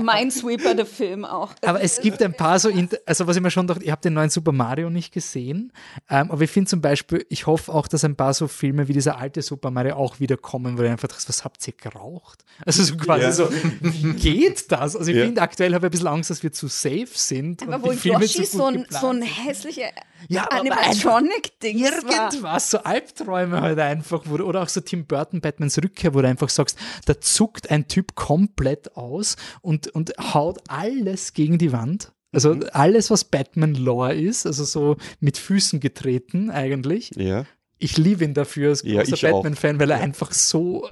[0.05, 1.53] Minesweeper, der Film auch.
[1.65, 2.71] Aber es gibt ein paar so,
[3.07, 5.73] also was ich mir schon dachte, ich habe den neuen Super Mario nicht gesehen,
[6.09, 8.93] ähm, aber ich finde zum Beispiel, ich hoffe auch, dass ein paar so Filme wie
[8.93, 12.45] dieser alte Super Mario auch wieder kommen, wo du einfach denkst, was habt ihr geraucht?
[12.65, 13.33] Also so quasi Ja.
[13.33, 13.49] so,
[13.81, 14.97] wie geht das?
[14.97, 15.25] Also ich Ja.
[15.25, 17.63] finde aktuell habe ich ein bisschen Angst, dass wir zu safe sind.
[17.63, 19.91] Aber und wo die Filme Yoshi so ein, so ein hässlicher
[20.29, 22.31] Ja, Animatronic-Ding war.
[22.33, 26.21] Irgendwas, so Albträume halt einfach, wo du, oder auch so Tim Burton Batmans Rückkehr, wo
[26.21, 31.73] du einfach sagst, da zuckt ein Typ komplett aus und, und haut alles gegen die
[31.73, 32.13] Wand.
[32.33, 32.65] Also Mhm.
[32.73, 37.11] alles, was Batman-Lore ist, also so mit Füßen getreten eigentlich.
[37.17, 37.45] Ja.
[37.79, 39.43] Ich liebe ihn dafür als Ja, großer auch.
[39.43, 40.89] Batman-Fan, weil er einfach so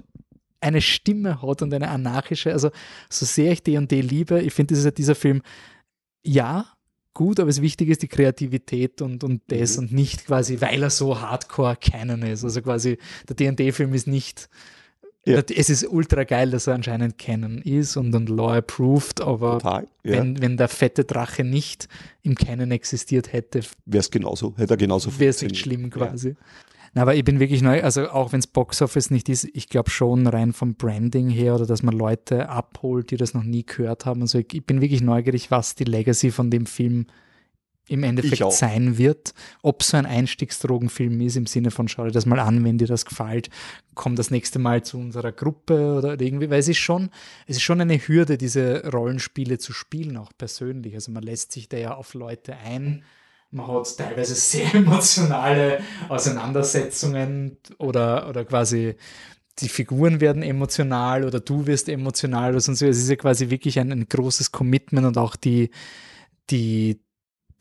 [0.60, 2.70] eine Stimme hat und eine anarchische, also
[3.08, 5.42] so sehr ich D&D liebe, ich finde, ja dieser Film,
[6.24, 6.66] ja,
[7.14, 9.84] gut, aber das Wichtige ist die Kreativität und, und das mhm.
[9.84, 12.44] und nicht quasi, weil er so hardcore Canon ist.
[12.44, 12.98] Also quasi,
[13.28, 14.48] der D&D-Film ist nicht,
[15.28, 15.42] ja.
[15.54, 19.86] es ist ultra geil, dass er anscheinend Canon ist und, und Law approved, aber Total,
[20.04, 20.12] ja.
[20.12, 21.88] wenn, wenn der fette Drache nicht
[22.22, 26.30] im Canon existiert hätte, wäre es genauso, hätte er genauso Wäre es nicht schlimm quasi.
[26.30, 26.34] Ja.
[26.94, 29.90] Na, aber ich bin wirklich neu, also auch wenn es Boxoffice nicht ist, ich glaube
[29.90, 34.06] schon rein vom Branding her oder dass man Leute abholt, die das noch nie gehört
[34.06, 34.22] haben.
[34.22, 37.06] Also ich, ich bin wirklich neugierig, was die Legacy von dem Film
[37.88, 39.34] im Endeffekt sein wird.
[39.62, 42.86] Ob so ein Einstiegsdrogenfilm ist, im Sinne von schau dir das mal an, wenn dir
[42.86, 43.50] das gefällt,
[43.94, 47.10] komm das nächste Mal zu unserer Gruppe oder irgendwie, weil es ist schon,
[47.46, 50.94] es ist schon eine Hürde, diese Rollenspiele zu spielen, auch persönlich.
[50.94, 53.04] Also man lässt sich da ja auf Leute ein
[53.50, 58.94] man hat teilweise sehr emotionale Auseinandersetzungen oder, oder quasi
[59.60, 63.78] die Figuren werden emotional oder du wirst emotional oder sonst Es ist ja quasi wirklich
[63.78, 65.70] ein, ein großes Commitment und auch die,
[66.50, 67.00] die,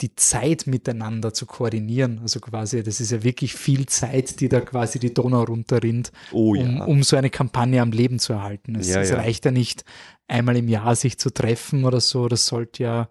[0.02, 2.20] die Zeit miteinander zu koordinieren.
[2.22, 6.54] Also quasi, das ist ja wirklich viel Zeit, die da quasi die Donau runterrinnt, oh,
[6.54, 6.64] ja.
[6.64, 8.76] um, um so eine Kampagne am Leben zu erhalten.
[8.76, 9.86] Es, ja, es reicht ja nicht,
[10.28, 12.28] einmal im Jahr sich zu treffen oder so.
[12.28, 13.10] Das sollte ja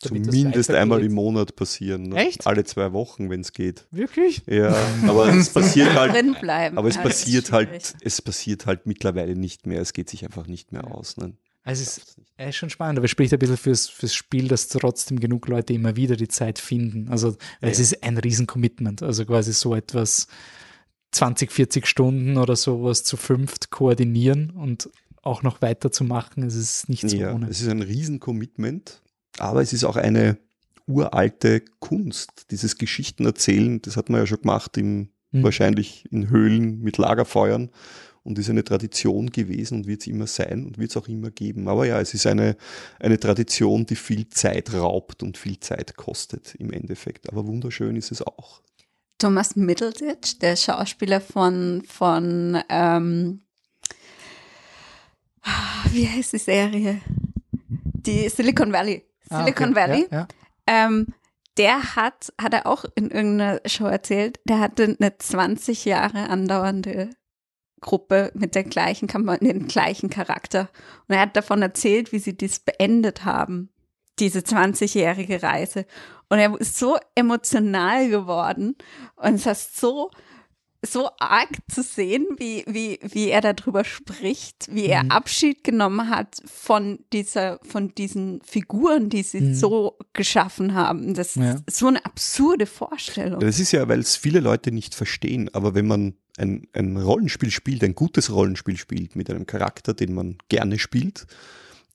[0.00, 2.10] Zumindest einmal im Monat passieren.
[2.10, 2.16] Ne?
[2.16, 2.46] Echt?
[2.46, 3.86] Alle zwei Wochen, wenn es geht.
[3.90, 4.42] Wirklich?
[4.46, 4.76] Ja,
[5.08, 6.14] aber es passiert halt.
[6.76, 9.80] Aber es passiert halt, es passiert halt mittlerweile nicht mehr.
[9.80, 11.16] Es geht sich einfach nicht mehr aus.
[11.16, 11.32] Ne?
[11.66, 14.48] Also es ist, es ist schon spannend, aber es spricht ein bisschen fürs, fürs Spiel,
[14.48, 17.08] dass trotzdem genug Leute immer wieder die Zeit finden.
[17.08, 17.30] Also
[17.60, 17.68] ja.
[17.68, 19.02] es ist ein Riesen-Commitment.
[19.02, 20.28] Also quasi so etwas
[21.12, 24.90] 20, 40 Stunden oder sowas zu fünft koordinieren und
[25.22, 26.42] auch noch weiterzumachen.
[26.44, 27.48] Es ist nicht so ja, ohne.
[27.48, 29.02] Es ist ein Riesen-Commitment
[29.38, 30.38] aber es ist auch eine
[30.86, 35.42] uralte Kunst, dieses Geschichtenerzählen, das hat man ja schon gemacht, im, mhm.
[35.42, 37.70] wahrscheinlich in Höhlen mit Lagerfeuern
[38.26, 41.30] und ist eine Tradition gewesen und wird es immer sein und wird es auch immer
[41.30, 41.68] geben.
[41.68, 42.56] Aber ja, es ist eine,
[42.98, 47.30] eine Tradition, die viel Zeit raubt und viel Zeit kostet im Endeffekt.
[47.30, 48.60] Aber wunderschön ist es auch.
[49.18, 53.40] Thomas Middleditch, der Schauspieler von, von ähm,
[55.92, 57.00] wie heißt die Serie?
[57.68, 59.04] Die Silicon Valley.
[59.30, 59.76] Ah, Silicon okay.
[59.76, 60.06] Valley.
[60.10, 60.28] Ja, ja.
[60.66, 61.06] Ähm,
[61.56, 67.10] der hat, hat er auch in irgendeiner Show erzählt, der hatte eine 20 Jahre andauernde
[67.80, 70.68] Gruppe mit der gleichen, den gleichen Charakter.
[71.08, 73.70] Und er hat davon erzählt, wie sie dies beendet haben,
[74.18, 75.86] diese 20-jährige Reise.
[76.28, 78.76] Und er ist so emotional geworden
[79.16, 80.10] und es hat so
[80.86, 85.10] so arg zu sehen, wie, wie, wie er darüber spricht, wie er mhm.
[85.10, 89.54] Abschied genommen hat von dieser, von diesen Figuren, die sie mhm.
[89.54, 91.14] so geschaffen haben.
[91.14, 91.56] Das ja.
[91.66, 93.40] ist so eine absurde Vorstellung.
[93.40, 97.50] Das ist ja, weil es viele Leute nicht verstehen, aber wenn man ein, ein Rollenspiel
[97.50, 101.26] spielt, ein gutes Rollenspiel spielt mit einem Charakter, den man gerne spielt,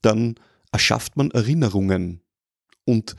[0.01, 0.35] dann
[0.72, 2.22] erschafft man Erinnerungen.
[2.85, 3.15] Und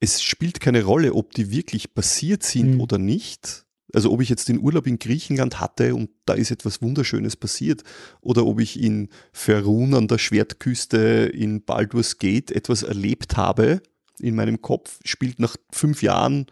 [0.00, 2.80] es spielt keine Rolle, ob die wirklich passiert sind mhm.
[2.80, 6.82] oder nicht also ob ich jetzt den Urlaub in Griechenland hatte und da ist etwas
[6.82, 7.82] Wunderschönes passiert
[8.20, 13.82] oder ob ich in Ferun an der Schwertküste in Baldur's Gate etwas erlebt habe
[14.20, 16.46] in meinem Kopf, spielt nach fünf Jahren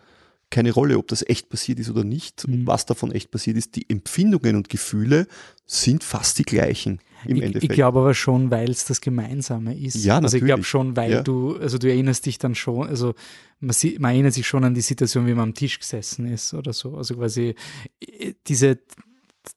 [0.51, 2.55] keine Rolle, ob das echt passiert ist oder nicht mhm.
[2.55, 3.75] und was davon echt passiert ist.
[3.75, 5.27] Die Empfindungen und Gefühle
[5.67, 7.73] sind fast die gleichen im ich, Endeffekt.
[7.73, 10.05] Ich glaube aber schon, weil es das Gemeinsame ist.
[10.05, 10.25] Ja, natürlich.
[10.25, 11.23] Also ich glaube schon, weil ja.
[11.23, 13.15] du, also du erinnerst dich dann schon, also
[13.61, 16.73] man, man, erinnert sich schon an die Situation, wie man am Tisch gesessen ist oder
[16.73, 16.97] so.
[16.97, 17.55] Also quasi
[18.01, 18.79] äh, diese,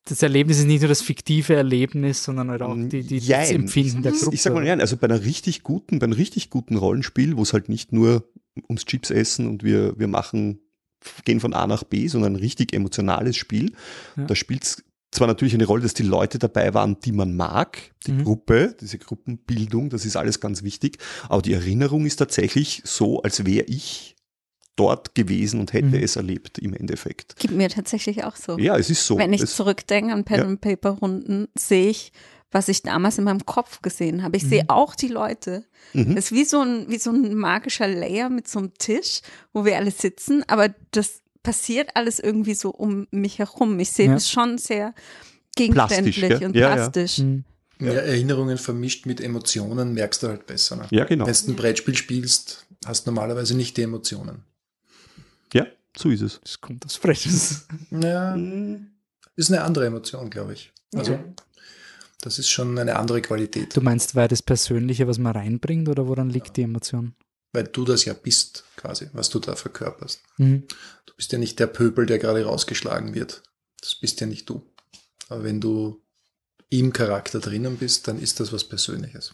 [0.06, 4.02] das Erlebnis ist nicht nur das fiktive Erlebnis, sondern halt auch die, die das Empfinden
[4.02, 4.34] der Gruppe.
[4.34, 7.44] Ich sag mal, ja, also bei einer richtig guten, bei einem richtig guten Rollenspiel, wo
[7.44, 8.28] es halt nicht nur
[8.68, 10.60] ums Chips essen und wir, wir machen
[11.24, 13.74] gehen von A nach B, sondern ein richtig emotionales Spiel.
[14.16, 14.26] Ja.
[14.26, 14.84] Da spielt es
[15.16, 18.24] zwar natürlich eine Rolle, dass die Leute dabei waren, die man mag, die mhm.
[18.24, 20.98] Gruppe, diese Gruppenbildung, das ist alles ganz wichtig,
[21.30, 24.16] aber die Erinnerung ist tatsächlich so, als wäre ich
[24.76, 26.04] dort gewesen und hätte mhm.
[26.04, 27.38] es erlebt im Endeffekt.
[27.38, 28.58] Gibt mir tatsächlich auch so.
[28.58, 29.18] Ja, es ist so.
[29.18, 30.46] Wenn ich es, zurückdenke an Pen ja.
[30.46, 32.12] and Paper Runden, sehe ich,
[32.52, 34.38] was ich damals in meinem Kopf gesehen habe.
[34.38, 34.50] Ich mhm.
[34.50, 35.66] sehe auch die Leute.
[35.94, 36.18] Mhm.
[36.18, 39.22] Es ist wie so ein wie so ein magischer Layer mit so einem Tisch,
[39.54, 43.80] wo wir alle sitzen, aber das passiert alles irgendwie so um mich herum.
[43.80, 44.16] Ich sehe ja.
[44.16, 44.94] das schon sehr
[45.56, 47.20] gegenständlich plastisch, und ja, plastisch.
[47.20, 47.24] Ja.
[47.24, 47.46] Mhm.
[47.80, 50.78] Ja, Erinnerungen vermischt mit Emotionen merkst du halt besser.
[50.78, 50.88] Ne?
[50.92, 51.28] Ja, genau.
[51.28, 54.44] Wenn du ein Brettspiel spielst, hast du normalerweise nicht die Emotionen.
[55.54, 56.40] Ja, so ist es.
[56.42, 57.68] Das kommt aus Freches.
[57.92, 58.38] Ja,
[59.36, 60.72] ist eine andere Emotion, glaube ich.
[60.94, 61.24] Also, ja.
[62.22, 63.76] das ist schon eine andere Qualität.
[63.76, 67.14] Du meinst, weil das Persönliche, was man reinbringt, oder woran liegt die Emotion?
[67.56, 70.22] Weil du das ja bist, quasi, was du da verkörperst.
[70.38, 70.64] Mhm.
[71.06, 73.42] Du bist ja nicht der Pöbel, der gerade rausgeschlagen wird.
[73.82, 74.64] Das bist ja nicht du.
[75.30, 76.02] Aber wenn du
[76.80, 79.34] im Charakter drinnen bist, dann ist das was Persönliches.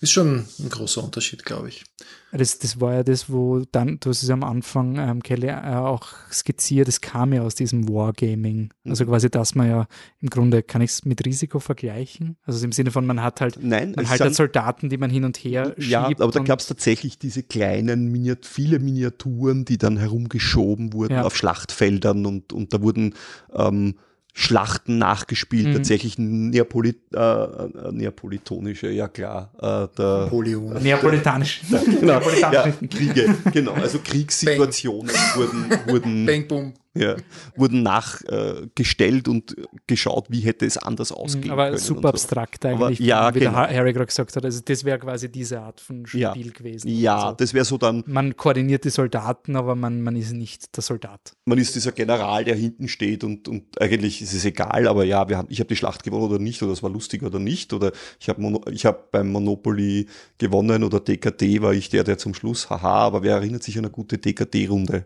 [0.00, 1.84] Ist schon ein großer Unterschied, glaube ich.
[2.32, 5.76] Das, das war ja das, wo dann, du hast es am Anfang, ähm, Kelly, äh,
[5.76, 8.70] auch skizziert, das kam ja aus diesem Wargaming.
[8.84, 9.08] Also Mhm.
[9.08, 9.86] quasi, dass man ja
[10.20, 12.36] im Grunde, kann ich es mit Risiko vergleichen?
[12.44, 15.08] Also im Sinne von, man hat halt, Nein, man es halt sind- Soldaten, die man
[15.08, 15.88] hin und her schiebt.
[15.90, 21.14] Ja, aber da gab es tatsächlich diese kleinen, Miniat viele Miniaturen, die dann herumgeschoben wurden
[21.14, 21.22] Ja.
[21.22, 23.14] auf Schlachtfeldern und, und da wurden
[23.54, 23.94] ähm,
[24.38, 25.72] Schlachten nachgespielt, Mhm.
[25.72, 30.74] tatsächlich Neapoli äh, äh, neapolitonische, ja klar, äh, der, Napoleon.
[30.82, 31.62] Neapolitanisch.
[31.70, 32.74] genau, Neapolitanisch.
[32.82, 36.74] ja, Kriege, genau, also Kriegssituationen wurden, wurden, Bang, boom.
[36.96, 37.16] Ja,
[37.56, 39.54] wurden nachgestellt und
[39.86, 41.78] geschaut, wie hätte es anders ausgehen Mhm, Aber können.
[41.78, 42.08] super und so.
[42.08, 43.60] abstrakt Aber eigentlich, ja, wie der genau.
[43.62, 44.44] Harry gerade gesagt hat.
[44.44, 46.32] Also das wäre quasi diese Art von Spiel Ja.
[46.34, 46.88] gewesen.
[46.88, 50.76] Ja, Also das wäre so dann, man koordiniert die Soldaten, aber man, man ist nicht
[50.76, 51.32] der Soldat.
[51.44, 55.28] man ist dieser General, der hinten steht und, und eigentlich ist es egal, aber ja,
[55.28, 57.72] wir haben, ich habe die Schlacht gewonnen oder nicht, oder es war lustig oder nicht,
[57.72, 60.06] oder ich habe ich hab beim Monopoly
[60.38, 63.84] gewonnen oder DKT war ich der, der zum Schluss, haha, aber wer erinnert sich an
[63.84, 65.04] eine gute DKT-Runde?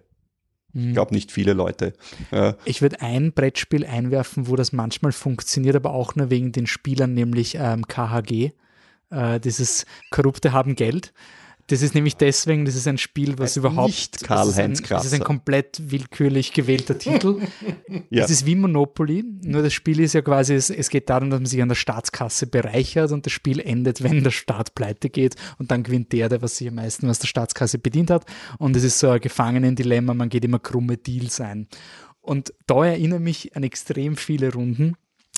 [0.72, 0.88] Mhm.
[0.88, 1.92] Ich glaube nicht viele Leute.
[2.64, 7.14] Ich würde ein Brettspiel einwerfen, wo das manchmal funktioniert, aber auch nur wegen den Spielern,
[7.14, 8.50] nämlich ähm, KHG.
[9.10, 11.12] Äh, dieses Korrupte haben Geld.
[11.70, 13.88] Das ist nämlich deswegen, das ist ein Spiel, was Heißt überhaupt.
[13.88, 15.24] nicht Karl-Heinz das ist ein- Das ist ein Krasser.
[15.24, 17.40] komplett willkürlich gewählter Titel.
[18.12, 18.24] Ja.
[18.24, 21.38] Es ist wie Monopoly, nur das Spiel ist ja quasi, es, es geht darum, dass
[21.40, 25.36] man sich an der Staatskasse bereichert und das Spiel endet, wenn der Staat pleite geht
[25.58, 28.26] und dann gewinnt der, der was sich am meisten aus der Staatskasse bedient hat.
[28.58, 31.68] Und es ist so ein Gefangenendilemma, man geht immer krumme Deals ein.
[32.20, 34.96] Und da erinnere mich an extrem viele Runden,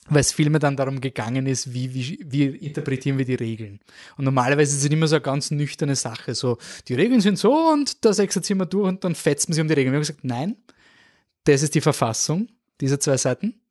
[0.09, 3.81] weil es vielmehr dann darum gegangen ist, wie, wie, wie interpretieren wir die Regeln.
[4.17, 6.59] Und normalerweise ist es immer so eine ganz nüchterne Sache, so,
[6.89, 9.69] die Regeln sind so und das exerzieren wir durch und dann fetzt man sich um
[9.69, 9.93] die Regeln.
[9.93, 10.57] Wir haben gesagt, nein,
[11.45, 12.49] das ist die Verfassung,
[12.81, 13.62] diese zwei Seiten.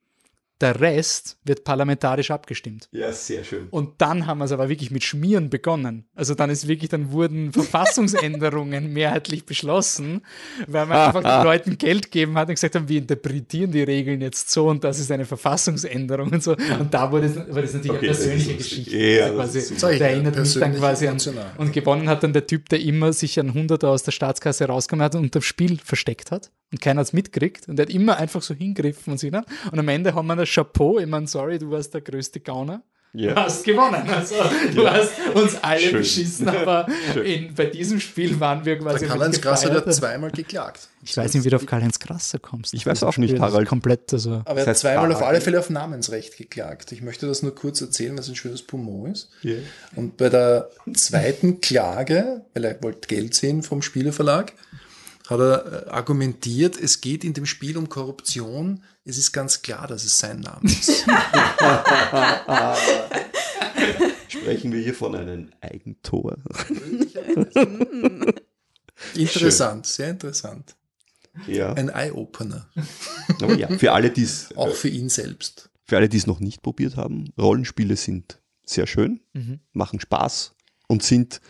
[0.62, 2.88] Der Rest wird parlamentarisch abgestimmt.
[2.92, 3.68] ja, sehr schön.
[3.72, 6.06] Und dann haben wir es aber wirklich mit Schmieren begonnen.
[6.16, 10.22] Also dann ist wirklich, dann wurden Verfassungsänderungen mehrheitlich beschlossen,
[10.68, 14.22] weil man einfach den Leuten Geld gegeben hat und gesagt haben, wir interpretieren die Regeln
[14.22, 16.56] jetzt so und das ist eine Verfassungsänderung und so.
[16.80, 18.56] Und da wurde es, war das natürlich Okay, eine das persönliche.
[18.56, 18.98] Geschichte.
[18.98, 21.18] Ja, also das quasi, ja, erinnert mich dann persönlich quasi an.
[21.58, 25.06] Und gewonnen hat dann der Typ, der immer sich ein Hunderter aus der Staatskasse rausgenommen
[25.06, 26.52] hat und das Spiel versteckt hat.
[26.72, 27.68] Und keiner hat es mitgekriegt.
[27.68, 29.30] Und der hat immer einfach so hingriffen und sich.
[29.32, 29.44] Ne?
[29.72, 31.00] Und am Ende haben wir das Chapeau.
[31.00, 32.82] Ich meine, sorry, du warst der größte Gauner.
[33.14, 33.36] Du Ja.
[33.44, 34.08] hast gewonnen.
[34.10, 34.36] Also,
[34.74, 35.98] du hast uns alle Schön.
[35.98, 36.88] beschissen, aber
[37.26, 39.06] in, bei diesem Spiel waren wir quasi.
[39.06, 40.88] Karl-Heinz Grasser hat zweimal geklagt.
[41.04, 42.74] Ich weiß nicht, wie du auf Karl-Heinz Grasser kommst.
[42.74, 43.68] Ich weiß Das auch nicht, Harald.
[43.68, 44.42] Komplett, also.
[44.46, 46.94] Aber er hat zweimal auf Karl- alle Fälle auf Namensrecht geklagt.
[46.94, 49.30] Ich möchte das nur kurz erzählen, was ein schönes Poumon ist.
[49.42, 49.56] Ja.
[49.98, 54.54] Und bei der zweiten Klage, weil er wollte Geld sehen vom Spieleverlag,
[55.30, 58.84] hat er äh, argumentiert, es geht in dem Spiel um Korruption.
[59.04, 61.06] Es ist ganz klar, dass es sein Name ist.
[64.28, 66.38] Sprechen wir hier von einem Eigentor.
[69.16, 70.76] interessant, sehr interessant.
[71.48, 71.74] Ja.
[71.74, 72.70] Ein Eye-Opener,
[73.42, 75.70] Aber ja, für alle, die es auch für ihn selbst.
[75.86, 79.60] Für alle, die es noch nicht probiert haben, Rollenspiele sind sehr schön, Mhm.
[79.74, 80.54] machen Spaß
[80.88, 81.42] und sind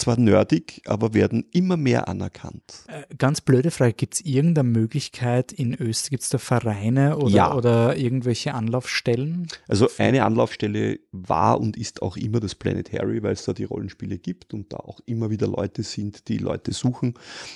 [0.00, 2.62] zwar nerdig, aber werden immer mehr anerkannt.
[2.88, 7.34] Äh, Ganz blöde Frage, gibt es irgendeine Möglichkeit in Österreich, gibt es da Vereine oder,
[7.34, 7.54] Ja.
[7.54, 9.48] oder irgendwelche Anlaufstellen?
[9.68, 13.64] Also eine Anlaufstelle war und ist auch immer das Planet Harry, weil es da die
[13.64, 17.14] Rollenspiele gibt und da auch immer wieder Leute sind, die Leute suchen.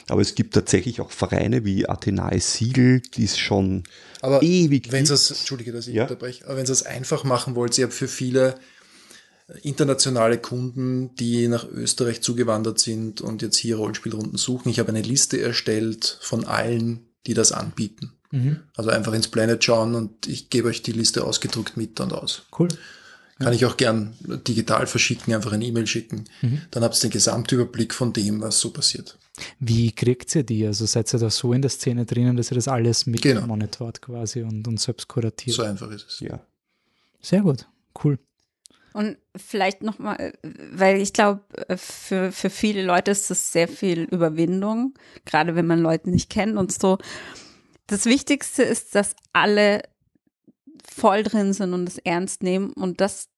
[0.08, 3.84] Aber es gibt tatsächlich auch Vereine wie Athenae Siegel, die es schon
[4.20, 5.10] Aber ewig wenn gibt.
[5.10, 6.02] es, Entschuldige, dass ich Ja.
[6.04, 8.56] unterbreche, aber wenn Sie es einfach machen wollt, Sie haben für viele
[9.62, 14.68] internationale Kunden, die nach Österreich zugewandert sind und jetzt hier Rollenspielrunden suchen.
[14.70, 18.12] Ich habe eine Liste erstellt von allen, die das anbieten.
[18.30, 18.60] Mhm.
[18.74, 22.42] Also einfach ins Planet schauen und ich gebe euch die Liste ausgedruckt mit und aus.
[22.58, 22.68] Cool.
[23.38, 24.14] Kann ich auch gern
[24.46, 26.24] digital verschicken, einfach eine E-Mail schicken.
[26.40, 26.62] Mhm.
[26.70, 29.18] Dann habt ihr den Gesamtüberblick von dem, was so passiert.
[29.58, 30.64] Wie kriegt ihr die?
[30.64, 33.46] Also seid ihr da so in der Szene drinnen, dass ihr das alles mit Genau.
[33.46, 35.56] monitort quasi und, und selbst kuratiert?
[35.56, 36.20] So einfach ist es.
[36.20, 36.40] ja.
[37.20, 37.66] Sehr gut,
[38.04, 38.18] cool.
[38.94, 40.32] Und vielleicht nochmal,
[40.72, 41.42] weil ich glaube,
[41.76, 46.56] für, für viele Leute ist das sehr viel Überwindung, gerade wenn man Leute nicht kennt
[46.56, 46.98] und so.
[47.88, 49.82] Das Wichtigste ist, dass alle
[50.88, 53.30] voll drin sind und es ernst nehmen und das,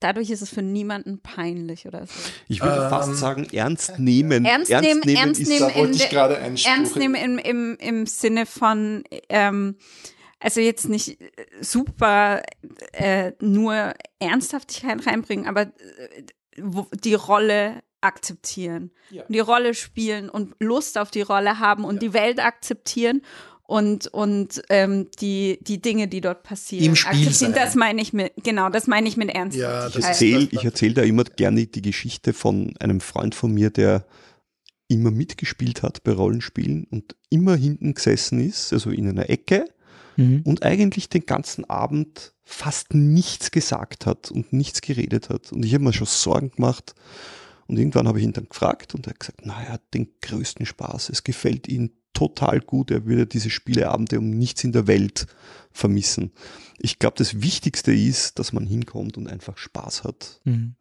[0.00, 2.12] dadurch ist es für niemanden peinlich oder so.
[2.48, 4.44] Ich würde Ähm, fast sagen, ernst nehmen.
[4.44, 7.38] Ernst nehmen, ernst nehmen Da wollte in ich der- gerade einen Spruch Ernst nehmen im,
[7.38, 9.76] im, im Sinne von, ähm,
[10.40, 11.26] also jetzt nicht äh,
[11.60, 12.42] super
[12.92, 15.70] äh, nur Ernsthaftigkeit reinbringen, aber äh,
[17.04, 19.24] die Rolle akzeptieren, Ja.
[19.28, 22.00] die Rolle spielen und Lust auf die Rolle haben und Ja.
[22.00, 23.22] die Welt akzeptieren
[23.64, 26.84] und, und ähm, die, die Dinge, die dort passieren.
[26.84, 27.52] Im Spiel sein.
[27.52, 29.56] Das meine ich mit, genau, das meine ich mit Ernst.
[29.58, 33.70] Ja, Ich das erzähle erzähl da immer gerne die Geschichte von einem Freund von mir,
[33.70, 34.06] der
[34.88, 39.64] immer mitgespielt hat bei Rollenspielen und immer hinten gesessen ist, also in einer Ecke
[40.16, 40.42] Mhm.
[40.44, 45.52] und eigentlich den ganzen Abend fast nichts gesagt hat und nichts geredet hat.
[45.52, 46.94] Und ich habe mir schon Sorgen gemacht.
[47.66, 50.08] Und irgendwann habe ich ihn dann gefragt und er hat gesagt, na, er hat den
[50.22, 51.08] größten Spaß.
[51.08, 52.92] Es gefällt ihm total gut.
[52.92, 55.26] Er würde diese Spieleabende um nichts in der Welt
[55.72, 56.32] vermissen.
[56.78, 60.40] Ich glaube, das Wichtigste ist, dass man hinkommt und einfach Spaß hat.
[60.44, 60.76] Mhm.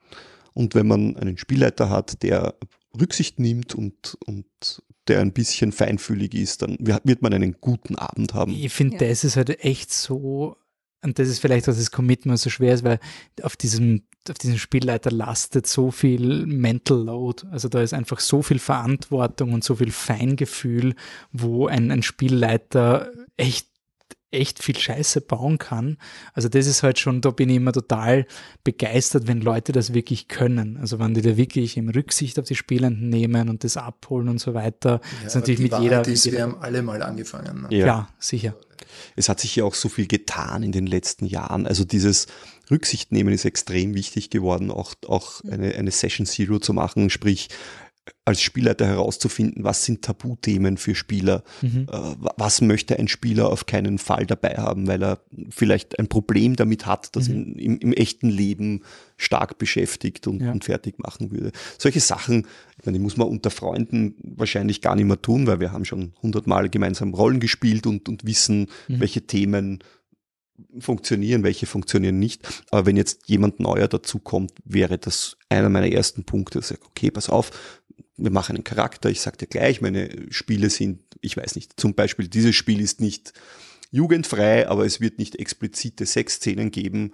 [0.54, 2.56] Und wenn man einen Spielleiter hat, der
[2.98, 4.46] Rücksicht nimmt und, und
[5.08, 8.52] der ein bisschen feinfühlig ist, dann wird man einen guten Abend haben.
[8.54, 9.10] Ich finde, Ja.
[9.10, 10.58] das ist halt echt so,
[11.04, 13.00] und das ist vielleicht, was das Commitment so schwer ist, weil
[13.44, 17.44] auf diesem, auf diesem Spielleiter lastet so viel Mental Load.
[17.52, 20.96] Also da ist einfach so viel Verantwortung und so viel Feingefühl,
[21.32, 23.68] wo ein, ein Spielleiter echt
[24.36, 25.98] echt viel Scheiße bauen kann.
[26.34, 28.26] Also das ist halt schon, da bin ich immer total
[28.64, 30.78] begeistert, wenn Leute das wirklich können.
[30.78, 34.40] Also wenn die da wirklich im Rücksicht auf die Spielenden nehmen und das abholen und
[34.40, 34.90] so weiter.
[34.90, 37.02] Ja, das ist natürlich die mit Wahrheit jeder, ist, mit wir jeder haben alle mal
[37.02, 37.64] angefangen.
[37.64, 37.78] Ne?
[37.78, 37.86] Ja.
[37.86, 38.56] ja, sicher.
[39.16, 41.66] Es hat sich ja auch so viel getan in den letzten Jahren.
[41.66, 42.28] Also dieses
[42.70, 47.50] Rücksicht nehmen ist extrem wichtig geworden, auch, auch eine, eine Session Zero zu machen, sprich
[48.24, 51.88] als Spielleiter herauszufinden, was sind Tabuthemen für Spieler, Mhm.
[51.90, 55.20] äh, wa- was möchte ein Spieler auf keinen Fall dabei haben, weil er
[55.50, 57.36] vielleicht ein Problem damit hat, das Mhm.
[57.36, 58.82] ihn im, im echten Leben
[59.18, 60.52] stark beschäftigt und, Ja.
[60.52, 61.52] und fertig machen würde.
[61.80, 62.46] Solche Sachen,
[62.80, 65.86] ich meine, die muss man unter Freunden wahrscheinlich gar nicht mehr tun, weil wir haben
[65.86, 69.00] schon hundertmal gemeinsam Rollen gespielt und, und wissen, Mhm.
[69.00, 69.80] welche Themen
[70.80, 72.48] funktionieren, welche funktionieren nicht.
[72.72, 76.60] Aber wenn jetzt jemand neuer dazukommt, wäre das einer meiner ersten Punkte.
[76.60, 77.52] Ich sage, okay, pass auf,
[78.18, 79.10] wir machen einen Charakter.
[79.10, 83.02] Ich sage dir gleich, meine Spiele sind, ich weiß nicht, zum Beispiel dieses Spiel ist
[83.02, 83.34] nicht
[83.92, 87.14] jugendfrei, aber es wird nicht explizite Sexszenen geben.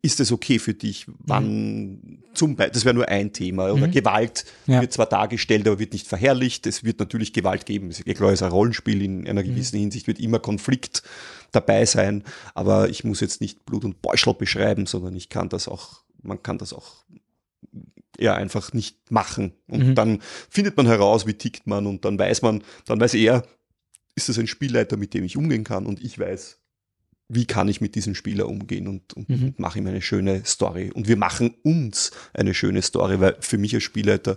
[0.00, 1.06] Ist es okay für dich?
[1.18, 3.72] Wann zum Beispiel, das wäre nur ein Thema.
[3.72, 3.90] Oder Mhm.
[3.92, 4.80] Gewalt Ja.
[4.80, 6.66] wird zwar dargestellt, aber wird nicht verherrlicht.
[6.68, 7.90] Es wird natürlich Gewalt geben.
[7.90, 11.02] Es ist eh klar, es ist ein Rollenspiel in einer gewissen Hinsicht wird immer Konflikt
[11.50, 12.22] dabei sein.
[12.54, 16.40] Aber ich muss jetzt nicht Blut und Beuschel beschreiben, sondern ich kann das auch, man
[16.42, 17.04] kann das auch
[18.18, 19.52] eher einfach nicht machen.
[19.66, 19.94] Und Mhm.
[19.96, 23.44] dann findet man heraus, wie tickt man und dann weiß man, dann weiß er,
[24.14, 26.58] ist das ein Spielleiter, mit dem ich umgehen kann und ich weiß,
[27.34, 29.42] wie kann ich mit diesem Spieler umgehen und, und, Mhm.
[29.48, 30.90] und mache ihm eine schöne Story.
[30.92, 34.36] Und wir machen uns eine schöne Story, weil für mich als Spielleiter,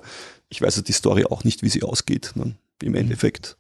[0.50, 3.58] ich weiß ja die Story auch nicht, wie sie ausgeht, ne, im Endeffekt.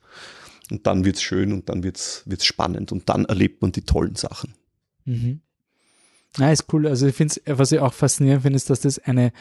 [0.72, 4.16] Und dann wird's schön und dann wird's wird's spannend und dann erlebt man die tollen
[4.16, 4.54] Sachen.
[5.06, 5.42] Mhm.
[6.38, 6.88] Ja, ist cool.
[6.88, 9.32] Also ich finde was ich auch faszinierend finde, ist, dass das eine,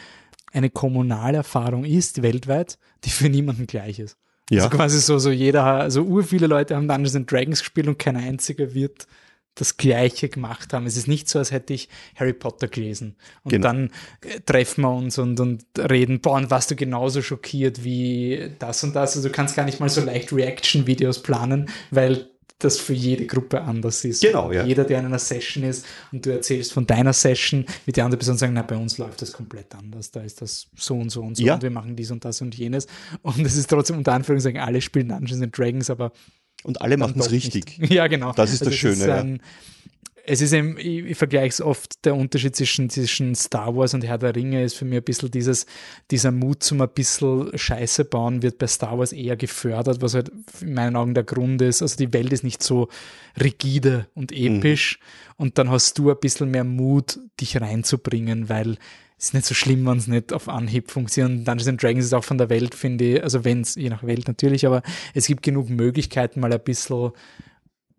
[0.53, 4.17] eine Kommunalerfahrung ist, weltweit, die für niemanden gleich ist.
[4.49, 7.87] Ja, Also quasi so, so jeder, also ur viele Leute haben Dungeons and Dragons gespielt
[7.87, 9.07] und kein einziger wird
[9.55, 10.85] das Gleiche gemacht haben.
[10.85, 13.15] Es ist nicht so, als hätte ich Harry Potter gelesen.
[13.43, 13.67] Und Genau.
[13.67, 18.51] dann äh, treffen wir uns und, und reden, boah, und warst du genauso schockiert wie
[18.59, 19.15] das und das.
[19.15, 23.61] Also du kannst gar nicht mal so leicht Reaction-Videos planen, weil das für jede Gruppe
[23.61, 24.21] anders ist.
[24.21, 24.63] Genau, ja.
[24.65, 28.17] Jeder, der in einer Session ist und du erzählst von deiner Session, wird die andere
[28.17, 30.11] Person sagen, na, bei uns läuft das komplett anders.
[30.11, 31.55] Da ist das so und so und so Ja.
[31.55, 32.87] und wir machen dies und das und jenes.
[33.23, 36.13] Und es ist trotzdem unter Anführungszeichen, alle spielen Dungeons and Dragons, aber
[36.65, 37.77] und alle machen es richtig.
[37.79, 37.91] nicht.
[37.95, 38.33] Ja, genau.
[38.33, 39.17] Das ist das es Schöne, ja.
[39.17, 39.39] ein,
[40.25, 44.03] Es ist eben, ich, ich vergleiche es oft, der Unterschied zwischen, zwischen Star Wars und
[44.03, 45.67] Herr der Ringe ist für mich ein bisschen dieses,
[46.09, 50.31] dieser Mut zum ein bisschen Scheiße bauen wird bei Star Wars eher gefördert, was halt
[50.61, 51.83] in meinen Augen der Grund ist.
[51.83, 52.89] Also die Welt ist nicht so
[53.39, 54.99] rigide und episch
[55.37, 58.77] und dann hast du ein bisschen mehr Mut, dich reinzubringen, weil
[59.17, 61.47] ist nicht so schlimm, wenn es nicht auf Anhieb funktioniert.
[61.47, 64.03] Dungeons and Dragons ist auch von der Welt, finde ich, also wenn es, je nach
[64.03, 64.81] Welt natürlich, aber
[65.13, 67.11] es gibt genug Möglichkeiten, mal ein bisschen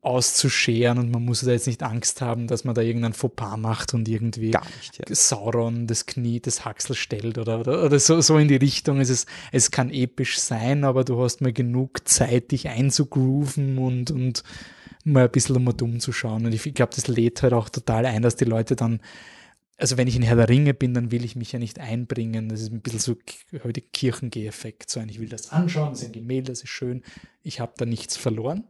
[0.07, 3.93] auszuscheren und man muss da jetzt nicht Angst haben, dass man da irgendein Fauxpas macht
[3.93, 5.15] und irgendwie nicht, ja.
[5.15, 9.01] Sauron das Knie des Haxel stellt oder, oder, oder so, so in die Richtung.
[9.01, 14.13] Es, ist, es kann episch sein, aber du hast mal genug Zeit, dich einzugrooven und,
[14.13, 14.45] und
[15.03, 16.47] mal ein bisschen um um zu schauen.
[16.47, 19.01] Und ich glaube, das lädt halt auch total ein, dass die Leute dann
[19.79, 22.49] also wenn ich in Herr der Ringe bin, dann will ich mich ja nicht einbringen.
[22.49, 23.17] Das ist ein bisschen so
[23.63, 24.91] heute Kirchengeh-Effekt.
[24.91, 27.03] So ein, ich will das anschauen, das ist ein Gemälde, das ist schön.
[27.43, 28.65] Ich habe da nichts verloren.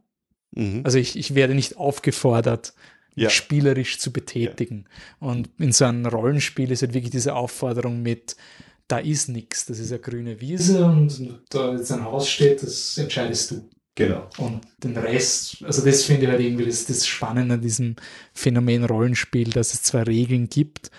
[0.53, 0.81] Mhm.
[0.85, 2.75] Also ich, ich werde nicht aufgefordert,
[3.15, 3.31] Ja.
[3.31, 4.87] spielerisch zu betätigen.
[5.21, 8.37] Und in so einem Rollenspiel ist halt wirklich diese Aufforderung mit,
[8.89, 12.99] da ist nichts, das ist eine grüne Wiese und da jetzt ein Haus steht, das
[12.99, 13.69] entscheidest du.
[13.97, 14.29] Genau.
[14.37, 17.97] Und den Rest, also das finde ich halt irgendwie das, das Spannende an diesem
[18.35, 20.91] Phänomen Rollenspiel, dass es zwar Regeln gibt,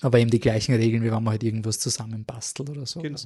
[0.00, 3.02] aber eben die gleichen Regeln, wie wenn man halt irgendwas zusammenbastelt oder so.
[3.02, 3.18] Genau.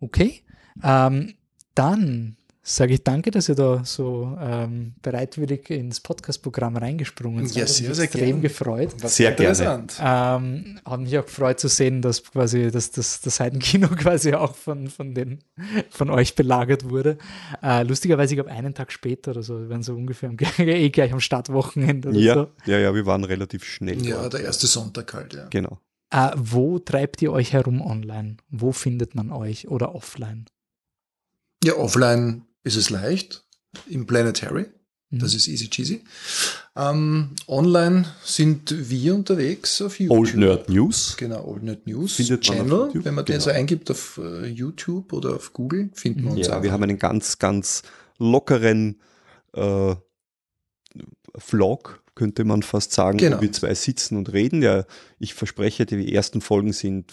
[0.00, 0.42] Okay.
[0.82, 1.34] Ähm,
[1.76, 2.36] dann
[2.68, 7.56] sage ich danke, dass ihr da so ähm, bereitwillig ins Podcast-Programm reingesprungen seid.
[7.56, 8.40] Ja, sehr, sehr extrem gern.
[8.42, 8.94] gefreut.
[9.00, 9.50] Was Sehr gerne.
[9.50, 9.96] interessant.
[10.02, 14.56] Ähm, hat mich auch gefreut zu sehen, dass quasi dass das, das Seitenkino quasi auch
[14.56, 15.38] von, von, den,
[15.90, 17.18] von euch belagert wurde.
[17.62, 20.90] Äh, lustigerweise, ich glaube, einen Tag später oder so, wir waren so ungefähr am, eh
[20.90, 22.48] gleich am Startwochenende oder Ja, so.
[22.64, 24.04] ja, ja, wir waren relativ schnell.
[24.04, 24.32] Ja, dort.
[24.34, 25.46] der erste Sonntag halt, ja.
[25.50, 25.78] Genau.
[26.10, 28.38] Äh, wo treibt ihr euch herum online?
[28.50, 30.46] Wo findet man euch oder offline?
[31.64, 33.44] Ja, offline ist es leicht,
[33.88, 34.66] im Planetary.
[35.10, 35.18] Mhm.
[35.20, 36.02] Das ist easy cheesy.
[36.74, 40.18] Ähm, online sind wir unterwegs auf YouTube.
[40.18, 41.16] Old Nerd News.
[41.16, 42.86] Genau, Old Nerd News Findet man Channel.
[42.88, 43.44] YouTube, Wenn man den genau.
[43.44, 46.62] so eingibt auf äh, YouTube oder auf Google, finden wir uns Ja, einfach.
[46.64, 47.82] wir haben einen ganz, ganz
[48.18, 49.00] lockeren
[49.54, 49.94] äh,
[51.38, 53.36] Vlog, könnte man fast sagen, Genau.
[53.38, 54.62] wo wir zwei sitzen und reden.
[54.62, 54.86] Ja,
[55.18, 57.12] ich verspreche, die ersten Folgen sind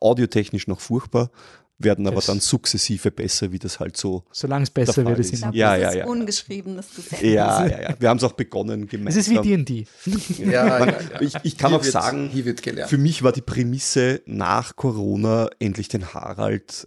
[0.00, 1.30] audiotechnisch noch furchtbar,
[1.78, 4.24] werden aber Das- dann sukzessive besser, wie das halt so.
[4.32, 5.54] Solange es besser wird, ist immer.
[5.54, 6.06] Ja, das ja, ist ja.
[6.06, 7.20] ungeschriebenes Gesetz.
[7.22, 7.94] Ja, ja, ja.
[7.98, 9.20] Wir haben es auch begonnen Es gemeinsam.
[9.20, 9.86] ist wie D&D.
[10.44, 11.20] ja, ja, ja.
[11.20, 12.90] Ich, ich kann Hier auch wird- sagen, hier wird gelernt.
[12.90, 16.86] für mich war die Prämisse nach Corona endlich den Harald,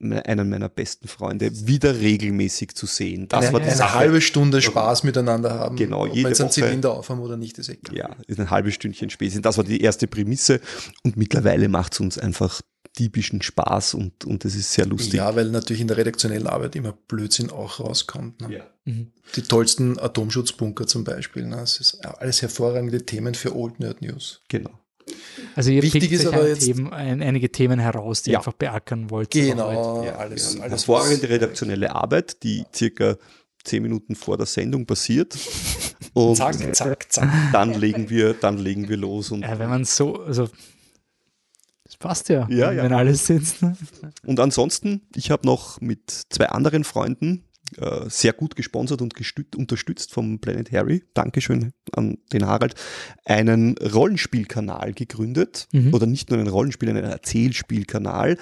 [0.00, 3.28] einen meiner besten Freunde, wieder regelmäßig zu sehen.
[3.28, 3.94] Das eine, war die eine Sache.
[3.94, 5.76] halbe Stunde Spaß miteinander haben.
[5.76, 6.60] Genau, Ob wir jede jetzt einen Woche.
[6.60, 7.96] Zylinder aufhaben oder nicht, ist egal.
[7.96, 9.40] Ja, ist ein halbes Stündchen Späßchen.
[9.42, 10.60] Das war die erste Prämisse
[11.04, 12.60] und mittlerweile macht es uns einfach
[12.98, 15.14] diebischen Spaß und, und es ist sehr lustig.
[15.14, 18.40] Ja, weil natürlich in der redaktionellen Arbeit immer Blödsinn auch rauskommt.
[18.40, 18.56] Ne?
[18.58, 18.64] Ja.
[18.84, 19.10] Mhm.
[19.34, 21.44] Die tollsten Atomschutzbunker zum Beispiel.
[21.46, 21.56] Ne?
[21.56, 24.42] Das ist alles hervorragende Themen für Old Nerd News.
[24.48, 24.70] Genau.
[25.54, 28.30] Also ihr Wichtig pickt ist euch aber ein jetzt- Themen, ein, einige Themen heraus, die
[28.30, 28.38] ihr Ja.
[28.40, 29.30] einfach beackern wollt.
[29.32, 33.16] Genau, Ja, alles hervorragende redaktionelle Arbeit, die circa
[33.64, 35.36] zehn Minuten vor der Sendung passiert.
[36.14, 37.28] Und Zack, zack, zack.
[37.52, 40.48] dann legen wir, dann legen wir los und Ja, wenn man so, also
[42.04, 42.98] passt ja, Ja, wenn, ja.
[42.98, 43.64] alles sitzt.
[44.26, 47.44] Und ansonsten, ich habe noch mit zwei anderen Freunden
[47.78, 49.14] äh, sehr gut gesponsert und
[49.56, 52.74] unterstützt vom Planet Harry, Dankeschön an den Harald,
[53.24, 55.66] einen Rollenspielkanal gegründet.
[55.72, 55.94] Mhm.
[55.94, 58.36] Oder nicht nur einen Rollenspiel, einen Erzählspielkanal.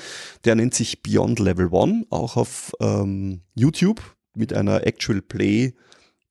[0.44, 4.02] Der nennt sich Beyond Level One, auch auf ähm, YouTube
[4.34, 5.74] mit einer Actual Play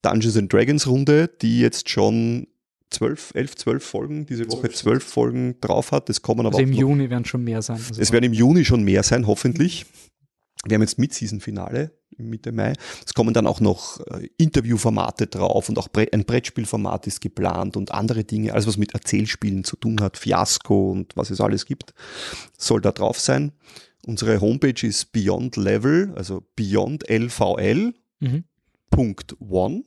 [0.02, 2.48] Dungeons and Dragons Runde, die jetzt schon
[2.92, 6.08] zwölf, elf, zwölf Folgen, diese Woche zwölf Folgen drauf hat.
[6.10, 7.76] Es kommen aber Also im noch Juni werden schon mehr sein.
[7.76, 9.86] Also es werden im Juni schon mehr sein, hoffentlich.
[10.64, 12.74] Wir haben jetzt Mid-Season-Finale Mitte Mai.
[13.04, 17.76] Es kommen dann auch noch äh, Interviewformate drauf und auch Bre ein Brettspielformat ist geplant
[17.76, 21.66] und andere Dinge, alles was mit Erzählspielen zu tun hat, Fiasco und was es alles
[21.66, 21.94] gibt,
[22.58, 23.52] soll da drauf sein.
[24.04, 27.94] Unsere Homepage ist Beyond Level, also Beyond LVL.
[28.20, 28.44] mhm.
[28.90, 29.84] Punkt One.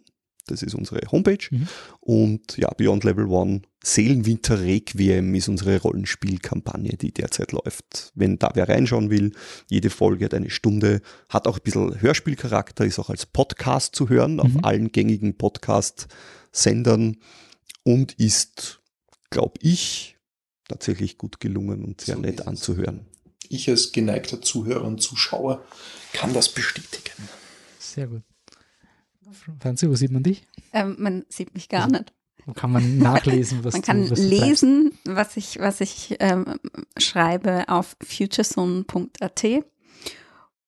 [0.47, 1.47] Das ist unsere Homepage.
[1.49, 1.67] Mhm.
[2.01, 8.11] Und ja, Beyond Level One, Seelenwinter Requiem ist unsere Rollenspielkampagne, die derzeit läuft.
[8.15, 9.31] Wenn da wer reinschauen will,
[9.69, 14.09] jede Folge hat eine Stunde, hat auch ein bisschen Hörspielcharakter, ist auch als Podcast zu
[14.09, 14.63] hören auf Mhm.
[14.63, 17.17] allen gängigen Podcast-Sendern
[17.83, 18.81] und ist,
[19.29, 20.17] glaube ich,
[20.67, 23.05] tatsächlich gut gelungen und sehr So nett anzuhören.
[23.49, 25.63] Ich als geneigter Zuhörer und Zuschauer
[26.13, 27.29] kann das bestätigen.
[27.79, 28.23] Sehr gut.
[29.59, 30.45] Franzi, wo sieht man dich?
[30.73, 32.13] Ähm, man sieht mich gar nicht.
[32.45, 34.47] Wo kann man nachlesen, was Man kann du, was du treibst?
[34.47, 36.59] lesen, was ich, was ich ähm,
[36.97, 39.43] schreibe auf futurezone.at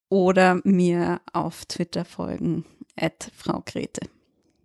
[0.09, 4.01] oder mir auf Twitter folgen, at Frau Grete.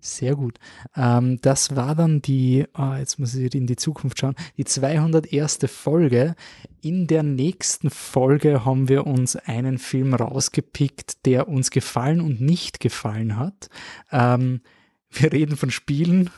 [0.04, 0.58] Sehr gut.
[0.96, 5.60] Ähm, das war dann die, ah, jetzt muss ich in die Zukunft schauen, die 201.
[5.66, 6.34] Folge.
[6.80, 12.80] In der nächsten Folge haben wir uns einen Film rausgepickt, der uns gefallen und nicht
[12.80, 13.68] gefallen hat.
[14.10, 14.62] Ähm,
[15.08, 16.30] wir reden von Spielen.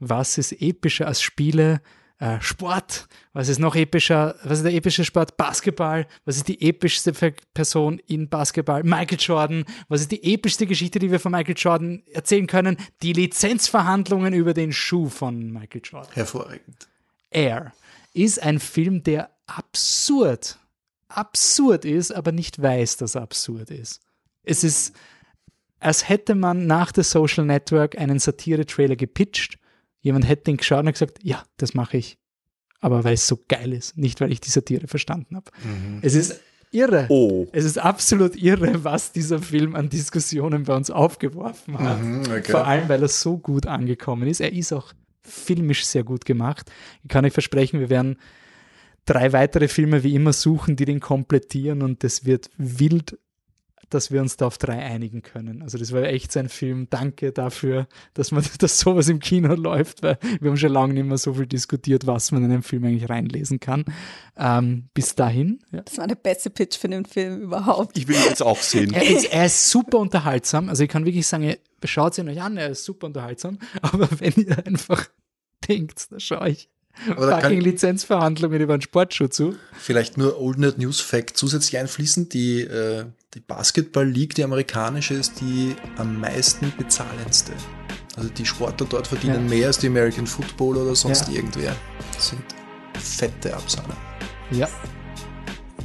[0.00, 1.80] Was ist epischer als Spiele?
[2.22, 3.08] Äh, Sport.
[3.32, 4.36] Was ist noch epischer?
[4.44, 5.36] Was ist der epische Sport?
[5.36, 6.06] Basketball.
[6.24, 8.84] Was ist die epischste Pe- Person in Basketball?
[8.84, 9.64] Michael Jordan.
[9.88, 12.76] Was ist die epischste Geschichte, die wir von Michael Jordan erzählen können?
[13.02, 16.12] Die Lizenzverhandlungen über den Schuh von Michael Jordan.
[16.12, 16.88] Hervorragend.
[17.30, 17.72] Air
[18.14, 20.58] ist ein Film, der absurd,
[21.08, 24.00] absurd ist, aber nicht weiß, dass er absurd ist.
[24.44, 24.94] Es ist,
[25.80, 29.58] als hätte man nach der Social Network einen Satire-Trailer gepitcht.
[30.02, 32.18] Jemand hätte den geschaut und gesagt, ja, das mache ich.
[32.80, 35.50] Aber weil es so geil ist, nicht weil ich die Satire verstanden habe.
[36.02, 36.40] Es ist
[36.72, 37.06] irre.
[37.08, 42.02] Oh, Es ist absolut irre, was dieser Film an Diskussionen bei uns aufgeworfen hat.
[42.02, 42.50] Mhm, okay.
[42.50, 44.40] Vor allem, weil er so gut angekommen ist.
[44.40, 46.70] Er ist auch filmisch sehr gut gemacht.
[47.04, 48.16] Ich kann euch versprechen, wir werden
[49.04, 53.18] drei weitere Filme wie immer suchen, die den komplettieren und das wird wild
[53.94, 55.62] dass wir uns da auf drei einigen können.
[55.62, 56.88] Also das war echt so ein Film.
[56.90, 61.06] Danke dafür, dass man, dass sowas im Kino läuft, weil wir haben schon lange nicht
[61.06, 63.84] mehr so viel diskutiert, was man in einem Film eigentlich reinlesen kann.
[64.36, 65.60] Ähm, bis dahin.
[65.70, 65.82] Ja.
[65.82, 67.96] Das war der beste Pitch für den Film überhaupt.
[67.98, 68.92] Ich will ihn jetzt auch sehen.
[68.94, 70.68] Er ist, er ist super unterhaltsam.
[70.68, 71.54] Also ich kann wirklich sagen,
[71.84, 73.58] schaut ihn euch an, er ist super unterhaltsam.
[73.82, 75.08] Aber wenn ihr einfach
[75.68, 76.68] denkt, da schaue ich
[77.08, 79.56] aber fucking Lizenzverhandlungen über einen Sportschuh zu.
[79.78, 82.28] Vielleicht nur Old Nerd News Fact zusätzlich einfließen.
[82.28, 87.52] Die, äh, die Basketball League, die amerikanische, ist die am meisten bezahlendste.
[88.16, 89.56] Also die Sportler dort verdienen ja.
[89.56, 91.34] mehr als die American Football oder sonst ja.
[91.34, 91.74] irgendwer.
[92.14, 92.42] Das sind
[92.94, 93.96] fette Absahner.
[94.50, 94.68] Ja,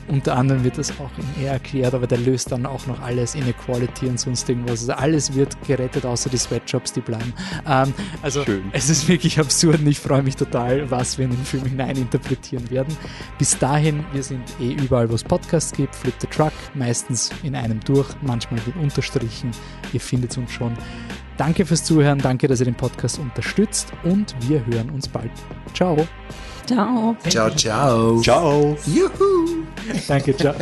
[0.07, 3.35] unter anderem wird das auch in eher erklärt, aber der löst dann auch noch alles,
[3.35, 4.81] Inequality und sonst irgendwas.
[4.81, 7.33] Also alles wird gerettet, außer die Sweatshops, die bleiben.
[7.67, 8.69] Ähm, also Schön.
[8.71, 12.69] es ist wirklich absurd und ich freue mich total, was wir in den Film hineininterpretieren
[12.69, 12.95] werden.
[13.37, 17.55] Bis dahin, wir sind eh überall, wo es Podcasts gibt, Flip the Truck, meistens in
[17.55, 19.51] einem durch, manchmal mit Unterstrichen.
[19.93, 20.73] Ihr findet uns schon.
[21.37, 25.31] Danke fürs Zuhören, danke, dass ihr den Podcast unterstützt und wir hören uns bald.
[25.73, 26.07] Ciao.
[26.67, 27.15] Ciao.
[27.29, 28.21] Ciao, ciao.
[28.21, 28.75] Ciao.
[28.85, 29.65] Juhu.
[30.07, 30.53] Danke, ciao.